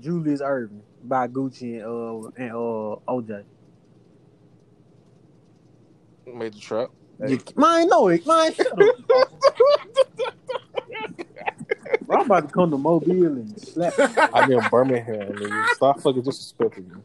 Julius 0.00 0.40
Erving 0.40 0.80
by 1.04 1.28
Gucci 1.28 1.74
and 1.74 1.84
uh 1.84 2.30
and 2.36 2.50
uh 2.52 2.96
OJ. 3.08 3.44
Made 6.26 6.54
the 6.54 6.60
trap. 6.60 6.90
You, 7.26 7.38
mine, 7.56 7.88
no, 7.88 8.08
it, 8.08 8.26
mine. 8.26 8.52
Bro, 12.06 12.20
I'm 12.20 12.26
about 12.26 12.48
to 12.48 12.54
come 12.54 12.70
to 12.70 12.78
Mobile 12.78 13.26
and 13.26 13.60
slap. 13.60 13.94
I'm 14.34 14.50
in 14.50 14.60
Birmingham, 14.70 15.32
nigga. 15.32 15.68
Stop 15.74 16.00
fucking 16.00 16.22
disrespecting 16.22 16.88
me. 16.90 17.02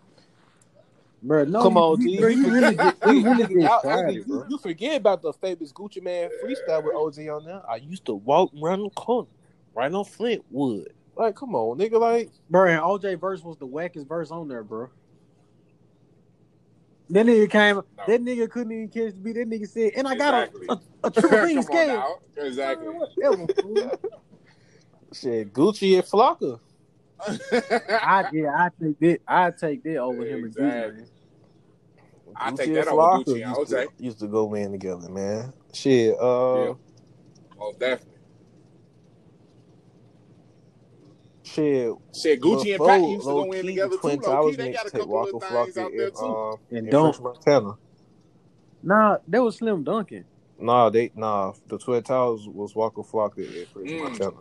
Bro, 1.28 1.44
no, 1.46 1.62
Come 1.62 1.74
you, 1.74 1.80
on, 1.80 2.02
you, 2.02 2.08
G. 2.10 2.20
bro, 2.22 2.30
you 2.30 2.50
really 2.54 2.76
get, 2.76 2.96
you 3.06 3.22
really 3.24 3.44
get 3.54 3.62
Y'all- 3.84 4.10
you, 4.12 4.24
bro. 4.24 4.46
you 4.50 4.58
forget 4.58 4.96
about 4.96 5.22
the 5.22 5.34
famous 5.34 5.74
Gucci 5.74 6.02
Mane 6.02 6.30
freestyle 6.42 6.82
with 6.86 6.94
OJ 6.96 7.36
on 7.36 7.44
there. 7.44 7.62
I 7.70 7.76
used 7.76 8.06
to 8.06 8.14
walk 8.14 8.52
around 8.64 8.84
the 8.84 8.90
corner, 8.92 9.28
right 9.76 9.92
on 9.92 10.06
Flintwood. 10.06 10.86
Like, 11.18 11.36
come 11.36 11.54
on, 11.54 11.78
nigga. 11.80 12.00
Like, 12.00 12.30
Bro, 12.50 12.70
and 12.70 12.82
OJ 12.82 13.20
verse 13.20 13.44
was 13.44 13.58
the 13.58 13.68
wackest 13.68 14.08
verse 14.08 14.32
on 14.32 14.48
there, 14.48 14.64
bro. 14.64 14.90
That 17.10 17.26
nigga 17.26 17.50
came. 17.50 17.82
That 18.08 18.22
nigga 18.22 18.50
couldn't 18.50 18.72
even 18.72 18.88
catch 18.88 19.14
the 19.14 19.20
beat. 19.20 19.34
That 19.34 19.50
nigga 19.50 19.68
said, 19.68 19.92
and 19.98 20.08
I 20.08 20.16
got 20.16 20.34
a, 20.34 20.72
a, 20.74 20.82
a 21.06 21.12
true 21.12 21.30
Come 21.30 21.46
bean 21.48 21.58
on 21.58 21.64
scale. 21.64 22.22
Exactly. 22.38 22.88
Whatever, 22.88 23.54
fool. 23.62 23.92
shit, 25.12 25.52
Gucci 25.54 25.96
and 25.96 26.04
Flocka. 26.06 26.60
I 27.20 28.30
yeah, 28.32 28.54
I 28.56 28.70
take 28.82 29.00
that. 29.00 29.20
I 29.28 29.52
take 29.52 29.84
that 29.84 29.98
over 29.98 30.24
him 30.24 30.44
and 30.44 30.46
Exactly. 30.46 30.94
Gucci, 30.94 30.98
man. 30.98 31.08
I 32.40 32.52
Gucci 32.52 32.58
take 32.58 32.68
and 32.68 32.76
that 32.78 32.88
over 32.88 33.02
Flocka 33.02 33.26
Gucci 33.26 33.48
and 33.48 33.58
used 33.58 33.70
to, 33.72 33.76
OJ. 33.78 33.88
used 34.00 34.20
to 34.20 34.28
go 34.28 34.54
in 34.54 34.72
together, 34.72 35.10
man. 35.10 35.54
Shit, 35.74 36.16
uh, 36.20 36.56
Yeah. 36.64 36.74
Most 37.58 37.80
definitely. 37.80 38.14
shit. 41.44 41.94
Shit, 42.16 42.42
Gucci 42.42 42.60
and 42.76 42.78
before 42.80 42.88
Pat 42.88 43.02
used 43.02 43.24
to 43.24 43.30
Low 43.34 43.44
go 43.46 43.52
in 43.52 43.62
Key, 43.62 43.68
together 43.70 43.90
too. 43.92 43.98
Twin 44.00 44.20
Low 44.20 44.28
Towers 44.28 44.56
key, 44.56 44.62
they 44.64 44.72
got 44.74 44.86
a 44.86 44.92
couple 44.92 45.08
Walker 45.08 45.36
of 45.38 45.42
things 45.44 45.54
Flocka 45.54 45.78
out 45.86 45.92
there 45.96 46.08
and, 46.08 46.16
too. 46.16 46.26
um, 46.26 46.56
And 46.70 46.78
and 46.80 46.90
don't 46.92 47.16
French 47.16 47.24
Montana. 47.46 47.78
nah, 48.84 49.18
that 49.28 49.42
was 49.44 49.58
Slim 49.58 49.84
Dunkin. 49.84 50.26
Nah, 50.60 50.90
they 50.90 51.12
nah. 51.16 51.54
The 51.68 51.78
Twin 51.78 52.04
Towers 52.04 52.48
was 52.48 52.76
Waka 52.76 53.02
Flocka 53.02 53.38
and 53.38 53.68
French 53.70 53.90
Mm. 53.90 54.04
Montana. 54.04 54.38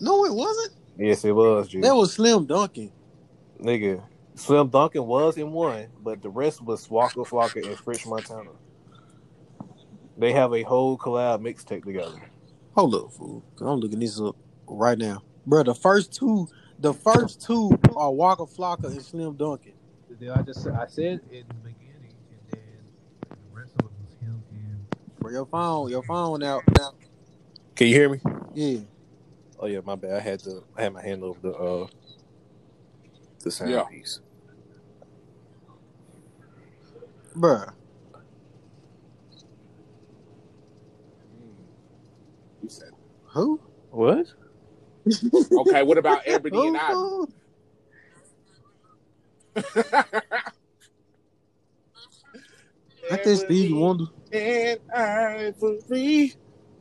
No, 0.00 0.24
it 0.24 0.32
wasn't. 0.34 0.72
Yes, 0.98 1.24
it 1.24 1.32
was, 1.32 1.68
G. 1.68 1.80
That 1.80 1.94
was 1.94 2.12
Slim 2.14 2.46
Dunkin. 2.46 2.90
Nigga, 3.60 4.02
Slim 4.34 4.68
Dunkin 4.68 5.06
was 5.06 5.36
in 5.36 5.52
one, 5.52 5.88
but 6.02 6.22
the 6.22 6.30
rest 6.30 6.62
was 6.62 6.88
Waka 6.88 7.20
Flocka 7.20 7.66
and 7.66 7.78
French 7.78 8.06
Montana. 8.06 8.50
They 10.16 10.32
have 10.32 10.52
a 10.54 10.62
whole 10.62 10.98
collab 10.98 11.40
mixtape 11.40 11.84
together. 11.84 12.20
Hold 12.74 12.94
up, 12.94 13.12
fool. 13.12 13.42
'cause 13.56 13.66
I'm 13.68 13.80
looking 13.80 14.00
this 14.00 14.20
up 14.20 14.36
right 14.66 14.96
now, 14.98 15.22
bro. 15.46 15.62
The 15.62 15.74
first 15.74 16.12
two, 16.12 16.46
the 16.78 16.94
first 16.94 17.42
two 17.42 17.70
are 17.96 18.12
Waka 18.12 18.46
Flocka 18.46 18.86
and 18.86 19.02
Slim 19.02 19.36
Dunkin. 19.36 19.74
I 20.32 20.42
just 20.42 20.66
I 20.66 20.86
said 20.86 21.20
in 21.30 21.44
the 21.48 21.54
beginning, 21.54 22.14
and 22.30 22.40
then 22.50 22.88
the 23.30 23.36
rest 23.58 23.72
of 23.78 23.86
it 23.86 23.92
was 24.02 24.14
him 24.20 24.42
and. 24.50 24.86
Bro, 25.18 25.32
your 25.32 25.46
phone, 25.46 25.90
your 25.90 26.02
phone 26.02 26.42
out 26.42 26.62
now. 26.78 26.92
Can 27.74 27.86
you 27.88 27.94
hear 27.94 28.08
me? 28.08 28.20
Yeah, 28.54 28.80
Oh 29.58 29.66
yeah, 29.66 29.80
my 29.84 29.94
bad. 29.94 30.14
I 30.16 30.20
had 30.20 30.40
to. 30.40 30.62
I 30.76 30.82
had 30.82 30.92
my 30.92 31.02
hand 31.02 31.22
over 31.22 31.38
the 31.40 31.52
uh 31.54 31.86
the 33.42 33.50
sound 33.50 33.70
Yeah. 33.70 33.84
piece. 33.84 34.20
bro. 37.36 37.64
You 42.62 42.68
said. 42.68 42.90
Who? 43.32 43.60
What? 43.90 44.26
Okay, 45.58 45.82
what 45.82 45.98
about 45.98 46.22
Ebony 46.26 46.68
and 46.68 46.76
I? 46.76 46.92
fool? 46.92 47.28
I 53.10 53.16
think 53.16 53.40
Stevie 53.40 53.72
Wonder. 53.72 54.04
and 54.32 54.78
Ivory 54.94 56.34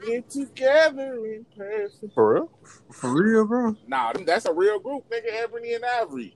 get 0.05 0.30
together 0.30 1.26
in 1.26 1.45
person. 1.57 2.12
For 2.14 2.34
real? 2.36 2.51
For 2.91 3.14
real, 3.14 3.45
bro. 3.45 3.76
Nah, 3.88 4.14
that's 4.14 4.45
a 4.45 4.53
real 4.53 4.80
group, 4.80 5.05
nigga. 5.10 5.43
Ebony 5.43 5.74
and 5.74 5.86
Ivory. 5.86 6.36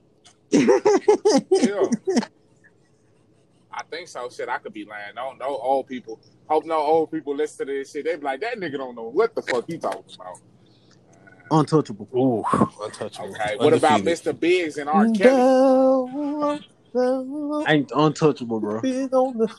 Yeah. 1.50 1.88
I 3.76 3.82
think 3.90 4.06
so. 4.06 4.28
Shit, 4.30 4.48
I 4.48 4.58
could 4.58 4.72
be 4.72 4.84
lying. 4.84 5.14
No, 5.16 5.32
no 5.32 5.46
old 5.46 5.88
people. 5.88 6.20
Hope 6.48 6.64
no 6.64 6.76
old 6.76 7.10
people 7.10 7.34
listen 7.34 7.66
to 7.66 7.72
this 7.72 7.90
shit. 7.90 8.04
They 8.04 8.14
be 8.16 8.22
like, 8.22 8.40
that 8.40 8.58
nigga 8.58 8.76
don't 8.76 8.94
know 8.94 9.08
what 9.10 9.34
the 9.34 9.42
fuck 9.42 9.64
he 9.66 9.78
talking 9.78 10.04
about. 10.14 10.38
Uh, 11.50 11.58
untouchable. 11.58 12.08
Ooh, 12.14 12.44
untouchable. 12.82 13.30
Okay, 13.30 13.56
what 13.56 13.72
about 13.72 14.02
Mr. 14.02 14.38
Biggs 14.38 14.76
and 14.78 14.88
R. 14.88 15.06
Kelly? 15.10 16.64
Ain't 17.66 17.90
untouchable, 17.94 18.60
bro. 18.60 18.80
Big 18.80 19.12
on 19.12 19.38
the 19.38 19.52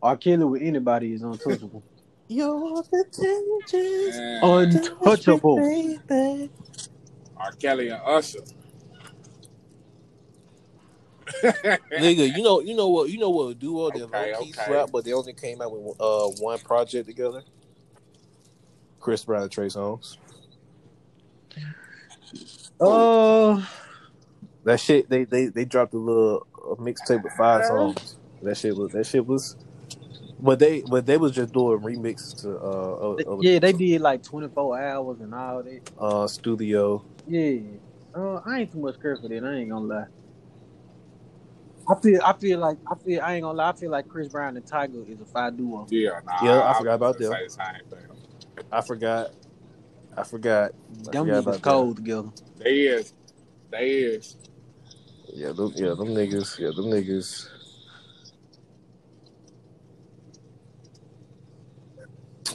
R. 0.00 0.16
Kelly 0.16 0.44
with 0.44 0.62
anybody 0.62 1.12
is 1.14 1.22
untouchable. 1.22 1.82
your 2.28 2.80
attention. 2.80 4.10
Man, 4.16 4.44
Untouchable. 4.44 5.56
Baby. 5.56 6.50
R. 7.36 7.52
Kelly 7.52 7.88
and 7.88 8.00
Usher. 8.04 8.40
Nigga, 11.92 12.34
you 12.36 12.42
know, 12.42 12.60
you 12.60 12.74
know 12.74 12.88
what, 12.88 13.10
you 13.10 13.18
know 13.18 13.30
what 13.30 13.58
duo 13.58 13.90
that 13.90 14.02
Okay, 14.02 14.32
low 14.32 14.40
key 14.40 14.52
okay. 14.52 14.64
slap, 14.66 14.90
but 14.92 15.04
they 15.04 15.12
only 15.12 15.32
came 15.32 15.60
out 15.60 15.72
with 15.72 15.96
uh 16.00 16.28
one 16.42 16.58
project 16.60 17.06
together. 17.06 17.42
Chris 19.00 19.24
Brown 19.24 19.42
and 19.42 19.50
Trey 19.50 19.66
Songz. 19.66 20.16
Uh, 22.80 23.62
That 24.64 24.80
shit, 24.80 25.08
they 25.08 25.24
they 25.24 25.46
they 25.46 25.64
dropped 25.64 25.94
a 25.94 25.98
little 25.98 26.46
a 26.70 26.76
mixtape 26.76 27.22
with 27.22 27.32
five 27.34 27.64
songs. 27.64 28.16
That 28.42 28.56
shit 28.56 28.76
was 28.76 28.92
that 28.92 29.06
shit 29.06 29.26
was, 29.26 29.56
but 30.40 30.58
they 30.58 30.82
but 30.82 31.06
they 31.06 31.16
was 31.16 31.32
just 31.32 31.52
doing 31.52 31.78
remixes 31.80 32.42
to 32.42 32.50
uh 32.50 32.62
of, 32.62 33.20
of, 33.26 33.44
yeah, 33.44 33.58
they 33.58 33.72
did 33.72 34.00
like 34.00 34.22
24 34.22 34.80
hours 34.80 35.20
and 35.20 35.34
all 35.34 35.62
that. 35.62 35.80
uh 35.98 36.26
studio. 36.26 37.02
Yeah. 37.26 37.60
Uh, 38.14 38.40
I 38.44 38.60
ain't 38.60 38.72
too 38.72 38.80
much 38.80 39.00
care 39.00 39.16
for 39.16 39.28
that. 39.28 39.44
I 39.44 39.54
ain't 39.54 39.70
gonna 39.70 39.86
lie. 39.86 40.06
I 41.88 41.94
feel, 42.00 42.20
I 42.24 42.32
feel 42.34 42.58
like, 42.58 42.78
I 42.90 42.94
feel, 42.96 43.20
I 43.22 43.34
ain't 43.34 43.42
gonna 43.42 43.56
lie. 43.58 43.70
I 43.70 43.72
feel 43.72 43.90
like 43.90 44.08
Chris 44.08 44.28
Brown 44.28 44.56
and 44.56 44.66
Tyga 44.66 45.08
is 45.08 45.20
a 45.20 45.24
five 45.24 45.56
duo. 45.56 45.86
Yeah, 45.90 46.20
nah, 46.24 46.44
Yeah, 46.44 46.58
I 46.60 46.68
was 46.68 46.78
forgot 46.78 46.94
about 46.94 47.18
gonna 47.18 47.30
them. 47.30 47.32
say 47.32 47.44
the 47.44 47.50
same 47.50 47.90
thing. 47.90 48.64
I 48.70 48.80
forgot. 48.82 49.30
I 50.16 50.22
forgot. 50.24 50.72
I 50.72 51.12
Them 51.12 51.26
forgot 51.26 51.26
niggas 51.26 51.40
about 51.42 51.62
cold 51.62 51.96
together. 51.96 52.28
They 52.58 52.80
is, 52.80 53.14
they 53.70 53.90
is. 53.90 54.36
Yeah, 55.32 55.52
them, 55.52 55.72
yeah, 55.76 55.88
them 55.90 56.08
niggas. 56.08 56.58
Yeah, 56.58 56.68
them 56.68 56.86
niggas. 56.86 57.48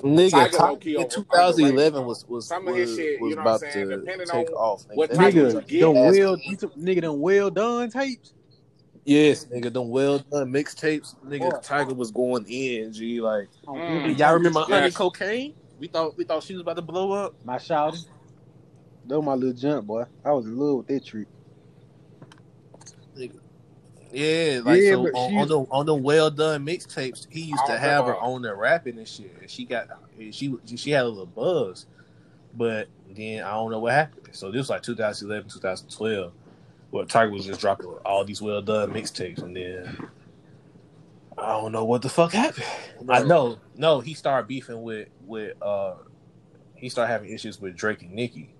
Nigga, 0.03 0.31
Tyga 0.31 0.49
Tyga 0.81 0.85
in 0.99 1.09
2011 1.09 2.05
was 2.05 2.25
was 2.27 2.45
Some 2.47 2.67
of 2.67 2.73
was, 2.73 2.89
his 2.89 2.97
shit, 2.97 3.13
you 3.19 3.21
was 3.21 3.35
know 3.35 3.41
what 3.43 3.47
I'm 3.47 3.47
about 3.47 3.59
saying, 3.61 3.89
to 3.89 3.97
depending 4.01 4.27
take 4.27 4.49
on 4.49 4.53
off. 4.55 4.85
what 4.95 5.11
nigga- 5.11 5.55
of 5.57 5.65
Nigga, 5.65 5.79
them 5.79 5.93
well, 5.93 6.37
nigga, 6.77 7.01
them 7.01 7.21
well 7.21 7.49
done 7.51 7.89
tapes. 7.89 8.33
Yes, 9.05 9.45
nigga, 9.45 9.71
them 9.73 9.89
well 9.89 10.19
done 10.19 10.51
mixtapes. 10.51 11.15
Nigga, 11.25 11.51
Boy. 11.51 11.57
Tyga 11.57 11.95
was 11.95 12.11
going 12.11 12.45
in. 12.47 12.93
G, 12.93 13.19
like 13.19 13.49
Oh, 13.67 13.73
Mm. 13.73 14.17
y'all 14.17 14.33
remember 14.33 14.61
Yes. 14.61 14.79
Honey 14.79 14.91
Cocaine? 14.91 15.53
We 15.79 15.87
thought 15.87 16.17
we 16.17 16.23
thought 16.23 16.43
she 16.43 16.53
was 16.53 16.61
about 16.61 16.77
to 16.77 16.81
blow 16.81 17.11
up. 17.11 17.35
My 17.43 17.57
shouty. 17.57 18.05
That 19.05 19.17
was 19.19 19.25
my 19.25 19.33
little 19.33 19.53
jump, 19.53 19.87
boy. 19.87 20.05
I 20.23 20.31
was 20.31 20.45
in 20.45 20.57
love 20.57 20.77
with 20.77 20.87
that 20.87 21.03
trick. 21.05 21.27
Yeah, 24.11 24.61
like 24.63 24.81
Yeah, 24.81 24.91
so 24.91 25.07
on, 25.07 25.37
on 25.37 25.47
the 25.47 25.59
on 25.71 25.85
the 25.87 25.95
well 25.95 26.29
done 26.29 26.65
mixtapes, 26.65 27.25
he 27.31 27.41
used 27.41 27.65
to 27.65 27.77
have 27.77 28.05
her 28.05 28.15
on 28.15 28.43
there 28.43 28.55
rapping 28.55 28.99
and 28.99 29.07
shit. 29.07 29.35
And 29.41 29.49
she 29.49 29.65
got 29.65 29.87
she 30.31 30.55
she 30.75 30.91
had 30.91 31.05
a 31.05 31.09
little 31.09 31.25
buzz, 31.25 31.87
but 32.53 32.87
then 33.09 33.43
I 33.43 33.51
don't 33.53 33.71
know 33.71 33.79
what 33.79 33.93
happened. 33.93 34.27
So 34.31 34.51
this 34.51 34.59
was 34.59 34.69
like 34.69 34.83
2011, 34.83 35.49
2012, 35.49 36.31
where 36.93 37.05
Tyga 37.05 37.31
was 37.31 37.45
just 37.45 37.59
dropping 37.59 37.87
all 38.05 38.23
these 38.23 38.41
well 38.41 38.61
done 38.61 38.91
mixtapes, 38.93 39.41
and 39.41 39.55
then 39.55 39.97
I 41.37 41.53
don't 41.53 41.71
know 41.71 41.85
what 41.85 42.03
the 42.03 42.09
fuck 42.09 42.33
happened. 42.33 42.65
I 43.09 43.23
know, 43.23 43.57
no, 43.75 43.99
he 43.99 44.13
started 44.13 44.47
beefing 44.47 44.83
with 44.83 45.09
with 45.25 45.53
uh 45.61 45.95
he 46.75 46.89
started 46.89 47.11
having 47.11 47.33
issues 47.33 47.59
with 47.59 47.75
Drake 47.75 48.03
and 48.03 48.11
Nicki. 48.13 48.53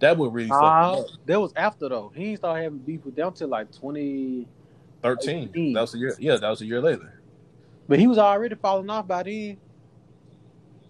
That 0.00 0.18
would 0.18 0.34
really 0.34 0.50
fuck 0.50 0.62
Uh, 0.62 1.02
that 1.26 1.40
was 1.40 1.52
after 1.56 1.88
though. 1.88 2.12
He 2.14 2.26
ain't 2.26 2.38
start 2.38 2.62
having 2.62 2.78
beef 2.78 3.04
with 3.06 3.16
them 3.16 3.32
till 3.32 3.48
like 3.48 3.72
twenty 3.72 4.46
thirteen. 5.02 5.72
That 5.72 5.80
was 5.82 5.94
a 5.94 5.98
year. 5.98 6.14
Yeah, 6.18 6.36
that 6.36 6.50
was 6.50 6.60
a 6.60 6.66
year 6.66 6.82
later. 6.82 7.22
But 7.88 7.98
he 7.98 8.06
was 8.06 8.18
already 8.18 8.54
falling 8.56 8.90
off 8.90 9.08
by 9.08 9.22
then. 9.22 9.58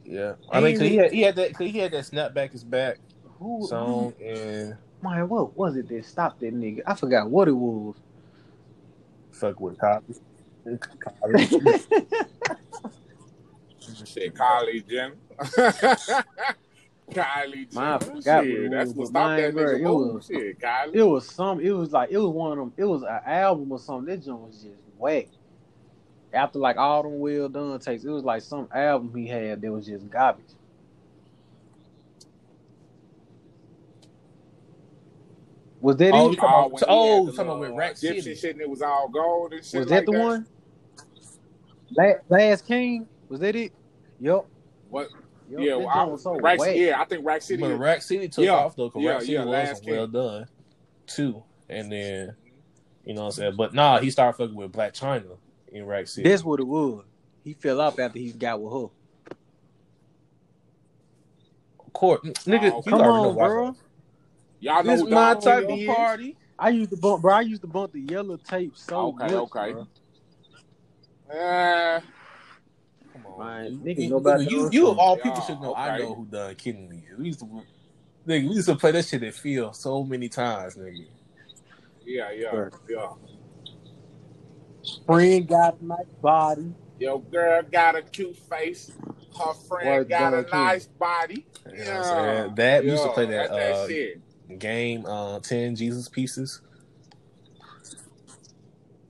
Yeah, 0.05 0.35
I 0.51 0.61
mean, 0.61 0.75
'cause 0.75 0.89
he 0.89 0.97
had 0.97 1.13
he 1.13 1.21
had 1.23 1.37
that 1.37 1.53
'cause 1.55 1.71
he 1.71 1.79
had 1.79 1.93
that 1.93 2.05
snapback 2.05 2.51
his 2.53 2.65
back 2.65 2.99
Who? 3.39 3.67
song, 3.69 4.15
and 4.21 4.77
Man, 5.03 5.29
what 5.29 5.57
was 5.57 5.77
it 5.77 5.89
that 5.89 6.05
stopped 6.05 6.41
that 6.41 6.55
nigga? 6.55 6.81
I 6.87 6.95
forgot 6.95 7.31
what 7.31 7.49
it 7.49 7.53
was. 7.53 7.97
fuck 9.31 9.61
with 9.61 9.79
Copy. 9.79 10.15
Shit, 14.05 14.35
Kylie 14.35 14.87
Jenner. 14.89 15.15
Kylie 17.11 17.73
Man, 17.75 17.85
I 17.85 17.99
Jenner. 17.99 17.99
forgot 17.99 18.45
Shit, 18.45 18.63
what 18.63 18.71
that's 18.73 18.91
what 18.93 19.09
stopped 19.09 19.37
that 19.37 19.55
nigga 19.55 19.79
it 19.81 19.83
was- 19.85 20.27
Shit, 20.27 20.59
Kylie. 20.61 20.95
It 20.95 21.03
was 21.05 21.27
some. 21.27 21.61
It 21.61 21.71
was 21.71 21.93
like 21.93 22.11
it 22.11 22.19
was 22.19 22.29
one 22.31 22.53
of 22.53 22.59
them. 22.59 22.73
It 22.77 22.85
was 22.85 23.03
an 23.03 23.21
album 23.25 23.71
or 23.73 23.79
something. 23.79 24.07
That 24.15 24.25
joint 24.25 24.41
was 24.41 24.57
just 24.63 24.75
whack. 24.99 25.29
After 26.33 26.59
like 26.59 26.77
all 26.77 27.03
them 27.05 27.19
well 27.21 27.49
done 27.49 27.79
takes, 27.81 28.05
it 28.05 28.11
was 28.11 28.25
like 28.25 28.43
some 28.43 28.69
album 28.75 29.15
he 29.15 29.27
had 29.27 29.63
that 29.63 29.73
was 29.73 29.87
just 29.87 30.11
garbage. 30.11 30.45
Was 35.81 35.97
that 35.99 36.13
Oh, 36.13 36.27
it? 36.27 36.31
you 36.33 36.37
talking 36.37 36.73
about- 36.77 36.85
oh, 36.89 37.25
had 37.27 37.33
the 37.33 37.37
talking 37.37 37.51
about 37.51 37.61
with 37.61 37.71
Rack 37.73 37.93
uh, 37.93 37.95
City. 37.95 38.35
shit 38.35 38.53
and 38.53 38.61
it 38.61 38.69
was 38.69 38.83
all 38.83 39.09
gold 39.09 39.53
and 39.53 39.65
shit 39.65 39.81
Was 39.81 39.91
like 39.91 40.07
that 40.07 40.13
the 40.13 40.19
one? 40.19 40.47
La- 41.97 42.13
Last 42.29 42.67
King? 42.67 43.07
Was 43.29 43.41
that 43.41 43.55
it? 43.57 43.73
Yup. 44.21 44.47
What? 44.91 45.09
Yup, 45.49 45.61
yeah, 45.63 45.77
well, 45.77 45.89
I, 45.89 45.95
joint 46.01 46.11
was 46.13 46.23
so 46.23 46.39
Rack, 46.41 46.59
whack. 46.59 46.77
yeah, 46.77 47.01
I 47.01 47.05
think 47.05 47.25
Rack 47.25 47.43
City. 47.43 47.63
But 47.63 47.79
Rack 47.79 48.03
City 48.03 48.29
took 48.29 48.45
Yeah. 48.45 48.53
off 48.53 48.77
though, 48.77 48.89
because 48.89 49.03
Yeah, 49.03 49.11
Rack 49.13 49.21
City 49.23 49.33
yeah, 49.33 49.45
was 49.45 49.83
well 49.87 50.05
King. 50.07 50.13
done 50.13 50.47
too, 51.07 51.43
and 51.71 51.91
then 51.93 52.37
you 53.05 53.15
know 53.15 53.23
what 53.23 53.27
I'm 53.29 53.33
saying. 53.33 53.55
But 53.57 53.73
nah, 53.73 53.99
he 54.01 54.11
started 54.11 54.37
fucking 54.37 54.55
with 54.57 54.73
Blac 54.73 54.93
Chyna 54.93 55.39
in 55.69 55.87
Rack 55.87 56.09
City. 56.09 56.29
That's 56.29 56.45
what 56.45 56.61
it 56.61 56.67
was. 56.67 57.05
He 57.45 57.55
fell 57.55 57.81
off 57.81 57.99
after 57.99 58.19
he 58.19 58.33
got 58.33 58.61
with 58.61 58.73
her. 58.73 58.89
court, 61.95 62.23
nigga. 62.25 62.71
Oh, 62.73 62.77
you 62.85 62.93
Come 62.93 63.01
already 63.01 63.23
know 63.23 63.29
on, 63.31 63.35
why. 63.35 63.73
Bro. 64.63 64.75
Y'all 64.75 64.85
know 64.85 64.97
This 64.97 65.01
who 65.01 65.09
my 65.09 65.35
type 65.35 65.69
of 65.69 65.85
party. 65.87 66.37
I 66.59 66.71
used 66.71 66.91
to 66.91 66.97
bump, 66.97 67.23
bro. 67.23 67.35
I 67.35 67.41
used 67.43 67.63
to 67.63 67.69
bump 67.69 67.93
the 67.93 68.01
yellow 68.01 68.37
tape 68.37 68.77
so 68.77 69.11
Okay, 69.11 69.27
much, 69.27 69.35
okay. 69.35 69.73
bro. 69.73 69.89
Uh, 71.33 72.01
Come 73.13 73.27
on, 73.27 73.39
Man, 73.39 73.65
you, 73.73 73.81
niggas 73.85 73.99
you, 74.09 74.41
you, 74.49 74.69
you 74.71 74.89
of 74.89 74.99
all 74.99 75.17
songs. 75.17 75.23
people 75.23 75.41
Yeah, 75.41 75.43
should 75.43 75.61
know. 75.61 75.75
I 75.75 75.99
know 75.99 76.15
who 76.15 76.27
done 76.27 76.55
kidding 76.57 76.89
me. 76.89 77.05
We 77.19 77.27
used 77.27 77.41
to, 77.41 77.47
nigga, 78.27 78.49
we 78.49 78.57
used 78.57 78.69
to 78.69 78.77
play 78.77 78.93
that 78.93 79.05
shit 79.07 79.23
at 79.23 79.35
field 79.35 79.77
so 79.77 80.05
many 80.05 80.29
times, 80.29 80.77
nigga. 80.77 81.07
yeah, 82.05 82.31
yeah, 82.33 82.51
Sure. 82.51 82.73
yeah. 82.89 83.09
Friend 85.07 85.47
got 85.49 85.81
my 85.83 85.97
body. 86.21 86.75
Your 86.99 87.23
girl 87.23 87.63
got 87.71 87.97
a 87.97 88.03
cute 88.03 88.37
face. 88.37 88.91
Her 89.39 89.55
friend 89.55 89.87
Word 89.89 90.09
got 90.09 90.35
a 90.35 90.43
done, 90.43 90.51
nice 90.51 90.87
body. 90.87 91.47
You 91.73 91.85
know 91.85 91.85
Yeah, 91.85 91.93
what 91.93 91.97
I'm 91.99 92.05
saying? 92.05 92.55
That 92.57 92.85
we 92.85 92.91
used 92.91 93.03
to 93.05 93.09
play 93.11 93.27
that, 93.27 93.55
that's 93.57 93.79
uh, 93.79 93.87
shit. 93.87 94.21
Game 94.57 95.05
uh 95.07 95.41
10 95.41 95.77
jesus 95.77 96.09
pieces 96.09 96.61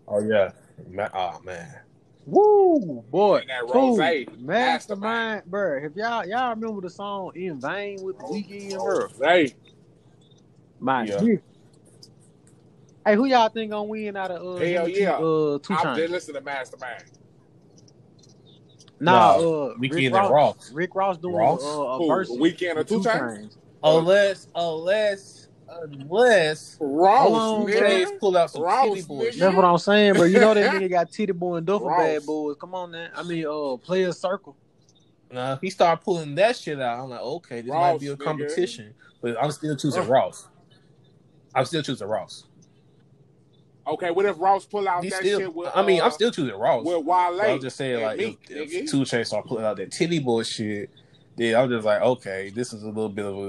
oh 0.09 0.21
yeah 0.21 0.53
Ma- 0.89 1.09
oh 1.15 1.41
man 1.45 1.75
Woo, 2.27 3.05
boy. 3.11 3.39
And 3.39 3.51
that 3.51 3.67
Cool. 3.67 3.97
Rose, 3.97 3.99
Mastermind, 3.99 4.37
Mastermind. 4.39 5.45
bro. 5.47 5.79
If 5.83 5.97
y'all 5.97 6.27
y'all 6.27 6.51
remember 6.51 6.83
the 6.83 6.91
song 6.91 7.33
"In 7.35 7.61
Vain" 7.61 8.03
with 8.03 8.19
the 8.19 8.25
Weeknd, 8.25 8.83
bro? 8.83 9.09
Hey, 9.23 9.55
My 10.81 11.05
Yeah. 11.05 11.17
dick. 11.19 11.43
Hey, 13.05 13.17
who 13.17 13.27
y'all 13.27 13.49
think 13.49 13.71
gonna 13.73 13.85
win 13.85 14.17
out 14.17 14.31
of 14.31 14.43
uh, 14.43 14.65
Hell 14.65 14.67
him 14.67 14.87
and 14.87 14.95
two, 14.95 15.05
yeah. 15.05 15.17
uh, 15.17 15.59
two 15.63 15.77
I'm 15.77 15.79
times? 15.79 15.99
just 16.01 16.11
listening 16.13 16.37
to 16.37 16.43
Mastermind. 16.43 17.05
Nah, 19.01 19.13
Nah, 19.13 19.37
uh, 19.37 19.75
Weeknd 19.81 19.91
Rick 19.91 20.13
and 20.15 20.15
Ross. 20.15 20.31
Ross. 20.31 20.75
Rick 20.75 20.95
Ross 20.95 21.19
doing 21.19 21.35
Ross? 21.37 21.63
uh, 21.63 21.97
a 21.97 21.99
Who, 21.99 22.07
verse. 22.07 22.31
Weeknd 22.39 22.77
or 22.77 22.85
with 22.87 22.89
Two 22.89 23.01
Chainz? 23.07 23.57
Unless 23.83 24.47
unless 24.55 25.49
unless 25.69 26.77
Ross, 26.81 27.21
Hold 27.21 27.35
on, 27.35 27.67
nigga. 27.67 27.79
Chase 27.79 28.09
pull 28.19 28.37
out 28.37 28.51
some 28.51 28.63
Ross, 28.63 28.85
titty 28.89 29.03
boy 29.03 29.25
nigga. 29.27 29.31
shit. 29.33 29.41
That's 29.41 29.55
what 29.57 29.65
I'm 29.65 29.79
saying, 29.79 30.15
bro. 30.15 30.25
You 30.25 30.41
know 30.41 30.55
that 30.55 30.73
nigga 30.73 30.91
got 30.91 31.11
Titty 31.13 31.33
Boy 31.33 31.57
and 31.57 31.67
Duffel 31.67 31.89
Ross. 31.89 31.99
Bad 31.99 32.27
Boys. 32.27 32.57
Come 32.61 32.75
on 32.75 32.91
man. 32.91 33.11
I 33.15 33.23
mean, 33.23 33.47
uh, 33.47 33.77
Player 33.77 34.13
Circle. 34.13 34.57
Nah, 35.31 35.53
if 35.55 35.61
he 35.61 35.69
started 35.69 36.03
pulling 36.03 36.35
that 36.37 36.57
shit 36.57 36.81
out 36.81 37.01
i'm 37.05 37.11
like 37.11 37.21
okay 37.21 37.61
this 37.61 37.71
might 37.71 38.01
be 38.01 38.07
a 38.07 38.17
nigga. 38.17 38.25
competition 38.25 38.95
but 39.21 39.37
i'm 39.43 39.51
still 39.51 39.77
choosing 39.77 40.09
ross 40.09 40.49
i'm 41.55 41.67
still 41.67 41.83
choosing 41.83 42.09
ross 42.09 42.45
Okay, 43.87 44.11
what 44.11 44.27
if 44.27 44.39
Ross 44.39 44.67
pull 44.67 44.87
out 44.87 45.03
He 45.03 45.09
that 45.11 45.21
still, 45.21 45.41
shit 45.41 45.55
with? 45.55 45.71
i 45.75 45.83
mean 45.83 46.01
uh, 46.01 46.05
i'm 46.07 46.11
still 46.11 46.31
choosing 46.31 46.55
ross 46.55 46.85
with 46.85 46.95
But 46.95 47.05
Wale. 47.05 47.41
I'm 47.43 47.61
just 47.61 47.77
saying, 47.77 48.03
like, 48.03 48.19
Meek, 48.19 48.39
if, 48.49 48.73
if 48.75 48.91
Two 48.91 49.01
Chainz 49.03 49.27
start 49.27 49.47
pulling 49.47 49.65
out 49.67 49.77
that 49.79 49.93
titty 49.93 50.19
boy 50.19 50.43
shit, 51.39 51.53
then 51.53 51.61
I'm 51.63 51.69
just 51.71 51.85
like, 51.87 52.01
okay, 52.03 52.51
this 52.55 52.73
is 52.73 52.83
a 52.83 52.89
little 52.89 53.09
bit 53.09 53.25
of 53.25 53.37
a, 53.37 53.41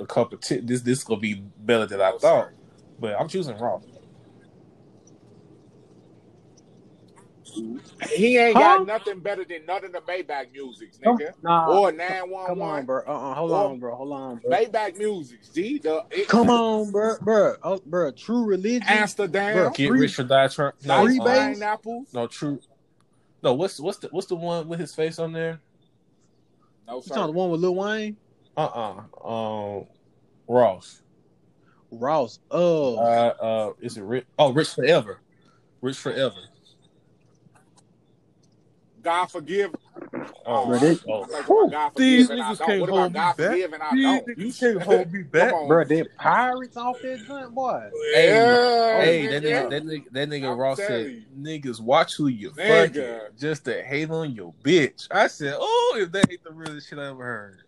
a, 0.00 0.02
a 0.02 0.06
competition. 0.06 0.66
This 0.66 0.82
this 0.82 1.04
gonna 1.04 1.20
be 1.20 1.34
better 1.58 1.86
than 1.86 2.00
I 2.00 2.12
thought. 2.18 2.50
But 3.00 3.14
I'm 3.20 3.28
choosing 3.28 3.56
Raw. 3.58 3.80
He 8.14 8.36
ain't 8.38 8.56
Huh? 8.56 8.78
got 8.78 8.86
nothing 8.86 9.20
better 9.20 9.44
than 9.44 9.66
none 9.66 9.84
of 9.84 9.92
the 9.92 10.00
Maybach 10.00 10.52
musics, 10.52 10.98
nigga. 10.98 11.32
Nah, 11.42 11.66
Or 11.80 11.90
come 12.46 12.62
on, 12.62 12.84
bro. 12.86 13.02
Uh, 13.06 13.10
uh 13.10 13.34
hold 13.34 13.50
Or- 13.50 13.64
on, 13.64 13.78
bro. 13.80 13.94
Hold 13.96 14.12
on, 14.12 14.36
bro. 14.36 14.50
Maybach 14.50 14.96
musics. 14.96 15.48
G, 15.48 15.78
the 15.78 16.04
it, 16.10 16.28
Come 16.28 16.50
on, 16.50 16.90
bro, 16.92 17.16
bro, 17.20 17.56
oh, 17.64 17.80
bro. 17.84 18.12
True 18.12 18.44
religion. 18.44 18.84
Amsterdam. 18.86 19.54
Bro, 19.56 19.70
Get 19.70 19.88
Free- 19.88 20.00
rich 20.00 20.18
or 20.18 20.24
die 20.24 20.48
trying. 20.48 20.72
No, 20.84 21.04
Free 21.04 21.18
base? 21.18 21.58
no, 22.12 22.26
true. 22.28 22.60
No, 23.42 23.54
what's 23.54 23.80
what's 23.80 23.98
the 23.98 24.08
what's 24.08 24.26
the 24.28 24.34
one 24.36 24.68
with 24.68 24.78
his 24.80 24.94
face 24.94 25.18
on 25.18 25.32
there? 25.32 25.60
No, 26.88 26.96
You 26.96 27.02
sir. 27.02 27.14
talking 27.14 27.26
the 27.34 27.38
one 27.38 27.50
with 27.50 27.60
Lil 27.60 27.74
Wayne? 27.74 28.16
Uh 28.56 29.02
uh 29.22 29.28
Um, 29.28 29.86
Ross. 30.48 31.02
Ross. 31.90 32.38
Oh, 32.50 32.96
Uh, 32.98 33.34
uh, 33.40 33.72
is 33.80 33.96
it 33.98 34.02
Rich? 34.02 34.26
Oh, 34.38 34.52
Rich 34.52 34.70
Forever. 34.70 35.20
Rich 35.82 35.98
Forever. 35.98 36.36
God 39.02 39.26
forgive 39.26 39.74
Oh, 40.46 40.66
Bro, 40.66 40.78
they- 40.78 40.98
oh. 41.08 41.22
I 41.22 41.26
think 41.26 41.46
about 41.48 41.70
God 41.70 41.92
These 41.96 42.26
forgive 42.28 42.30
and 42.30 42.42
I 42.42 42.52
niggas 42.52 42.58
don't. 42.58 42.66
can't 42.68 42.80
What 42.80 42.90
hold 42.90 43.12
me 43.12 43.18
back. 43.18 43.36
forgive 43.36 43.72
and 43.72 43.82
I 43.82 43.94
These 43.94 44.04
don't? 44.04 44.28
You 44.28 44.34
niggas 44.46 44.60
can't 44.60 44.82
hold 44.82 45.12
me 45.12 45.22
back. 45.22 45.50
Come 45.50 45.58
on. 45.60 45.68
Bro, 45.68 45.84
they 45.84 46.04
pirates 46.04 46.76
off 46.76 46.96
that 47.02 47.26
joint, 47.26 47.54
boy. 47.54 47.90
Hey, 48.14 48.26
Yeah, 48.28 48.96
Hey, 49.00 49.26
that 49.26 49.42
nigga. 49.42 49.46
nigga, 49.46 49.70
that 49.70 49.84
nigga, 49.84 50.04
that 50.12 50.28
nigga 50.30 50.58
Ross 50.58 50.78
said, 50.78 51.06
you. 51.10 51.22
"Niggas, 51.36 51.80
watch 51.80 52.16
who 52.16 52.28
you 52.28 52.50
Nigga. 52.52 52.88
fucking 53.26 53.36
just 53.38 53.64
to 53.66 53.82
hate 53.82 54.10
on 54.10 54.32
your 54.32 54.54
bitch." 54.62 55.06
I 55.10 55.26
said, 55.26 55.54
"Oh, 55.58 55.98
if 56.00 56.10
that 56.12 56.30
ain't 56.30 56.42
the 56.44 56.52
realest 56.52 56.88
shit 56.88 56.98
I 56.98 57.08
ever 57.10 57.22
heard." 57.24 57.58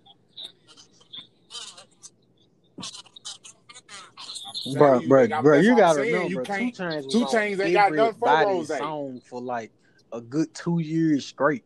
I'm 4.67 4.73
Bro, 4.75 5.01
you, 5.01 5.09
bro, 5.09 5.27
nigga, 5.27 5.43
bro, 5.43 5.59
you 5.59 5.77
gotta 5.77 6.01
saying. 6.01 6.13
remember, 6.13 6.29
You 6.31 6.37
bro, 6.37 6.45
Two 6.45 6.53
can't- 6.53 6.75
Chains 6.75 7.07
Two 7.13 7.21
on 7.23 7.27
Chainz 7.27 7.61
ain't 7.65 7.73
got 7.75 7.93
nothing 7.93 8.15
for 8.19 8.29
everybody's 8.29 8.69
Rose. 8.71 8.79
song 8.79 9.21
for 9.29 9.41
like 9.41 9.73
a 10.13 10.21
good 10.21 10.53
two 10.55 10.79
years 10.81 11.27
straight. 11.27 11.65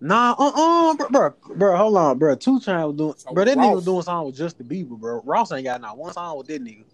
Nah, 0.00 0.34
uh, 0.38 0.52
uh, 0.54 0.94
bro, 0.94 1.08
bro, 1.10 1.34
bro, 1.56 1.76
hold 1.76 1.96
on, 1.96 2.18
bro. 2.18 2.34
Two 2.34 2.58
Chainz 2.58 2.86
was 2.86 2.96
doing, 2.96 3.14
So 3.18 3.34
bro. 3.34 3.44
That 3.44 3.58
nigga 3.58 3.74
was 3.74 3.84
doing 3.84 4.02
song 4.02 4.26
with 4.26 4.36
Justin 4.36 4.66
Bieber, 4.66 4.98
bro. 4.98 5.20
Ross 5.24 5.52
ain't 5.52 5.64
got 5.64 5.80
not 5.82 5.98
one 5.98 6.12
song 6.14 6.38
with 6.38 6.46
that 6.46 6.64
nigga. 6.64 6.84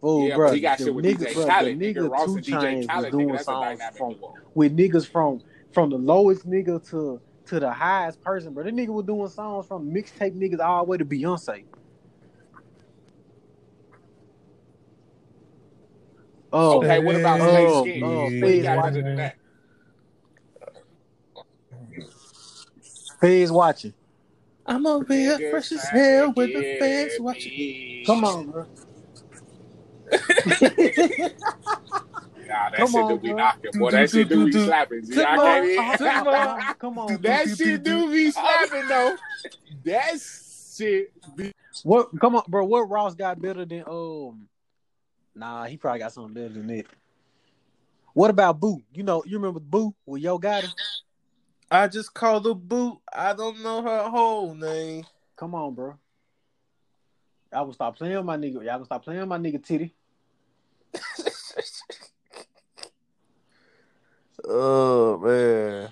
Fool, 0.00 0.28
Yeah, 0.28 0.36
bro, 0.36 0.52
he 0.52 0.60
got 0.60 0.78
the 0.78 0.84
shit 0.84 0.94
with 0.94 1.04
nigga, 1.04 1.18
DJ 1.18 1.34
bro, 1.34 1.46
Khaled, 1.46 1.78
nigga. 1.78 1.94
nigga 1.96 2.10
Ross 2.10 2.24
Two 2.24 2.36
and 2.36 2.44
DJ 2.44 2.86
Khaled, 2.88 3.12
doing 3.12 3.28
nigga. 3.28 3.44
Songs 3.44 3.82
from 3.96 4.14
duo. 4.14 4.34
with 4.54 4.76
niggas 4.76 5.06
from 5.06 5.42
from 5.72 5.90
the 5.90 5.98
lowest 5.98 6.48
nigga 6.48 6.88
to 6.90 7.20
to 7.46 7.60
the 7.60 7.70
highest 7.70 8.22
person, 8.22 8.54
bro. 8.54 8.64
That 8.64 8.74
nigga 8.74 8.88
was 8.88 9.04
doing 9.04 9.28
songs 9.28 9.66
from 9.66 9.90
mixtape 9.92 10.34
niggas 10.40 10.60
all 10.60 10.84
the 10.84 10.90
way 10.90 10.96
to 10.96 11.04
Beyonce. 11.04 11.64
Oh, 16.52 16.78
Okay, 16.78 16.98
what 16.98 17.16
about 17.16 17.40
Oh, 17.40 17.48
Slay 17.50 17.66
oh, 17.66 17.82
Skin? 17.82 18.02
oh, 18.04 18.22
What 18.24 18.50
he 18.50 18.62
watching. 18.76 19.02
better 19.02 19.16
that? 19.16 19.36
Fizz 23.20 23.52
watching. 23.52 23.94
I'm 24.66 24.86
over 24.86 25.12
here 25.12 25.38
Niggas 25.38 25.50
fresh 25.50 25.72
as 25.72 25.84
hell 25.88 26.32
with 26.36 26.52
the 26.52 26.60
get 26.60 26.78
fans 26.78 27.12
watching. 27.20 28.04
Come 28.06 28.24
on, 28.24 28.50
bro. 28.50 28.66
Nah, 32.48 32.70
that 32.70 32.76
Come 32.78 32.86
shit 32.88 33.02
on, 33.02 33.08
do 33.14 33.18
be 33.18 33.28
bro. 33.28 33.36
knocking. 33.36 33.70
Boy, 33.74 33.90
that 33.90 34.10
shit 34.10 34.28
do 34.28 34.50
do, 34.50 34.58
be 34.58 34.66
slapping. 34.66 35.04
G. 35.04 35.14
Come 35.14 35.26
I 35.26 35.36
on, 35.36 35.44
can't 35.44 35.66
even-. 35.66 36.74
Come 36.78 36.98
on, 36.98 37.06
bro. 37.08 37.16
That 37.18 37.48
shit 37.56 37.82
do 37.82 38.10
be 38.10 38.30
slapping 38.30 38.88
though. 38.88 39.16
That 39.84 40.20
shit 40.74 41.12
be. 41.36 41.52
What? 41.82 42.08
Come 42.20 42.36
on, 42.36 42.42
bro. 42.48 42.64
What 42.64 42.88
Ross 42.88 43.14
got 43.14 43.40
better 43.40 43.64
than 43.64 43.84
um? 43.86 44.47
Nah, 45.38 45.64
he 45.66 45.76
probably 45.76 46.00
got 46.00 46.12
something 46.12 46.34
better 46.34 46.48
than 46.48 46.66
that. 46.66 46.86
What 48.12 48.30
about 48.30 48.58
Boo? 48.58 48.82
You 48.92 49.04
know, 49.04 49.22
you 49.24 49.38
remember 49.38 49.60
Boo 49.60 49.94
with 50.04 50.20
Yo 50.20 50.36
Gotti? 50.36 50.68
I 51.70 51.86
just 51.86 52.12
called 52.12 52.42
the 52.42 52.56
Boo. 52.56 53.00
I 53.12 53.34
don't 53.34 53.62
know 53.62 53.80
her 53.82 54.08
whole 54.08 54.52
name. 54.54 55.04
Come 55.36 55.54
on, 55.54 55.74
bro. 55.74 55.94
Y'all 57.52 57.62
gonna 57.62 57.72
stop 57.72 57.96
playing 57.96 58.24
my 58.24 58.36
nigga. 58.36 58.54
Y'all 58.54 58.64
gonna 58.64 58.84
stop 58.86 59.04
playing 59.04 59.28
my 59.28 59.38
nigga 59.38 59.62
Titty. 59.64 59.94
oh 64.44 65.18
man. 65.18 65.90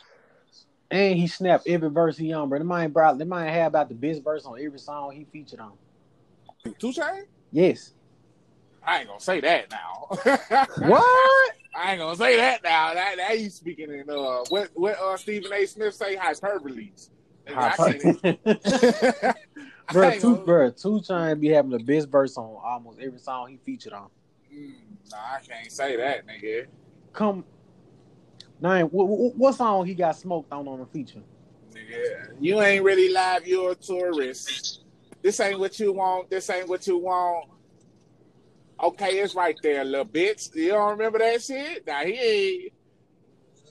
And 0.90 1.16
he 1.16 1.28
snapped 1.28 1.68
every 1.68 1.90
verse 1.90 2.16
he 2.16 2.32
on, 2.32 2.48
bro. 2.48 2.58
They 2.58 2.64
might 2.64 2.88
brought 2.88 3.16
they 3.18 3.24
might 3.24 3.50
have 3.50 3.68
about 3.68 3.88
the 3.88 3.94
best 3.94 4.24
verse 4.24 4.44
on 4.44 4.60
every 4.60 4.80
song 4.80 5.12
he 5.12 5.24
featured 5.24 5.60
on. 5.60 5.74
Two 6.80 6.92
Chain? 6.92 7.26
Yes. 7.52 7.92
I 8.86 9.00
ain't 9.00 9.08
gonna 9.08 9.20
say 9.20 9.40
that 9.40 9.70
now. 9.70 10.06
What? 10.78 11.52
I 11.74 11.92
ain't 11.92 12.00
gonna 12.00 12.16
say 12.16 12.36
that 12.36 12.62
now. 12.62 12.94
That 12.94 13.16
that 13.16 13.38
you 13.38 13.50
speaking 13.50 13.90
in 13.92 14.08
uh 14.08 14.44
what 14.48 14.70
what 14.74 14.98
uh 14.98 15.16
Stephen 15.16 15.52
A. 15.52 15.66
Smith 15.66 15.94
say 15.94 16.16
I 17.48 17.76
can't- 17.76 19.36
bro, 19.92 20.18
two, 20.18 20.36
bro, 20.44 20.70
two 20.70 21.00
Chainz 21.00 21.40
be 21.40 21.48
having 21.48 21.70
the 21.70 21.78
best 21.78 22.08
verse 22.08 22.38
on 22.38 22.56
almost 22.64 22.98
every 23.00 23.18
song 23.18 23.48
he 23.48 23.58
featured 23.64 23.92
on. 23.92 24.08
Mm, 24.52 24.74
Nah, 25.10 25.16
I 25.16 25.40
can't 25.46 25.70
say 25.70 25.96
that, 25.96 26.26
nigga. 26.26 26.66
Come, 27.12 27.44
nine. 28.60 28.86
What, 28.86 29.06
what, 29.08 29.36
what 29.36 29.54
song 29.54 29.86
he 29.86 29.94
got 29.94 30.16
smoked 30.16 30.52
on 30.52 30.66
on 30.66 30.80
the 30.80 30.86
feature? 30.86 31.22
Nigga, 31.72 32.30
you 32.40 32.60
ain't 32.60 32.84
really 32.84 33.12
live. 33.12 33.46
You're 33.46 33.72
a 33.72 33.74
tourist. 33.74 34.80
This 35.22 35.38
ain't 35.40 35.58
what 35.60 35.78
you 35.78 35.92
want. 35.92 36.30
This 36.30 36.48
ain't 36.50 36.68
what 36.68 36.86
you 36.86 36.98
want. 36.98 37.48
Okay, 38.82 39.18
it's 39.18 39.34
right 39.34 39.56
there, 39.62 39.84
little 39.84 40.04
bitch. 40.04 40.54
You 40.54 40.70
don't 40.70 40.90
remember 40.90 41.18
that 41.18 41.42
shit? 41.42 41.86
Nah, 41.86 42.00
he 42.00 42.12
ain't. 42.12 42.72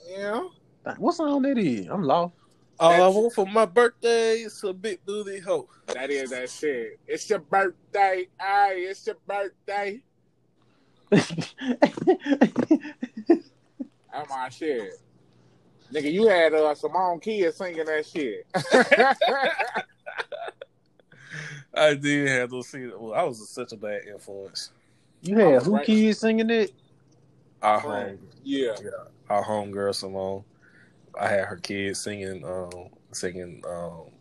You 0.10 0.18
know? 0.18 0.51
What 0.97 1.16
song 1.16 1.41
that 1.43 1.58
is? 1.58 1.88
I'm 1.88 2.03
lost. 2.03 2.34
All 2.80 2.91
I 2.91 3.08
want 3.08 3.34
for 3.34 3.45
my 3.45 3.66
birthday 3.66 4.39
is 4.39 4.62
a 4.64 4.74
big 4.74 5.03
booty 5.06 5.39
hoe. 5.39 5.70
That 5.88 6.10
is 6.10 6.32
that 6.32 6.49
shit. 6.49 6.99
It's 7.08 7.30
your 7.30 7.39
birthday. 7.39 8.28
Hey, 8.39 8.86
it's 8.89 9.08
your 9.08 9.16
birthday. 9.26 10.01
That's 11.10 11.43
my 14.30 14.49
shit. 14.49 14.93
Nigga, 15.93 16.12
you 16.12 16.28
had 16.28 16.53
uh, 16.53 16.76
Simone 16.76 17.20
Kia 17.20 17.51
singing 17.51 17.86
that 17.86 18.06
shit. 18.06 18.45
I 21.74 21.93
did 21.93 22.28
have 22.28 22.49
those 22.49 22.68
scenes. 22.68 22.93
Well, 22.97 23.14
I 23.14 23.24
was 23.24 23.47
such 23.49 23.72
a 23.72 23.78
bad 23.78 24.01
influence. 24.08 24.72
You 25.26 25.38
had 25.38 25.63
who 25.63 25.76
Right. 25.76 25.86
kids 25.86 26.19
singing 26.19 26.49
it? 26.49 26.71
Our 27.61 27.76
Right. 27.78 28.07
home, 28.09 28.19
yeah. 28.43 28.76
our 29.30 29.41
home 29.41 29.71
girl 29.71 29.91
Simone. 29.91 30.43
I 31.19 31.28
had 31.30 31.45
her 31.45 31.57
kids 31.57 31.99
singing, 32.03 32.45
um, 32.45 32.89
singing 33.11 33.63
um, 33.67 34.11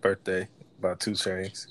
"Birthday" 0.00 0.48
by 0.80 0.94
Two 0.94 1.10
Chainz. 1.12 1.66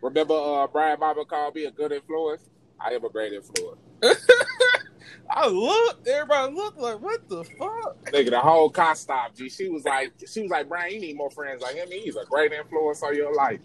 Remember 0.00 0.34
uh, 0.34 0.66
Brian 0.68 0.98
Bobby 0.98 1.24
called 1.24 1.54
me 1.56 1.64
a 1.66 1.70
good 1.70 1.92
influence? 1.92 2.42
I 2.80 2.92
am 2.92 3.04
a 3.04 3.10
great 3.10 3.32
influence. 3.32 3.80
I 5.30 5.48
looked, 5.48 6.06
everybody 6.06 6.54
looked 6.54 6.78
like, 6.78 7.00
what 7.00 7.28
the 7.28 7.42
fuck? 7.44 8.04
Nigga, 8.12 8.30
the 8.30 8.38
whole 8.40 8.70
car 8.70 8.94
stopped. 8.94 9.36
G. 9.36 9.48
She 9.48 9.68
was 9.68 9.84
like, 9.84 10.12
she 10.26 10.42
was 10.42 10.50
like, 10.50 10.68
Brian, 10.68 10.92
you 10.94 11.00
need 11.00 11.16
more 11.16 11.30
friends 11.30 11.62
like 11.62 11.74
him. 11.74 11.88
He's 11.90 12.16
a 12.16 12.24
great 12.26 12.52
influence 12.52 13.02
on 13.02 13.14
your 13.16 13.34
life. 13.34 13.60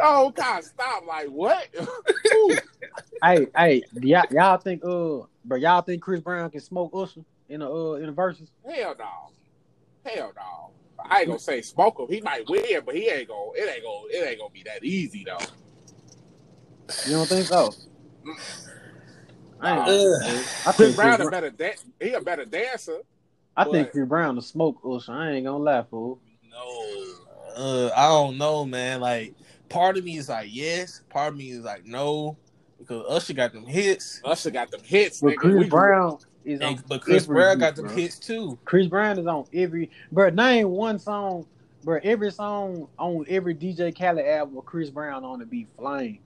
The 0.00 0.06
whole 0.06 0.32
Stop. 0.62 1.06
Like 1.06 1.28
what? 1.28 1.68
Ooh. 2.32 2.56
hey, 3.22 3.46
hey, 3.56 3.82
y'all, 4.00 4.24
y'all 4.30 4.56
think 4.56 4.82
uh, 4.82 5.26
bro, 5.44 5.58
y'all 5.58 5.82
think 5.82 6.02
Chris 6.02 6.20
Brown 6.20 6.50
can 6.50 6.60
smoke 6.60 6.92
Usher 6.94 7.20
in 7.48 7.60
the 7.60 7.70
uh 7.70 7.94
in 7.94 8.06
the 8.06 8.12
verses? 8.12 8.50
Hell 8.64 8.94
no. 8.98 10.10
Hell 10.10 10.32
no. 10.34 10.70
I 11.04 11.20
ain't 11.20 11.28
gonna 11.28 11.38
say 11.38 11.60
smoke 11.60 11.98
him. 11.98 12.06
He 12.08 12.20
might 12.22 12.48
win, 12.48 12.82
but 12.84 12.94
he 12.94 13.08
ain't 13.08 13.28
gonna. 13.28 13.50
It 13.54 13.68
ain't 13.74 13.84
gonna. 13.84 14.06
It 14.10 14.28
ain't 14.28 14.38
gonna 14.38 14.50
be 14.52 14.62
that 14.62 14.84
easy 14.84 15.24
though. 15.24 15.44
You 17.06 17.12
don't 17.12 17.28
think 17.28 17.46
so? 17.46 17.72
I, 19.60 19.78
ain't, 19.78 19.88
Ugh. 19.88 20.22
I 20.66 20.72
Chris 20.72 20.76
think 20.76 20.96
Brown 20.96 21.20
a 21.20 21.30
better. 21.30 21.50
Dan- 21.50 21.74
he 22.00 22.12
a 22.12 22.20
better 22.20 22.46
dancer. 22.46 22.98
I 23.56 23.64
think 23.64 23.88
but- 23.88 23.92
Chris 23.92 24.08
Brown 24.08 24.36
to 24.36 24.42
smoke 24.42 24.80
Usher. 24.82 25.12
I 25.12 25.32
ain't 25.32 25.44
gonna 25.46 25.62
lie, 25.62 25.82
fool. 25.82 26.20
No, 26.50 27.04
uh, 27.56 27.90
I 27.94 28.08
don't 28.08 28.38
know, 28.38 28.64
man. 28.64 29.00
Like, 29.00 29.34
part 29.70 29.96
of 29.96 30.04
me 30.04 30.18
is 30.18 30.28
like 30.28 30.48
yes, 30.50 31.00
part 31.08 31.32
of 31.32 31.38
me 31.38 31.50
is 31.52 31.64
like 31.64 31.86
no, 31.86 32.36
because 32.78 33.04
Usher 33.08 33.32
got 33.32 33.52
them 33.54 33.64
hits, 33.64 34.20
Usher 34.24 34.50
got 34.50 34.70
them 34.70 34.82
hits, 34.84 35.20
But 35.22 35.30
nigga. 35.34 35.36
Chris 35.36 35.54
We- 35.54 35.68
Brown 35.68 36.18
is 36.44 36.60
on 36.60 36.82
but 36.88 37.00
Chris 37.02 37.24
every 37.24 37.34
Brown 37.36 37.58
got 37.58 37.76
them 37.76 37.86
bro. 37.86 37.94
hits 37.94 38.18
too. 38.18 38.58
Chris 38.66 38.86
Brown 38.86 39.18
is 39.18 39.26
on 39.26 39.46
every, 39.54 39.90
bro. 40.12 40.28
Name 40.30 40.70
one 40.70 40.98
song, 40.98 41.46
bro. 41.84 41.98
Every 42.02 42.30
song 42.32 42.88
on 42.98 43.24
every 43.28 43.54
DJ 43.54 43.96
Khaled 43.96 44.24
album 44.26 44.54
with 44.56 44.64
Chris 44.66 44.90
Brown 44.90 45.24
on 45.24 45.40
it 45.40 45.48
be 45.50 45.66
flames. 45.78 46.18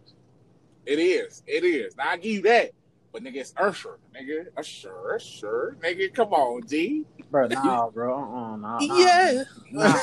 It 0.86 0.98
is. 0.98 1.42
It 1.46 1.64
is. 1.64 1.96
Now 1.96 2.10
I 2.10 2.16
give 2.16 2.32
you 2.32 2.42
that. 2.42 2.70
But 3.14 3.22
nigga, 3.22 3.36
it's 3.36 3.54
Usher. 3.56 4.00
Nigga, 4.12 4.46
Usher, 4.56 5.14
Usher. 5.14 5.76
Nigga, 5.80 6.12
come 6.12 6.32
on, 6.32 6.66
G. 6.66 7.04
Bro, 7.30 7.46
nah, 7.50 7.88
bro. 7.88 8.12
Uh-uh, 8.12 8.56
nah, 8.56 8.78
nah. 8.80 8.98
Yeah, 8.98 9.44
Nah. 9.70 10.00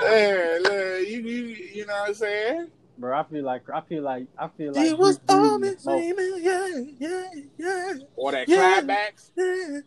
yeah, 0.00 0.58
look, 0.62 1.06
you, 1.06 1.20
you, 1.20 1.44
you 1.74 1.86
know 1.86 1.92
what 1.92 2.08
I'm 2.08 2.14
saying? 2.14 2.68
Bro, 2.96 3.18
I 3.18 3.24
feel 3.24 3.44
like 3.44 3.62
I 3.68 3.82
feel 3.82 4.02
like 4.02 4.26
I 4.38 4.48
feel 4.48 4.72
like 4.72 4.86
it 4.86 4.96
was 4.98 5.18
Drew 5.28 5.36
Brees 5.36 5.54
on 5.54 5.60
me, 5.60 5.68
is 5.68 5.82
dreaming. 5.84 6.34
Yeah, 6.40 6.68
yeah, 6.98 7.28
yeah, 7.58 7.92
Or 8.16 8.32
that 8.32 8.48
Yeah. 8.48 8.80
climax, 8.80 9.30
yeah, 9.36 9.80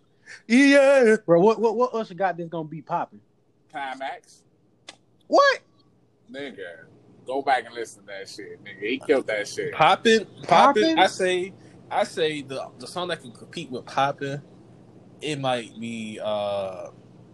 yeah. 0.48 1.16
Bro, 1.26 1.42
what 1.42 1.60
what 1.60 1.76
what 1.76 1.96
Usher 1.96 2.14
got 2.14 2.38
that's 2.38 2.48
gonna 2.50 2.70
be 2.70 2.84
popping? 2.84 3.22
climax. 3.72 4.44
What? 5.26 5.62
Nigga, 6.32 6.86
go 7.30 7.42
back 7.44 7.66
and 7.66 7.76
listen 7.76 8.02
to 8.02 8.08
that 8.08 8.28
shit, 8.28 8.64
nigga. 8.64 8.82
He 8.82 9.00
killed 9.00 9.28
that 9.28 9.48
shit. 9.48 9.72
Poppin', 9.74 10.26
Poppin'? 10.48 10.84
poppin'. 10.84 11.00
I 11.00 11.06
say, 11.08 11.54
I 11.92 12.04
say 12.04 12.42
the 12.42 12.70
the 12.80 12.88
song 12.88 13.08
that 13.10 13.22
can 13.22 13.32
compete 13.32 13.70
with 13.70 13.86
poppin', 13.86 14.42
it 15.22 15.40
might 15.40 15.80
be 15.80 16.20
uh 16.24 16.88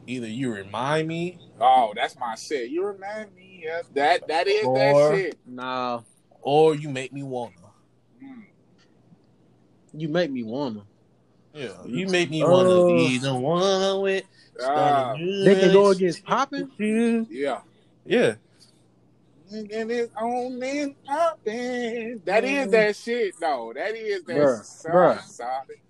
either 0.08 0.28
you 0.28 0.52
remind 0.54 1.08
me 1.08 1.39
Oh, 1.60 1.93
that's 1.96 2.18
my 2.20 2.36
shit. 2.36 2.70
You 2.70 2.86
remind 2.86 3.34
me 3.34 3.66
of 3.80 3.93
that. 3.93 4.28
That 4.28 4.48
is 4.48 4.66
Or- 4.66 4.78
that 4.78 5.16
shit. 5.16 5.38
Nah, 5.48 6.02
or 6.41 6.76
you 6.76 6.89
make 6.89 7.14
me 7.14 7.24
wanna. 7.24 7.54
Mm. 8.22 8.43
You 9.93 10.10
make 10.10 10.30
me 10.32 10.43
wanna. 10.43 10.84
Yeah, 11.54 11.70
you 11.86 12.08
make 12.08 12.30
me 12.30 12.43
wanna 12.43 12.70
Oh. 12.70 12.88
be 12.98 13.18
the 13.18 13.34
one 13.34 14.02
with. 14.02 14.26
Ah, 14.62 15.14
They 15.18 15.56
can 15.60 15.72
go 15.72 15.88
against 15.91 16.26
popping. 16.26 16.70
yeah. 17.30 17.62
Yeah, 18.06 18.36
And 19.56 19.91
it's 19.91 20.12
on 20.16 20.62
and 20.62 21.03
popping. 21.03 22.22
That 22.26 22.43
is 22.43 22.51
mm-hmm. 22.51 22.72
that 22.72 22.95
shit, 22.95 23.34
though. 23.39 23.72
That 23.74 23.95
is 23.95 24.24
that 24.26 24.36
Bruh, 24.36 24.64
song, 24.64 24.91
bruh. 24.91 25.22
son. 25.22 25.47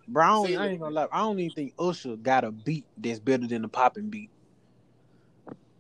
Bro, 0.08 0.24
I, 0.24 0.28
don't, 0.28 0.48
See, 0.48 0.56
I 0.56 0.68
ain't 0.68 0.80
gonna 0.80 0.96
lie. 0.96 1.08
I 1.12 1.20
don't 1.20 1.40
even 1.40 1.56
think 1.56 1.74
Usher 1.80 2.16
got 2.16 2.44
a 2.44 2.52
beat 2.52 2.86
that's 2.98 3.20
better 3.20 3.48
than 3.48 3.64
the 3.64 3.68
popping 3.68 4.10
beat. 4.10 4.30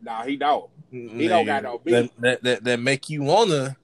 Nah, 0.01 0.23
he 0.23 0.35
don't. 0.35 0.69
He 0.91 1.27
don't 1.27 1.45
got 1.45 1.63
no 1.63 1.77
beat. 1.77 1.91
That, 1.91 2.11
that 2.19 2.43
that 2.43 2.63
that 2.63 2.79
make 2.79 3.09
you 3.09 3.23
wanna. 3.23 3.77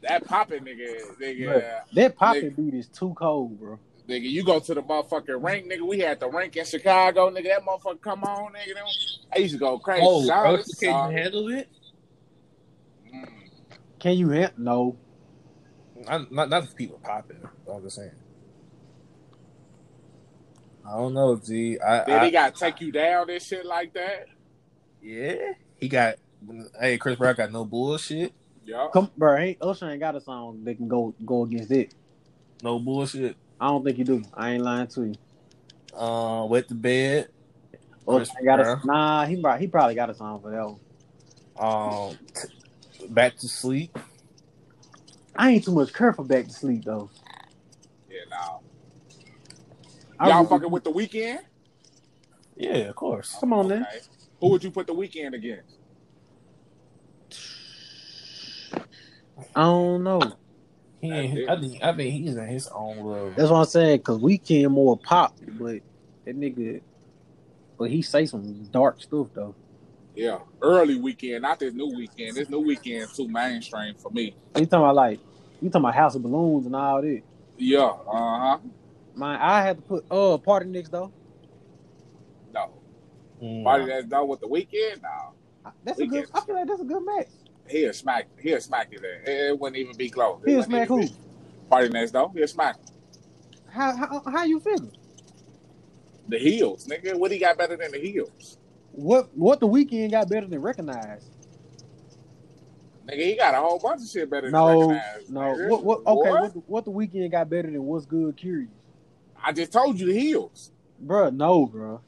That 0.00 0.24
popping 0.26 0.64
nigga, 0.64 1.16
nigga, 1.20 1.46
Bruh. 1.46 1.80
That 1.94 2.16
popping 2.16 2.50
beat 2.50 2.74
is 2.74 2.88
too 2.88 3.14
cold, 3.16 3.58
bro. 3.58 3.78
Nigga. 4.08 4.30
You 4.30 4.44
go 4.44 4.58
to 4.60 4.74
the 4.74 4.82
motherfucking 4.82 5.42
rank, 5.42 5.66
nigga. 5.70 5.82
We 5.82 6.00
had 6.00 6.20
the 6.20 6.28
rank 6.30 6.56
in 6.56 6.64
Chicago, 6.64 7.30
nigga. 7.30 7.44
That 7.44 7.62
motherfucker 7.64 8.00
come 8.00 8.24
on, 8.24 8.52
nigga. 8.52 8.74
I 9.34 9.38
used 9.38 9.54
to 9.54 9.60
go 9.60 9.78
crazy. 9.78 10.02
Oh, 10.06 10.24
Solid, 10.24 10.60
Usher, 10.60 10.70
can 10.80 10.90
solid. 10.90 11.12
you 11.12 11.18
handle 11.18 11.48
it? 11.50 11.68
Mm. 13.14 13.28
Can 13.98 14.12
you 14.18 14.28
hit? 14.30 14.58
No. 14.58 14.96
I'm 16.08 16.26
not 16.30 16.48
not 16.48 16.68
the 16.68 16.74
people 16.74 17.00
popping. 17.02 17.38
I'm 17.72 17.82
just 17.82 17.96
saying. 17.96 18.10
I 20.86 20.96
don't 20.96 21.14
know, 21.14 21.36
G. 21.36 21.78
I, 21.78 22.04
Then 22.04 22.20
I 22.20 22.24
he 22.26 22.30
got 22.32 22.54
to 22.54 22.60
take 22.60 22.80
you 22.80 22.90
down 22.90 23.30
and 23.30 23.40
shit 23.40 23.64
like 23.64 23.94
that. 23.94 24.26
yeah. 25.00 25.52
He 25.78 25.88
got. 25.88 26.16
Hey, 26.80 26.98
Chris 26.98 27.16
Brown 27.16 27.36
got 27.36 27.52
no 27.52 27.64
bullshit. 27.64 28.32
Yeah. 28.64 28.88
Come, 28.92 29.10
bro. 29.16 29.36
Ain't 29.36 29.58
Usher 29.62 29.88
ain't 29.90 30.00
got 30.00 30.16
a 30.16 30.20
song 30.20 30.64
that 30.64 30.74
can 30.76 30.88
go 30.88 31.14
go 31.24 31.44
against 31.44 31.70
it. 31.70 31.94
No 32.62 32.78
bullshit. 32.80 33.36
I 33.62 33.66
don't 33.66 33.84
think 33.84 33.96
you 33.96 34.04
do. 34.04 34.24
I 34.34 34.50
ain't 34.50 34.64
lying 34.64 34.88
to 34.88 35.04
you. 35.04 35.14
Uh, 35.96 36.44
wet 36.46 36.66
the 36.66 36.74
bed. 36.74 37.28
Chris 38.04 38.28
Usher 38.28 38.44
got 38.44 38.58
a, 38.58 38.80
nah, 38.84 39.24
he 39.24 39.40
probably, 39.40 39.60
he 39.60 39.68
probably 39.68 39.94
got 39.94 40.10
a 40.10 40.14
song 40.14 40.42
for 40.42 40.50
that 40.50 40.66
one. 40.66 42.10
Um, 42.10 42.18
t- 42.34 43.06
back 43.06 43.36
to 43.36 43.46
sleep. 43.46 43.96
I 45.36 45.52
ain't 45.52 45.64
too 45.64 45.70
much 45.70 45.92
care 45.92 46.12
for 46.12 46.24
Back 46.24 46.46
to 46.46 46.52
Sleep 46.52 46.84
though. 46.84 47.08
Yeah, 48.10 48.18
nah. 48.28 48.58
I 50.18 50.28
Y'all 50.28 50.38
really- 50.38 50.48
fucking 50.48 50.70
with 50.72 50.82
the 50.82 50.90
Weeknd? 50.90 51.38
Yeah, 52.56 52.78
of 52.78 52.96
course. 52.96 53.36
Come 53.38 53.52
on, 53.52 53.68
man. 53.68 53.86
Who 54.40 54.48
would 54.48 54.64
you 54.64 54.72
put 54.72 54.88
the 54.88 54.92
Weeknd 54.92 55.34
against? 55.34 55.76
I 59.54 59.60
don't 59.62 60.02
know. 60.02 60.20
He 61.02 61.10
ain't, 61.10 61.50
I 61.50 61.60
think 61.60 61.82
I 61.82 61.92
think 61.96 62.12
he's 62.14 62.36
in 62.36 62.46
his 62.46 62.68
own 62.68 62.98
level. 62.98 63.32
That's 63.36 63.50
what 63.50 63.58
I'm 63.58 63.64
saying. 63.64 64.02
Cause 64.02 64.18
Weeknd 64.18 64.70
more 64.70 64.96
pop, 64.96 65.36
but 65.58 65.80
that 66.24 66.38
nigga, 66.38 66.80
but 67.76 67.90
he 67.90 68.02
say 68.02 68.24
some 68.24 68.62
dark 68.70 69.02
stuff 69.02 69.26
though. 69.34 69.56
Yeah, 70.14 70.38
early 70.62 71.00
Weeknd, 71.00 71.40
not 71.40 71.58
this 71.58 71.74
new 71.74 71.88
Weeknd. 71.88 72.34
This 72.34 72.48
new 72.48 72.62
Weeknd 72.62 73.14
too 73.16 73.26
mainstream 73.26 73.96
for 73.96 74.12
me. 74.12 74.36
You 74.56 74.64
talking 74.64 74.78
about 74.78 74.94
like 74.94 75.18
you 75.60 75.68
talking 75.70 75.80
about 75.86 75.94
House 75.96 76.14
of 76.14 76.22
Balloons 76.22 76.66
and 76.66 76.76
all 76.76 77.02
that. 77.02 77.22
Yeah, 77.58 77.80
uh 77.80 77.98
huh. 78.06 78.58
Man, 79.16 79.40
I 79.40 79.60
had 79.62 79.78
to 79.78 79.82
put 79.82 80.04
uh 80.08 80.38
PartyNextDoor. 80.38 81.10
No, 82.54 82.70
Mm. 83.42 83.64
Party 83.64 83.86
that's 83.86 84.06
done 84.06 84.28
with 84.28 84.38
the 84.38 84.46
Weeknd. 84.46 85.02
No, 85.02 85.72
That's 85.82 85.98
a 85.98 86.06
good. 86.06 86.26
I 86.32 86.40
feel 86.42 86.54
like 86.54 86.68
that's 86.68 86.80
a 86.80 86.84
good 86.84 87.04
match. 87.04 87.26
He'll 87.68 87.92
smack. 87.92 88.28
He'll 88.40 88.60
smack 88.60 88.88
you 88.92 88.98
there. 88.98 89.22
It, 89.22 89.50
it 89.50 89.58
wouldn't 89.58 89.76
even 89.78 89.96
be 89.96 90.10
close. 90.10 90.40
It 90.44 90.50
He'll 90.50 90.62
smack 90.62 90.88
who? 90.88 91.00
be- 91.02 91.14
PartyNextDoor. 91.70 92.36
He'll 92.36 92.46
smack 92.48 92.76
How 93.70 93.96
how 93.96 94.22
how 94.30 94.44
you 94.44 94.60
feeling? 94.60 94.92
the 96.28 96.38
heels, 96.38 96.86
nigga. 96.86 97.14
What 97.18 97.30
he 97.30 97.38
got 97.38 97.56
better 97.58 97.76
than 97.76 97.90
the 97.92 97.98
heels? 97.98 98.58
What 98.92 99.34
what 99.36 99.60
the 99.60 99.66
Weeknd 99.68 100.10
got 100.10 100.28
better 100.28 100.46
than 100.46 100.60
Recognize? 100.60 101.28
Nigga, 103.08 103.24
he 103.24 103.36
got 103.36 103.54
a 103.54 103.58
whole 103.58 103.78
bunch 103.78 104.02
of 104.02 104.08
shit 104.08 104.30
better 104.30 104.42
than 104.48 104.52
No, 104.52 104.90
Recognize, 104.90 105.30
no. 105.30 105.40
nigga. 105.40 105.68
What 105.70 105.84
what? 105.84 105.98
Okay, 106.06 106.30
What? 106.30 106.40
what 106.42 106.52
the, 106.54 106.58
what 106.66 106.84
the 106.84 106.90
Weeknd 106.92 107.30
got 107.30 107.48
better 107.50 107.70
than 107.70 107.82
What's 107.84 108.06
Good? 108.06 108.36
Curious, 108.36 108.70
I 109.42 109.52
just 109.52 109.72
told 109.72 109.98
you 109.98 110.06
the 110.06 110.18
heels. 110.18 110.70
Bruh, 111.04 111.34
No, 111.34 111.66
bruh. 111.66 112.00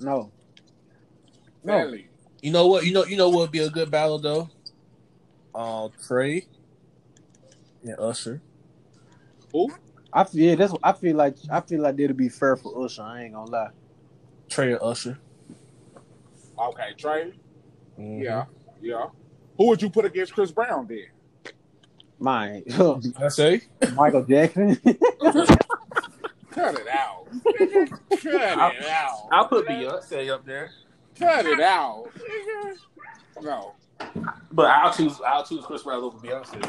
No. 0.00 0.30
No. 1.64 1.72
Family. 1.78 2.08
You 2.42 2.52
know 2.52 2.66
what? 2.66 2.84
You 2.84 2.92
know 2.92 3.04
you 3.04 3.16
know 3.16 3.28
what 3.28 3.38
would 3.40 3.50
be 3.52 3.60
a 3.60 3.70
good 3.70 3.90
battle 3.90 4.18
though. 4.18 4.50
Uh, 5.54 5.88
Trey 6.06 6.46
and 7.82 7.98
Usher. 7.98 8.42
Who? 9.52 9.70
I 10.12 10.24
feel 10.24 10.42
yeah, 10.50 10.54
that's 10.54 10.74
I 10.82 10.92
feel 10.92 11.16
like 11.16 11.36
I 11.50 11.60
feel 11.60 11.80
like 11.80 11.96
that'll 11.96 12.16
be 12.16 12.28
fair 12.28 12.56
for 12.56 12.84
Usher. 12.84 13.02
I 13.02 13.24
ain't 13.24 13.34
gonna 13.34 13.50
lie. 13.50 13.70
Trey 14.48 14.72
and 14.72 14.82
Usher. 14.82 15.18
Okay, 16.58 16.94
Trey. 16.96 17.32
Mhm. 17.98 18.22
Yeah, 18.22 18.44
yeah. 18.80 19.06
Who 19.56 19.68
would 19.68 19.80
you 19.82 19.90
put 19.90 20.04
against 20.04 20.34
Chris 20.34 20.50
Brown 20.50 20.86
then? 20.86 21.06
Mine, 22.18 22.64
I 23.18 23.28
say. 23.28 23.60
Michael 23.94 24.24
Jackson. 24.24 24.76
Cut 26.50 26.78
it 26.80 26.88
out. 26.88 27.26
Cut 27.54 28.22
it 28.22 28.86
out. 28.86 29.28
I'll 29.30 29.48
put 29.48 29.66
Beyonce 29.66 30.30
up 30.32 30.46
there, 30.46 30.70
Cut 31.18 31.46
it 31.46 31.60
out. 31.60 32.06
Nigga. 32.16 32.76
No. 33.42 33.74
but 34.52 34.66
I'll 34.66 34.92
choose 34.92 35.20
I'll 35.26 35.44
choose 35.44 35.64
Chris 35.64 35.82
Brown 35.82 36.02
over 36.02 36.18
Beyonce. 36.18 36.60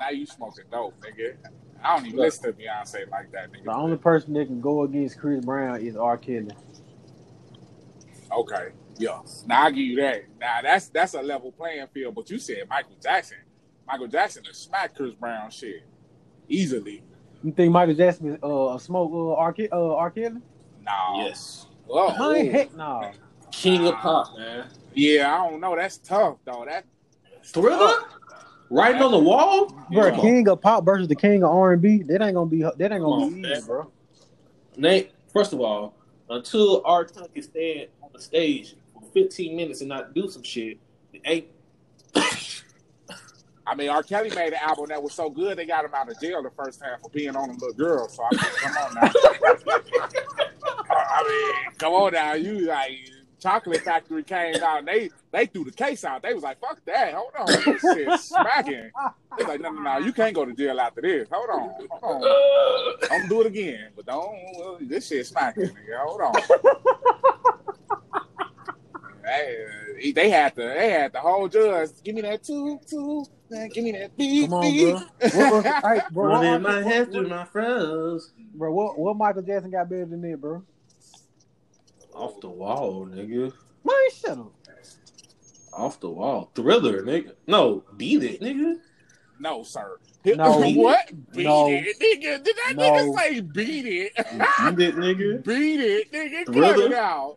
Now 0.00 0.10
you 0.10 0.26
smoking 0.26 0.64
dope, 0.70 0.94
nigga. 1.00 1.36
I 1.82 1.96
don't 1.96 2.06
even 2.06 2.18
listen 2.18 2.44
to 2.44 2.52
Beyonce 2.52 3.08
like 3.10 3.30
that, 3.32 3.52
nigga. 3.52 3.64
the 3.64 3.74
only 3.74 3.96
person 3.96 4.32
that 4.34 4.46
can 4.46 4.60
go 4.60 4.82
against 4.82 5.18
Chris 5.18 5.44
Brown 5.44 5.80
is 5.80 5.96
R. 5.96 6.16
Kelly. 6.18 6.48
Okay. 8.32 8.68
Yeah. 8.98 9.20
Now 9.46 9.64
I 9.64 9.70
give 9.70 9.78
you 9.84 9.96
that. 10.00 10.22
Now 10.40 10.60
that's 10.62 10.88
that's 10.88 11.14
a 11.14 11.22
level 11.22 11.52
playing 11.52 11.86
field. 11.92 12.14
But 12.14 12.28
you 12.30 12.38
said 12.38 12.64
Michael 12.68 12.96
Jackson. 13.02 13.38
Michael 13.86 14.08
Jackson 14.08 14.44
has 14.44 14.56
smacked 14.56 14.96
Chris 14.96 15.12
Brown 15.14 15.50
shit 15.50 15.82
easily. 16.48 17.02
You 17.44 17.52
think 17.52 17.70
Michael 17.72 17.94
Jackson 17.94 18.34
is 18.34 18.38
uh 18.42 18.74
a 18.74 18.80
smoke 18.80 19.10
uh, 19.12 19.34
R. 19.40 19.52
Ke- 19.52 19.70
uh, 19.72 19.94
R. 19.96 20.10
Kelly? 20.10 20.40
No. 20.84 21.24
Yes, 21.26 21.65
Oh. 21.88 22.32
Man, 22.32 22.50
heck 22.50 22.74
no. 22.74 23.10
King 23.52 23.86
of 23.86 23.94
Pop, 23.94 24.36
man. 24.36 24.66
Yeah, 24.94 25.32
I 25.32 25.48
don't 25.48 25.60
know. 25.60 25.76
That's 25.76 25.98
tough 25.98 26.38
though. 26.44 26.64
That 26.66 26.84
Thriller, 27.44 28.04
writing 28.70 29.02
on 29.02 29.12
the 29.12 29.18
wall. 29.18 29.66
Bro, 29.92 30.10
Come 30.10 30.14
on. 30.14 30.20
King 30.20 30.48
of 30.48 30.60
Pop 30.60 30.84
versus 30.84 31.08
the 31.08 31.16
King 31.16 31.44
of 31.44 31.50
R 31.50 31.72
and 31.74 31.82
B. 31.82 32.02
That 32.02 32.22
ain't 32.22 32.34
gonna 32.34 32.46
be 32.50 32.62
that 32.62 32.80
ain't 32.80 33.02
gonna 33.02 33.04
on, 33.04 33.34
be 33.34 33.40
man. 33.40 33.52
easy, 33.52 33.66
bro. 33.66 33.90
Nate, 34.76 35.12
first 35.32 35.52
of 35.52 35.60
all, 35.60 35.94
until 36.28 36.82
our 36.84 37.04
tongue 37.04 37.28
can 37.32 37.42
stand 37.42 37.88
on 38.02 38.10
the 38.12 38.20
stage 38.20 38.74
for 38.92 39.02
15 39.12 39.56
minutes 39.56 39.80
and 39.80 39.88
not 39.88 40.14
do 40.14 40.28
some 40.28 40.42
shit, 40.42 40.78
it 41.12 41.22
ain't. 41.24 41.46
I 43.68 43.74
mean, 43.74 43.88
R. 43.88 44.02
Kelly 44.04 44.30
made 44.30 44.52
an 44.52 44.60
album 44.62 44.86
that 44.90 45.02
was 45.02 45.12
so 45.12 45.28
good 45.28 45.58
they 45.58 45.66
got 45.66 45.84
him 45.84 45.90
out 45.92 46.08
of 46.08 46.20
jail 46.20 46.40
the 46.40 46.50
first 46.50 46.78
time 46.78 46.98
for 47.02 47.10
being 47.10 47.34
on 47.34 47.50
a 47.50 47.52
little 47.54 47.72
girl. 47.72 48.08
So 48.08 48.22
I 48.22 48.28
mean, 48.30 48.40
come 48.58 48.76
on 48.76 48.94
now. 48.94 49.10
I 50.90 51.22
mean, 51.64 51.74
come 51.78 51.92
on 51.92 52.12
now. 52.12 52.34
You 52.34 52.60
like 52.60 52.92
Chocolate 53.40 53.82
Factory 53.82 54.22
came 54.22 54.56
out 54.62 54.78
and 54.80 54.88
they 54.88 55.10
they 55.32 55.46
threw 55.46 55.64
the 55.64 55.70
case 55.72 56.04
out. 56.04 56.22
They 56.22 56.32
was 56.34 56.42
like, 56.42 56.58
"Fuck 56.60 56.80
that! 56.86 57.14
Hold 57.14 57.32
on, 57.38 57.46
this 57.46 57.80
shit 57.82 58.20
smacking." 58.20 58.90
They 59.36 59.44
was 59.44 59.46
like, 59.48 59.60
"No, 59.60 59.70
no, 59.70 59.82
no, 59.82 59.98
you 59.98 60.12
can't 60.12 60.34
go 60.34 60.44
to 60.44 60.52
jail 60.54 60.80
after 60.80 61.00
this. 61.02 61.28
Hold 61.30 61.50
on, 61.50 61.86
hold 61.90 62.24
on, 62.24 63.08
don't 63.08 63.28
do 63.28 63.40
it 63.42 63.46
again. 63.48 63.90
But 63.94 64.06
don't 64.06 64.88
this 64.88 65.08
shit 65.08 65.26
smacking, 65.26 65.64
nigga. 65.64 65.98
Hold 65.98 66.20
on." 66.22 66.32
Hey, 69.24 70.12
they 70.14 70.30
had 70.30 70.54
to, 70.54 70.62
they 70.62 70.90
had 70.90 71.12
the 71.12 71.18
whole 71.20 71.48
judge. 71.48 71.90
Give 72.04 72.14
me 72.14 72.20
that 72.22 72.44
two, 72.44 72.78
two, 72.88 73.24
man. 73.50 73.68
Give 73.70 73.82
me 73.82 73.90
that 73.92 74.16
beat, 74.16 74.44
Come 74.44 74.54
on, 74.54 74.62
beat. 74.62 74.92
bro. 74.92 75.00
What, 75.34 75.52
was- 75.52 75.64
hey, 75.64 76.00
bro, 76.12 76.30
what, 76.30 76.42
Running 76.42 76.62
my 76.62 76.74
what- 76.76 76.84
head 76.84 77.00
what- 77.08 77.12
through 77.12 77.28
my 77.28 77.44
froze. 77.44 78.32
bro, 78.54 78.72
what, 78.72 78.96
what 78.98 79.16
Michael 79.16 79.42
Jackson 79.42 79.72
got 79.72 79.88
better 79.90 80.06
than 80.06 80.20
that, 80.22 80.40
bro? 80.40 80.62
Off 82.16 82.40
the 82.40 82.48
wall, 82.48 83.06
nigga. 83.06 83.52
Man, 83.84 83.94
shut 84.14 84.38
up. 84.38 84.52
Off 85.72 86.00
the 86.00 86.08
wall. 86.08 86.50
Thriller, 86.54 87.02
nigga. 87.02 87.32
No, 87.46 87.84
beat 87.96 88.22
it, 88.22 88.40
nigga. 88.40 88.76
No, 89.38 89.62
sir. 89.62 89.98
No. 90.24 90.58
what? 90.72 91.10
Beat 91.32 91.44
No. 91.44 91.68
it, 91.68 91.84
nigga. 92.00 92.42
Did 92.42 92.56
that 92.56 92.74
No. 92.76 92.82
nigga 92.92 93.18
say 93.18 93.40
beat 93.40 93.86
it? 93.86 94.16
Beat 94.16 94.88
it, 94.88 94.96
nigga. 94.96 95.44
beat 95.44 95.80
it, 95.80 96.12
nigga. 96.12 96.46
Cut 96.46 96.78
it 96.78 96.92
out. 96.94 97.36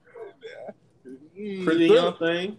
Mm, 1.37 1.65
Pretty 1.65 1.87
Thriller. 1.87 1.95
young 2.01 2.17
thing. 2.17 2.57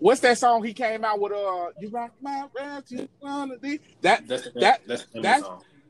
What's 0.00 0.20
that 0.22 0.36
song 0.38 0.62
he 0.64 0.74
came 0.74 1.04
out 1.04 1.20
with? 1.20 1.32
Uh, 1.32 1.68
you 1.80 1.88
rock 1.88 2.10
my 2.20 2.46
world, 2.54 2.84
you 2.88 3.08
wanna 3.22 3.56
be. 3.58 3.78
That 4.02 4.26
That's 4.26 4.44
That- 4.54 4.80
that's 4.86 5.04
the 5.06 5.20
that's- 5.20 5.44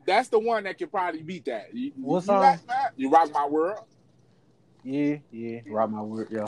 that's 0.05 0.29
the 0.29 0.39
one 0.39 0.63
that 0.65 0.77
can 0.77 0.87
probably 0.87 1.23
beat 1.23 1.45
that. 1.45 1.73
You, 1.73 1.91
What 1.99 2.17
you 2.21 2.25
song? 2.27 2.41
rock 2.41 2.59
my, 2.67 2.87
you 2.95 3.09
rock 3.09 3.31
my 3.33 3.45
world. 3.47 3.79
Yeah, 4.85 5.17
yeah, 5.31 5.61
right 5.67 5.89
my 5.89 6.01
word, 6.01 6.29
yo. 6.29 6.45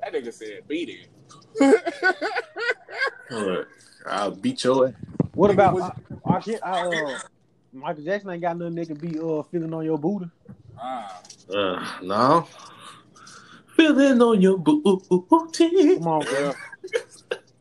That 0.00 0.14
nigga 0.14 0.32
said 0.32 0.66
beat 0.66 0.88
it. 0.88 1.08
Alright. 3.30 3.66
I'll 4.06 4.30
beat 4.30 4.64
your 4.64 4.88
ass. 4.88 4.94
What 5.34 5.50
Nigga, 5.50 5.54
about 5.54 5.74
was- 5.74 5.90
I, 6.24 6.34
I, 6.36 6.40
can't- 6.40 6.62
I, 6.64 6.86
uh, 6.88 7.18
Michael 7.74 8.02
Jackson 8.04 8.30
ain't 8.30 8.40
got 8.40 8.56
nothing 8.56 8.76
that 8.76 8.86
can 8.86 8.96
be 8.96 9.18
uh 9.18 9.42
feeling 9.42 9.74
on 9.74 9.84
your 9.84 9.98
booty. 9.98 10.30
Ah. 10.78 11.20
Uh, 11.54 11.86
no. 12.02 12.48
Feeling 13.76 14.22
on 14.22 14.40
your 14.40 14.56
booty. 14.56 15.04
Come 15.10 16.06
on, 16.06 16.24
bro. 16.24 16.40
Yeah. 16.40 16.52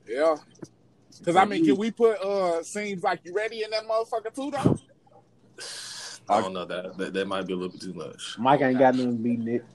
yeah. 0.07 0.36
Cause 1.26 1.36
I 1.36 1.43
mean, 1.45 1.65
can 1.65 1.76
we 1.78 1.91
put 1.91 2.19
uh 2.21 2.63
seems 2.63 3.03
like 3.03 3.19
you 3.26 3.34
ready 3.34 3.63
in 3.63 3.69
that 3.71 3.84
motherfucker 3.86 4.34
too 4.34 4.51
though? 4.51 4.78
I 6.30 6.41
don't 6.41 6.53
know 6.53 6.65
that, 6.65 6.97
that 6.97 7.13
that 7.13 7.28
might 7.28 7.45
be 7.45 7.53
a 7.53 7.55
little 7.55 7.71
bit 7.71 7.82
too 7.82 7.93
much. 7.93 8.38
Mike 8.38 8.61
ain't 8.61 8.80
got 8.80 8.95
nothing 8.95 9.17
beating 9.17 9.47
it. 9.47 9.65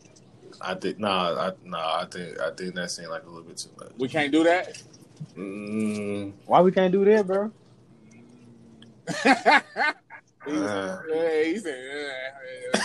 I 0.61 0.75
think 0.75 0.99
nah, 0.99 1.35
I 1.49 1.53
nah, 1.65 2.01
I 2.01 2.07
think 2.11 2.41
I 2.41 2.51
think 2.51 2.75
that 2.75 2.91
seemed 2.91 3.09
like 3.09 3.23
a 3.25 3.29
little 3.29 3.43
bit 3.43 3.59
too 3.59 3.69
much. 3.79 3.93
We 3.99 4.09
can't 4.09 4.33
do 4.33 4.43
that. 4.45 4.83
Mm, 5.37 6.33
Why 6.47 6.61
we 6.63 6.73
can't 6.73 6.93
do 6.93 7.05
that, 7.05 7.27
bro? 7.27 7.51
He's- 9.23 9.65
Uh. 10.47 11.03
yeah, 11.11 11.43
he 11.45 11.59
said, 11.59 11.79
yeah, 11.93 12.13
yeah. 12.75 12.81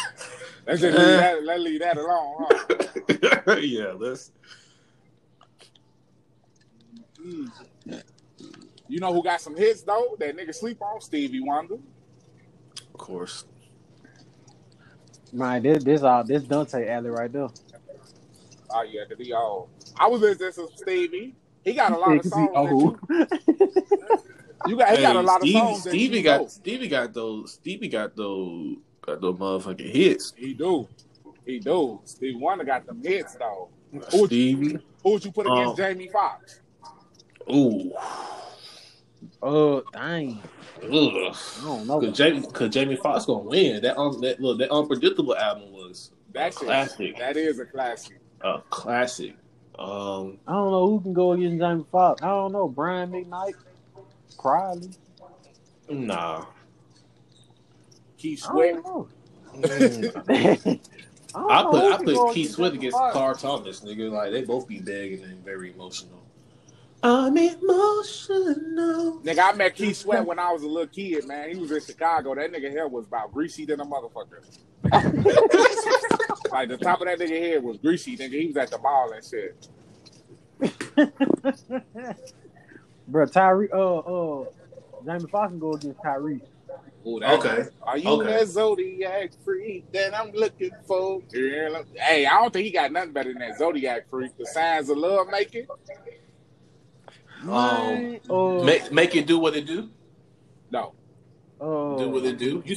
let's 0.68 0.82
just 0.82 0.98
leave 0.98 1.18
that, 1.18 1.44
let's 1.46 1.62
leave 1.62 1.80
that 1.80 1.98
alone, 1.98 2.46
huh? 2.50 3.56
yeah, 3.62 3.94
let's. 3.98 4.32
You 8.90 9.00
know 9.00 9.14
who 9.14 9.24
got 9.24 9.40
some 9.40 9.56
hits 9.56 9.82
though? 9.84 10.16
That 10.20 10.36
nigga 10.36 10.54
sleep 10.54 10.82
on 10.82 11.00
Stevie 11.00 11.40
Wonder. 11.40 11.76
Of 11.76 12.98
course. 12.98 13.46
Man, 15.34 15.64
this 15.64 15.84
this 15.84 16.04
all 16.04 16.24
this 16.24 16.44
Dante 16.44 16.88
alley 16.88 17.10
right 17.10 17.32
there. 17.32 17.50
Oh 18.72 18.82
yeah, 18.84 19.02
cause 19.10 19.18
he 19.20 19.34
old. 19.34 19.70
I 19.98 20.08
was 20.08 20.22
listening 20.22 20.50
to 20.50 20.54
some 20.54 20.68
Stevie. 20.76 21.36
He 21.64 21.74
got 21.74 21.92
a 21.92 21.98
lot 21.98 22.18
of 22.20 22.26
songs. 22.30 22.52
he 22.56 22.62
that 22.64 22.72
old. 22.72 23.00
you, 23.10 23.18
you 24.66 24.78
got 24.78 24.96
he 24.96 25.02
got 25.02 25.16
a 25.16 25.22
Hey, 25.22 25.24
lot 25.24 25.44
of 25.44 25.50
Stevie, 25.50 25.60
songs. 25.60 25.82
Stevie 25.82 26.22
got 26.22 26.42
know. 26.42 26.48
Stevie 26.48 26.88
got 26.88 27.14
those 27.14 27.54
Stevie 27.54 27.88
got 27.90 28.16
those 28.16 28.78
got 29.02 29.22
those 29.22 29.36
motherfucking 29.38 29.92
hits. 29.92 30.34
He 30.38 30.54
do. 30.54 30.88
He 31.46 31.60
do. 31.60 32.02
Stevie 32.06 32.36
Wonder 32.36 32.64
got 32.66 32.86
them 32.86 33.02
hits 33.04 33.36
though. 33.36 33.70
Who- 34.12 34.28
Stevie. 34.28 34.80
Who 35.04 35.12
would 35.12 35.26
you 35.26 35.32
put 35.32 35.48
against 35.48 35.72
Um, 35.72 35.76
Jamie 35.76 36.10
Foxx? 36.10 36.62
Ooh. 37.52 37.92
Uh, 39.44 39.82
dang. 39.92 40.42
Ugh. 40.84 40.92
I 40.92 41.62
don't 41.64 41.88
know. 41.88 42.00
Cause 42.00 42.18
Jamie, 42.18 42.46
cause 42.54 42.70
Jamie 42.70 42.96
Foxx 42.96 43.26
gonna 43.26 43.40
win. 43.40 43.82
That 43.82 43.98
um, 43.98 44.20
that 44.22 44.40
look, 44.40 44.58
that 44.60 44.72
unpredictable 44.72 45.36
album 45.36 45.72
was 45.72 46.12
That 46.34 46.54
shit, 46.54 46.64
classic. 46.64 47.18
That 47.18 47.36
is 47.38 47.60
a 47.60 47.66
classic. 47.66 48.20
a 48.42 48.60
classic. 48.70 49.36
Um, 49.78 50.38
I 50.48 50.54
don't 50.54 50.72
know 50.72 50.88
who 50.90 51.02
can 51.02 51.14
go 51.14 51.32
against 51.34 51.60
Jamie 51.60 51.86
Foxx. 51.92 52.22
I 52.22 52.28
don't 52.28 52.52
know. 52.54 52.68
Brian 52.68 53.12
McKnight, 53.12 53.54
Crowley. 54.38 54.92
nah. 55.90 56.46
Keith 58.18 58.44
I 58.48 58.52
Sweat. 58.52 58.74
don't 58.76 58.86
know. 58.86 59.08
Mm. 59.56 60.80
I, 61.36 61.40
I 61.60 61.64
put 61.64 61.92
I 61.94 61.98
put 62.04 62.34
Keith 62.34 62.52
Sweat 62.52 62.74
against 62.74 62.96
Foxx. 62.98 63.14
Carl 63.14 63.36
Thomas, 63.36 63.82
nigga. 63.82 64.12
Like 64.12 64.32
they 64.32 64.44
both 64.44 64.68
be 64.68 64.80
begging 64.80 65.24
and 65.24 65.44
very 65.44 65.72
emotional. 65.74 66.23
I'm 67.04 67.38
emotional. 67.38 69.22
Nigga, 69.24 69.40
I 69.40 69.54
met 69.58 69.76
Keith 69.76 69.98
Sweat 69.98 70.26
when 70.26 70.40
I 70.40 70.54
was 70.54 70.64
a 70.64 70.68
little 70.68 70.88
kid, 70.88 71.28
man. 71.28 71.50
He 71.52 71.58
was 71.58 71.72
in 71.72 71.82
Chicago. 71.82 72.36
That 72.36 72.54
nigga 72.54 72.72
hair 72.72 72.88
was 72.88 73.08
about 73.08 73.34
greasy 73.34 73.66
than 73.66 73.82
a 73.82 73.86
motherfucker. 73.86 74.44
like 76.52 76.70
the 76.70 76.80
top 76.82 77.02
of 77.02 77.08
that 77.08 77.20
nigga 77.20 77.40
head 77.42 77.64
was 77.64 77.80
greasy, 77.80 78.18
nigga. 78.18 78.42
He 78.42 78.48
was 78.48 78.58
at 78.58 78.72
the 78.72 78.80
mall 78.80 79.14
and 79.14 79.26
shit. 79.26 79.58
Bro, 83.08 83.28
Tyrese, 83.28 83.74
uh, 83.74 83.98
uh, 84.00 84.46
Jamie 85.06 85.28
Foxx 85.32 85.52
can 85.52 85.60
go 85.60 85.76
against 85.76 86.02
Tyrese. 86.02 86.42
Ooh, 87.08 87.20
that- 87.20 87.40
Okay. 87.40 87.64
Are 87.82 87.98
you 87.98 88.10
Okay. 88.10 88.32
that 88.32 88.48
Zodiac 88.48 89.32
freak 89.44 89.86
that 89.94 90.18
I'm 90.18 90.32
looking 90.34 90.72
for? 90.88 91.22
Hey, 91.34 92.26
I 92.26 92.42
don't 92.42 92.54
think 92.54 92.66
he 92.66 92.72
got 92.72 92.92
nothing 92.94 93.12
better 93.14 93.32
than 93.34 93.40
that 93.40 93.58
Zodiac 93.58 94.10
freak. 94.10 94.32
The 94.38 94.46
signs 94.48 94.90
of 94.90 94.98
love 94.98 95.28
making. 95.30 95.68
Man, 97.44 98.20
uh, 98.30 98.64
Make 98.64 98.92
make 98.92 99.16
it 99.16 99.28
do 99.28 99.40
what 99.40 99.56
it 99.56 99.66
do. 99.66 99.90
No. 100.72 100.94
uh, 101.60 101.98
Do 101.98 102.10
what 102.10 102.26
it 102.26 102.38
do. 102.38 102.64
You 102.66 102.76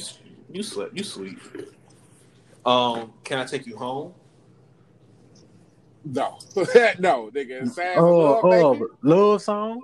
you 0.51 0.63
slept. 0.63 0.97
You 0.97 1.05
sleep. 1.05 1.39
Um, 2.65 3.13
can 3.23 3.39
I 3.39 3.45
take 3.45 3.67
you 3.67 3.77
home? 3.77 4.13
No. 6.05 6.39
no, 6.99 7.31
nigga. 7.35 7.69
Signs 7.69 7.99
uh, 7.99 8.05
of 8.05 8.45
love 8.45 8.79
making. 8.79 8.89
love 9.03 9.43
song. 9.43 9.83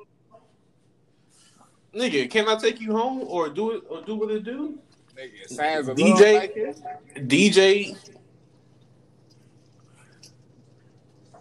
Nigga, 1.95 2.31
can 2.31 2.49
I 2.49 2.57
take 2.57 2.81
you 2.81 2.93
home 2.93 3.25
or 3.27 3.49
do 3.49 3.73
it 3.73 3.85
or 3.89 4.03
do 4.03 4.15
what 4.15 4.31
it 4.31 4.45
do? 4.45 4.79
Nigga, 5.17 5.49
signs 5.49 5.89
DJ? 5.89 6.33
love. 6.35 7.27
DJ, 7.29 7.97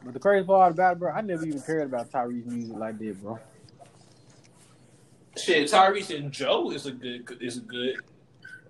But 0.03 0.13
the 0.13 0.19
crazy 0.19 0.45
part 0.45 0.71
about 0.71 0.93
it, 0.93 0.99
bro, 0.99 1.11
I 1.11 1.21
never 1.21 1.45
even 1.45 1.61
cared 1.61 1.87
about 1.87 2.11
Tyrese's 2.11 2.47
music 2.47 2.75
like 2.75 2.97
that, 2.97 3.21
bro. 3.21 3.39
shit. 5.37 5.69
Tyrese 5.69 6.17
and 6.17 6.31
Joe 6.31 6.71
is 6.71 6.87
a 6.87 6.91
good 6.91 7.37
is 7.39 7.57
a 7.57 7.61
good 7.61 7.97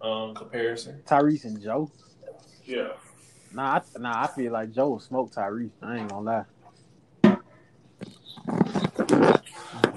um 0.01 0.35
comparison. 0.35 1.01
Tyrese 1.05 1.45
and 1.45 1.61
Joe. 1.61 1.89
Yeah. 2.65 2.89
Nah, 3.53 3.79
I, 3.79 3.99
nah, 3.99 4.23
I 4.23 4.27
feel 4.27 4.51
like 4.51 4.71
Joe 4.71 4.97
smoked 4.97 5.33
smoke 5.33 5.47
Tyrese. 5.47 5.71
I 5.81 5.97
ain't 5.97 6.09
gonna 6.09 6.25
lie. 6.25 6.45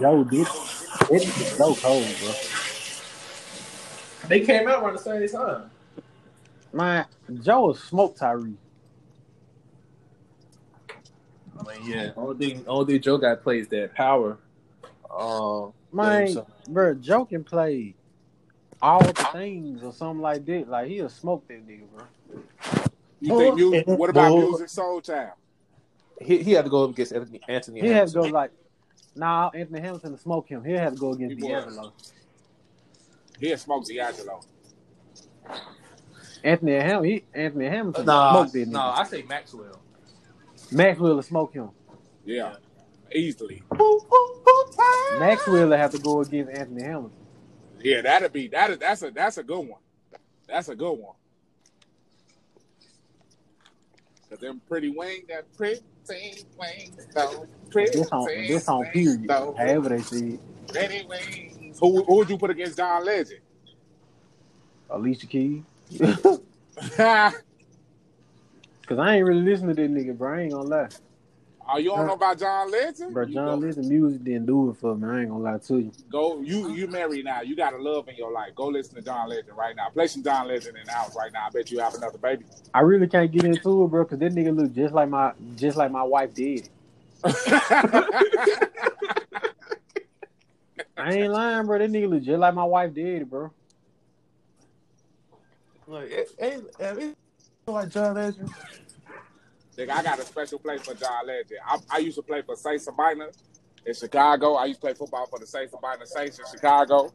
Joe 0.00 0.24
did. 0.24 0.46
It's 1.10 1.58
Joe 1.58 1.74
cold, 1.74 2.06
bro. 2.20 2.32
They 4.28 4.40
came 4.40 4.66
out 4.68 4.82
around 4.82 4.94
the 4.94 4.98
same 4.98 5.28
time. 5.28 5.70
Man, 6.72 7.06
Joe 7.42 7.72
smoked 7.72 8.18
smoke 8.18 8.18
Tyrese. 8.18 8.63
I 11.58 11.78
mean, 11.78 11.90
yeah. 11.90 12.10
Only 12.16 12.46
thing, 12.48 12.64
only 12.66 12.94
thing 12.94 13.02
Joe 13.02 13.18
got 13.18 13.42
plays 13.42 13.68
that 13.68 13.94
power. 13.94 14.38
Um, 15.16 15.72
Man, 15.92 16.28
so- 16.28 16.46
bro, 16.68 16.94
Joe 16.94 17.24
can 17.24 17.44
play 17.44 17.94
all 18.82 19.00
the 19.00 19.12
things 19.32 19.82
or 19.82 19.92
something 19.92 20.20
like 20.20 20.44
that. 20.46 20.68
Like 20.68 20.88
he'll 20.88 21.08
smoke 21.08 21.46
that 21.48 21.66
nigga, 21.66 21.84
bro. 21.94 22.04
You 23.20 23.38
think 23.38 23.54
music? 23.54 23.86
What 23.86 24.10
about 24.10 24.36
music 24.36 24.68
Soul 24.68 25.00
Child? 25.00 25.32
he 26.20 26.42
he 26.42 26.52
had 26.52 26.64
to 26.64 26.70
go 26.70 26.84
up 26.84 26.90
against 26.90 27.12
Anthony. 27.12 27.40
Anthony 27.48 27.80
He 27.80 27.88
had 27.88 28.08
to 28.08 28.14
go 28.14 28.20
Hamilton. 28.24 28.32
like, 28.34 28.50
nah, 29.16 29.50
Anthony 29.54 29.80
Hamilton 29.80 30.12
to 30.12 30.18
smoke 30.18 30.48
him. 30.48 30.64
He 30.64 30.72
had 30.72 30.94
to 30.94 30.98
go 30.98 31.12
against 31.12 31.36
He 31.38 31.42
was. 31.52 31.64
D'Angelo. 31.64 31.92
He'll 33.40 33.56
smoke 33.58 33.84
D'Angelo. 33.86 34.40
Anthony 36.42 36.72
Ham, 36.72 37.04
he 37.04 37.24
Anthony 37.32 37.66
Hamilton 37.66 38.04
Nah, 38.06 38.32
smoke 38.32 38.52
that 38.52 38.68
nigga. 38.68 38.72
nah, 38.72 38.92
I 38.98 39.04
say 39.04 39.22
Maxwell. 39.22 39.80
Maxwell 40.74 41.14
will 41.14 41.22
smoke 41.22 41.54
him. 41.54 41.70
Yeah, 42.24 42.56
easily. 43.14 43.62
Maxwell 45.18 45.68
will 45.68 45.76
have 45.76 45.92
to 45.92 45.98
go 45.98 46.20
against 46.20 46.52
Anthony 46.52 46.82
Hamilton. 46.82 47.12
Yeah, 47.80 48.00
that'd 48.02 48.32
be 48.32 48.48
that. 48.48 48.70
Is, 48.70 48.78
that's 48.78 49.02
a 49.02 49.10
that's 49.10 49.38
a 49.38 49.42
good 49.42 49.60
one. 49.60 49.80
That's 50.48 50.68
a 50.68 50.74
good 50.74 50.92
one. 50.92 51.14
Cause 54.30 54.38
them 54.38 54.60
pretty 54.68 54.88
wings, 54.88 55.26
that 55.28 55.44
pretty 55.56 55.80
wings, 56.58 57.06
though. 57.14 57.46
Pretty 57.70 57.98
This 57.98 58.08
on 58.10 58.26
this 58.26 58.68
on 58.68 58.84
period. 58.86 59.26
though. 59.28 59.54
However 59.56 59.90
they 59.90 60.00
see 60.00 60.34
it. 60.34 60.40
Pretty 60.68 61.06
wings. 61.06 61.78
Who 61.78 62.02
who 62.04 62.16
would 62.16 62.30
you 62.30 62.38
put 62.38 62.50
against 62.50 62.76
John 62.76 63.04
Legend? 63.04 63.40
Alicia 64.90 65.26
Keys. 65.26 65.62
Cause 68.86 68.98
I 68.98 69.16
ain't 69.16 69.26
really 69.26 69.42
listening 69.42 69.76
to 69.76 69.82
that 69.82 69.90
nigga, 69.90 70.16
bro. 70.16 70.34
I 70.34 70.40
ain't 70.42 70.52
gonna 70.52 70.68
lie. 70.68 70.88
Oh, 71.66 71.78
you 71.78 71.88
don't 71.88 72.06
know 72.06 72.12
about 72.12 72.38
John 72.38 72.70
Legend? 72.70 73.14
Bro, 73.14 73.26
John 73.26 73.60
go, 73.60 73.66
Legend 73.66 73.88
music 73.88 74.22
didn't 74.22 74.44
do 74.44 74.70
it 74.70 74.76
for 74.76 74.94
me. 74.94 75.08
I 75.08 75.20
ain't 75.20 75.30
gonna 75.30 75.42
lie 75.42 75.56
to 75.58 75.78
you. 75.78 75.92
go 76.10 76.42
you 76.42 76.74
you 76.74 76.86
married 76.86 77.24
now. 77.24 77.40
You 77.40 77.56
got 77.56 77.72
a 77.72 77.78
love 77.78 78.08
in 78.08 78.16
your 78.16 78.30
life. 78.30 78.54
Go 78.54 78.66
listen 78.66 78.96
to 78.96 79.02
John 79.02 79.30
Legend 79.30 79.56
right 79.56 79.74
now. 79.74 79.88
Play 79.88 80.06
some 80.08 80.22
John 80.22 80.46
Legend 80.48 80.76
in 80.76 80.84
the 80.84 80.92
house 80.92 81.16
right 81.16 81.32
now. 81.32 81.46
I 81.46 81.50
bet 81.50 81.70
you 81.70 81.78
have 81.78 81.94
another 81.94 82.18
baby. 82.18 82.44
I 82.74 82.80
really 82.80 83.06
can't 83.06 83.32
get 83.32 83.44
into 83.44 83.84
it, 83.84 83.88
bro, 83.88 84.04
cause 84.04 84.18
that 84.18 84.34
nigga 84.34 84.54
look 84.54 84.74
just 84.74 84.92
like 84.92 85.08
my 85.08 85.32
just 85.56 85.78
like 85.78 85.90
my 85.90 86.02
wife 86.02 86.34
did. 86.34 86.68
I 90.96 91.12
ain't 91.12 91.32
lying, 91.32 91.66
bro. 91.66 91.78
That 91.78 91.90
nigga 91.90 92.10
look 92.10 92.22
just 92.22 92.38
like 92.38 92.54
my 92.54 92.64
wife 92.64 92.92
did, 92.92 93.30
bro. 93.30 93.50
Look, 95.86 96.10
it, 96.10 96.30
it, 96.38 96.74
it, 96.78 97.16
like 97.72 97.88
John 97.90 98.14
Legend. 98.14 98.50
Nigga, 99.78 99.90
I 99.90 100.02
got 100.02 100.20
a 100.20 100.24
special 100.24 100.58
place 100.58 100.82
for 100.82 100.94
John 100.94 101.26
Legend. 101.26 101.60
I, 101.66 101.78
I 101.90 101.98
used 101.98 102.16
to 102.16 102.22
play 102.22 102.42
for 102.42 102.56
Saint 102.56 102.82
Sabina 102.82 103.28
in 103.86 103.94
Chicago. 103.94 104.54
I 104.54 104.66
used 104.66 104.80
to 104.80 104.86
play 104.86 104.94
football 104.94 105.26
for 105.28 105.38
the 105.38 105.46
Saint 105.46 105.70
Sabina 105.70 106.06
Saints 106.06 106.38
in 106.38 106.46
Chicago. 106.50 107.12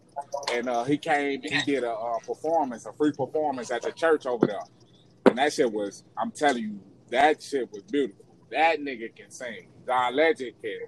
And 0.54 0.70
uh, 0.70 0.84
he 0.86 0.98
came, 0.98 1.42
he 1.44 1.62
did 1.62 1.84
a, 1.84 1.92
uh 1.94 2.20
performance, 2.26 2.86
a 2.86 2.94
free 2.94 3.12
performance 3.14 3.72
at 3.72 3.84
the 3.84 3.92
church 3.92 4.26
over 4.26 4.48
there. 4.48 4.62
And 5.26 5.38
that 5.38 5.54
shit 5.54 5.72
was, 5.72 6.04
I'm 6.18 6.32
telling 6.32 6.64
you, 6.64 6.80
that 7.12 7.42
shit 7.44 7.72
was 7.72 7.84
beautiful. 7.84 8.26
That 8.52 8.80
nigga 8.82 9.16
can 9.16 9.32
sing. 9.32 9.68
John 9.88 10.16
Legend 10.16 10.54
can 10.62 10.80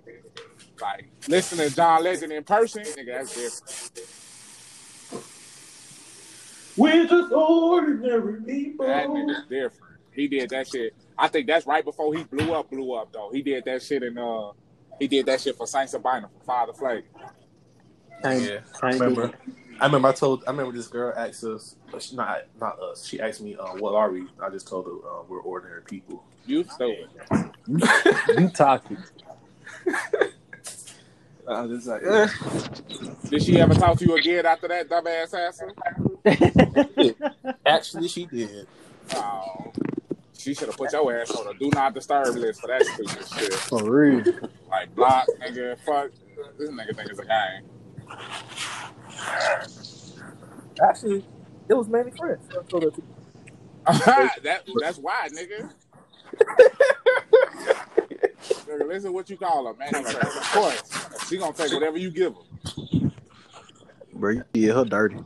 Like 0.81 1.09
listening 1.27 1.69
to 1.69 1.75
John 1.75 2.03
Legend 2.03 2.33
in 2.33 2.43
person, 2.43 2.83
nigga, 2.83 3.07
that's 3.19 3.35
different. 3.35 3.77
We're 6.81 7.05
just 7.07 7.31
ordinary 7.31 8.41
people. 8.43 8.87
That 8.87 9.07
nigga's 9.07 9.43
different. 9.49 9.97
He 10.13 10.27
did 10.27 10.49
that 10.49 10.67
shit. 10.67 10.93
I 11.17 11.27
think 11.27 11.47
that's 11.47 11.67
right 11.67 11.85
before 11.85 12.13
he 12.15 12.23
blew 12.23 12.53
up, 12.53 12.69
blew 12.69 12.93
up 12.93 13.13
though. 13.13 13.29
He 13.31 13.41
did 13.41 13.65
that 13.65 13.83
shit 13.83 14.03
in 14.03 14.17
uh 14.17 14.51
he 14.99 15.07
did 15.07 15.25
that 15.27 15.41
shit 15.41 15.55
for 15.55 15.67
Saint 15.67 15.89
Sabina 15.89 16.27
for 16.37 16.43
Father 16.43 16.73
Flake. 16.73 17.05
Can't, 18.23 18.41
Yeah, 18.41 18.59
can't 18.79 18.99
remember. 18.99 19.31
I 19.79 19.85
remember 19.85 20.07
I 20.09 20.11
told 20.11 20.43
I 20.47 20.51
remember 20.51 20.71
this 20.73 20.87
girl 20.87 21.13
asked 21.15 21.43
us 21.43 21.75
she- 21.99 22.15
not 22.15 22.43
not 22.59 22.79
us. 22.79 23.05
She 23.05 23.19
asked 23.19 23.41
me, 23.41 23.55
uh, 23.55 23.75
"What 23.77 23.93
are 23.95 24.11
we?" 24.11 24.25
I 24.41 24.49
just 24.49 24.67
told 24.67 24.85
her 24.85 24.91
uh, 24.91 25.23
we're 25.27 25.41
ordinary 25.41 25.81
people. 25.83 26.23
You 26.45 26.63
stupid. 26.63 27.09
You 28.37 28.49
toxic. 28.49 28.97
I 31.47 31.61
was 31.61 31.83
just 31.83 31.87
like, 31.87 32.03
eh. 32.03 32.27
Did 33.29 33.43
she 33.43 33.59
ever 33.59 33.73
talk 33.73 33.97
to 33.97 34.05
you 34.05 34.15
again 34.15 34.45
after 34.45 34.67
that 34.67 34.87
dumbass 34.89 35.33
answer? 36.25 37.15
actually, 37.65 38.07
she 38.07 38.25
did. 38.25 38.67
Oh. 39.15 39.71
She 40.37 40.53
should 40.55 40.69
have 40.69 40.77
put 40.77 40.91
your 40.91 41.15
ass 41.21 41.29
on 41.31 41.47
a 41.47 41.53
do 41.57 41.69
not 41.69 41.93
disturb 41.93 42.35
list 42.35 42.61
for 42.61 42.67
that 42.67 42.83
stupid 42.83 43.27
shit. 43.37 43.53
For 43.53 43.83
real. 43.83 44.23
Like 44.69 44.95
block, 44.95 45.27
nigga, 45.39 45.77
fuck. 45.85 46.09
This 46.57 46.69
nigga 46.69 46.95
think 46.95 47.09
it's 47.11 47.19
a 47.19 47.25
game. 47.25 47.61
Actually, 50.81 51.23
it 51.69 51.73
was 51.75 51.87
mainly 51.87 52.11
friends. 52.11 52.49
I 52.49 52.63
told 52.63 52.83
her 52.83 52.89
to- 52.89 53.03
that 54.43 54.63
that's 54.79 54.97
why, 54.97 55.27
nigga. 55.31 55.71
nigga, 58.67 58.87
listen 58.87 59.13
what 59.13 59.29
you 59.29 59.37
call 59.37 59.67
her, 59.67 59.73
man. 59.75 59.93
Of 59.93 60.51
course, 60.53 61.27
she 61.29 61.37
gonna 61.37 61.53
take 61.53 61.71
whatever 61.71 61.97
you 61.99 62.09
give 62.09 62.33
her. 62.33 62.41
Bro, 64.13 64.31
you 64.31 64.43
did 64.53 64.75
her 64.75 64.85
dirty. 64.85 65.17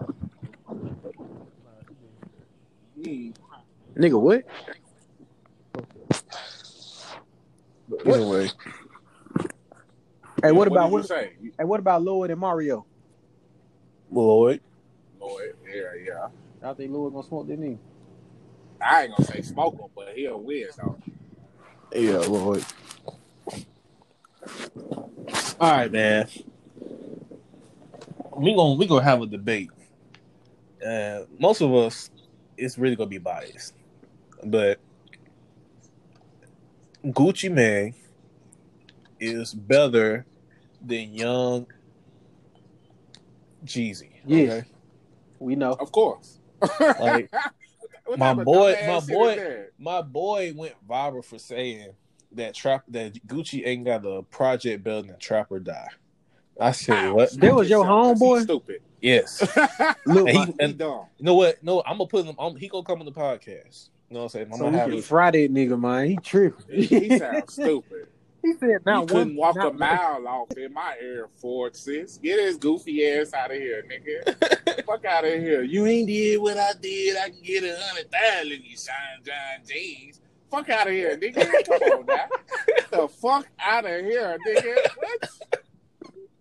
Nigga, 3.97 4.19
what? 4.19 4.43
But 7.88 8.07
anyway, 8.07 8.49
Hey, 10.43 10.51
what 10.51 10.67
about 10.67 10.88
did 10.88 10.93
what? 10.93 11.07
say? 11.07 11.34
Hey, 11.57 11.63
what 11.63 11.80
about 11.80 12.01
Lloyd 12.03 12.30
and 12.32 12.39
Mario? 12.39 12.86
Lloyd. 14.11 14.61
Lord, 15.19 15.55
yeah, 15.67 15.84
yeah. 16.03 16.28
I 16.69 16.73
think 16.73 16.91
Lloyd 16.91 17.13
gonna 17.13 17.26
smoke 17.28 17.47
that 17.47 17.59
nigga. 17.59 17.78
I 18.82 19.03
ain't 19.03 19.15
gonna 19.15 19.26
say 19.26 19.41
smoke 19.41 19.76
him, 19.80 19.88
but 19.95 20.09
he'll 20.15 20.39
win 20.39 20.67
though. 20.78 20.97
Yeah, 21.93 22.17
Lloyd. 22.17 22.65
All 25.59 25.71
right, 25.71 25.91
man. 25.91 26.28
We 28.38 28.53
gonna 28.55 28.76
we 28.76 28.86
gonna 28.88 29.03
have 29.03 29.21
a 29.21 29.26
debate. 29.26 29.69
Uh, 30.86 31.25
most 31.39 31.61
of 31.61 31.73
us, 31.73 32.09
it's 32.57 32.77
really 32.77 32.95
gonna 32.95 33.09
be 33.09 33.17
biased, 33.17 33.73
but 34.43 34.79
Gucci 37.05 37.51
Mane 37.51 37.95
is 39.19 39.53
better 39.53 40.25
than 40.81 41.13
young 41.13 41.67
Jeezy. 43.65 44.09
Yes. 44.25 44.51
okay? 44.51 44.67
We 45.39 45.55
know. 45.55 45.73
Of 45.73 45.91
course. 45.91 46.39
Like, 46.79 47.31
my 48.17 48.33
boy- 48.33 48.77
my 48.88 48.99
boy- 48.99 49.65
my 49.79 50.01
boy 50.01 50.53
went 50.55 50.73
viral 50.88 51.23
for 51.25 51.39
saying 51.39 51.89
that 52.33 52.53
trap 52.53 52.83
that 52.89 53.13
Gucci 53.27 53.65
ain't 53.65 53.86
got 53.86 54.05
a 54.05 54.21
project 54.23 54.83
better 54.83 55.01
than 55.03 55.17
Trap 55.17 55.51
or 55.51 55.59
Die. 55.59 55.89
I 56.59 56.71
said 56.71 57.11
what? 57.11 57.31
That 57.39 57.53
was 57.55 57.69
your 57.69 57.83
homeboy? 57.86 58.43
Stupid. 58.43 58.81
Yes. 59.06 59.41
Look, 60.06 60.28
And 60.28 60.36
my- 60.38 60.45
he- 60.45 60.51
He 60.51 60.53
and- 60.60 60.78
dumb. 60.78 61.06
You 61.18 61.26
know 61.26 61.36
what? 61.36 61.64
No, 61.64 61.82
I'm 61.86 61.97
gonna 61.97 62.08
put 62.08 62.26
him. 62.26 62.36
I'm, 62.39 62.56
he 62.56 62.68
gonna 62.68 62.84
come 62.84 62.99
on 62.99 63.06
the 63.06 63.12
podcast. 63.12 63.89
You 64.10 64.16
know 64.16 64.20
what 64.22 64.24
I'm 64.24 64.30
saying? 64.30 64.47
I'm 64.51 64.58
so 64.58 64.64
gonna 64.66 64.78
have 64.78 64.88
can 64.89 64.97
him. 64.97 65.03
fry 65.03 65.32
nigga, 65.32 65.80
man. 65.80 66.08
He 66.10 66.18
tripping. 66.18 66.66
He, 66.84 66.86
he 67.10 67.18
sounds 67.20 67.53
stupid. 67.53 68.08
He 68.45 68.53
said, 68.60 68.70
You 68.70 68.80
"Not 68.86 69.08
couldn't 69.08 69.36
walk 69.36 69.56
not 69.56 69.72
a 69.72 69.74
mile 69.74 70.28
off 70.28 70.51
in 70.56 70.72
my 70.72 70.95
Air 71.01 71.28
Force, 71.38 71.80
sis. 71.80 72.18
Get 72.20 72.39
his 72.39 72.58
goofy 72.58 73.03
ass 73.08 73.34
out 73.34 73.49
of 73.49 73.58
here, 73.58 73.84
nigga. 73.89 74.86
Fuck 74.86 75.03
out 75.03 75.26
of 75.26 75.34
here. 75.34 75.64
You 75.64 75.88
ain't 75.88 76.08
did 76.08 76.39
what 76.39 76.56
I 76.56 76.74
did. 76.80 77.18
I 77.18 77.32
can 77.32 77.41
get 77.41 77.64
a 77.64 77.76
hundred 77.76 78.12
thousand, 78.12 78.64
you 78.64 78.78
Sean 78.78 79.24
John 79.26 79.66
jeans. 79.68 80.22
Fuck 80.51 80.70
out 80.70 80.86
of 80.86 80.93
here, 80.93 81.18
nigga. 81.18 81.66
Come 81.66 81.82
on 81.99 82.06
now. 82.06 82.26
Get 82.68 82.91
the 82.91 83.08
fuck 83.08 83.47
out 83.60 83.86
of 83.86 84.06
here, 84.06 84.38
nigga. 84.47 84.76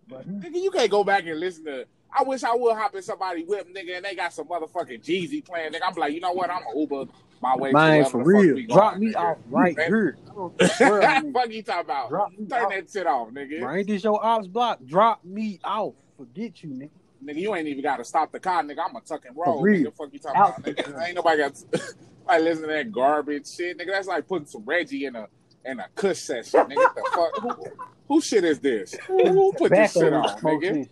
What? 0.09 0.27
Nigga, 0.41 0.61
you 0.63 0.69
can't 0.69 0.91
go 0.91 1.03
back 1.03 1.25
and 1.25 1.39
listen 1.39 1.65
to. 1.65 1.87
I 2.17 2.23
wish 2.23 2.43
I 2.43 2.55
would 2.55 2.75
hop 2.75 2.95
in 2.95 3.01
somebody 3.01 3.43
whip, 3.43 3.67
nigga, 3.75 3.97
and 3.97 4.05
they 4.05 4.15
got 4.15 4.31
some 4.33 4.47
motherfucking 4.47 5.03
Jeezy 5.03 5.43
playing, 5.43 5.73
nigga. 5.73 5.81
I'm 5.87 5.95
like, 5.95 6.13
you 6.13 6.21
know 6.21 6.31
what? 6.31 6.49
I'm 6.49 6.63
gonna 6.63 6.79
Uber 6.79 7.11
my 7.41 7.55
way. 7.57 7.69
to 7.71 7.73
Man, 7.73 8.05
for 8.05 8.23
real. 8.23 8.65
Drop 8.67 8.97
me 8.97 9.13
off 9.15 9.37
right 9.49 9.77
here. 9.77 10.17
I 10.29 10.33
don't 10.33 10.61
swear 10.71 11.01
fuck 11.33 11.51
you 11.51 11.63
talking 11.63 11.81
about? 11.81 12.09
Drop 12.09 12.31
me 12.31 12.45
Turn 12.47 12.63
off. 12.65 12.69
that 12.71 12.91
shit 12.91 13.07
off, 13.07 13.29
nigga. 13.29 13.59
Bro, 13.59 13.75
ain't 13.75 13.87
this 13.87 14.03
your 14.03 14.23
ops 14.23 14.47
block? 14.47 14.79
Drop 14.85 15.23
me 15.25 15.59
off. 15.63 15.93
Forget 16.17 16.63
you, 16.63 16.69
nigga. 16.69 16.89
Nigga, 17.23 17.37
you 17.37 17.55
ain't 17.55 17.67
even 17.67 17.83
got 17.83 17.97
to 17.97 18.05
stop 18.05 18.31
the 18.31 18.39
car, 18.39 18.63
nigga. 18.63 18.79
I'm 18.85 18.93
gonna 18.93 19.01
tuck 19.05 19.25
and 19.25 19.35
roll. 19.35 19.57
For 19.57 19.63
real. 19.63 19.91
Nigga, 19.91 19.95
fuck 19.97 20.09
you 20.13 20.19
talking 20.19 20.41
Out. 20.41 20.59
about, 20.59 20.75
nigga. 20.75 21.01
Ain't 21.07 21.15
nobody 21.15 21.37
got 21.37 21.63
like 22.27 22.41
listen 22.41 22.61
to 22.63 22.67
that 22.67 22.91
garbage 22.91 23.47
shit, 23.47 23.77
nigga. 23.77 23.87
That's 23.87 24.07
like 24.07 24.27
putting 24.27 24.47
some 24.47 24.63
Reggie 24.65 25.05
in 25.05 25.15
a 25.15 25.27
in 25.65 25.79
a 25.79 25.87
Kush 25.95 26.19
session, 26.19 26.61
nigga. 26.61 26.93
The 26.95 27.09
fuck? 27.13 27.57
Who, 27.57 27.65
who 28.07 28.21
shit 28.21 28.43
is 28.43 28.59
this? 28.59 28.95
Who, 29.07 29.27
who 29.27 29.53
put 29.53 29.71
this 29.71 29.93
shit 29.93 30.13
on 30.13 30.23
nigga? 30.39 30.87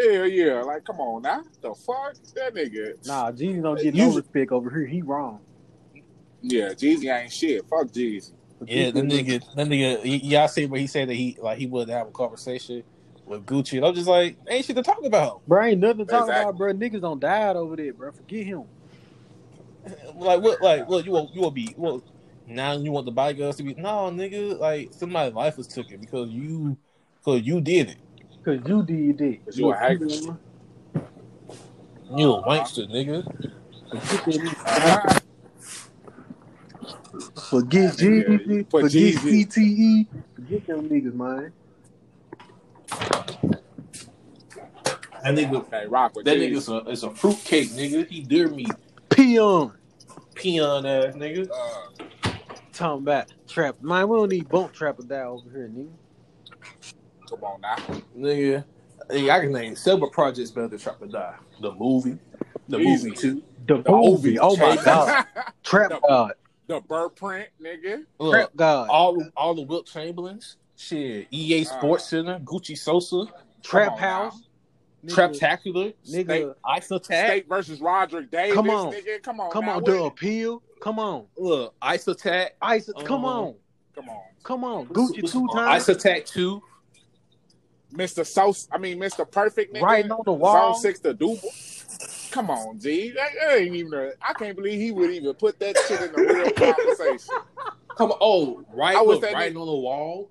Shit. 0.00 0.12
Yeah, 0.14 0.24
yeah. 0.24 0.62
Like, 0.62 0.84
come 0.84 1.00
on 1.00 1.22
now. 1.22 1.42
The 1.60 1.74
fuck? 1.74 2.14
That 2.34 2.54
nigga. 2.54 3.06
Nah, 3.06 3.30
Jeezy 3.32 3.62
don't 3.62 3.76
get 3.80 3.94
You- 3.94 4.08
no 4.08 4.14
respect 4.16 4.52
over 4.52 4.70
here. 4.70 4.86
He 4.86 5.02
wrong. 5.02 5.40
Yeah, 6.42 6.70
Jeezy 6.70 7.12
ain't 7.12 7.32
shit. 7.32 7.64
Fuck 7.68 7.88
Jeezy. 7.88 8.32
Yeah, 8.66 8.90
that 8.92 9.04
nigga, 9.04 9.40
that 9.56 9.66
nigga. 9.66 9.98
y- 10.04 10.20
Y'all 10.22 10.48
see 10.48 10.66
where 10.66 10.80
he 10.80 10.86
said 10.86 11.08
that 11.08 11.14
he 11.14 11.36
like 11.40 11.58
he 11.58 11.66
would 11.66 11.88
have 11.88 12.08
a 12.08 12.10
conversation 12.10 12.82
with 13.26 13.44
Gucci, 13.46 13.76
and 13.76 13.86
I'm 13.86 13.94
just 13.94 14.06
like, 14.08 14.36
ain't 14.48 14.64
shit 14.64 14.76
to 14.76 14.82
talk 14.82 15.04
about. 15.04 15.46
Bro, 15.46 15.64
ain't 15.64 15.80
nothing 15.80 15.98
to 15.98 16.04
talk 16.04 16.22
Exactly. 16.28 16.42
about, 16.50 16.58
bro. 16.58 16.72
Niggas 16.72 17.00
don't 17.00 17.20
die 17.20 17.54
over 17.54 17.76
there, 17.76 17.92
bro. 17.92 18.12
Forget 18.12 18.46
him. 18.46 18.64
Like 20.16 20.40
what? 20.42 20.62
Like 20.62 20.88
what? 20.88 21.04
You 21.04 21.12
want? 21.12 21.34
You 21.34 21.40
want 21.42 21.54
be? 21.56 21.74
Well, 21.76 22.02
now 22.46 22.72
you 22.72 22.92
want 22.92 23.06
the 23.06 23.10
bodyguards 23.12 23.56
to 23.56 23.62
be? 23.64 23.74
No, 23.74 24.10
nigga. 24.12 24.58
Like 24.58 24.92
somebody's 24.92 25.34
life 25.34 25.56
was 25.56 25.66
taken 25.66 26.00
because 26.00 26.28
you, 26.30 26.76
because 27.18 27.42
you 27.42 27.60
did 27.60 27.88
it. 27.90 27.96
Cause 28.44 28.58
you 28.66 28.82
did 28.82 29.18
that. 29.18 29.44
'Cause 29.44 29.58
you 29.58 29.70
a 29.72 29.76
hater. 29.76 30.04
You 32.16 32.32
a 32.34 32.42
wankster, 32.42 32.88
nigga. 32.90 33.24
Forget 37.50 38.00
Yeah, 38.00 38.62
Forget 38.70 39.14
CTE. 39.14 40.06
Forget 40.34 40.66
them 40.66 40.88
niggas, 40.88 41.14
man. 41.14 41.52
That 45.22 45.34
nigga. 45.36 45.54
Okay, 45.54 45.86
rock 45.86 46.16
with 46.16 46.24
That 46.26 46.36
Jeezy. 46.38 46.50
nigga's 46.52 46.68
a 46.68 46.78
is 46.90 47.02
a 47.04 47.10
fruitcake, 47.10 47.68
nigga. 47.70 48.08
He 48.08 48.22
dear 48.22 48.48
me, 48.48 48.66
Peon. 49.10 49.72
peon 50.34 50.84
ass 50.86 51.14
nigga. 51.14 51.48
Uh, 51.48 52.30
Talking 52.72 53.02
about 53.02 53.32
trap. 53.46 53.76
Man, 53.82 54.08
we 54.08 54.16
don't 54.16 54.30
need 54.30 54.48
bump 54.48 54.72
trap 54.72 54.98
or 54.98 55.02
die 55.04 55.20
over 55.22 55.48
here, 55.50 55.70
nigga. 55.72 55.90
Come 57.32 57.44
on 57.44 57.60
now. 57.62 57.76
Nigga, 58.16 58.64
hey, 59.10 59.30
I 59.30 59.40
can 59.40 59.52
name 59.52 59.74
several 59.74 60.10
projects 60.10 60.50
better 60.50 60.68
than 60.68 60.78
Trap 60.78 61.00
or 61.00 61.06
Die. 61.06 61.34
The 61.62 61.72
movie, 61.72 62.18
the 62.68 62.78
Easy. 62.78 63.08
movie 63.08 63.16
too. 63.20 63.42
The, 63.66 63.82
movie. 63.88 64.38
Oh 64.38 64.54
my 64.56 64.76
god. 64.84 65.24
Trap 65.62 65.90
The- 65.90 66.00
God. 66.06 66.32
the 66.66 66.80
bird 66.82 67.10
print, 67.16 67.48
nigga. 67.60 68.04
Look, 68.18 68.34
Trap 68.34 68.50
God. 68.56 68.88
all 68.90 69.14
the 69.18 69.32
all 69.36 69.54
the 69.54 69.62
Wilt 69.62 69.86
Chamberlains, 69.86 70.56
shit, 70.76 71.26
EA 71.30 71.64
Sports 71.64 72.04
Center, 72.10 72.38
Gucci 72.40 72.76
Sosa, 72.76 73.24
Trap 73.62 73.92
on 73.92 73.98
House. 73.98 74.42
Nigga, 75.04 75.14
Traptacular, 75.14 75.94
Nigga, 76.08 76.54
Ice 76.64 76.90
Attack. 76.92 77.26
State 77.26 77.48
versus 77.48 77.80
Radric 77.80 78.30
Davis. 78.30 78.54
Come 78.54 78.70
on. 78.70 78.92
nigga. 78.92 79.20
Come 79.22 79.40
on. 79.40 79.50
come 79.50 79.64
now, 79.66 79.76
on, 79.78 79.84
the 79.84 80.02
appeal. 80.04 80.62
Come 80.80 80.98
on. 81.00 81.24
Look, 81.36 81.74
Ice 81.82 82.06
Attack. 82.06 82.54
Ice, 82.62 82.88
come 83.04 83.24
Uh, 83.24 83.28
on. 83.40 83.54
Come 83.96 84.08
on. 84.08 84.22
Come 84.44 84.64
on. 84.64 84.86
Gucci 84.86 85.28
two 85.28 85.46
times. 85.48 85.82
Ice 85.82 85.88
Attack 85.88 86.26
two. 86.26 86.62
Mr. 87.92 88.26
Sos, 88.26 88.68
I 88.72 88.78
mean 88.78 88.98
Mr. 88.98 89.30
Perfect, 89.30 89.74
nigga. 89.74 89.82
Writing 89.82 90.10
on 90.12 90.22
the 90.24 90.32
wall. 90.32 90.74
Zone 90.74 90.80
six, 90.82 91.00
the 91.00 91.12
double. 91.12 91.40
Come 92.30 92.50
on, 92.50 92.78
G. 92.78 93.10
That, 93.10 93.28
that 93.40 93.58
ain't 93.58 93.74
even. 93.74 93.92
A, 93.92 94.10
I 94.26 94.32
can't 94.32 94.56
believe 94.56 94.80
he 94.80 94.90
would 94.90 95.10
even 95.10 95.34
put 95.34 95.58
that 95.60 95.76
shit 95.86 96.00
in 96.00 96.14
a 96.14 96.18
real 96.18 96.50
conversation. 96.56 97.34
Come 97.96 98.12
on, 98.12 98.18
oh, 98.20 98.64
right, 98.72 98.96
I 98.96 99.02
was 99.02 99.16
look, 99.16 99.22
that 99.22 99.34
right 99.34 99.54
on 99.54 99.66
the 99.66 99.72
wall. 99.72 100.30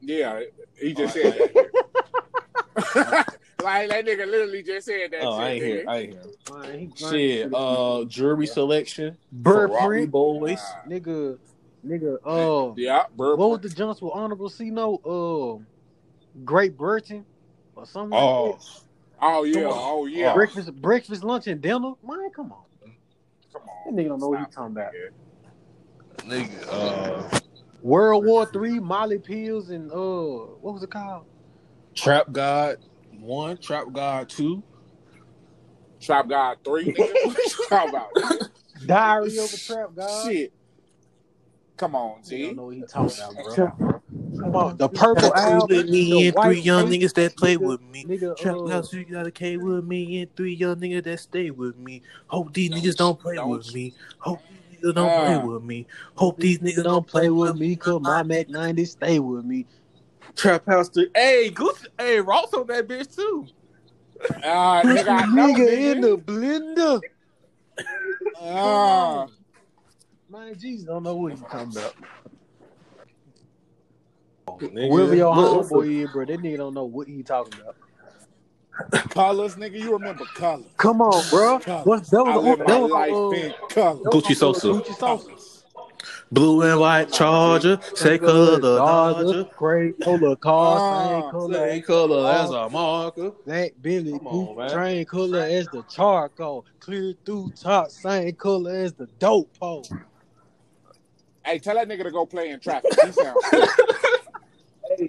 Yeah, 0.00 0.40
he 0.80 0.92
just 0.92 1.14
said 1.14 1.34
that. 1.54 1.72
like 3.62 3.88
that 3.90 4.04
nigga 4.04 4.26
literally 4.28 4.64
just 4.64 4.86
said 4.86 5.12
that 5.12 5.22
Oh, 5.22 5.34
I 5.34 5.50
ain't 5.50 5.62
shit. 5.62 5.68
here. 5.68 5.84
I 5.88 5.98
ain't 5.98 6.12
here. 6.12 6.22
Man, 6.58 6.78
he 6.78 6.92
Shit, 6.96 7.54
uh, 7.54 8.04
jury 8.08 8.46
selection. 8.48 9.16
Bird 9.30 9.70
Ferrari 9.70 9.98
print. 9.98 10.10
boys. 10.10 10.60
Nah. 10.86 10.92
Nigga, 10.92 11.38
Nigga, 11.86 12.16
uh, 12.24 12.74
Yeah, 12.76 13.04
bro. 13.16 13.36
what 13.36 13.50
was 13.50 13.60
the 13.60 13.68
jumps 13.68 14.00
with 14.02 14.12
honorable 14.14 14.48
C 14.48 14.70
note? 14.70 15.00
Uh, 15.04 15.62
Great 16.44 16.76
Britain 16.76 17.26
or 17.76 17.86
something. 17.86 18.12
Oh, 18.12 18.44
like 18.44 18.58
that? 18.58 18.58
Oh 19.20 19.44
yeah, 19.44 19.66
oh 19.68 20.06
yeah. 20.06 20.32
breakfast, 20.34 20.72
breakfast, 20.74 21.24
lunch, 21.24 21.46
and 21.48 21.60
dinner. 21.62 21.94
Man, 22.04 22.30
come 22.34 22.52
on. 22.52 22.64
Come 23.52 23.62
That 23.84 23.92
on. 23.92 23.94
nigga 23.94 24.08
don't 24.08 24.20
know 24.20 24.30
what 24.30 24.40
he 24.40 24.46
Stop 24.46 24.52
talking 24.52 24.76
about. 24.76 24.92
it, 24.92 25.14
nigga. 26.20 26.68
Uh, 26.68 27.38
World 27.82 28.24
War 28.24 28.46
Three, 28.46 28.80
Molly 28.80 29.18
pills, 29.18 29.70
and 29.70 29.90
uh, 29.92 30.56
what 30.60 30.74
was 30.74 30.82
it 30.82 30.90
called? 30.90 31.26
Trap 31.96 32.32
God 32.32 32.78
one, 33.10 33.58
Trap 33.58 33.86
God 33.92 34.28
two. 34.28 34.64
Trap 36.00 36.28
God 36.28 36.58
three, 36.64 36.92
nigga. 36.92 37.14
What 37.70 37.88
about? 37.88 38.14
nigga? 38.16 38.48
Diary 38.86 39.38
of 39.38 39.52
a 39.54 39.58
Trap 39.58 39.90
God. 39.96 40.32
Shit. 40.32 40.52
Come 41.76 41.94
on, 41.96 42.22
He 42.28 42.38
G. 42.38 42.40
don't 42.40 42.56
know 42.56 42.64
what 42.66 42.76
he 42.76 42.84
talking 42.84 43.14
about, 43.20 43.40
bro. 43.40 43.62
Come 44.42 44.56
on, 44.56 44.76
the 44.76 44.88
purple 44.88 45.34
album, 45.34 45.68
with 45.76 45.88
me 45.88 46.26
and 46.28 46.36
three 46.42 46.60
young 46.60 46.90
tape, 46.90 47.00
niggas 47.02 47.14
that 47.14 47.36
play 47.36 47.56
nigga, 47.56 47.60
with 47.66 47.80
me. 47.82 48.04
nigga. 48.04 48.36
Trap 48.36 48.56
Uh, 48.56 48.60
God 48.66 48.84
two 48.84 49.04
got 49.04 49.26
a 49.26 49.30
K 49.30 49.56
with 49.56 49.84
me 49.84 50.20
and 50.22 50.36
three 50.36 50.54
young 50.54 50.76
niggas 50.76 51.04
that 51.04 51.20
stay 51.20 51.50
with 51.50 51.76
me. 51.78 52.02
Hope 52.26 52.52
these 52.52 52.70
niggas 52.70 52.96
don't 52.96 53.18
play 53.18 53.36
Don't- 53.36 53.50
with 53.50 53.72
me. 53.74 53.94
Hope 54.18 54.40
these 54.70 54.80
niggas 54.82 54.94
don't 54.94 55.10
play 55.24 55.34
Uh. 55.34 55.46
with 55.46 55.62
me. 55.62 55.86
Hope 56.16 56.38
these 56.38 56.58
niggas 56.58 56.82
don't 56.84 57.06
play 57.06 57.30
with 57.30 57.56
me, 57.56 57.76
cause 57.76 58.00
my 58.00 58.22
Mac 58.22 58.48
90 58.48 58.84
stay 58.84 59.18
with 59.18 59.44
me. 59.44 59.64
Trap 60.34 60.66
House 60.66 60.88
three. 60.88 61.10
Hey, 61.14 61.50
Gucci. 61.52 61.86
Hey, 61.98 62.20
Ross 62.20 62.52
on 62.54 62.66
that 62.68 62.88
bitch 62.88 63.14
too. 63.14 63.46
Uh, 64.44 64.82
nigga, 64.82 65.08
I 65.08 65.26
know, 65.26 65.48
nigga 65.48 65.68
in 65.72 66.00
nigga. 66.00 66.24
the 66.26 66.32
blender. 66.32 67.00
Uh, 68.40 69.26
Man, 70.30 70.54
Jeezy 70.54 70.86
don't 70.86 71.02
know 71.02 71.16
what 71.16 71.32
he 71.32 71.38
talking 71.40 71.76
about. 71.76 71.94
Nigga. 74.60 74.88
Whoever 74.88 75.14
your 75.16 75.34
homeboy 75.34 76.04
is, 76.04 76.10
bro, 76.10 76.24
that 76.24 76.40
nigga 76.40 76.56
don't 76.58 76.74
know 76.74 76.84
what 76.84 77.08
he 77.08 77.22
talking 77.22 77.60
about. 77.60 77.76
colors, 79.10 79.56
nigga. 79.56 79.78
You 79.78 79.92
remember 79.92 80.24
colors? 80.34 80.66
Come 80.76 81.00
on, 81.00 81.22
bro. 81.30 81.58
Colors. 81.58 81.86
What's 81.86 82.10
that 82.10 82.18
I 82.18 82.36
was 82.36 82.44
live 82.44 82.58
the 82.58 82.64
my 82.64 82.72
that 82.72 82.80
was 82.80 82.90
life 82.90 83.12
uh, 83.12 83.30
in 83.30 83.54
colors. 83.68 84.06
Gucci 84.06 84.36
Sosa. 84.36 84.66
Gucci 84.68 84.98
Sosa. 84.98 85.52
Blue 86.32 86.62
and 86.62 86.80
white 86.80 87.12
Charger. 87.12 87.78
Say 87.94 88.18
color 88.18 88.58
the 88.58 88.78
Dodger. 88.78 89.44
Gray 89.56 89.92
color 89.92 90.34
car, 90.36 91.20
same 91.20 91.30
color, 91.30 91.68
Same 91.68 91.82
color 91.82 92.32
as 92.32 92.50
a 92.50 92.70
marker. 92.70 93.32
Black 93.44 93.72
Billy, 93.82 94.12
Come 94.12 94.26
on, 94.26 94.70
train 94.70 95.04
color 95.04 95.40
as 95.40 95.66
the 95.68 95.82
charcoal, 95.90 96.64
clear 96.80 97.14
through 97.26 97.52
top, 97.54 97.90
same 97.90 98.34
color 98.34 98.74
as 98.74 98.94
the 98.94 99.06
dope 99.18 99.56
pole. 99.58 99.86
Hey, 101.44 101.58
tell 101.58 101.74
that 101.74 101.88
nigga 101.88 102.04
to 102.04 102.10
go 102.10 102.24
play 102.24 102.48
in 102.50 102.60
traffic. 102.60 102.92
He 103.04 103.12
sounds 103.12 103.46
sick. 103.50 103.68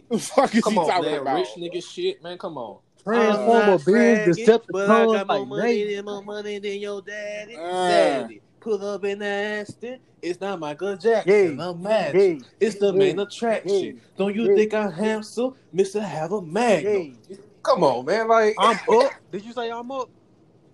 The 0.10 0.20
fuck 0.20 0.56
is 0.56 0.64
Come 0.64 0.74
he 0.74 0.80
on, 0.80 0.88
talking 0.88 1.12
man. 1.12 1.22
about? 1.22 1.36
Rich 1.38 1.48
nigga 1.58 1.84
shit, 1.84 2.24
man. 2.24 2.38
Come 2.38 2.58
on. 2.58 2.80
Transformer, 3.04 3.60
I'm 3.62 3.66
not 3.70 3.86
Benz, 3.86 4.38
bragging, 4.38 4.60
but 4.70 4.90
I 4.90 5.06
got 5.06 5.28
more 5.28 5.40
like 5.40 5.48
money 5.48 5.96
than 5.96 6.06
more 6.06 6.24
money 6.24 6.60
than 6.60 6.80
your 6.80 7.02
daddy. 7.02 7.56
Uh. 7.58 7.88
Daddy, 7.90 8.42
pull 8.62 8.86
up 8.86 9.04
in 9.04 9.22
Aston. 9.22 10.00
It's 10.22 10.40
not 10.40 10.58
Michael 10.60 10.96
Jackson. 10.96 11.58
Yeah. 11.58 11.70
I'm 11.70 11.82
mad. 11.84 12.16
Hey, 12.16 12.40
It's 12.62 12.78
the 12.78 12.94
Yeah. 12.94 12.98
main 13.00 13.20
attraction. 13.20 13.84
Yeah. 13.98 14.02
Don't 14.18 14.34
you 14.34 14.50
Yeah. 14.50 14.56
think 14.56 14.74
I'm 14.74 14.92
handsome, 14.92 15.54
Mister? 15.74 16.02
Have 16.02 16.32
a 16.32 16.42
magnum. 16.42 17.20
hey, 17.30 17.38
Come 17.62 17.84
on, 17.84 18.06
man. 18.06 18.28
Like, 18.30 18.56
I'm 18.58 18.78
up. 18.90 19.12
Did 19.32 19.44
you 19.46 19.52
say 19.54 19.70
I'm 19.70 19.92
up? 19.92 20.10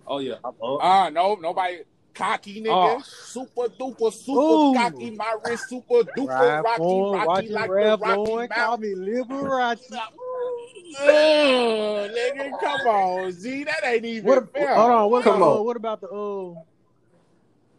oh 0.06 0.18
yeah, 0.18 0.34
I'm 0.44 0.54
up. 0.62 0.78
Ah, 0.82 1.08
no, 1.12 1.34
nobody. 1.34 1.78
Cocky 2.20 2.60
nigga, 2.62 2.98
Oh. 2.98 3.02
super 3.02 3.68
duper, 3.78 4.12
super 4.12 4.40
Ooh. 4.40 4.74
cocky, 4.74 5.10
my 5.10 5.36
wrist 5.44 5.68
super 5.70 6.02
duper 6.16 6.28
Rap 6.28 6.64
rocky, 6.64 6.82
on, 6.82 7.26
rocky 7.26 7.48
like 7.48 7.68
the 7.70 7.74
Rocky 8.00 8.30
on, 8.32 8.48
call 8.48 8.76
me 8.78 8.94
Liberace. 8.94 9.80
Ugh, 11.00 12.10
nigga, 12.10 12.60
come 12.60 12.80
on, 12.88 13.32
Z, 13.32 13.64
that 13.64 13.84
ain't 13.84 14.04
even 14.04 14.24
What? 14.28 14.52
fair. 14.52 14.74
Hold 14.74 14.90
on. 14.90 15.10
What 15.10 15.24
Come 15.24 15.36
about? 15.36 15.50
on. 15.52 15.58
Uh, 15.58 15.62
what 15.62 15.76
about 15.76 16.00
the? 16.00 16.08
Uh, 16.08 16.54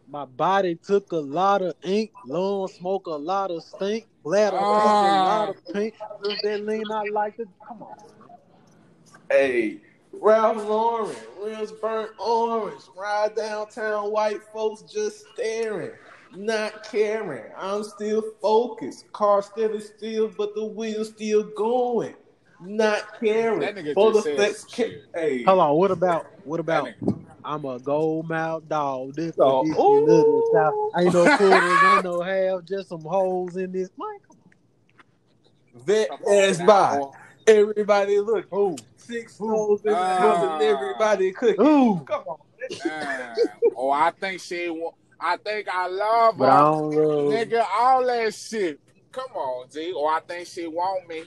my 0.08 0.24
body 0.24 0.74
took 0.74 1.12
a 1.12 1.16
lot 1.16 1.62
of 1.62 1.74
ink, 1.82 2.10
long 2.26 2.68
smoke 2.68 3.06
a 3.06 3.10
lot 3.10 3.50
of 3.50 3.62
stink, 3.62 4.06
bladder 4.24 4.56
Ah. 4.60 4.64
ah. 4.64 5.04
a 5.04 5.24
lot 5.24 5.48
of 5.50 5.74
pink. 5.74 5.94
Does 6.24 6.38
that 6.42 6.64
lean 6.66 6.84
I 6.90 7.04
like 7.12 7.38
it? 7.38 7.48
Come 7.66 7.82
on. 7.82 7.96
Hey, 9.30 9.80
Ralph 10.12 10.58
Lauren, 10.66 11.16
rims 11.42 11.72
burnt 11.72 12.12
orange. 12.18 12.82
Ride 12.96 13.34
downtown, 13.36 14.12
white 14.12 14.42
folks 14.52 14.82
just 14.92 15.26
staring, 15.34 15.92
not 16.34 16.84
caring. 16.84 17.50
I'm 17.56 17.84
still 17.84 18.22
focused. 18.42 19.10
Car 19.12 19.42
still 19.42 19.74
is 19.74 19.88
still, 19.96 20.28
but 20.28 20.54
the 20.54 20.64
wheels 20.66 21.10
still 21.10 21.44
going. 21.56 22.14
Not 22.60 23.04
caring. 23.20 23.60
That 23.60 23.76
nigga 23.76 23.94
For 23.94 24.10
just 24.10 24.14
the 24.14 24.22
said 24.22 24.36
flex 24.36 24.64
ca- 24.74 25.02
Hey, 25.14 25.44
Hold 25.46 25.60
on. 25.60 25.76
What 25.76 25.90
about? 25.90 26.26
What 26.44 26.60
about? 26.60 26.90
I'm 27.44 27.64
a 27.64 27.78
gold 27.80 28.28
mouth 28.28 28.68
dog. 28.68 29.14
This 29.16 29.36
Oh, 29.38 29.62
edition 29.62 30.08
of 30.08 30.26
the 30.26 30.42
ooh. 30.44 30.44
South. 30.52 30.74
Ain't 30.96 31.14
no 31.14 31.28
quarters, 31.28 31.82
ain't 31.84 32.04
no 32.04 32.22
half, 32.22 32.64
just 32.64 32.88
some 32.90 33.02
holes 33.02 33.56
in 33.56 33.72
this. 33.72 33.90
Man, 33.98 34.08
come 34.28 34.38
vet 35.86 36.08
ass 36.28 36.58
now, 36.58 36.66
by. 36.66 37.00
Boy. 37.46 37.52
Everybody 37.52 38.20
look. 38.20 38.46
on. 38.52 38.76
Six 38.96 39.38
holes 39.38 39.84
in 39.84 40.00
the 40.00 40.14
house 40.14 40.42
and 40.42 40.62
everybody 40.62 41.32
cooking. 41.32 41.60
Ooh. 41.66 42.06
Come 42.06 42.24
on. 42.28 42.38
Ah, 42.84 43.54
oh, 43.76 43.90
I 43.90 44.12
think 44.20 44.40
she. 44.40 44.70
wa- 44.70 44.92
I 45.20 45.36
think 45.38 45.68
I 45.68 45.88
love 45.88 46.38
But 46.38 46.50
I 46.50 46.58
her, 46.62 46.64
don't 46.64 46.94
nigga. 47.28 47.64
All 47.74 48.06
that 48.06 48.34
shit. 48.34 48.80
Come 49.12 49.30
on, 49.34 49.68
G. 49.72 49.92
Or 49.92 50.10
I 50.12 50.20
think 50.28 50.48
she 50.48 50.66
want 50.68 51.08
me. 51.08 51.24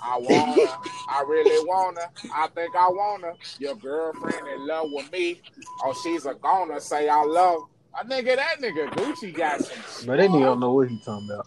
I 0.00 0.18
want 0.18 0.62
her. 0.62 0.78
I 1.08 1.22
really 1.28 1.58
want 1.66 1.98
her. 1.98 2.08
I 2.30 2.48
think 2.48 2.76
I 2.76 2.88
want 2.88 3.24
her. 3.24 3.34
Your 3.58 3.76
girlfriend 3.76 4.48
in 4.48 4.66
love 4.66 4.88
with 4.92 5.10
me. 5.12 5.42
Oh, 5.84 5.94
she's 5.94 6.26
a 6.26 6.34
goner. 6.34 6.80
Say 6.80 7.08
I 7.08 7.22
love. 7.24 7.62
A 8.00 8.04
nigga, 8.06 8.36
that 8.36 8.56
nigga 8.62 8.92
Gucci 8.94 9.36
got 9.36 9.62
some. 9.62 9.84
But 10.06 10.18
they 10.18 10.28
don't 10.28 10.60
know 10.60 10.72
what 10.74 10.88
he 10.88 10.98
talking 11.00 11.28
about. 11.30 11.46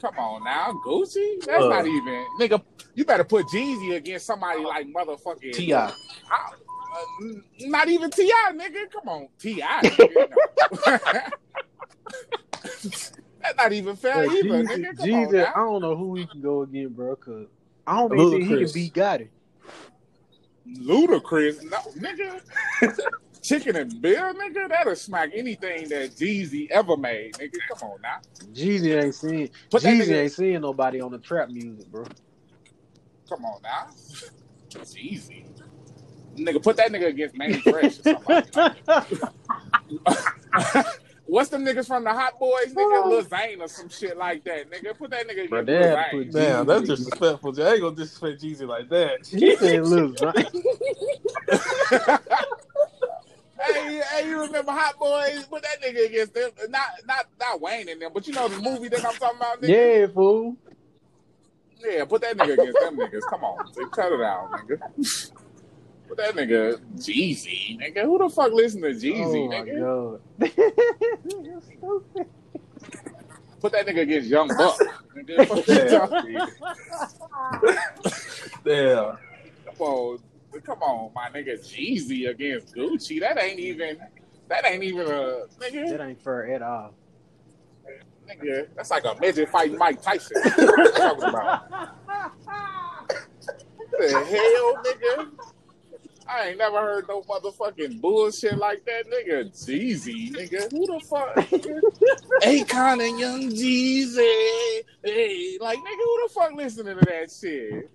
Come 0.00 0.18
on 0.18 0.44
now, 0.44 0.72
Gucci. 0.84 1.44
That's 1.44 1.64
Uh. 1.64 1.68
not 1.68 1.86
even 1.86 2.26
nigga. 2.38 2.62
You 2.94 3.04
better 3.04 3.24
put 3.24 3.46
Jeezy 3.46 3.96
against 3.96 4.26
somebody 4.26 4.62
like 4.64 4.86
motherfucking 4.86 5.52
T.I. 5.54 5.76
Uh, 5.76 5.92
not 7.60 7.88
even 7.88 8.10
Ti, 8.10 8.30
nigga. 8.54 8.90
Come 8.90 9.08
on, 9.08 9.28
Ti. 9.38 9.60
nigga, 9.60 10.30
no. 10.30 10.98
That's 12.62 13.56
not 13.58 13.72
even 13.72 13.96
fair 13.96 14.14
But 14.26 14.32
either, 14.32 14.48
Jeezy, 14.48 14.66
nigga. 14.66 14.96
Come 14.96 15.06
Jeezy, 15.06 15.46
I 15.46 15.54
don't 15.54 15.82
know 15.82 15.96
who 15.96 16.14
he 16.16 16.26
can 16.26 16.40
go 16.40 16.62
again, 16.62 16.88
bro. 16.88 17.16
Cause 17.16 17.46
I 17.86 17.96
don't 17.96 18.14
even 18.18 18.30
think 18.30 18.42
he 18.44 18.64
can 18.64 18.72
beat 18.72 18.94
Gotti. 18.94 19.28
Ludacris, 20.66 21.62
no, 21.62 21.78
nigga. 21.98 22.40
Chicken 23.46 23.76
and 23.76 24.02
Bill, 24.02 24.34
nigga. 24.34 24.68
That'll 24.68 24.96
smack 24.96 25.30
anything 25.32 25.88
that 25.90 26.16
Jeezy 26.16 26.68
ever 26.70 26.96
made, 26.96 27.34
nigga. 27.34 27.52
Come 27.78 27.90
on 27.90 28.00
now. 28.02 28.18
Jeezy 28.52 29.00
ain't 29.00 29.14
seen 29.14 29.48
Put 29.70 29.84
Jeezy 29.84 30.00
nigga- 30.02 30.22
ain't 30.22 30.32
seeing 30.32 30.60
nobody 30.60 31.00
on 31.00 31.12
the 31.12 31.18
trap 31.18 31.48
music, 31.50 31.86
bro. 31.86 32.04
Come 33.28 33.44
on 33.44 33.62
now. 33.62 33.86
Jeezy. 34.70 35.44
Nigga, 36.36 36.60
put 36.62 36.76
that 36.76 36.90
nigga 36.90 37.06
against 37.06 37.36
Mannie 37.36 37.60
Fresh 37.60 38.00
or 38.00 38.02
something 38.02 38.42
like. 38.56 38.76
What's 41.28 41.50
them 41.50 41.64
niggas 41.64 41.86
from 41.86 42.04
the 42.04 42.12
Hot 42.12 42.38
Boys, 42.38 42.72
nigga? 42.72 43.02
Oh. 43.04 43.08
Lil 43.08 43.22
Zane 43.22 43.60
or 43.60 43.68
some 43.68 43.88
shit 43.88 44.16
like 44.16 44.44
that, 44.44 44.70
nigga. 44.70 44.96
Put 44.96 45.10
that 45.10 45.26
nigga 45.28 45.48
Bro, 45.48 45.60
against 45.60 45.66
they 45.66 46.18
Lil 46.18 46.22
Zane. 46.22 46.32
put 46.32 46.40
Damn, 46.40 46.66
that's 46.66 46.82
disrespectful. 46.88 47.62
I 47.62 47.72
ain't 47.72 47.80
gonna 47.80 47.96
disrespect 47.96 48.42
Jeezy 48.42 48.66
like 48.66 48.88
that. 48.90 49.26
He 49.26 49.56
said, 49.56 49.86
"Look, 49.86 50.20
right? 50.20 50.46
hey, 53.86 54.02
hey, 54.22 54.28
you 54.28 54.40
remember 54.40 54.72
Hot 54.72 54.98
Boys? 54.98 55.44
Put 55.46 55.62
that 55.62 55.80
nigga 55.82 56.06
against 56.06 56.34
them. 56.34 56.50
Not, 56.68 56.88
not, 57.06 57.26
not 57.38 57.60
Wayne 57.60 57.88
and 57.88 58.00
them, 58.00 58.10
but 58.12 58.26
you 58.26 58.32
know 58.34 58.48
the 58.48 58.58
movie 58.60 58.88
that 58.88 59.04
I'm 59.04 59.14
talking 59.14 59.38
about, 59.38 59.62
nigga. 59.62 59.68
yeah, 60.00 60.06
fool." 60.12 60.56
Yeah, 61.78 62.04
put 62.06 62.22
that 62.22 62.36
nigga 62.36 62.54
against 62.54 62.80
them 62.80 62.96
niggas. 62.96 63.22
Come 63.28 63.44
on, 63.44 63.70
dude, 63.72 63.90
cut 63.92 64.10
it 64.12 64.20
out, 64.22 64.50
nigga. 64.52 64.80
Put 66.08 66.16
that 66.18 66.34
nigga 66.34 66.78
Jeezy, 66.96 67.78
nigga. 67.78 68.02
Who 68.04 68.18
the 68.18 68.28
fuck 68.28 68.52
listen 68.52 68.80
to 68.82 68.88
Jeezy, 68.88 69.24
oh 69.24 69.48
my 69.48 69.60
nigga? 69.60 70.20
god. 70.40 70.40
Stupid. 71.64 72.26
Put 73.60 73.72
that 73.72 73.86
nigga 73.86 74.00
against 74.02 74.28
Young 74.28 74.48
Buck. 74.48 74.78
nigga. 75.16 75.46
Fuck 75.48 75.64
Damn. 78.64 79.16
Come 79.66 79.80
on, 79.86 80.18
come 80.64 80.82
on, 80.82 81.12
my 81.14 81.28
nigga 81.30 81.58
Jeezy 81.58 82.28
against 82.28 82.74
Gucci. 82.74 83.20
That 83.20 83.38
ain't 83.42 83.60
even. 83.60 83.98
That 84.48 84.64
ain't 84.64 84.84
even 84.84 85.06
a 85.06 85.46
nigga. 85.58 85.90
That 85.90 86.00
ain't 86.00 86.22
fair 86.22 86.54
at 86.54 86.62
all. 86.62 86.94
Nigga, 88.28 88.68
that's 88.74 88.90
like 88.90 89.04
a 89.04 89.16
midget 89.20 89.48
fighting 89.48 89.78
Mike 89.78 90.02
Tyson. 90.02 90.36
What 90.56 90.78
you 90.78 90.92
talking 90.92 91.24
about? 91.24 91.70
What 93.76 93.90
the 93.98 94.08
hell, 94.08 94.82
nigga? 94.82 95.30
I 96.28 96.48
ain't 96.48 96.58
never 96.58 96.78
heard 96.78 97.06
no 97.08 97.22
motherfucking 97.22 98.00
bullshit 98.00 98.58
like 98.58 98.84
that, 98.84 99.04
nigga. 99.06 99.50
Jeezy, 99.52 100.32
nigga. 100.32 100.70
Who 100.72 100.86
the 100.86 101.00
fuck? 101.08 101.36
Akon 102.42 103.08
and 103.08 103.18
Young 103.20 103.42
Jeezy. 103.50 104.82
Hey, 105.04 105.56
like, 105.60 105.78
nigga, 105.78 106.04
who 106.04 106.22
the 106.26 106.32
fuck 106.34 106.52
listening 106.54 106.98
to 106.98 107.04
that 107.04 107.30
shit? 107.30 107.90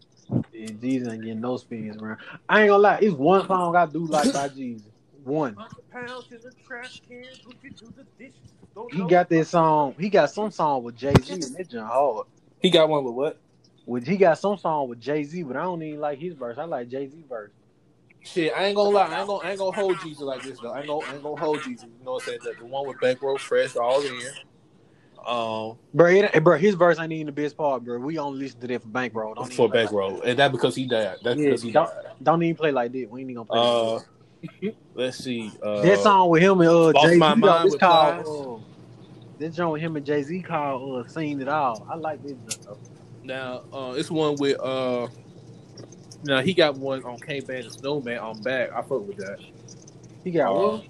Yeah, 0.53 0.69
Jeezy 0.69 1.11
ain't 1.11 1.23
getting 1.23 1.41
no 1.41 1.57
spins 1.57 1.97
around. 1.97 2.19
I 2.47 2.61
ain't 2.61 2.69
gonna 2.69 2.81
lie, 2.81 2.99
it's 3.01 3.13
one 3.13 3.45
song 3.47 3.75
I 3.75 3.85
do 3.85 4.05
like 4.05 4.31
by 4.33 4.49
Jeezy. 4.49 4.83
One. 5.23 5.57
He 8.91 9.05
got 9.07 9.29
this 9.29 9.49
song. 9.49 9.95
He 9.99 10.09
got 10.09 10.31
some 10.31 10.51
song 10.51 10.83
with 10.83 10.95
Jay 10.95 11.13
Z 11.13 11.33
and 11.33 11.55
that 11.55 11.69
junk 11.69 11.87
hard. 11.89 12.27
He 12.59 12.69
got 12.69 12.89
one 12.89 13.03
with 13.03 13.13
what? 13.13 13.39
With 13.85 14.07
he 14.07 14.17
got 14.17 14.37
some 14.37 14.57
song 14.57 14.89
with 14.89 14.99
Jay 14.99 15.23
Z, 15.23 15.43
but 15.43 15.57
I 15.57 15.63
don't 15.63 15.81
even 15.83 15.99
like 15.99 16.19
his 16.19 16.33
verse. 16.33 16.57
I 16.57 16.63
like 16.63 16.89
Jay 16.89 17.07
Z 17.07 17.23
verse. 17.29 17.51
Shit, 18.23 18.53
I 18.55 18.65
ain't 18.65 18.75
gonna 18.75 18.91
lie. 18.91 19.07
I 19.07 19.19
ain't 19.19 19.27
gonna, 19.27 19.43
I 19.43 19.49
ain't 19.51 19.59
gonna 19.59 19.71
hold 19.71 19.97
Jeezy 19.97 20.21
like 20.21 20.43
this 20.43 20.59
though. 20.59 20.71
I 20.71 20.79
ain't 20.79 20.87
gonna, 20.87 21.05
I 21.07 21.13
ain't 21.13 21.23
gonna 21.23 21.35
hold 21.35 21.59
Jeezy. 21.59 21.83
You 21.83 22.05
know 22.05 22.13
what 22.13 22.23
I'm 22.23 22.27
saying? 22.27 22.39
The, 22.43 22.53
the 22.59 22.65
one 22.65 22.87
with 22.87 22.99
Bankroll 22.99 23.37
Fresh 23.37 23.75
all 23.75 24.01
in. 24.01 24.21
Um, 25.25 25.77
Bro, 25.93 26.07
it, 26.07 26.43
bro, 26.43 26.57
his 26.57 26.73
verse 26.75 26.97
ain't 26.99 27.11
even 27.11 27.27
the 27.27 27.31
best 27.31 27.55
part, 27.55 27.83
bro. 27.83 27.99
We 27.99 28.17
only 28.17 28.39
listen 28.39 28.59
to 28.61 28.67
that 28.67 28.81
for 28.81 28.87
Bankroll. 28.87 29.35
Don't 29.35 29.45
for 29.47 29.51
even 29.53 29.69
play 29.71 29.81
Bankroll, 29.83 30.21
and 30.21 30.39
that 30.39 30.51
because 30.51 30.75
he 30.75 30.87
died. 30.87 31.17
That's 31.23 31.39
Yeah, 31.39 31.45
because 31.47 31.61
he 31.61 31.71
don't- 31.71 31.85
died. 31.87 32.05
Don't 32.23 32.43
even 32.43 32.55
play 32.55 32.71
like 32.71 32.91
that. 32.93 33.07
We 33.09 33.21
ain't 33.21 33.29
even 33.29 33.45
gonna 33.45 33.99
play. 34.43 34.71
Uh, 34.71 34.79
let's 34.95 35.17
see. 35.17 35.51
Uh, 35.61 35.81
that 35.81 35.99
song 35.99 36.29
with 36.29 36.41
him 36.41 36.59
and 36.61 36.69
uh, 36.69 36.93
Jay 37.03 37.13
Z. 37.13 37.17
My 37.17 37.35
Mind 37.35 37.65
It's 37.65 37.73
with 37.73 37.79
called. 37.81 38.59
Uh, 38.61 38.63
this 39.37 39.55
joint 39.55 39.73
with 39.73 39.81
him 39.81 39.95
and 39.95 40.05
Jay 40.05 40.23
Z 40.23 40.41
called 40.41 41.05
uh, 41.05 41.07
"Seen 41.09 41.39
It 41.41 41.47
All." 41.47 41.85
I 41.89 41.95
like 41.95 42.21
this. 42.23 42.33
joint. 42.63 42.77
Now, 43.23 43.61
uh, 43.71 43.93
it's 43.95 44.09
one 44.09 44.35
with 44.37 44.59
uh, 44.59 45.07
now 46.23 46.41
he 46.41 46.53
got 46.55 46.77
one 46.77 47.03
on 47.03 47.19
K 47.19 47.39
Band 47.41 47.65
and 47.65 47.71
Snowman 47.73 48.17
on 48.17 48.41
back. 48.41 48.71
I 48.73 48.81
fuck 48.81 49.07
with 49.07 49.17
that. 49.17 49.37
He 50.23 50.31
got 50.31 50.49
Uh, 50.51 50.77
what? 50.77 50.83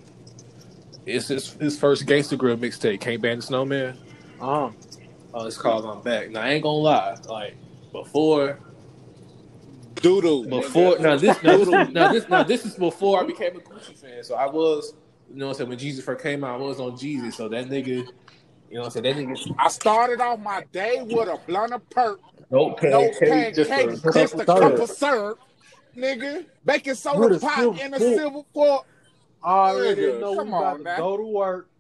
It's 1.06 1.28
his 1.28 1.52
his 1.54 1.78
first 1.80 2.06
Gangsta 2.06 2.38
Grillz 2.38 2.58
mixtape, 2.58 3.02
K 3.02 3.18
Band 3.18 3.34
and 3.34 3.44
Snowman. 3.44 3.98
Huh. 4.42 4.72
Uh, 5.34 5.46
it's 5.46 5.58
called 5.58 5.86
on 5.86 6.02
back. 6.02 6.30
Now 6.32 6.42
I 6.42 6.50
ain't 6.50 6.64
gonna 6.64 6.78
lie, 6.78 7.16
like 7.30 7.56
before 7.92 8.60
Doodoo. 9.96 10.50
before 10.50 10.98
now 11.00 11.16
this 11.16 11.42
now 11.44 11.58
this, 11.58 11.70
now 11.94 12.12
this 12.12 12.30
now 12.30 12.44
this 12.44 12.66
is 12.66 12.76
before 12.76 13.22
I 13.22 13.26
became 13.26 13.56
a 13.56 13.60
Gucci 13.60 13.98
fan. 13.98 14.24
So 14.24 14.36
I 14.36 14.48
was, 14.48 14.94
you 15.30 15.36
know 15.38 15.48
what 15.48 15.52
I'm 15.52 15.58
saying, 15.58 15.70
when 15.70 15.80
Jeezy 15.80 16.02
first 16.04 16.24
came 16.24 16.44
out, 16.44 16.60
I 16.60 16.64
was 16.64 16.80
on 16.80 16.94
Jeezy. 16.94 17.32
So 17.34 17.48
that 17.50 17.70
nigga, 17.70 17.88
you 17.88 18.04
know 18.72 18.82
what 18.82 18.86
I'm 18.86 19.04
saying, 19.04 19.04
that 19.04 19.16
nigga 19.16 19.56
I 19.60 19.68
started 19.70 20.20
off 20.22 20.40
my 20.40 20.66
day 20.72 21.02
with 21.02 21.28
a 21.30 21.40
blunt 21.48 21.74
of 21.74 21.88
perk, 21.90 22.20
no 22.50 22.70
no 22.70 23.12
pancake, 23.12 23.56
just 23.56 23.70
a 23.70 23.74
pancakes, 23.76 24.02
cup 24.02 24.14
just 24.16 24.34
of 24.34 24.40
a 24.42 24.46
cup 24.46 24.80
of 24.80 24.90
syrup, 24.90 25.40
nigga. 25.96 26.46
Baking 26.66 26.96
soda 26.96 27.36
a 27.36 27.40
pot 27.40 27.80
in 27.80 27.94
a 27.94 28.00
fork. 28.00 28.16
silver 28.18 28.42
fork. 28.54 28.86
I 29.44 29.50
already 29.72 30.02
Nigga, 30.02 30.20
know 30.20 30.32
we 30.34 30.38
come 30.38 30.48
about 30.50 30.64
on 30.66 30.78
to 30.80 30.84
now. 30.84 30.98
go 30.98 31.18
to 31.18 31.24
work. 31.24 31.71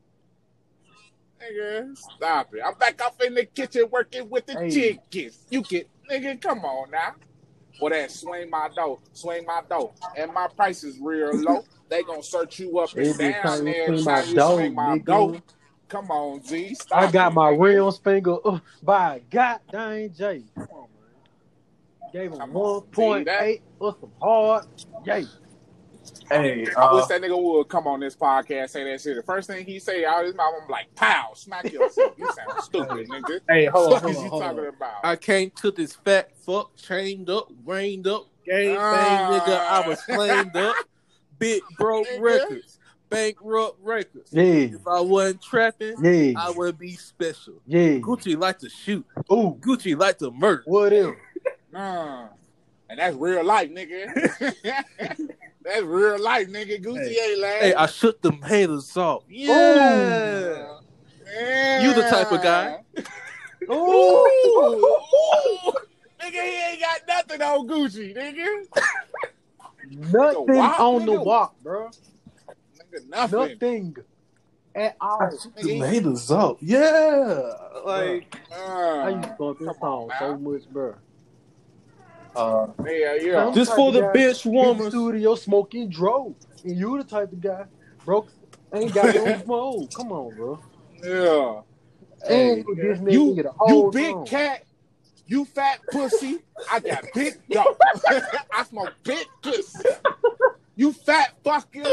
Nigga, 1.42 1.98
stop 1.98 2.54
it. 2.54 2.62
I'm 2.66 2.76
back 2.76 3.02
up 3.02 3.22
in 3.26 3.34
the 3.34 3.46
kitchen 3.46 3.86
working 3.92 4.30
with 4.30 4.46
the 4.46 4.54
Hey. 4.54 4.70
chickens. 4.70 5.40
You 5.50 5.62
get, 5.64 5.90
nigga, 6.10 6.40
come 6.40 6.60
on 6.60 6.92
now. 6.92 7.16
For 7.80 7.90
that 7.90 8.12
swing 8.12 8.50
my 8.50 8.70
dough, 8.76 9.00
swing 9.14 9.46
my 9.46 9.62
dough. 9.68 9.94
And 10.16 10.32
my 10.34 10.48
price 10.56 10.84
is 10.84 11.00
real 11.02 11.36
low. 11.36 11.64
They 11.90 12.04
gonna 12.04 12.22
search 12.22 12.60
you 12.60 12.78
up 12.80 12.92
and 12.96 13.08
Every 13.08 13.32
down 13.34 13.66
there. 13.66 13.88
swing 13.88 14.04
Trying 14.04 14.06
my 14.06 14.22
to 14.30 14.36
dough, 14.36 14.56
swing 14.58 14.76
my 14.76 14.98
nigga. 14.98 15.06
dough. 15.06 15.42
Come 15.90 16.12
on, 16.12 16.44
Z. 16.44 16.76
Stop 16.76 17.10
I 17.10 17.12
got 17.12 17.32
it, 17.32 17.36
my 17.36 17.52
nigga. 17.52 17.60
rims 17.62 17.98
finger 17.98 18.38
uh, 18.46 18.60
by. 18.84 19.22
Come 19.32 20.68
on, 20.72 20.88
man. 20.94 21.12
Gave 22.14 22.32
him 22.34 22.40
Come 22.40 22.54
one 22.54 22.66
on, 22.66 22.82
point 22.92 23.28
see 23.28 23.32
that? 23.32 23.44
eight 23.44 23.62
or 23.80 23.96
some 24.00 24.12
hard. 24.22 24.66
Yay. 25.06 25.26
Hey, 26.30 26.66
I 26.78 26.82
uh, 26.82 26.96
wish 26.96 27.06
that 27.08 27.22
nigga 27.22 27.38
would 27.42 27.68
come 27.68 27.88
on 27.88 28.00
this 28.00 28.16
podcast 28.16 28.70
say 28.70 28.84
that 28.86 29.02
shit. 29.02 29.18
The 29.18 29.24
first 29.24 29.48
thing 29.48 29.66
he 29.66 29.80
say 29.80 30.06
out 30.06 30.24
his 30.26 30.34
mouth, 30.34 30.54
I'm 30.64 30.70
like, 30.70 30.94
pow, 30.96 31.32
smack 31.36 31.72
yourself. 31.72 32.14
You 32.18 32.32
sound 32.34 32.52
stupid, 32.64 33.08
nigga. 33.10 33.40
hey, 33.50 33.66
hold 33.66 33.88
on, 33.88 33.92
What 33.94 34.02
hold 34.04 34.12
is 34.12 34.18
on, 34.18 34.24
you 34.24 34.30
hold 34.30 34.42
talking 34.44 34.60
on. 34.60 34.68
about? 34.68 34.94
I 35.04 35.16
came 35.18 35.52
to 35.62 35.72
this 35.72 35.94
fat 35.94 36.32
fuck, 36.38 36.76
chained 36.76 37.30
up, 37.30 37.50
rained 37.66 38.08
up, 38.08 38.28
gang 38.46 38.76
bang, 38.76 38.78
Ah. 38.80 39.40
nigga. 39.46 39.60
I 39.84 39.88
was 39.88 40.02
flamed 40.04 40.56
up, 40.56 40.76
big 41.38 41.62
broke 41.78 42.08
Nigga. 42.08 42.22
records, 42.22 42.80
bankrupt 43.10 43.78
records. 43.84 44.30
Yeah. 44.32 44.44
If 44.44 44.88
I 44.88 45.02
wasn't 45.02 45.42
trapping, 45.42 45.96
Yeah. 46.04 46.40
I 46.40 46.50
would 46.52 46.80
be 46.80 46.94
special. 46.94 47.56
Yeah. 47.68 47.98
Gucci 48.00 48.38
like 48.38 48.58
to 48.60 48.70
shoot. 48.70 49.06
Ooh. 49.32 49.58
Gucci 49.60 49.98
like 50.00 50.18
to 50.20 50.32
murder. 50.32 50.64
Whatever. 50.66 51.18
Nah. 51.74 52.30
And 52.90 53.00
that's 53.00 53.16
real 53.18 53.44
life, 53.44 53.70
nigga. 53.70 54.54
that's 55.64 55.84
real 55.84 56.20
life, 56.22 56.48
nigga. 56.50 56.84
Gucci 56.84 57.08
Hey. 57.10 57.32
ain't 57.32 57.40
lying. 57.42 57.62
Hey, 57.62 57.74
I 57.74 57.86
shook 57.88 58.22
them 58.22 58.42
haters 58.42 58.96
off. 58.98 59.24
Yeah. 59.30 60.78
Yeah. 61.34 61.82
You 61.82 61.94
the 61.94 62.02
type 62.02 62.32
of 62.32 62.42
guy. 62.42 62.80
Ooh. 63.70 63.74
Ooh. 63.74 65.72
Nigga, 66.22 66.32
he 66.34 66.72
ain't 66.72 66.82
got 66.82 67.02
nothing 67.08 67.42
on 67.42 67.68
Gucci, 67.68 68.16
nigga. 68.16 68.66
Nothing 69.90 70.56
walk, 70.56 70.80
on 70.80 71.06
the 71.06 71.22
walk, 71.22 71.56
bro. 71.64 71.90
Nigga, 72.94 73.10
nothing. 73.10 73.40
Nothing 73.40 73.96
at 74.76 74.96
all. 75.02 75.30
Them 75.56 75.82
haters 75.82 76.30
off. 76.32 76.58
Yeah. 76.62 77.54
Like, 77.86 78.36
Uh, 78.52 78.56
I 78.56 79.10
used 79.10 79.24
to 79.24 79.36
go 79.38 79.54
this 79.54 79.68
Come 79.68 79.78
on, 79.82 80.10
song 80.10 80.12
so 80.20 80.38
much, 80.38 80.70
bro. 80.70 80.96
Uh, 82.36 82.68
yeah, 82.86 83.16
yeah. 83.16 83.52
just 83.54 83.76
for 83.76 83.92
the 83.92 84.02
bitch 84.02 84.46
woman. 84.46 84.90
studio 84.90 85.36
smoking 85.36 85.90
dro. 85.90 86.36
And 86.64 86.78
you 86.78 86.98
the 86.98 87.04
type 87.04 87.32
of 87.32 87.42
guy, 87.42 87.66
broke, 88.06 88.30
ain't 88.74 88.94
got 88.94 89.14
no 89.16 89.40
smoke. 89.44 89.94
Come 89.94 90.12
on, 90.12 90.36
bro. 90.36 90.60
Yeah. 91.04 91.62
Hey, 92.28 92.60
and 92.60 92.66
this 92.78 93.00
You, 93.14 93.36
get 93.36 93.46
a 93.46 93.52
you 93.68 93.90
big 93.92 94.12
song. 94.12 94.26
cat. 94.28 94.64
You 95.26 95.46
fat 95.46 95.80
pussy. 95.92 96.40
I 96.72 96.80
got 96.82 97.06
big 97.14 97.36
dog. 97.50 97.76
I 98.54 98.64
smoke 98.70 98.94
big 99.04 99.26
pussy. 99.42 99.90
You 100.82 100.92
fat 100.94 101.36
fucking. 101.44 101.86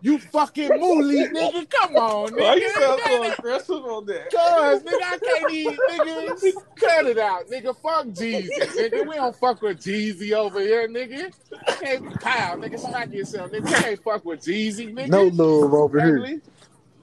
You 0.00 0.18
fucking 0.18 0.70
mooly, 0.70 1.28
nigga. 1.28 1.70
Come 1.70 1.94
on, 1.94 2.30
nigga. 2.30 2.40
Why 2.40 2.54
you 2.56 2.70
sound 2.72 3.00
so 3.00 3.22
Nigga, 3.22 3.38
aggressive 3.38 3.84
on 3.84 4.06
that? 4.06 4.32
Cause 4.32 4.82
nigga, 4.82 5.00
I 5.00 5.18
can't 5.18 5.52
even 5.52 5.78
nigga 5.78 6.52
cut 6.74 7.06
it 7.06 7.18
out, 7.18 7.48
nigga. 7.48 7.76
Fuck 7.76 8.06
Jeezy, 8.06 8.48
nigga. 8.50 9.08
We 9.08 9.14
don't 9.14 9.36
fuck 9.36 9.62
with 9.62 9.78
Jeezy 9.78 10.32
over 10.32 10.58
here, 10.58 10.88
nigga. 10.88 11.32
Hey, 11.80 12.00
pow, 12.20 12.56
nigga, 12.56 12.80
smack 12.80 13.12
yourself, 13.12 13.52
nigga. 13.52 13.62
We 13.62 13.70
can't 13.70 14.02
fuck 14.02 14.24
with 14.24 14.40
Jeezy, 14.40 14.92
nigga. 14.92 15.08
No 15.08 15.26
love 15.26 15.72
over 15.72 16.00
here. 16.00 16.40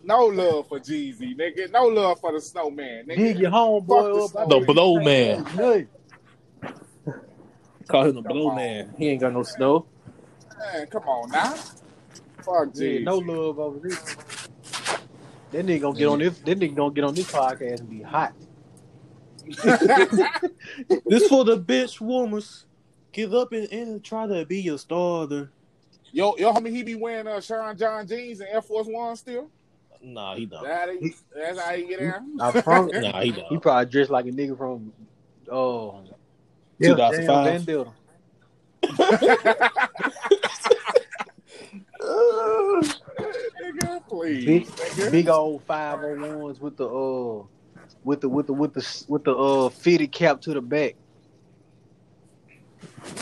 No 0.04 0.26
love 0.26 0.68
for 0.68 0.82
Jeezy, 0.82 1.38
nigga. 1.38 1.72
No 1.72 1.86
love 1.86 2.20
for 2.20 2.34
the 2.34 2.42
snowman, 2.42 3.06
nigga. 3.08 3.16
Dig 3.16 3.40
your 3.40 3.52
Fuck 3.52 3.62
homeboy 3.62 4.34
the 4.34 4.40
up. 4.40 4.50
The 4.50 4.60
blow 4.60 5.00
man. 5.00 5.44
Nothing. 5.56 5.88
Call 7.88 8.04
him 8.04 8.16
the 8.16 8.24
Come 8.24 8.34
blow 8.34 8.54
man. 8.54 8.94
He 8.98 9.08
ain't 9.08 9.22
got 9.22 9.32
no 9.32 9.44
snow. 9.44 9.86
Man, 10.60 10.88
come 10.88 11.04
on 11.04 11.32
now. 11.32 11.56
Fuck 12.44 12.70
Yeah, 12.74 13.00
no 13.00 13.18
love 13.18 13.60
over 13.60 13.88
here. 13.88 13.98
That 15.52 15.66
nigga 15.66 15.82
gonna 15.82 15.98
get 15.98 16.08
on 16.08 16.20
this. 16.20 16.38
That 16.40 16.60
nigga 16.60 16.76
gonna 16.76 16.94
get 16.94 17.04
on 17.04 17.16
this 17.16 17.32
podcast 17.32 17.80
and 17.80 17.90
be 17.90 18.02
hot. 18.02 18.34
This 21.06 21.28
for 21.28 21.44
the 21.44 21.58
bitch 21.58 22.00
warmers. 22.00 22.66
Give 23.12 23.34
up 23.34 23.52
and, 23.54 23.72
and 23.72 24.04
try 24.04 24.28
to 24.28 24.46
be 24.46 24.62
your 24.62 24.78
starter. 24.78 25.50
yo, 26.12 26.36
yo, 26.38 26.54
homie, 26.54 26.70
he 26.70 26.84
be 26.84 26.94
wearing 26.94 27.26
uh, 27.28 27.42
Sean 27.42 27.76
John 27.76 28.06
jeans 28.06 28.40
and 28.40 28.50
Air 28.50 28.62
Force 28.62 28.86
One 28.88 29.16
still. 29.16 29.50
Nah, 30.02 30.36
he 30.36 30.46
don't. 30.46 30.64
That 30.64 30.90
he, 31.02 31.14
that's 31.36 31.60
how 31.60 31.74
he 31.74 31.88
get 31.88 32.00
in. 32.00 32.40
I 32.40 32.62
promise. 32.62 33.02
Nah, 33.02 33.22
he 33.22 33.26
He 33.32 33.32
don't. 33.32 33.48
He 33.48 33.58
probably 33.58 33.92
dressed 33.92 34.12
like 34.12 34.26
a 34.26 34.32
nigga 34.32 34.56
from 34.58 34.94
oh 35.52 36.04
2005. 36.82 37.88
Vendetta. 42.10 42.96
nigga, 43.64 44.08
please, 44.08 44.46
Big 44.46 44.68
nigga. 44.68 45.12
big 45.12 45.30
old 45.30 45.64
five 45.64 46.00
oh 46.02 46.16
ones 46.44 46.60
with 46.60 46.78
the 46.78 46.88
uh 46.88 47.44
with 48.04 48.22
the 48.22 48.30
with 48.30 48.48
the 48.48 48.54
with 48.54 48.74
the 48.74 49.06
with 49.08 49.24
the 49.24 49.36
uh 49.36 49.70
fitted 49.70 50.12
cap 50.12 50.42
to 50.42 50.54
the 50.54 50.62
back. 50.62 50.96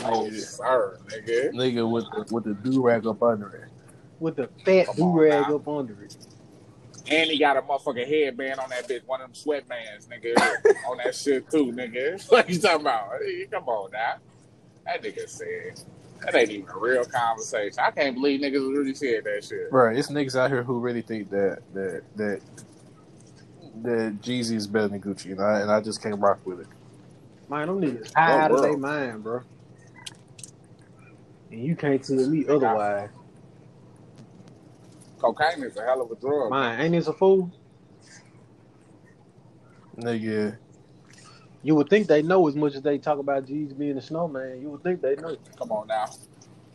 Oh, 0.04 0.30
sir, 0.30 0.98
nigga. 1.08 1.52
Nigga 1.52 1.90
with 1.90 2.04
the 2.10 2.26
with 2.34 2.44
the 2.44 2.54
do 2.54 2.80
rag 2.82 3.06
up 3.06 3.22
under 3.22 3.48
it. 3.48 3.68
With 4.20 4.36
the 4.36 4.48
fat 4.64 4.86
Come 4.86 4.96
do 4.96 5.02
on 5.04 5.16
rag 5.18 5.50
up 5.50 5.68
under 5.68 6.02
it. 6.02 6.16
And 7.10 7.30
he 7.30 7.38
got 7.38 7.56
a 7.56 7.62
motherfucking 7.62 8.06
headband 8.06 8.60
on 8.60 8.68
that 8.70 8.86
bitch, 8.86 9.06
one 9.06 9.22
of 9.22 9.32
them 9.32 9.34
sweatbands, 9.34 10.08
nigga, 10.08 10.36
on 10.88 10.98
that 10.98 11.14
shit 11.14 11.50
too, 11.50 11.66
nigga. 11.72 12.22
What 12.30 12.48
you 12.50 12.58
talking 12.58 12.82
about? 12.82 13.10
Hey, 13.22 13.46
Come 13.50 13.64
on 13.68 13.90
now. 13.92 14.16
That 14.84 15.02
nigga 15.02 15.28
said. 15.28 15.80
That 16.24 16.34
ain't 16.34 16.50
even 16.50 16.68
a 16.68 16.78
real 16.78 17.04
conversation. 17.04 17.78
I 17.80 17.90
can't 17.90 18.14
believe 18.14 18.40
niggas 18.40 18.76
really 18.76 18.94
said 18.94 19.24
that 19.24 19.44
shit. 19.44 19.68
Right, 19.70 19.96
it's 19.96 20.10
niggas 20.10 20.36
out 20.36 20.50
here 20.50 20.62
who 20.62 20.78
really 20.80 21.02
think 21.02 21.30
that 21.30 21.58
that 21.74 22.02
that 22.16 22.40
that 23.82 24.20
Jeezy 24.20 24.56
is 24.56 24.66
better 24.66 24.88
than 24.88 25.00
Gucci, 25.00 25.32
and 25.32 25.40
I 25.40 25.60
and 25.60 25.70
I 25.70 25.80
just 25.80 26.02
can't 26.02 26.18
rock 26.20 26.40
with 26.44 26.60
it. 26.60 26.66
Man, 27.48 27.66
them 27.66 27.80
niggas 27.80 28.12
high 28.14 28.32
out 28.32 28.50
of 28.50 28.60
world. 28.60 28.64
their 28.64 28.76
mind, 28.78 29.22
bro. 29.22 29.42
And 31.50 31.64
you 31.64 31.76
can't 31.76 32.02
tell 32.02 32.28
me 32.28 32.44
otherwise. 32.46 33.10
Cocaine 35.18 35.62
is 35.64 35.76
a 35.76 35.84
hell 35.84 36.02
of 36.02 36.10
a 36.10 36.14
drug. 36.16 36.50
Mine, 36.50 36.80
ain't 36.80 36.92
this 36.92 37.06
a 37.06 37.12
fool? 37.12 37.50
Nigga, 39.96 40.56
You 41.62 41.74
would 41.74 41.90
think 41.90 42.06
they 42.06 42.22
know 42.22 42.46
as 42.48 42.54
much 42.54 42.74
as 42.74 42.82
they 42.82 42.98
talk 42.98 43.18
about 43.18 43.46
Jeezy 43.46 43.76
being 43.76 43.98
a 43.98 44.02
snowman. 44.02 44.60
You 44.60 44.70
would 44.70 44.82
think 44.82 45.02
they 45.02 45.16
know. 45.16 45.36
Come 45.56 45.72
on 45.72 45.88
now. 45.88 46.06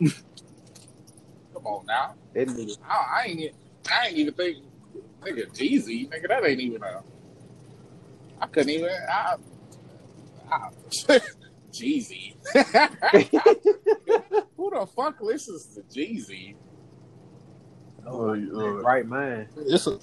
Come 1.54 1.66
on 1.66 1.86
now. 1.86 2.14
That 2.34 2.48
nigga. 2.48 2.76
I, 2.86 2.94
I 2.94 3.24
ain't. 3.26 3.54
I 3.90 4.06
ain't 4.08 4.16
even 4.16 4.34
think, 4.34 4.58
nigga, 5.22 5.50
Jeezy, 5.52 6.08
nigga, 6.08 6.28
that 6.28 6.44
ain't 6.44 6.60
even 6.60 6.82
a. 6.82 7.02
I 8.40 8.46
couldn't 8.46 8.70
even. 8.70 8.90
I, 8.90 9.36
I, 10.50 10.68
Jeezy. 11.72 12.34
Who 14.56 14.70
the 14.70 14.86
fuck 14.94 15.20
listens 15.20 15.66
to 15.74 15.82
Jeezy? 15.82 16.54
uh, 18.06 18.10
uh, 18.10 18.82
Right 18.82 19.06
man. 19.06 19.48
it's 19.56 19.86
a, 19.86 19.98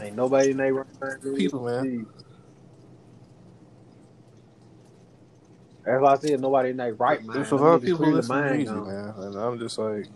Ain't 0.00 0.16
nobody 0.16 0.50
in 0.50 0.56
their 0.56 0.74
right. 0.74 0.86
People, 1.36 1.64
man. 1.64 1.84
Jeez. 1.84 2.06
That's 5.84 6.00
why 6.00 6.12
I 6.12 6.16
said 6.16 6.40
nobody 6.40 6.70
in 6.70 6.78
their 6.78 6.94
right 6.94 7.22
mind. 7.22 7.38
there's 7.38 7.50
a 7.50 7.56
lot 7.56 7.74
of 7.74 7.82
people 7.82 7.98
clearly 7.98 8.16
listen 8.16 8.34
to 8.34 8.42
mind 8.42 8.56
music, 8.56 8.74
gone. 8.74 8.86
man, 8.86 9.14
and 9.18 9.36
I'm 9.36 9.58
just 9.58 9.76
like, 9.76 10.06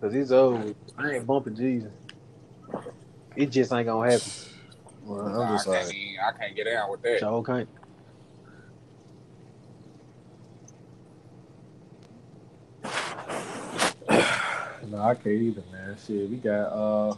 Cause 0.00 0.14
it's 0.14 0.30
old. 0.30 0.74
I 0.96 1.12
ain't 1.12 1.26
bumping 1.26 1.56
Jeezy. 1.56 1.90
It 3.36 3.50
just 3.50 3.70
ain't 3.72 3.86
gonna 3.86 4.10
happen. 4.10 4.32
well, 5.04 5.42
I'm 5.42 5.56
just 5.56 5.68
I, 5.68 5.74
can't 5.74 5.86
like, 5.86 5.96
even, 5.96 6.20
I 6.24 6.32
can't 6.38 6.56
get 6.56 6.64
down 6.64 6.90
with 6.90 7.02
that. 7.02 7.20
So 7.20 7.42
can't. 7.42 7.68
no, 14.90 15.02
I 15.02 15.14
can't 15.14 15.26
either, 15.26 15.62
man. 15.70 15.96
Shit, 16.06 16.30
we 16.30 16.36
got 16.36 16.72
uh, 16.72 17.14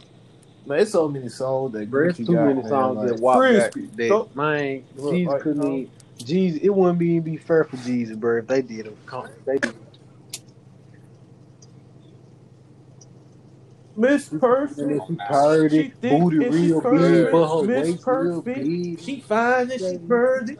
man, 0.65 0.79
it's 0.79 0.91
so 0.91 1.07
many 1.07 1.29
songs 1.29 1.73
that 1.73 1.89
Bro, 1.89 2.09
it's 2.09 2.19
Gucci 2.19 2.25
too 2.27 2.33
got, 2.33 2.45
many 2.47 2.61
man, 2.61 2.69
songs 2.69 2.97
like, 2.97 3.07
that 3.07 3.19
walk 3.19 3.37
back 3.41 3.73
that 3.73 4.07
don't- 4.09 4.35
man, 4.35 4.83
Look, 4.95 5.13
Jeezy 5.13 5.27
like, 5.27 5.41
couldn't 5.41 5.61
no. 5.63 5.67
even 5.75 5.89
Jeezy 6.19 6.59
it 6.63 6.69
wouldn't 6.69 6.99
be 6.99 7.19
be 7.19 7.37
fair 7.37 7.63
for 7.63 7.77
Jeezy, 7.77 8.17
bro, 8.19 8.37
if 8.37 8.47
they 8.47 8.61
did 8.61 8.85
them, 8.85 8.95
They 9.45 9.57
did 9.57 9.73
Miss 13.95 14.29
Perfect. 14.29 14.79
She 15.07 15.13
Nah. 15.15 15.27
purdy, 15.27 15.83
She 15.83 15.89
thick 16.01 16.19
booty 16.19 16.45
and 16.45 16.45
she 16.55 16.61
real 16.63 16.81
curvy. 16.81 17.23
big, 17.23 17.31
but 17.31 17.47
her 17.61 17.67
Miss 17.67 17.77
waist 17.91 18.07
real 18.07 18.41
Perfect. 18.41 18.45
big. 18.57 18.99
She 19.01 19.19
fine 19.21 19.71
and 19.71 19.79
she 19.81 19.97
pretty. 20.07 20.57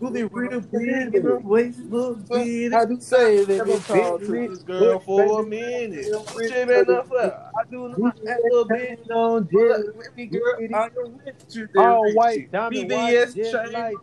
Booty 0.00 0.24
real 0.24 0.60
big 0.60 1.14
and 1.14 1.24
her 1.24 1.38
waist 1.40 1.78
look 1.88 2.28
big. 2.28 2.74
I 2.74 2.84
do 2.84 3.00
Say 3.00 3.44
that 3.44 3.58
Never 3.58 3.72
we 3.72 3.78
talk 3.80 4.20
to 4.20 4.26
this 4.48 4.58
girl 4.64 5.00
for 5.00 5.40
a 5.40 5.46
minute. 5.46 6.04
She 6.04 6.64
been 6.64 6.90
up 6.90 7.08
there. 7.10 7.32
I 7.32 7.64
do 7.70 7.88
not 7.88 8.18
have 8.26 8.38
a 8.52 8.64
bit. 8.66 9.10
on 9.10 9.48
But 9.50 10.30
girl, 10.30 10.54
I 10.74 10.84
am 10.86 11.20
richer 11.24 11.70
than 11.72 11.84
all 11.86 12.12
white, 12.14 12.50
diamond 12.52 12.90
white, 12.90 13.14
BBS 13.16 13.34
chain, 13.34 13.72
like 13.72 13.96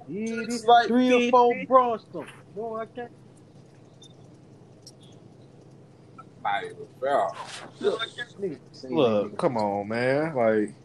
like 0.67 0.87
Three 0.87 1.13
or 1.13 1.31
four 1.31 1.55
Bronston. 1.67 2.25
Boy, 2.55 2.79
I 2.81 2.85
can't. 2.87 3.11
Not 6.43 6.63
even 6.63 6.87
fair. 7.01 7.27
Look, 8.89 9.37
come 9.37 9.57
on, 9.57 9.87
man. 9.87 10.35
Like, 10.35 10.75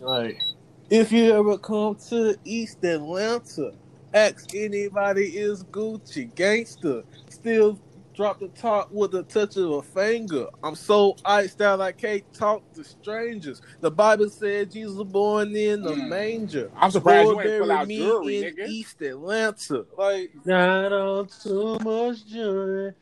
like, 0.00 0.42
if 0.90 1.12
you 1.12 1.32
ever 1.32 1.58
come 1.58 1.96
to 2.10 2.36
East 2.44 2.84
Atlanta, 2.84 3.72
ask 4.12 4.54
anybody 4.54 5.24
is 5.38 5.64
Gucci 5.64 6.34
gangster. 6.34 7.04
Still 7.30 7.80
drop 8.14 8.38
the 8.40 8.48
top 8.48 8.92
with 8.92 9.14
a 9.14 9.24
touch 9.24 9.56
of 9.56 9.70
a 9.72 9.82
finger. 9.82 10.46
I'm 10.62 10.76
so 10.76 11.16
iced 11.24 11.60
out 11.60 11.80
I 11.80 11.92
can't 11.92 12.24
talk 12.32 12.62
to 12.74 12.84
strangers. 12.84 13.60
The 13.80 13.90
Bible 13.90 14.30
said 14.30 14.70
Jesus 14.70 14.94
was 14.96 15.08
born 15.08 15.54
in 15.56 15.82
the 15.82 15.94
Mm. 15.94 16.08
manger. 16.08 16.70
I'm 16.76 16.90
surprised 16.92 17.30
Lord, 17.30 17.44
you 17.46 17.50
ain't 17.50 17.60
pull 17.62 17.72
out 17.72 17.88
me 17.88 17.96
jewelry, 17.96 18.36
in 18.38 18.44
nigga. 18.56 18.68
East 18.68 19.02
Atlanta. 19.02 19.86
Like, 19.98 20.32
Not 20.44 20.92
on 20.92 21.28
too 21.42 21.78
much 21.82 22.26
jewelry. 22.26 22.94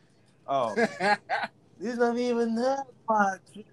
Oh, 0.53 0.77
It's 1.81 1.97
not 1.99 2.17
even 2.19 2.55
that 2.57 2.85
much. 3.09 3.65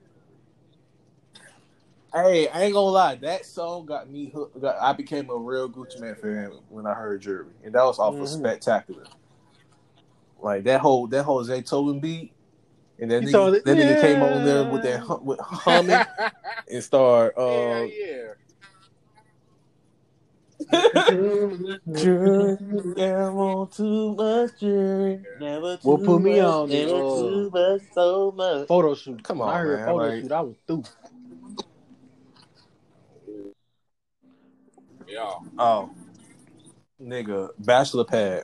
Hey, 2.13 2.47
I 2.47 2.63
ain't 2.63 2.73
gonna 2.73 2.87
lie. 2.89 3.15
That 3.15 3.45
song 3.45 3.85
got 3.85 4.09
me 4.09 4.31
hooked. 4.33 4.59
Got, 4.61 4.77
I 4.81 4.93
became 4.93 5.29
a 5.29 5.35
real 5.35 5.69
Gucci 5.69 5.99
Mane 5.99 6.15
fan 6.15 6.51
when 6.69 6.87
I 6.87 6.93
heard 6.93 7.21
Jury, 7.21 7.51
and 7.63 7.75
that 7.75 7.83
was 7.83 7.99
off 7.99 8.15
of 8.15 8.21
Mhm. 8.21 8.39
Spectacular. 8.39 9.03
Like 10.41 10.63
that 10.63 10.79
whole 10.79 11.05
that 11.07 11.23
whole 11.23 11.43
Zaytoven 11.43 11.99
beat, 11.99 12.31
and 12.97 13.11
then 13.11 13.27
You 13.27 13.37
nigga, 13.37 13.57
it, 13.57 13.65
nigga 13.65 13.99
came 13.99 14.23
on 14.23 14.45
there 14.45 14.63
with 14.63 14.83
that 14.83 15.01
hum, 15.01 15.25
with 15.25 15.39
humming 15.41 16.01
and 16.71 16.83
start. 16.83 17.35
yeah, 17.37 17.43
Uh, 17.43 17.83
yeah. 17.83 18.33
Jury, 20.71 22.57
never 22.95 23.33
want 23.33 23.71
too 23.73 24.13
much 24.15 24.59
jury, 24.59 25.23
never 25.39 25.77
too 25.77 25.87
Well, 25.87 25.97
put 25.97 26.21
me 26.21 26.31
much, 26.39 26.41
on 26.41 26.69
the, 26.69 26.85
never 26.85 26.95
uh, 26.97 26.99
too 27.19 27.49
much, 27.51 27.81
so 27.93 28.31
much. 28.35 28.67
Photo 28.67 28.95
shoot. 28.95 29.23
Come 29.23 29.39
When 29.39 29.49
on, 29.49 29.55
I 29.55 29.59
heard 29.59 29.79
man, 29.79 29.87
photo 29.87 30.05
like- 30.07 30.21
shoot, 30.21 30.31
I 30.31 30.41
was 30.41 30.55
through. 30.67 30.83
Yeah. 35.07 35.33
Oh, 35.57 35.89
nigga, 37.01 37.49
bachelor 37.57 38.03
pad. 38.05 38.43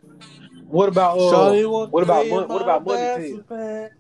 What 0.68 0.90
about 0.90 1.18
uh, 1.20 1.22
Shawty 1.22 1.92
what 1.92 2.04
about 2.04 2.24
to 2.24 2.30
Mon- 2.30 2.48
what 2.48 2.62
about 2.64 2.86
Money 2.86 3.02
bachelor 3.02 3.44
pad 3.44 3.92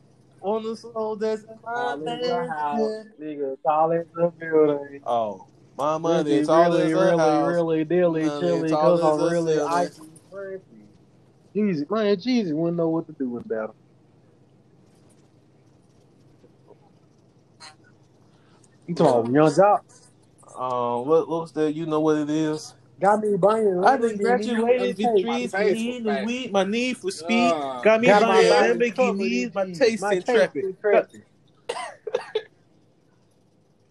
on 0.41 0.63
the 0.63 0.75
soul 0.75 1.15
that's 1.15 1.43
in 1.43 1.59
my 1.63 1.71
all 1.73 1.93
in 1.93 2.03
the 2.05 2.47
house, 2.49 2.79
bed. 2.79 3.05
nigga, 3.21 3.57
all 3.65 3.91
in 3.91 4.05
the 4.15 4.31
building. 4.39 5.01
Oh, 5.05 5.45
my 5.77 5.97
money 5.97 6.31
Really, 6.31 6.41
is 6.41 6.49
all 6.49 6.71
really, 6.71 6.85
in 6.85 6.93
the 6.93 6.99
really, 6.99 7.17
house. 7.17 7.53
really, 7.53 7.83
dilly, 7.85 8.25
Money 8.25 8.39
chilly, 8.39 8.65
is 8.67 8.71
all 8.73 8.97
cause 8.97 9.01
in 9.01 9.05
I'm 9.05 9.17
the 9.17 9.31
really 9.31 9.53
ceiling. 9.53 9.73
icy. 9.73 10.01
Jeezy, 11.55 11.89
man, 11.89 12.15
Jeezy 12.17 12.53
wouldn't 12.53 12.77
know 12.77 12.89
what 12.89 13.07
to 13.07 13.13
do 13.13 13.37
about 13.37 13.69
him. 13.69 13.75
You 18.87 18.95
talking 18.95 19.31
about 19.31 19.33
Young 19.33 19.55
Jock? 19.55 19.85
Um, 20.57 21.07
what, 21.07 21.27
what's 21.27 21.51
that? 21.53 21.73
You 21.73 21.85
know 21.85 21.99
what 22.01 22.17
it 22.17 22.29
is? 22.29 22.73
Got 22.99 23.21
me 23.21 23.35
buying. 23.35 23.83
I 23.83 23.97
done 23.97 24.17
graduated 24.17 24.97
My 24.97 25.03
victories, 25.11 25.51
taste 25.51 25.75
weed 25.75 26.05
was 26.05 26.15
and 26.17 26.25
weed. 26.25 26.51
My 26.51 26.63
need 26.63 26.97
for 26.97 27.11
speed 27.11 27.51
Uh, 27.51 27.81
got 27.81 27.99
me 28.01 28.07
Got 28.07 28.21
buying 28.21 28.49
body 28.49 28.69
Lamborghinis. 28.91 29.53
My 29.55 29.65
taste 29.73 30.01
my 30.01 30.13
intrepid. 30.13 30.63
intrepid. 30.63 31.23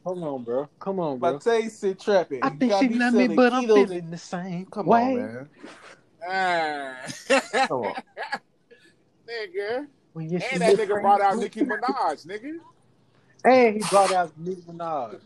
Come 0.04 0.22
on, 0.22 0.44
bro. 0.44 0.68
Come 0.78 1.00
on, 1.00 1.18
bro. 1.18 1.32
My 1.32 1.38
taste 1.38 1.80
taste 1.80 1.84
intrepid. 1.84 2.40
I 2.42 2.50
think 2.50 2.72
she 2.74 2.88
love 2.90 3.14
me, 3.14 3.28
but 3.28 3.52
I'm 3.52 3.66
feeling 3.66 4.10
the 4.10 4.18
same. 4.18 4.66
Come 4.66 4.86
way. 4.86 5.00
on, 5.00 5.16
man. 5.16 5.48
ah. 6.28 7.66
Come 7.68 7.80
on. 7.80 7.94
nigga. 9.28 9.86
When 10.12 10.30
you 10.30 10.40
see 10.40 10.46
And 10.52 10.62
that 10.62 10.76
me 10.76 10.84
nigga 10.84 11.00
brought 11.00 11.20
out 11.20 11.38
Nicki 11.38 11.62
Minaj, 11.62 12.26
nigga. 12.26 12.58
And 13.44 13.76
he 13.76 13.82
brought 13.88 14.12
out 14.12 14.32
Nicki 14.38 14.60
Minaj. 14.62 15.20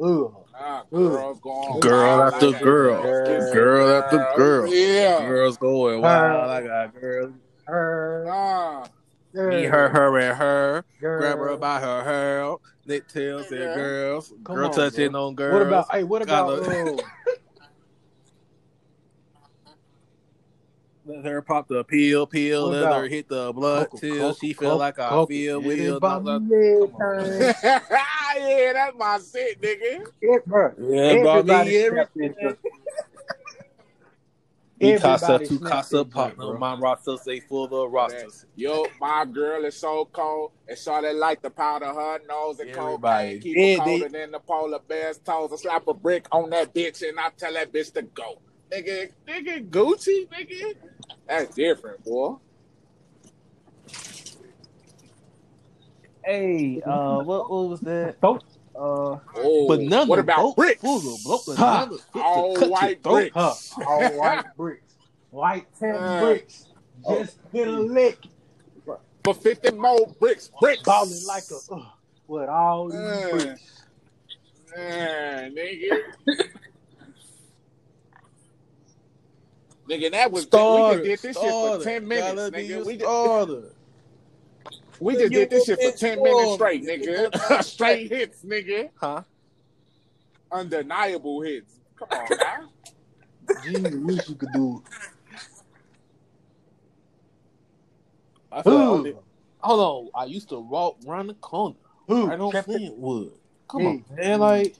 Ugh. 0.00 0.34
Ah, 0.58 0.82
Ooh. 0.92 1.08
girls 1.08 1.40
going 1.40 1.80
Girl 1.80 2.18
wild 2.18 2.34
after 2.34 2.52
girl. 2.52 3.02
Girl. 3.02 3.52
Girl 3.52 4.02
after 4.02 4.32
girl. 4.36 4.74
Yeah. 4.74 5.28
Girls 5.28 5.56
going 5.56 6.00
wild. 6.00 6.50
I 6.50 6.62
got 6.62 7.00
girls. 7.00 7.32
Her. 7.66 8.26
Ah. 8.28 8.88
Me, 9.34 9.64
her, 9.64 9.88
her, 9.88 10.16
and 10.18 10.36
her. 10.38 10.84
Girl. 11.00 11.20
Grab 11.20 11.38
her 11.38 11.56
by 11.56 11.80
her 11.80 12.04
hair. 12.04 12.54
Nick 12.86 13.08
tails 13.08 13.50
and 13.50 13.74
girls. 13.74 14.32
Come 14.44 14.56
Girl 14.56 14.66
on, 14.68 14.72
touching 14.72 15.10
bro. 15.12 15.26
on 15.28 15.34
girls. 15.34 15.52
What 15.54 15.62
about? 15.66 15.90
Hey, 15.92 16.04
what 16.04 16.22
about? 16.22 16.62
Gotta- 16.64 17.02
Uh, 21.06 21.08
Let 21.16 21.22
her 21.26 21.42
pop 21.42 21.68
the 21.68 21.84
pill, 21.84 22.26
pill, 22.26 22.68
let 22.68 22.82
about 22.84 23.00
her 23.02 23.08
hit 23.08 23.28
the 23.28 23.52
blood 23.52 23.90
Coca- 23.90 24.00
till 24.00 24.16
Coca- 24.32 24.38
she 24.40 24.54
feel 24.54 24.70
Coca- 24.70 24.78
like 24.78 24.98
I 24.98 25.26
feel 25.26 25.60
with 25.60 25.78
it. 25.78 25.82
Yeah, 25.82 25.98
on. 26.30 26.48
turn. 26.98 27.54
yeah, 27.62 28.72
that's 28.72 28.96
my 28.96 29.18
shit, 29.18 29.60
nigga. 29.60 30.06
Yeah, 30.22 30.36
bro. 30.46 30.72
Yeah, 30.78 31.00
Everybody 31.02 31.68
me 31.68 31.76
every. 31.76 31.96
snapped 31.98 32.16
into- 32.16 32.40
E 32.40 32.40
casa 32.40 32.40
Everybody 32.40 32.40
tu 32.40 32.48
snapped 32.48 32.62
casa 34.70 34.73
into 34.84 34.96
it, 36.00 36.10
partner. 36.10 36.36
bro. 36.36 36.58
My 36.58 36.76
roster 36.76 37.16
say 37.16 37.40
full 37.40 37.64
of 37.84 37.92
rosters. 37.92 38.46
Yo, 38.56 38.86
my 39.00 39.24
girl 39.24 39.64
is 39.64 39.76
so 39.76 40.04
cold, 40.12 40.52
and 40.68 40.78
Charlotte 40.78 41.16
like 41.16 41.42
the 41.42 41.50
powder 41.50 41.86
her 41.86 42.20
nose 42.28 42.60
and 42.60 42.70
Everybody. 42.70 43.38
cocaine 43.38 43.40
keep 43.40 43.56
Yeah, 43.56 43.62
her 43.78 43.84
they- 43.84 43.98
colder 44.00 44.08
than 44.18 44.30
the 44.32 44.40
polar 44.40 44.78
bear's 44.86 45.18
toes. 45.18 45.50
I 45.52 45.56
slap 45.56 45.86
a 45.88 45.94
brick 45.94 46.26
on 46.32 46.50
that 46.50 46.74
bitch 46.74 47.06
and 47.08 47.18
I 47.18 47.30
tell 47.36 47.52
that 47.54 47.72
bitch 47.72 47.92
to 47.94 48.02
go. 48.02 48.38
Nigga, 48.72 49.10
nigga, 49.28 49.68
Gucci, 49.70 50.28
nigga. 50.28 50.74
That's 51.28 51.54
different, 51.54 52.04
boy. 52.04 52.36
Hey, 56.24 56.80
uh, 56.82 57.22
what, 57.22 57.50
what 57.50 57.68
was 57.68 57.80
that? 57.80 58.16
Don't- 58.74 59.14
Uh, 59.14 59.18
Oh, 59.36 59.68
banana. 59.68 60.04
what 60.06 60.18
about 60.18 60.36
boat 60.38 60.56
bricks? 60.56 60.80
Full 60.80 60.96
of 61.14 61.22
blow 61.24 61.38
Ha. 61.56 61.86
bananas. 61.86 62.06
All 62.14 62.68
white 62.70 63.02
bricks. 63.02 63.34
huh, 63.34 63.54
all 63.86 64.12
white 64.18 64.44
bricks, 64.56 64.94
white 65.30 65.66
ten 65.78 65.94
Uh, 65.94 66.20
bricks, 66.20 66.66
just 67.08 67.38
hit 67.52 67.68
a 67.68 67.70
lick, 67.70 68.18
For 69.24 69.32
50 69.34 69.70
more 69.72 70.06
bricks, 70.20 70.50
bricks. 70.60 70.82
balling 70.82 71.24
like 71.26 71.44
a 71.50 71.74
uh, 71.74 71.86
with 72.26 72.48
all 72.48 72.88
these 72.88 72.98
Uh. 72.98 73.28
bricks. 73.30 73.70
Man, 74.76 75.54
nigga. 75.54 76.00
nigga, 79.88 80.10
that 80.10 80.32
was 80.32 80.42
Starter. 80.44 81.00
we 81.02 81.08
just 81.10 81.22
did 81.22 81.28
this 81.30 81.36
starter. 81.36 81.74
shit 81.74 81.78
for 81.78 81.84
10 81.84 82.08
minutes, 82.08 82.56
nigga. 82.56 82.84
We 82.86 82.92
just, 82.96 83.04
starter. 83.04 83.62
We 85.00 85.14
just 85.14 85.32
did 85.32 85.50
this 85.50 85.66
shit 85.66 85.80
for 85.80 85.96
10 85.98 86.18
for 86.18 86.24
minutes 86.24 86.54
straight, 86.54 86.84
nigga. 86.84 87.62
straight 87.64 88.10
hits, 88.10 88.42
nigga. 88.44 88.90
Huh? 88.96 89.22
Undeniable 90.52 91.40
hits. 91.42 91.74
Come 91.96 92.08
on 92.12 92.26
now. 92.38 92.68
Gee, 93.62 93.76
I 93.76 93.90
wish 93.96 94.28
you 94.28 94.34
could 94.36 94.52
do. 94.52 94.82
I 98.52 98.62
feel 98.62 98.72
Ooh. 98.72 99.02
like, 99.04 99.16
hold 99.58 100.10
on. 100.14 100.20
I 100.22 100.24
used 100.26 100.48
to 100.50 100.58
walk 100.60 100.98
around 101.06 101.26
the 101.28 101.34
corner. 101.34 101.76
Ooh, 102.10 102.26
right 102.26 102.38
on 102.38 102.52
kept 102.52 102.68
it- 102.68 102.94
would. 102.94 103.32
Come 103.68 103.80
Yeah. 103.82 103.88
on, 103.88 104.04
man. 104.14 104.40
Like 104.40 104.74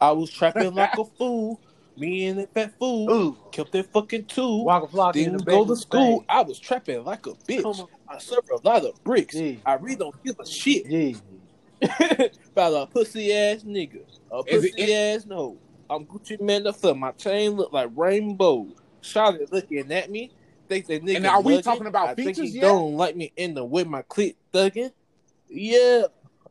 I 0.00 0.10
was 0.12 0.30
trapping 0.30 0.74
like 0.74 0.96
a 0.98 1.04
fool. 1.18 1.60
Me 1.94 2.26
and 2.28 2.38
that 2.38 2.52
fat 2.54 2.72
fool 2.78 3.10
Ooh, 3.12 3.36
kept 3.52 3.70
that 3.72 3.92
fucking 3.92 4.24
two. 4.24 4.62
walk 4.62 4.84
a 4.84 4.88
flock 4.88 5.12
Didn't 5.12 5.36
back 5.44 5.46
go 5.46 5.66
to 5.66 5.76
school. 5.76 6.20
bag. 6.20 6.26
I 6.30 6.40
was 6.40 6.58
trapping 6.58 7.04
like 7.04 7.26
a 7.26 7.32
bitch. 7.34 7.86
Come 8.12 8.16
on. 8.16 8.16
I 8.16 8.18
serve 8.18 8.50
a 8.64 8.68
lot 8.68 8.84
of 8.84 9.02
bricks. 9.04 9.34
Yeah. 9.34 9.56
I 9.66 9.74
really 9.74 9.96
don't 9.96 10.22
give 10.24 10.38
a 10.38 10.46
shit 10.46 10.86
Yeah, 10.86 11.16
about 12.52 12.74
a 12.74 12.86
pussy 12.86 13.32
ass 13.32 13.62
nigga. 13.64 14.02
A 14.30 14.42
Is 14.46 14.64
it- 14.64 14.76
pussy 14.76 14.94
ass 14.94 15.26
no. 15.26 15.56
I'm 15.90 16.06
Gucci 16.06 16.40
Mane 16.40 16.62
the 16.62 16.72
flip. 16.72 16.96
My 16.96 17.10
chain 17.12 17.52
look 17.52 17.72
like 17.72 17.90
rainbow. 17.94 18.66
Charlotte 19.02 19.52
looking 19.52 19.92
at 19.92 20.10
me. 20.10 20.30
Think 20.68 20.86
that 20.86 21.02
nigga. 21.04 21.16
And 21.16 21.26
are 21.26 21.42
we 21.42 21.54
bugging. 21.58 21.62
talking 21.64 21.86
about 21.86 22.08
I 22.10 22.14
think 22.14 22.36
he 22.36 22.46
yet? 22.46 22.62
don't 22.62 22.96
like 22.96 23.14
me 23.16 23.32
in 23.36 23.52
the 23.54 23.64
way 23.64 23.84
my 23.84 24.02
clip 24.02 24.36
thugging. 24.54 24.90
Yeah, 25.50 26.04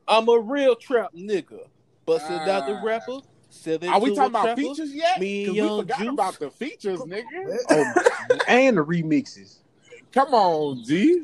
I'm 0.07 0.27
a 0.29 0.37
real 0.37 0.75
trap 0.75 1.13
nigga. 1.15 1.65
Busted 2.05 2.31
out 2.47 2.67
the 2.67 2.73
Ah. 2.75 2.83
rapper. 2.83 3.19
Said 3.49 3.83
Are 3.85 3.99
we 3.99 4.09
talking 4.15 4.29
about 4.29 4.43
trapper. 4.43 4.61
features 4.61 4.93
yet? 4.93 5.19
Me 5.19 5.45
and 5.45 5.53
Because 5.55 5.61
we 5.61 5.67
Young 5.67 5.79
forgot 5.81 5.99
Juice. 5.99 6.07
about 6.09 6.39
the 6.39 6.49
features, 6.51 6.99
nigga. 7.01 7.57
oh, 7.69 8.37
and 8.47 8.77
the 8.77 8.85
remixes. 8.85 9.57
Come 10.11 10.33
on, 10.33 10.83
G. 10.83 11.23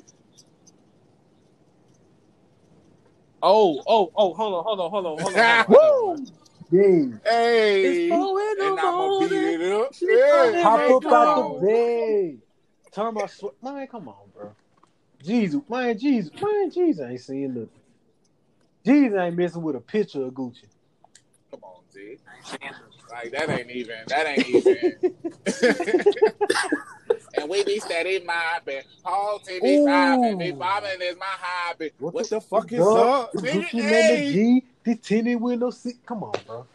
Oh, 3.41 3.81
oh, 3.88 4.11
oh, 4.15 4.34
hold 4.34 4.53
on, 4.55 4.64
hold 4.64 4.80
on, 4.80 4.89
hold 4.89 5.05
on, 5.05 5.18
hold 5.22 5.35
on. 5.35 5.65
Woo! 5.68 5.76
Hold 5.77 6.19
on. 6.19 6.27
Yeah, 6.69 7.05
Hey. 7.23 7.84
It's 7.84 8.09
four 8.14 8.41
in 8.41 8.57
the 8.57 8.65
And 8.65 8.80
I'ma 8.80 9.19
beat 9.19 9.31
morning. 9.31 9.61
it 9.61 9.72
up. 9.72 9.93
Yeah, 10.01 10.61
hop 10.64 10.80
hey, 10.80 10.93
up 10.93 11.05
out 11.05 11.59
the 11.61 11.65
bed. 11.65 12.41
Turn 12.93 13.14
my 13.14 13.26
sweat. 13.27 13.53
Man, 13.64 13.88
come 13.88 14.09
on, 14.09 14.15
bro. 14.34 14.49
Jeezy, 15.23 15.69
man, 15.69 15.97
Jeezy, 15.97 16.41
man, 16.41 16.69
Jeezy 16.69 17.09
ain't 17.09 17.22
seeing 17.22 17.53
nothing. 17.53 17.69
Jeezy 18.85 19.26
ain't 19.27 19.38
messing 19.38 19.61
with 19.61 19.77
a 19.77 19.80
picture 19.80 20.26
of 20.26 20.34
Gucci. 20.34 20.65
Come 21.51 21.61
on, 21.64 21.84
G. 21.93 22.18
Like 23.09 23.31
that 23.31 23.49
ain't 23.49 23.72
even. 23.72 23.95
That 24.07 24.27
ain't 24.27 24.45
even. 24.45 24.93
and 27.39 27.49
we 27.49 27.64
be 27.64 27.80
steady 27.80 28.23
mopping. 28.23 28.81
Whole 29.03 29.39
TV 29.39 29.85
popping. 29.85 30.38
Be 30.38 30.51
Ooh. 30.51 30.53
bombing 30.53 31.01
is 31.01 31.18
my 31.18 31.26
hobby. 31.27 31.91
What, 31.99 32.14
What 32.14 32.30
the, 32.30 32.35
the 32.35 32.41
fuck 32.41 32.72
is 32.72 32.80
fuck? 32.80 32.95
up, 32.97 33.34
nigga? 33.34 33.64
Gucci 33.69 33.73
Mane, 33.76 33.91
Hey. 33.91 34.27
the 34.27 34.34
G, 34.34 34.64
the 34.84 34.95
tinted 34.95 35.41
window 35.41 35.69
seat. 35.69 35.97
Come 36.05 36.23
on, 36.23 36.34
bro. 36.45 36.65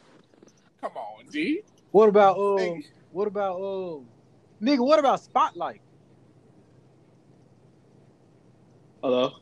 Come 0.80 0.92
on, 0.96 1.24
G. 1.30 1.62
What 1.90 2.08
about 2.08 2.36
uh? 2.36 2.40
Nigga. 2.58 2.84
What 3.10 3.28
about 3.28 3.56
uh? 3.56 3.98
Nigga, 4.62 4.84
what 4.86 4.98
about 4.98 5.20
Spotlight? 5.20 5.80
Hello. 9.02 9.32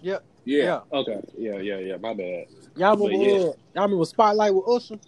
Yep. 0.00 0.24
Yeah. 0.44 0.64
Yeah. 0.64 0.80
Okay. 0.92 1.20
Yeah, 1.38 1.58
yeah, 1.58 1.78
yeah. 1.78 1.96
My 1.96 2.14
bad. 2.14 2.46
Y'all 2.76 2.96
But 2.96 3.04
remember? 3.06 3.24
yeah. 3.24 3.38
Uh, 3.38 3.52
y'all 3.74 3.82
remember 3.84 4.04
Spotlight 4.04 4.54
with 4.54 4.64
Usher? 4.68 4.98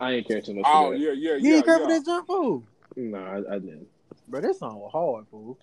I 0.00 0.12
ain't 0.12 0.28
care 0.28 0.40
too 0.40 0.54
much. 0.54 0.64
Oh 0.66 0.86
for 0.86 0.92
that. 0.92 0.98
yeah, 1.00 1.12
yeah, 1.12 1.36
You 1.36 1.50
yeah. 1.50 1.56
ain't 1.56 1.64
care 1.64 1.78
for 1.78 1.88
yeah. 1.88 1.98
that 1.98 2.04
jump 2.04 2.26
fool? 2.26 2.62
Nah, 2.96 3.18
I, 3.18 3.36
I 3.54 3.58
didn't. 3.58 3.86
Bro, 4.28 4.40
this 4.40 4.58
song 4.58 4.76
was 4.76 4.92
hard, 4.92 5.26
fool. 5.30 5.58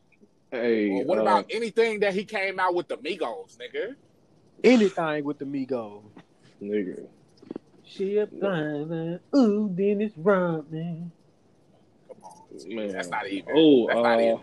Hey, 0.51 0.89
Well, 0.89 1.03
what 1.05 1.17
uh, 1.17 1.21
about 1.21 1.45
anything 1.49 1.99
that 2.01 2.13
he 2.13 2.23
came 2.23 2.59
out 2.59 2.75
with 2.75 2.87
the 2.87 2.97
Migos, 2.97 3.57
nigga? 3.57 3.95
Anything 4.63 5.23
with 5.25 5.39
the 5.39 5.45
Migos. 5.45 6.03
nigga? 6.61 7.07
She 7.83 8.17
a 8.17 8.27
blind 8.27 8.89
man. 8.89 9.19
Ooh, 9.35 9.69
Dennis 9.69 10.13
Rodman. 10.15 11.11
Come 12.07 12.17
on, 12.23 12.75
Man. 12.75 12.93
That's 12.93 13.09
not 13.09 13.27
even. 13.27 13.53
Oh, 13.55 13.87
That's 13.87 13.97
not 13.97 14.19
uh, 14.19 14.21
even. 14.21 14.39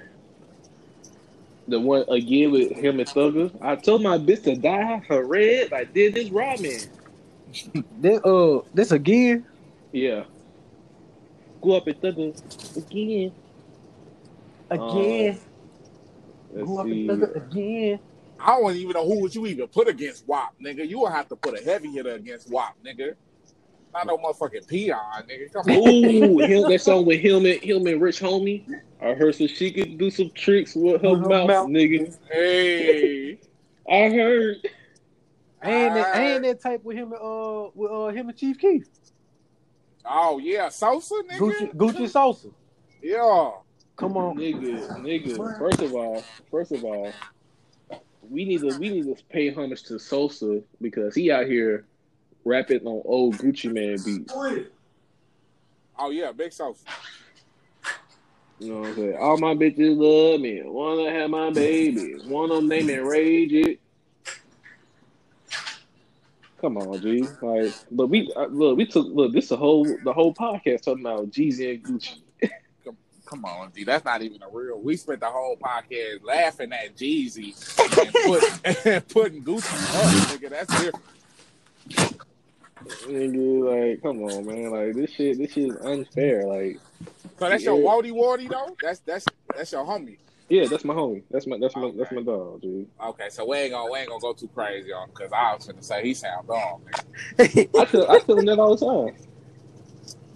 The 1.68 1.80
one 1.80 2.04
again 2.08 2.50
with 2.50 2.72
him 2.72 3.00
and 3.00 3.08
Thugger. 3.08 3.56
I 3.62 3.76
told 3.76 4.02
my 4.02 4.18
bitch 4.18 4.42
to 4.44 4.56
dye 4.56 5.02
her 5.08 5.24
red. 5.24 5.72
I 5.72 5.84
did 5.84 6.14
this 6.16 6.28
ramen. 6.28 6.88
That 8.00 8.26
uh, 8.26 8.66
this 8.74 8.90
again. 8.90 9.46
Yeah. 9.92 10.24
Go 11.62 11.72
up 11.72 11.86
and 11.86 12.00
Thugger 12.00 12.42
again. 12.76 13.32
Again. 14.70 15.38
Let's 16.52 16.66
Go 16.68 16.78
up 16.78 16.86
see. 16.86 17.06
look 17.08 17.22
at 17.36 17.36
again. 17.42 18.00
I 18.38 18.58
don't 18.58 18.74
even 18.74 18.92
know 18.92 19.06
who 19.06 19.20
would 19.20 19.34
you 19.34 19.46
even 19.46 19.66
put 19.68 19.88
against 19.88 20.26
Wop, 20.26 20.54
nigga. 20.62 20.88
You 20.88 21.00
would 21.00 21.12
have 21.12 21.28
to 21.28 21.36
put 21.36 21.60
a 21.60 21.62
heavy 21.62 21.90
hitter 21.92 22.14
against 22.14 22.50
Wop, 22.50 22.74
nigga. 22.84 23.14
Not 23.92 24.06
no 24.06 24.16
motherfucking 24.18 24.66
peon, 24.68 24.96
nigga. 25.28 25.52
Come 25.52 25.66
on. 25.66 25.88
Ooh, 25.88 26.38
him, 26.38 26.70
that 26.70 26.80
song 26.80 27.04
with 27.04 27.20
him 27.20 27.44
and 27.44 27.60
him 27.60 27.86
and 27.86 28.00
Rich 28.00 28.20
Homie. 28.20 28.64
I 29.02 29.14
heard 29.14 29.34
so 29.34 29.46
she 29.46 29.70
could 29.72 29.98
do 29.98 30.10
some 30.10 30.30
tricks 30.30 30.74
with 30.74 31.02
her 31.02 31.10
With 31.10 31.22
her 31.22 31.28
mouth, 31.28 31.48
mouth. 31.48 31.68
nigga. 31.68 32.16
Hey. 32.30 33.38
I 33.90 34.08
heard. 34.10 34.56
And 35.62 35.96
that, 35.96 36.06
Alright. 36.14 36.30
and 36.36 36.44
that 36.44 36.60
tape 36.62 36.82
with 36.84 36.96
him 36.96 37.12
and 37.12 37.20
uh 37.20 37.68
with 37.74 37.90
uh 37.90 38.06
him 38.08 38.28
and 38.30 38.38
Chief 38.38 38.58
Keef. 38.58 38.84
Oh 40.06 40.38
yeah, 40.38 40.68
Sosa, 40.70 41.14
nigga. 41.30 41.38
Gucci 41.38 41.74
Gucci 41.74 42.08
Sosa. 42.08 42.48
Yeah. 43.02 43.50
Come 44.00 44.16
on. 44.16 44.38
Nigga, 44.38 44.98
nigga. 45.02 45.58
First 45.58 45.82
of 45.82 45.94
all, 45.94 46.24
first 46.50 46.72
of 46.72 46.84
all, 46.84 47.12
we 48.30 48.46
need 48.46 48.62
to 48.62 48.78
we 48.78 48.88
need 48.88 49.14
to 49.14 49.22
pay 49.28 49.52
homage 49.52 49.82
to 49.84 49.98
Sosa 49.98 50.62
because 50.80 51.14
he 51.14 51.30
out 51.30 51.46
here 51.46 51.84
rapping 52.46 52.86
on 52.86 53.02
old 53.04 53.36
Gucci 53.36 53.70
Mane 53.70 53.98
beats. 54.02 54.32
Oh 55.98 56.08
yeah, 56.08 56.32
big 56.32 56.50
Sosa. 56.50 56.82
You 58.58 58.72
know 58.72 58.80
what 58.80 58.88
I'm 58.88 58.96
saying? 58.96 59.16
All 59.18 59.36
my 59.36 59.54
bitches 59.54 59.96
love 59.98 60.40
me. 60.40 60.62
Wanna 60.64 61.10
have 61.10 61.28
my 61.28 61.50
baby. 61.50 62.14
One 62.24 62.50
of 62.50 62.56
them 62.56 62.68
name 62.68 62.88
it 62.88 63.04
Rage 63.04 63.52
It. 63.52 63.80
Come 66.62 66.78
on, 66.78 67.02
G. 67.02 67.26
Like, 67.42 67.74
look, 67.90 68.10
we 68.10 68.32
uh, 68.34 68.46
look, 68.46 68.78
we 68.78 68.86
took 68.86 69.08
look. 69.08 69.34
This 69.34 69.48
the 69.50 69.58
whole 69.58 69.84
the 70.04 70.12
whole 70.14 70.32
podcast 70.32 70.84
talking 70.84 71.04
about 71.04 71.30
Jeezy 71.30 71.74
and 71.74 71.84
Gucci. 71.84 72.20
Come 73.30 73.44
on, 73.44 73.70
G. 73.72 73.84
That's 73.84 74.04
not 74.04 74.22
even 74.22 74.42
a 74.42 74.48
real. 74.50 74.80
We 74.80 74.96
spent 74.96 75.20
the 75.20 75.26
whole 75.26 75.56
podcast 75.56 76.24
laughing 76.24 76.72
at 76.72 76.96
Jeezy 76.96 77.54
and, 77.78 78.12
put, 78.26 78.86
and 78.86 79.08
putting 79.08 79.44
Gucci 79.44 79.94
up, 79.94 80.40
nigga. 80.40 80.50
That's 80.50 80.82
different. 80.82 82.16
Nigga, 83.06 83.92
like, 83.92 84.02
come 84.02 84.22
on, 84.24 84.46
man. 84.46 84.70
Like, 84.70 84.94
this 84.94 85.12
shit, 85.12 85.38
this 85.38 85.52
shit 85.52 85.68
is 85.70 85.76
unfair. 85.76 86.44
Like, 86.46 86.80
So 87.38 87.48
that's 87.48 87.62
your 87.62 87.78
Yeah. 87.78 88.12
Wardy 88.12 88.50
though. 88.50 88.76
That's 88.82 88.98
that's 89.00 89.24
that's 89.54 89.70
your 89.70 89.84
homie. 89.84 90.16
yeah, 90.48 90.66
that's 90.66 90.84
my 90.84 90.94
homie. 90.94 91.22
That's 91.30 91.46
my 91.46 91.56
that's 91.60 91.76
my 91.76 91.92
that's 91.96 92.10
my 92.10 92.22
dog, 92.22 92.62
dude. 92.62 92.88
Okay, 93.00 93.28
so 93.30 93.46
we 93.46 93.58
ain't 93.58 93.72
gonna 93.72 93.92
we 93.92 93.98
ain't 94.00 94.08
gonna 94.08 94.20
go 94.20 94.32
too 94.32 94.48
crazy 94.48 94.92
on 94.92 95.08
because 95.10 95.30
I 95.32 95.54
was 95.54 95.66
gonna 95.66 95.82
say 95.82 96.02
he 96.02 96.14
sound 96.14 96.48
dumb. 96.48 96.82
I 97.38 97.84
tell 97.84 98.10
I 98.10 98.18
tell 98.18 98.38
him 98.38 98.46
that 98.46 98.58
all 98.58 98.76
the 98.76 98.84
time. 99.12 99.16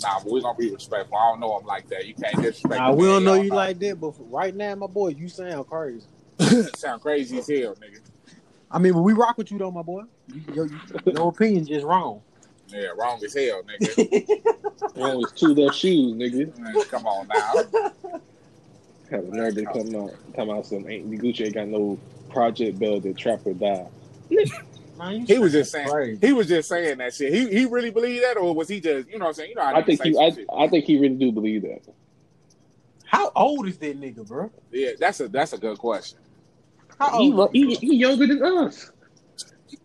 Nah, 0.04 0.20
but 0.20 0.32
we 0.32 0.42
gonna 0.42 0.58
be 0.58 0.70
respectful. 0.70 1.16
I 1.16 1.30
don't 1.30 1.40
know 1.40 1.58
him 1.58 1.66
like 1.66 1.88
that. 1.88 2.06
You 2.06 2.14
can't 2.14 2.36
disrespect. 2.36 2.74
Nah, 2.74 2.90
the 2.90 2.96
we 2.96 3.06
don't 3.06 3.24
know 3.24 3.34
y'all 3.34 3.56
like 3.56 3.78
that, 3.80 4.00
but 4.00 4.14
right 4.30 4.54
now, 4.54 4.74
my 4.74 4.86
boy, 4.86 5.08
you 5.08 5.28
sound 5.28 5.66
crazy. 5.66 6.06
sound 6.76 7.00
crazy 7.00 7.38
as 7.38 7.48
hell, 7.48 7.74
nigga. 7.76 8.00
I 8.70 8.78
mean, 8.78 8.92
but 8.92 9.02
we 9.02 9.12
rock 9.12 9.38
with 9.38 9.50
you 9.50 9.58
though, 9.58 9.70
my 9.70 9.82
boy. 9.82 10.02
Your, 10.52 10.68
your 11.06 11.28
opinion 11.28 11.64
just 11.66 11.86
wrong. 11.86 12.20
Yeah, 12.68 12.88
wrong 12.98 13.22
as 13.24 13.34
hell, 13.34 13.62
nigga. 13.62 14.28
Wrong 14.96 15.24
as 15.24 15.32
two 15.32 15.54
left 15.54 15.76
shoes, 15.76 16.14
nigga. 16.14 16.56
Man, 16.58 16.74
Come 16.88 17.06
on 17.06 17.28
now. 17.28 18.20
Have 19.10 19.24
a 19.24 19.36
nerve 19.36 19.54
to 19.56 19.64
come 19.66 19.94
out, 19.96 20.14
come 20.34 20.50
out 20.50 20.66
some 20.66 20.88
ain't 20.88 21.10
Gucci 21.10 21.46
ain't 21.46 21.54
got 21.54 21.68
no 21.68 21.98
project 22.30 22.78
belt 22.78 23.02
that 23.02 23.16
trap 23.16 23.40
or 23.44 23.54
die. 23.54 23.86
Man, 24.96 25.26
He 25.26 25.38
was 25.38 25.52
just 25.52 25.72
saying. 25.72 25.88
crazy. 25.88 26.26
He 26.26 26.32
was 26.32 26.46
just 26.46 26.68
saying 26.68 26.98
that 26.98 27.14
shit. 27.14 27.32
He 27.32 27.48
he 27.48 27.64
really 27.66 27.90
believed 27.90 28.24
that, 28.24 28.36
or 28.36 28.54
was 28.54 28.68
he 28.68 28.80
just 28.80 29.08
you 29.08 29.18
know 29.18 29.24
what 29.26 29.28
I'm 29.30 29.34
saying? 29.34 29.50
You 29.50 29.56
know 29.56 29.62
how 29.64 29.74
I 29.74 29.82
think 29.82 30.02
he, 30.02 30.16
I, 30.18 30.30
shit. 30.30 30.46
I 30.56 30.68
think 30.68 30.84
he 30.84 30.98
really 30.98 31.16
do 31.16 31.32
believe 31.32 31.62
that. 31.62 31.80
How 33.04 33.30
old 33.34 33.66
is 33.68 33.78
that 33.78 34.00
nigga, 34.00 34.26
bro? 34.26 34.50
Yeah, 34.72 34.90
that's 34.98 35.20
a 35.20 35.28
that's 35.28 35.52
a 35.52 35.58
good 35.58 35.78
question. 35.78 36.18
How 36.98 37.18
He, 37.18 37.26
old? 37.28 37.34
lo- 37.34 37.50
he, 37.52 37.74
he, 37.74 37.86
he 37.88 37.96
younger 37.96 38.26
than 38.26 38.42
us. 38.42 38.90
He, 39.68 39.76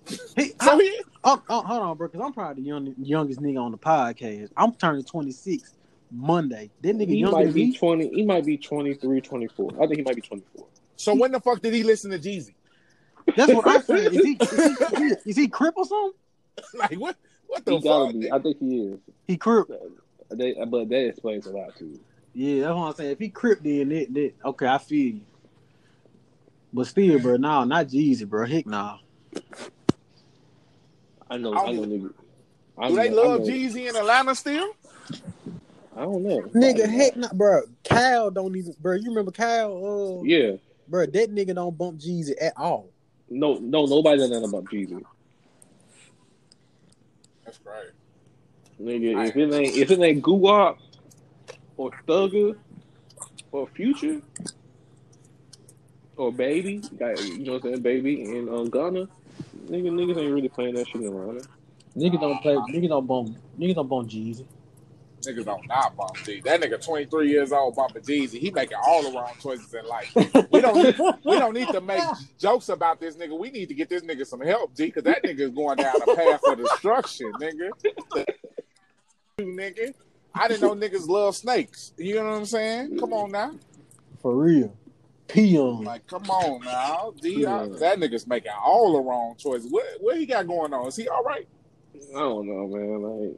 So 0.62 0.72
I- 0.74 0.78
he, 0.78 1.02
oh, 1.24 1.42
oh, 1.50 1.62
hold 1.62 1.82
on, 1.82 1.98
bro, 1.98 2.08
because 2.08 2.22
I'm 2.26 2.34
probably 2.34 2.62
the 2.62 2.68
young, 2.68 2.94
youngest 3.02 3.42
nigga 3.42 3.62
on 3.62 3.72
the 3.72 3.78
podcast. 3.78 4.50
I'm 4.56 4.74
turning 4.76 5.04
26 5.04 5.74
Monday. 6.12 6.70
That 6.82 6.96
nigga 6.98 7.10
He 7.10 7.24
might 7.24 7.54
be 7.54 7.66
me. 7.68 7.78
twenty. 7.78 8.10
He 8.10 8.24
might 8.26 8.46
be 8.46 8.58
23, 8.58 9.22
24. 9.22 9.72
I 9.76 9.88
think 9.88 9.96
he 9.98 10.02
might 10.04 10.16
be 10.16 10.22
twenty 10.22 10.44
four. 10.56 10.68
so 10.96 11.16
when 11.16 11.32
the 11.32 11.40
fuck 11.40 11.62
did 11.62 11.74
he 11.74 11.84
listen 11.84 12.12
to 12.12 12.20
Jeezy? 12.20 12.54
That's 13.36 13.54
what 13.54 13.68
I'm 13.68 13.82
saying. 13.84 14.14
Is 14.14 14.24
he, 14.24 14.32
is 14.34 14.50
he, 14.52 14.58
is 14.58 14.98
he, 15.24 15.30
is 15.32 15.38
he 15.38 15.48
crip 15.48 15.76
or 15.78 15.86
something? 15.86 16.20
like 16.78 16.94
what? 17.00 17.16
What 17.48 17.66
the 17.66 17.72
He 17.78 17.82
gotta 17.82 18.06
fuck? 18.12 18.20
be. 18.20 18.32
I 18.32 18.40
think 18.40 18.58
he 18.60 18.78
is. 18.80 19.00
He 19.28 19.38
crip. 19.38 19.68
They, 20.32 20.54
but 20.68 20.90
that 20.90 21.08
explains 21.08 21.48
a 21.48 21.52
lot 21.52 21.76
too. 21.78 22.00
Yeah, 22.34 22.66
that's 22.66 22.76
what 22.76 22.84
I'm 22.90 22.94
saying. 22.96 23.12
If 23.12 23.20
he 23.20 23.30
crip, 23.30 23.62
then 23.64 23.90
that, 23.90 24.14
that 24.14 24.34
okay, 24.46 24.68
I 24.68 24.78
feel 24.78 25.16
you. 25.16 25.22
But 26.72 26.86
still, 26.86 27.18
bro, 27.20 27.38
no, 27.38 27.64
not 27.64 27.88
Jeezy, 27.88 28.28
bro. 28.30 28.46
Heck, 28.46 28.68
nah. 28.68 28.98
I 31.30 31.38
know. 31.38 31.54
I 31.56 31.66
I, 31.66 31.72
know. 31.72 31.82
Nigga. 31.84 32.14
I 32.78 32.88
Do 32.90 32.96
they 32.96 33.10
know- 33.10 33.22
I 33.24 33.26
love 33.28 33.42
Jeezy 33.42 33.90
in 33.90 33.96
Atlanta 33.96 34.36
still? 34.36 34.68
I 35.96 36.02
don't 36.04 36.24
know. 36.24 36.42
Nigga, 36.54 36.88
heck, 36.88 37.18
nah, 37.18 37.34
bro. 37.34 37.62
Kyle 37.84 38.30
don't 38.32 38.56
even, 38.56 38.76
bro. 38.80 38.96
You 38.96 39.10
remember 39.10 39.32
Kyle? 39.32 40.20
Uh, 40.22 40.24
Yeah. 40.24 40.52
bro, 40.88 41.06
that 41.08 41.34
nigga 41.34 41.56
don't 41.56 41.78
bump 41.78 42.00
Jeezy 42.00 42.34
at 42.40 42.54
all. 42.56 42.90
No. 43.30 43.56
No. 43.56 43.86
Nobody 43.86 44.20
knows 44.20 44.32
nothing 44.32 44.50
about 44.50 44.66
Jeezy. 44.66 45.04
That's 47.46 47.60
right. 47.66 47.92
Nigga, 48.82 49.28
if 49.28 49.36
it 49.36 49.54
ain't 49.54 49.76
if 49.76 49.92
it 49.92 50.00
ain't 50.00 50.24
Guwop 50.24 50.78
or 51.78 51.92
Thugger 52.08 52.56
or 53.52 53.68
Future 53.68 54.22
or 56.16 56.32
Baby, 56.32 56.82
got 56.98 57.20
you 57.24 57.46
know 57.46 57.54
what 57.54 57.64
I'm 57.66 57.72
saying, 57.72 57.82
Baby 57.82 58.24
and 58.24 58.50
um, 58.50 58.70
Gunna, 58.70 59.08
nigga, 59.68 59.90
niggas 59.90 60.18
ain't 60.18 60.34
really 60.34 60.50
playing 60.50 60.76
that 60.76 60.88
shit 60.88 61.02
in 61.02 61.08
Atlanta. 61.08 61.42
Nigga 61.98 62.20
don't 62.22 62.42
play. 62.42 62.56
Nigga 62.56 62.90
don't 62.90 63.08
bump. 63.08 63.38
Nigga 63.60 63.76
don't 63.76 63.88
bump 63.90 64.10
Jeezy. 64.10 64.46
Niggas 65.22 65.46
don't 65.46 65.68
not 65.68 65.96
bump 65.98 66.16
Jeezy. 66.16 66.44
That 66.44 66.62
nigga 66.62 66.84
23 66.84 67.30
years 67.30 67.52
old 67.52 67.76
bumping 67.76 68.02
Jeezy. 68.04 68.40
He 68.40 68.52
making 68.52 68.78
all 68.86 69.04
the 69.04 69.18
wrong 69.18 69.34
choices 69.42 69.74
in 69.74 69.86
life. 69.86 70.14
We 70.52 70.62
don't 70.62 70.82
need, 70.82 70.96
we 71.26 71.38
don't 71.38 71.54
need 71.54 71.68
to 71.70 71.82
make 71.82 72.02
jokes 72.40 72.70
about 72.70 73.00
this 73.00 73.16
nigga. 73.18 73.38
We 73.38 73.52
need 73.52 73.68
to 73.70 73.74
get 73.76 73.90
this 73.90 74.02
nigga 74.04 74.26
some 74.26 74.42
help, 74.42 74.76
G, 74.76 74.86
because 74.86 75.04
that 75.04 75.24
nigga's 75.24 75.52
going 75.52 75.78
down 75.78 76.02
a 76.02 76.16
path 76.16 76.42
of 76.48 76.58
destruction, 76.58 77.34
nigga. 77.34 77.70
You 79.40 79.46
nigga. 79.46 79.94
I 80.34 80.48
didn't 80.48 80.62
know 80.62 80.76
niggas 80.76 81.08
love 81.08 81.36
snakes. 81.36 81.94
You 81.98 82.16
know 82.16 82.24
what 82.26 82.34
I'm 82.38 82.46
saying? 82.46 82.98
Come 83.00 83.14
on 83.14 83.32
now. 83.32 83.52
For 84.22 84.36
real. 84.36 84.76
Peon. 85.28 85.84
Like, 85.84 86.08
come 86.08 86.30
on 86.30 86.64
now. 86.64 87.14
D, 87.22 87.46
I- 87.46 87.66
Yeah. 87.66 87.68
that 87.80 87.98
nigga's 88.00 88.26
making 88.28 88.52
all 88.52 88.94
the 88.94 89.00
wrong 89.02 89.36
choices. 89.38 89.70
What 89.72 89.86
what 90.00 90.18
he 90.18 90.26
got 90.26 90.48
going 90.48 90.74
on? 90.74 90.88
Is 90.88 90.96
he 90.96 91.08
all 91.08 91.24
right? 91.24 91.48
I 92.16 92.20
don't 92.20 92.48
know, 92.48 92.68
man. 92.68 93.02
Like 93.02 93.38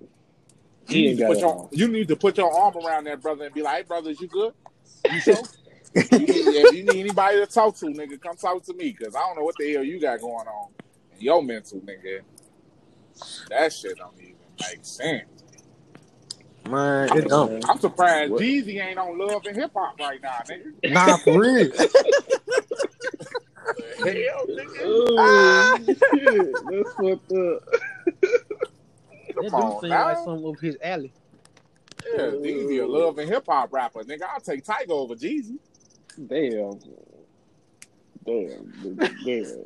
You 0.88 0.96
he 0.96 1.08
need, 1.08 1.18
to 1.20 1.28
put 1.28 1.40
your, 1.40 1.50
all. 1.50 1.70
you 1.72 1.88
need 1.88 2.08
to 2.08 2.16
put 2.16 2.38
your 2.38 2.52
arm 2.52 2.76
around 2.78 3.06
that 3.06 3.22
brother 3.22 3.46
and 3.46 3.54
be 3.54 3.62
like, 3.62 3.78
hey, 3.78 3.84
brother, 3.84 4.10
is 4.10 4.20
you 4.20 4.28
good? 4.28 4.54
You 5.10 5.20
sure? 5.20 5.44
you 5.96 6.20
need, 6.20 6.56
if 6.56 6.72
you 6.72 6.84
need 6.84 7.00
anybody 7.00 7.38
to 7.38 7.46
talk 7.46 7.76
to, 7.78 7.86
nigga, 7.88 8.22
come 8.22 8.36
talk 8.36 8.64
to 8.64 8.74
me 8.74 8.96
because 8.98 9.16
I 9.16 9.20
don't 9.20 9.38
know 9.38 9.44
what 9.44 9.56
the 9.58 9.72
hell 9.74 9.84
you 9.84 10.00
got 10.00 10.20
going 10.20 10.48
on 10.48 10.70
in 11.16 11.22
your 11.22 11.44
mental, 11.44 11.80
nigga. 11.80 12.22
That 13.50 13.74
shit 13.74 13.98
don't 13.98 14.14
even 14.20 14.36
make 14.60 14.80
sense. 14.84 15.26
Man, 16.70 17.18
it 17.18 17.28
don't. 17.28 17.68
I'm 17.70 17.80
surprised 17.80 18.32
What? 18.32 18.42
Jeezy 18.42 18.82
ain't 18.82 19.00
on 19.00 19.18
love 19.18 19.46
and 19.46 19.56
hip 19.56 19.72
hop 19.76 20.00
right 20.00 20.22
now, 20.22 20.38
nigga. 20.50 20.94
Nah, 20.94 21.18
for 21.18 21.40
real. 21.40 21.72
Hell, 23.98 24.46
nigga. 24.48 24.82
Oh 24.84 25.78
shit, 25.88 26.58
that's 26.68 26.94
fucked 26.96 27.32
up. 27.32 27.64
That 29.36 29.50
Come 29.50 29.62
do 29.62 29.68
on 29.68 29.82
seem 29.82 29.90
now. 29.90 30.06
like 30.08 30.18
something 30.18 30.48
up 30.48 30.60
his 30.60 30.78
alley. 30.82 31.14
Yeah, 32.14 32.32
Jeezy 32.32 32.84
a 32.84 32.86
love 32.86 33.18
and 33.18 33.30
hip 33.30 33.46
hop 33.48 33.72
rapper, 33.72 34.04
nigga. 34.04 34.24
I'll 34.34 34.42
take 34.42 34.64
Tyga 34.66 34.90
over 34.90 35.16
Jeezy. 35.16 35.58
Damn. 36.28 36.80
Damn. 38.26 38.98
Damn. 39.26 39.66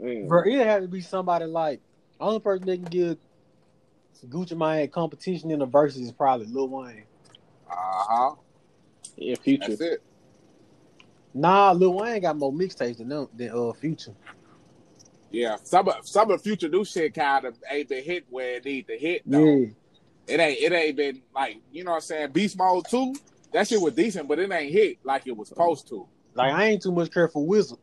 Damn. 0.00 0.28
Bro, 0.28 0.42
it 0.46 0.66
had 0.66 0.82
to 0.82 0.88
be 0.88 1.00
somebody 1.00 1.46
like 1.46 1.80
only 2.20 2.40
person 2.40 2.66
that 2.66 2.76
can 2.76 2.84
give 2.84 3.18
Gucci 4.28 4.56
Mane 4.56 4.88
competition 4.88 5.50
in 5.50 5.58
the 5.58 5.66
verses 5.66 6.02
is 6.02 6.12
probably 6.12 6.46
Lil 6.46 6.68
Wayne. 6.68 7.04
Uh 7.70 7.74
huh. 7.74 8.34
Yeah, 9.16 9.36
future. 9.36 9.68
That's 9.68 9.80
it. 9.80 10.02
Nah, 11.34 11.72
Lil 11.72 11.94
Wayne 11.94 12.22
got 12.22 12.36
more 12.36 12.52
mixtapes 12.52 12.98
than 12.98 13.08
them 13.08 13.28
than 13.34 13.50
uh 13.50 13.72
Future. 13.72 14.14
Yeah, 15.34 15.56
some 15.64 15.88
of 15.88 16.06
some 16.06 16.30
of 16.30 16.38
the 16.38 16.44
future 16.48 16.68
new 16.68 16.84
shit 16.84 17.12
kind 17.12 17.44
of 17.44 17.56
ain't 17.68 17.88
been 17.88 18.04
hit 18.04 18.24
where 18.30 18.56
it 18.56 18.64
need 18.64 18.86
to 18.86 18.96
hit 18.96 19.22
though. 19.26 19.44
Yeah. 19.44 19.66
It 20.28 20.40
ain't 20.40 20.60
it 20.60 20.72
ain't 20.72 20.96
been 20.96 21.22
like 21.34 21.58
you 21.72 21.82
know 21.82 21.90
what 21.90 21.96
I'm 21.96 22.02
saying. 22.02 22.30
Beast 22.30 22.56
Mode 22.56 22.84
two, 22.88 23.14
that 23.52 23.66
shit 23.66 23.80
was 23.80 23.94
decent, 23.94 24.28
but 24.28 24.38
it 24.38 24.50
ain't 24.52 24.72
hit 24.72 24.98
like 25.02 25.26
it 25.26 25.36
was 25.36 25.48
supposed 25.48 25.88
to. 25.88 26.06
Like 26.34 26.52
I 26.52 26.66
ain't 26.66 26.82
too 26.82 26.92
much 26.92 27.10
care 27.12 27.26
for 27.26 27.44
Wizard. 27.44 27.78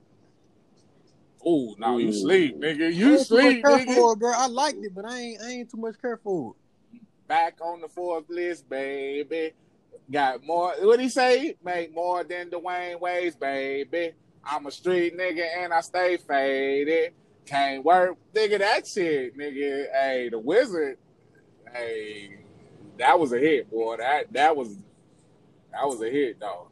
Oh 1.45 1.75
no, 1.77 1.97
you 1.97 2.13
sleep, 2.13 2.57
nigga. 2.57 2.85
I 2.85 2.89
You 2.89 3.17
ain't 3.17 3.27
too 3.27 3.35
much 3.35 3.43
sleep, 3.43 3.65
care 3.65 3.77
nigga. 3.79 3.95
for 3.95 4.13
it, 4.13 4.19
bro. 4.19 4.31
I 4.33 4.47
liked 4.47 4.83
it, 4.83 4.95
but 4.95 5.05
I 5.05 5.19
ain't 5.19 5.41
I 5.41 5.49
ain't 5.49 5.69
too 5.69 5.77
much 5.77 5.99
care 6.01 6.17
for 6.23 6.55
it. 6.93 7.01
Back 7.27 7.57
on 7.61 7.81
the 7.81 7.89
Forbes 7.89 8.29
list, 8.29 8.69
baby. 8.69 9.51
Got 10.09 10.45
more. 10.45 10.73
What 10.79 11.01
he 11.01 11.09
say? 11.09 11.55
Make 11.63 11.93
more 11.93 12.23
than 12.23 12.49
Dwyane 12.49 12.99
Wade's, 12.99 13.35
baby. 13.35 14.13
I'm 14.43 14.65
a 14.65 14.71
street 14.71 15.17
nigga 15.17 15.45
and 15.63 15.73
I 15.73 15.81
stay 15.81 16.17
faded. 16.17 17.13
Can't 17.45 17.83
work, 17.83 18.17
nigga. 18.33 18.59
That 18.59 18.87
shit, 18.87 19.37
nigga. 19.37 19.91
Hey, 19.91 20.29
the 20.29 20.39
wizard. 20.39 20.97
Hey, 21.73 22.39
that 22.97 23.19
was 23.19 23.33
a 23.33 23.39
hit, 23.39 23.69
boy. 23.69 23.97
That 23.97 24.31
that 24.33 24.55
was 24.55 24.75
that 25.71 25.87
was 25.87 26.01
a 26.01 26.09
hit, 26.09 26.39
though. 26.39 26.67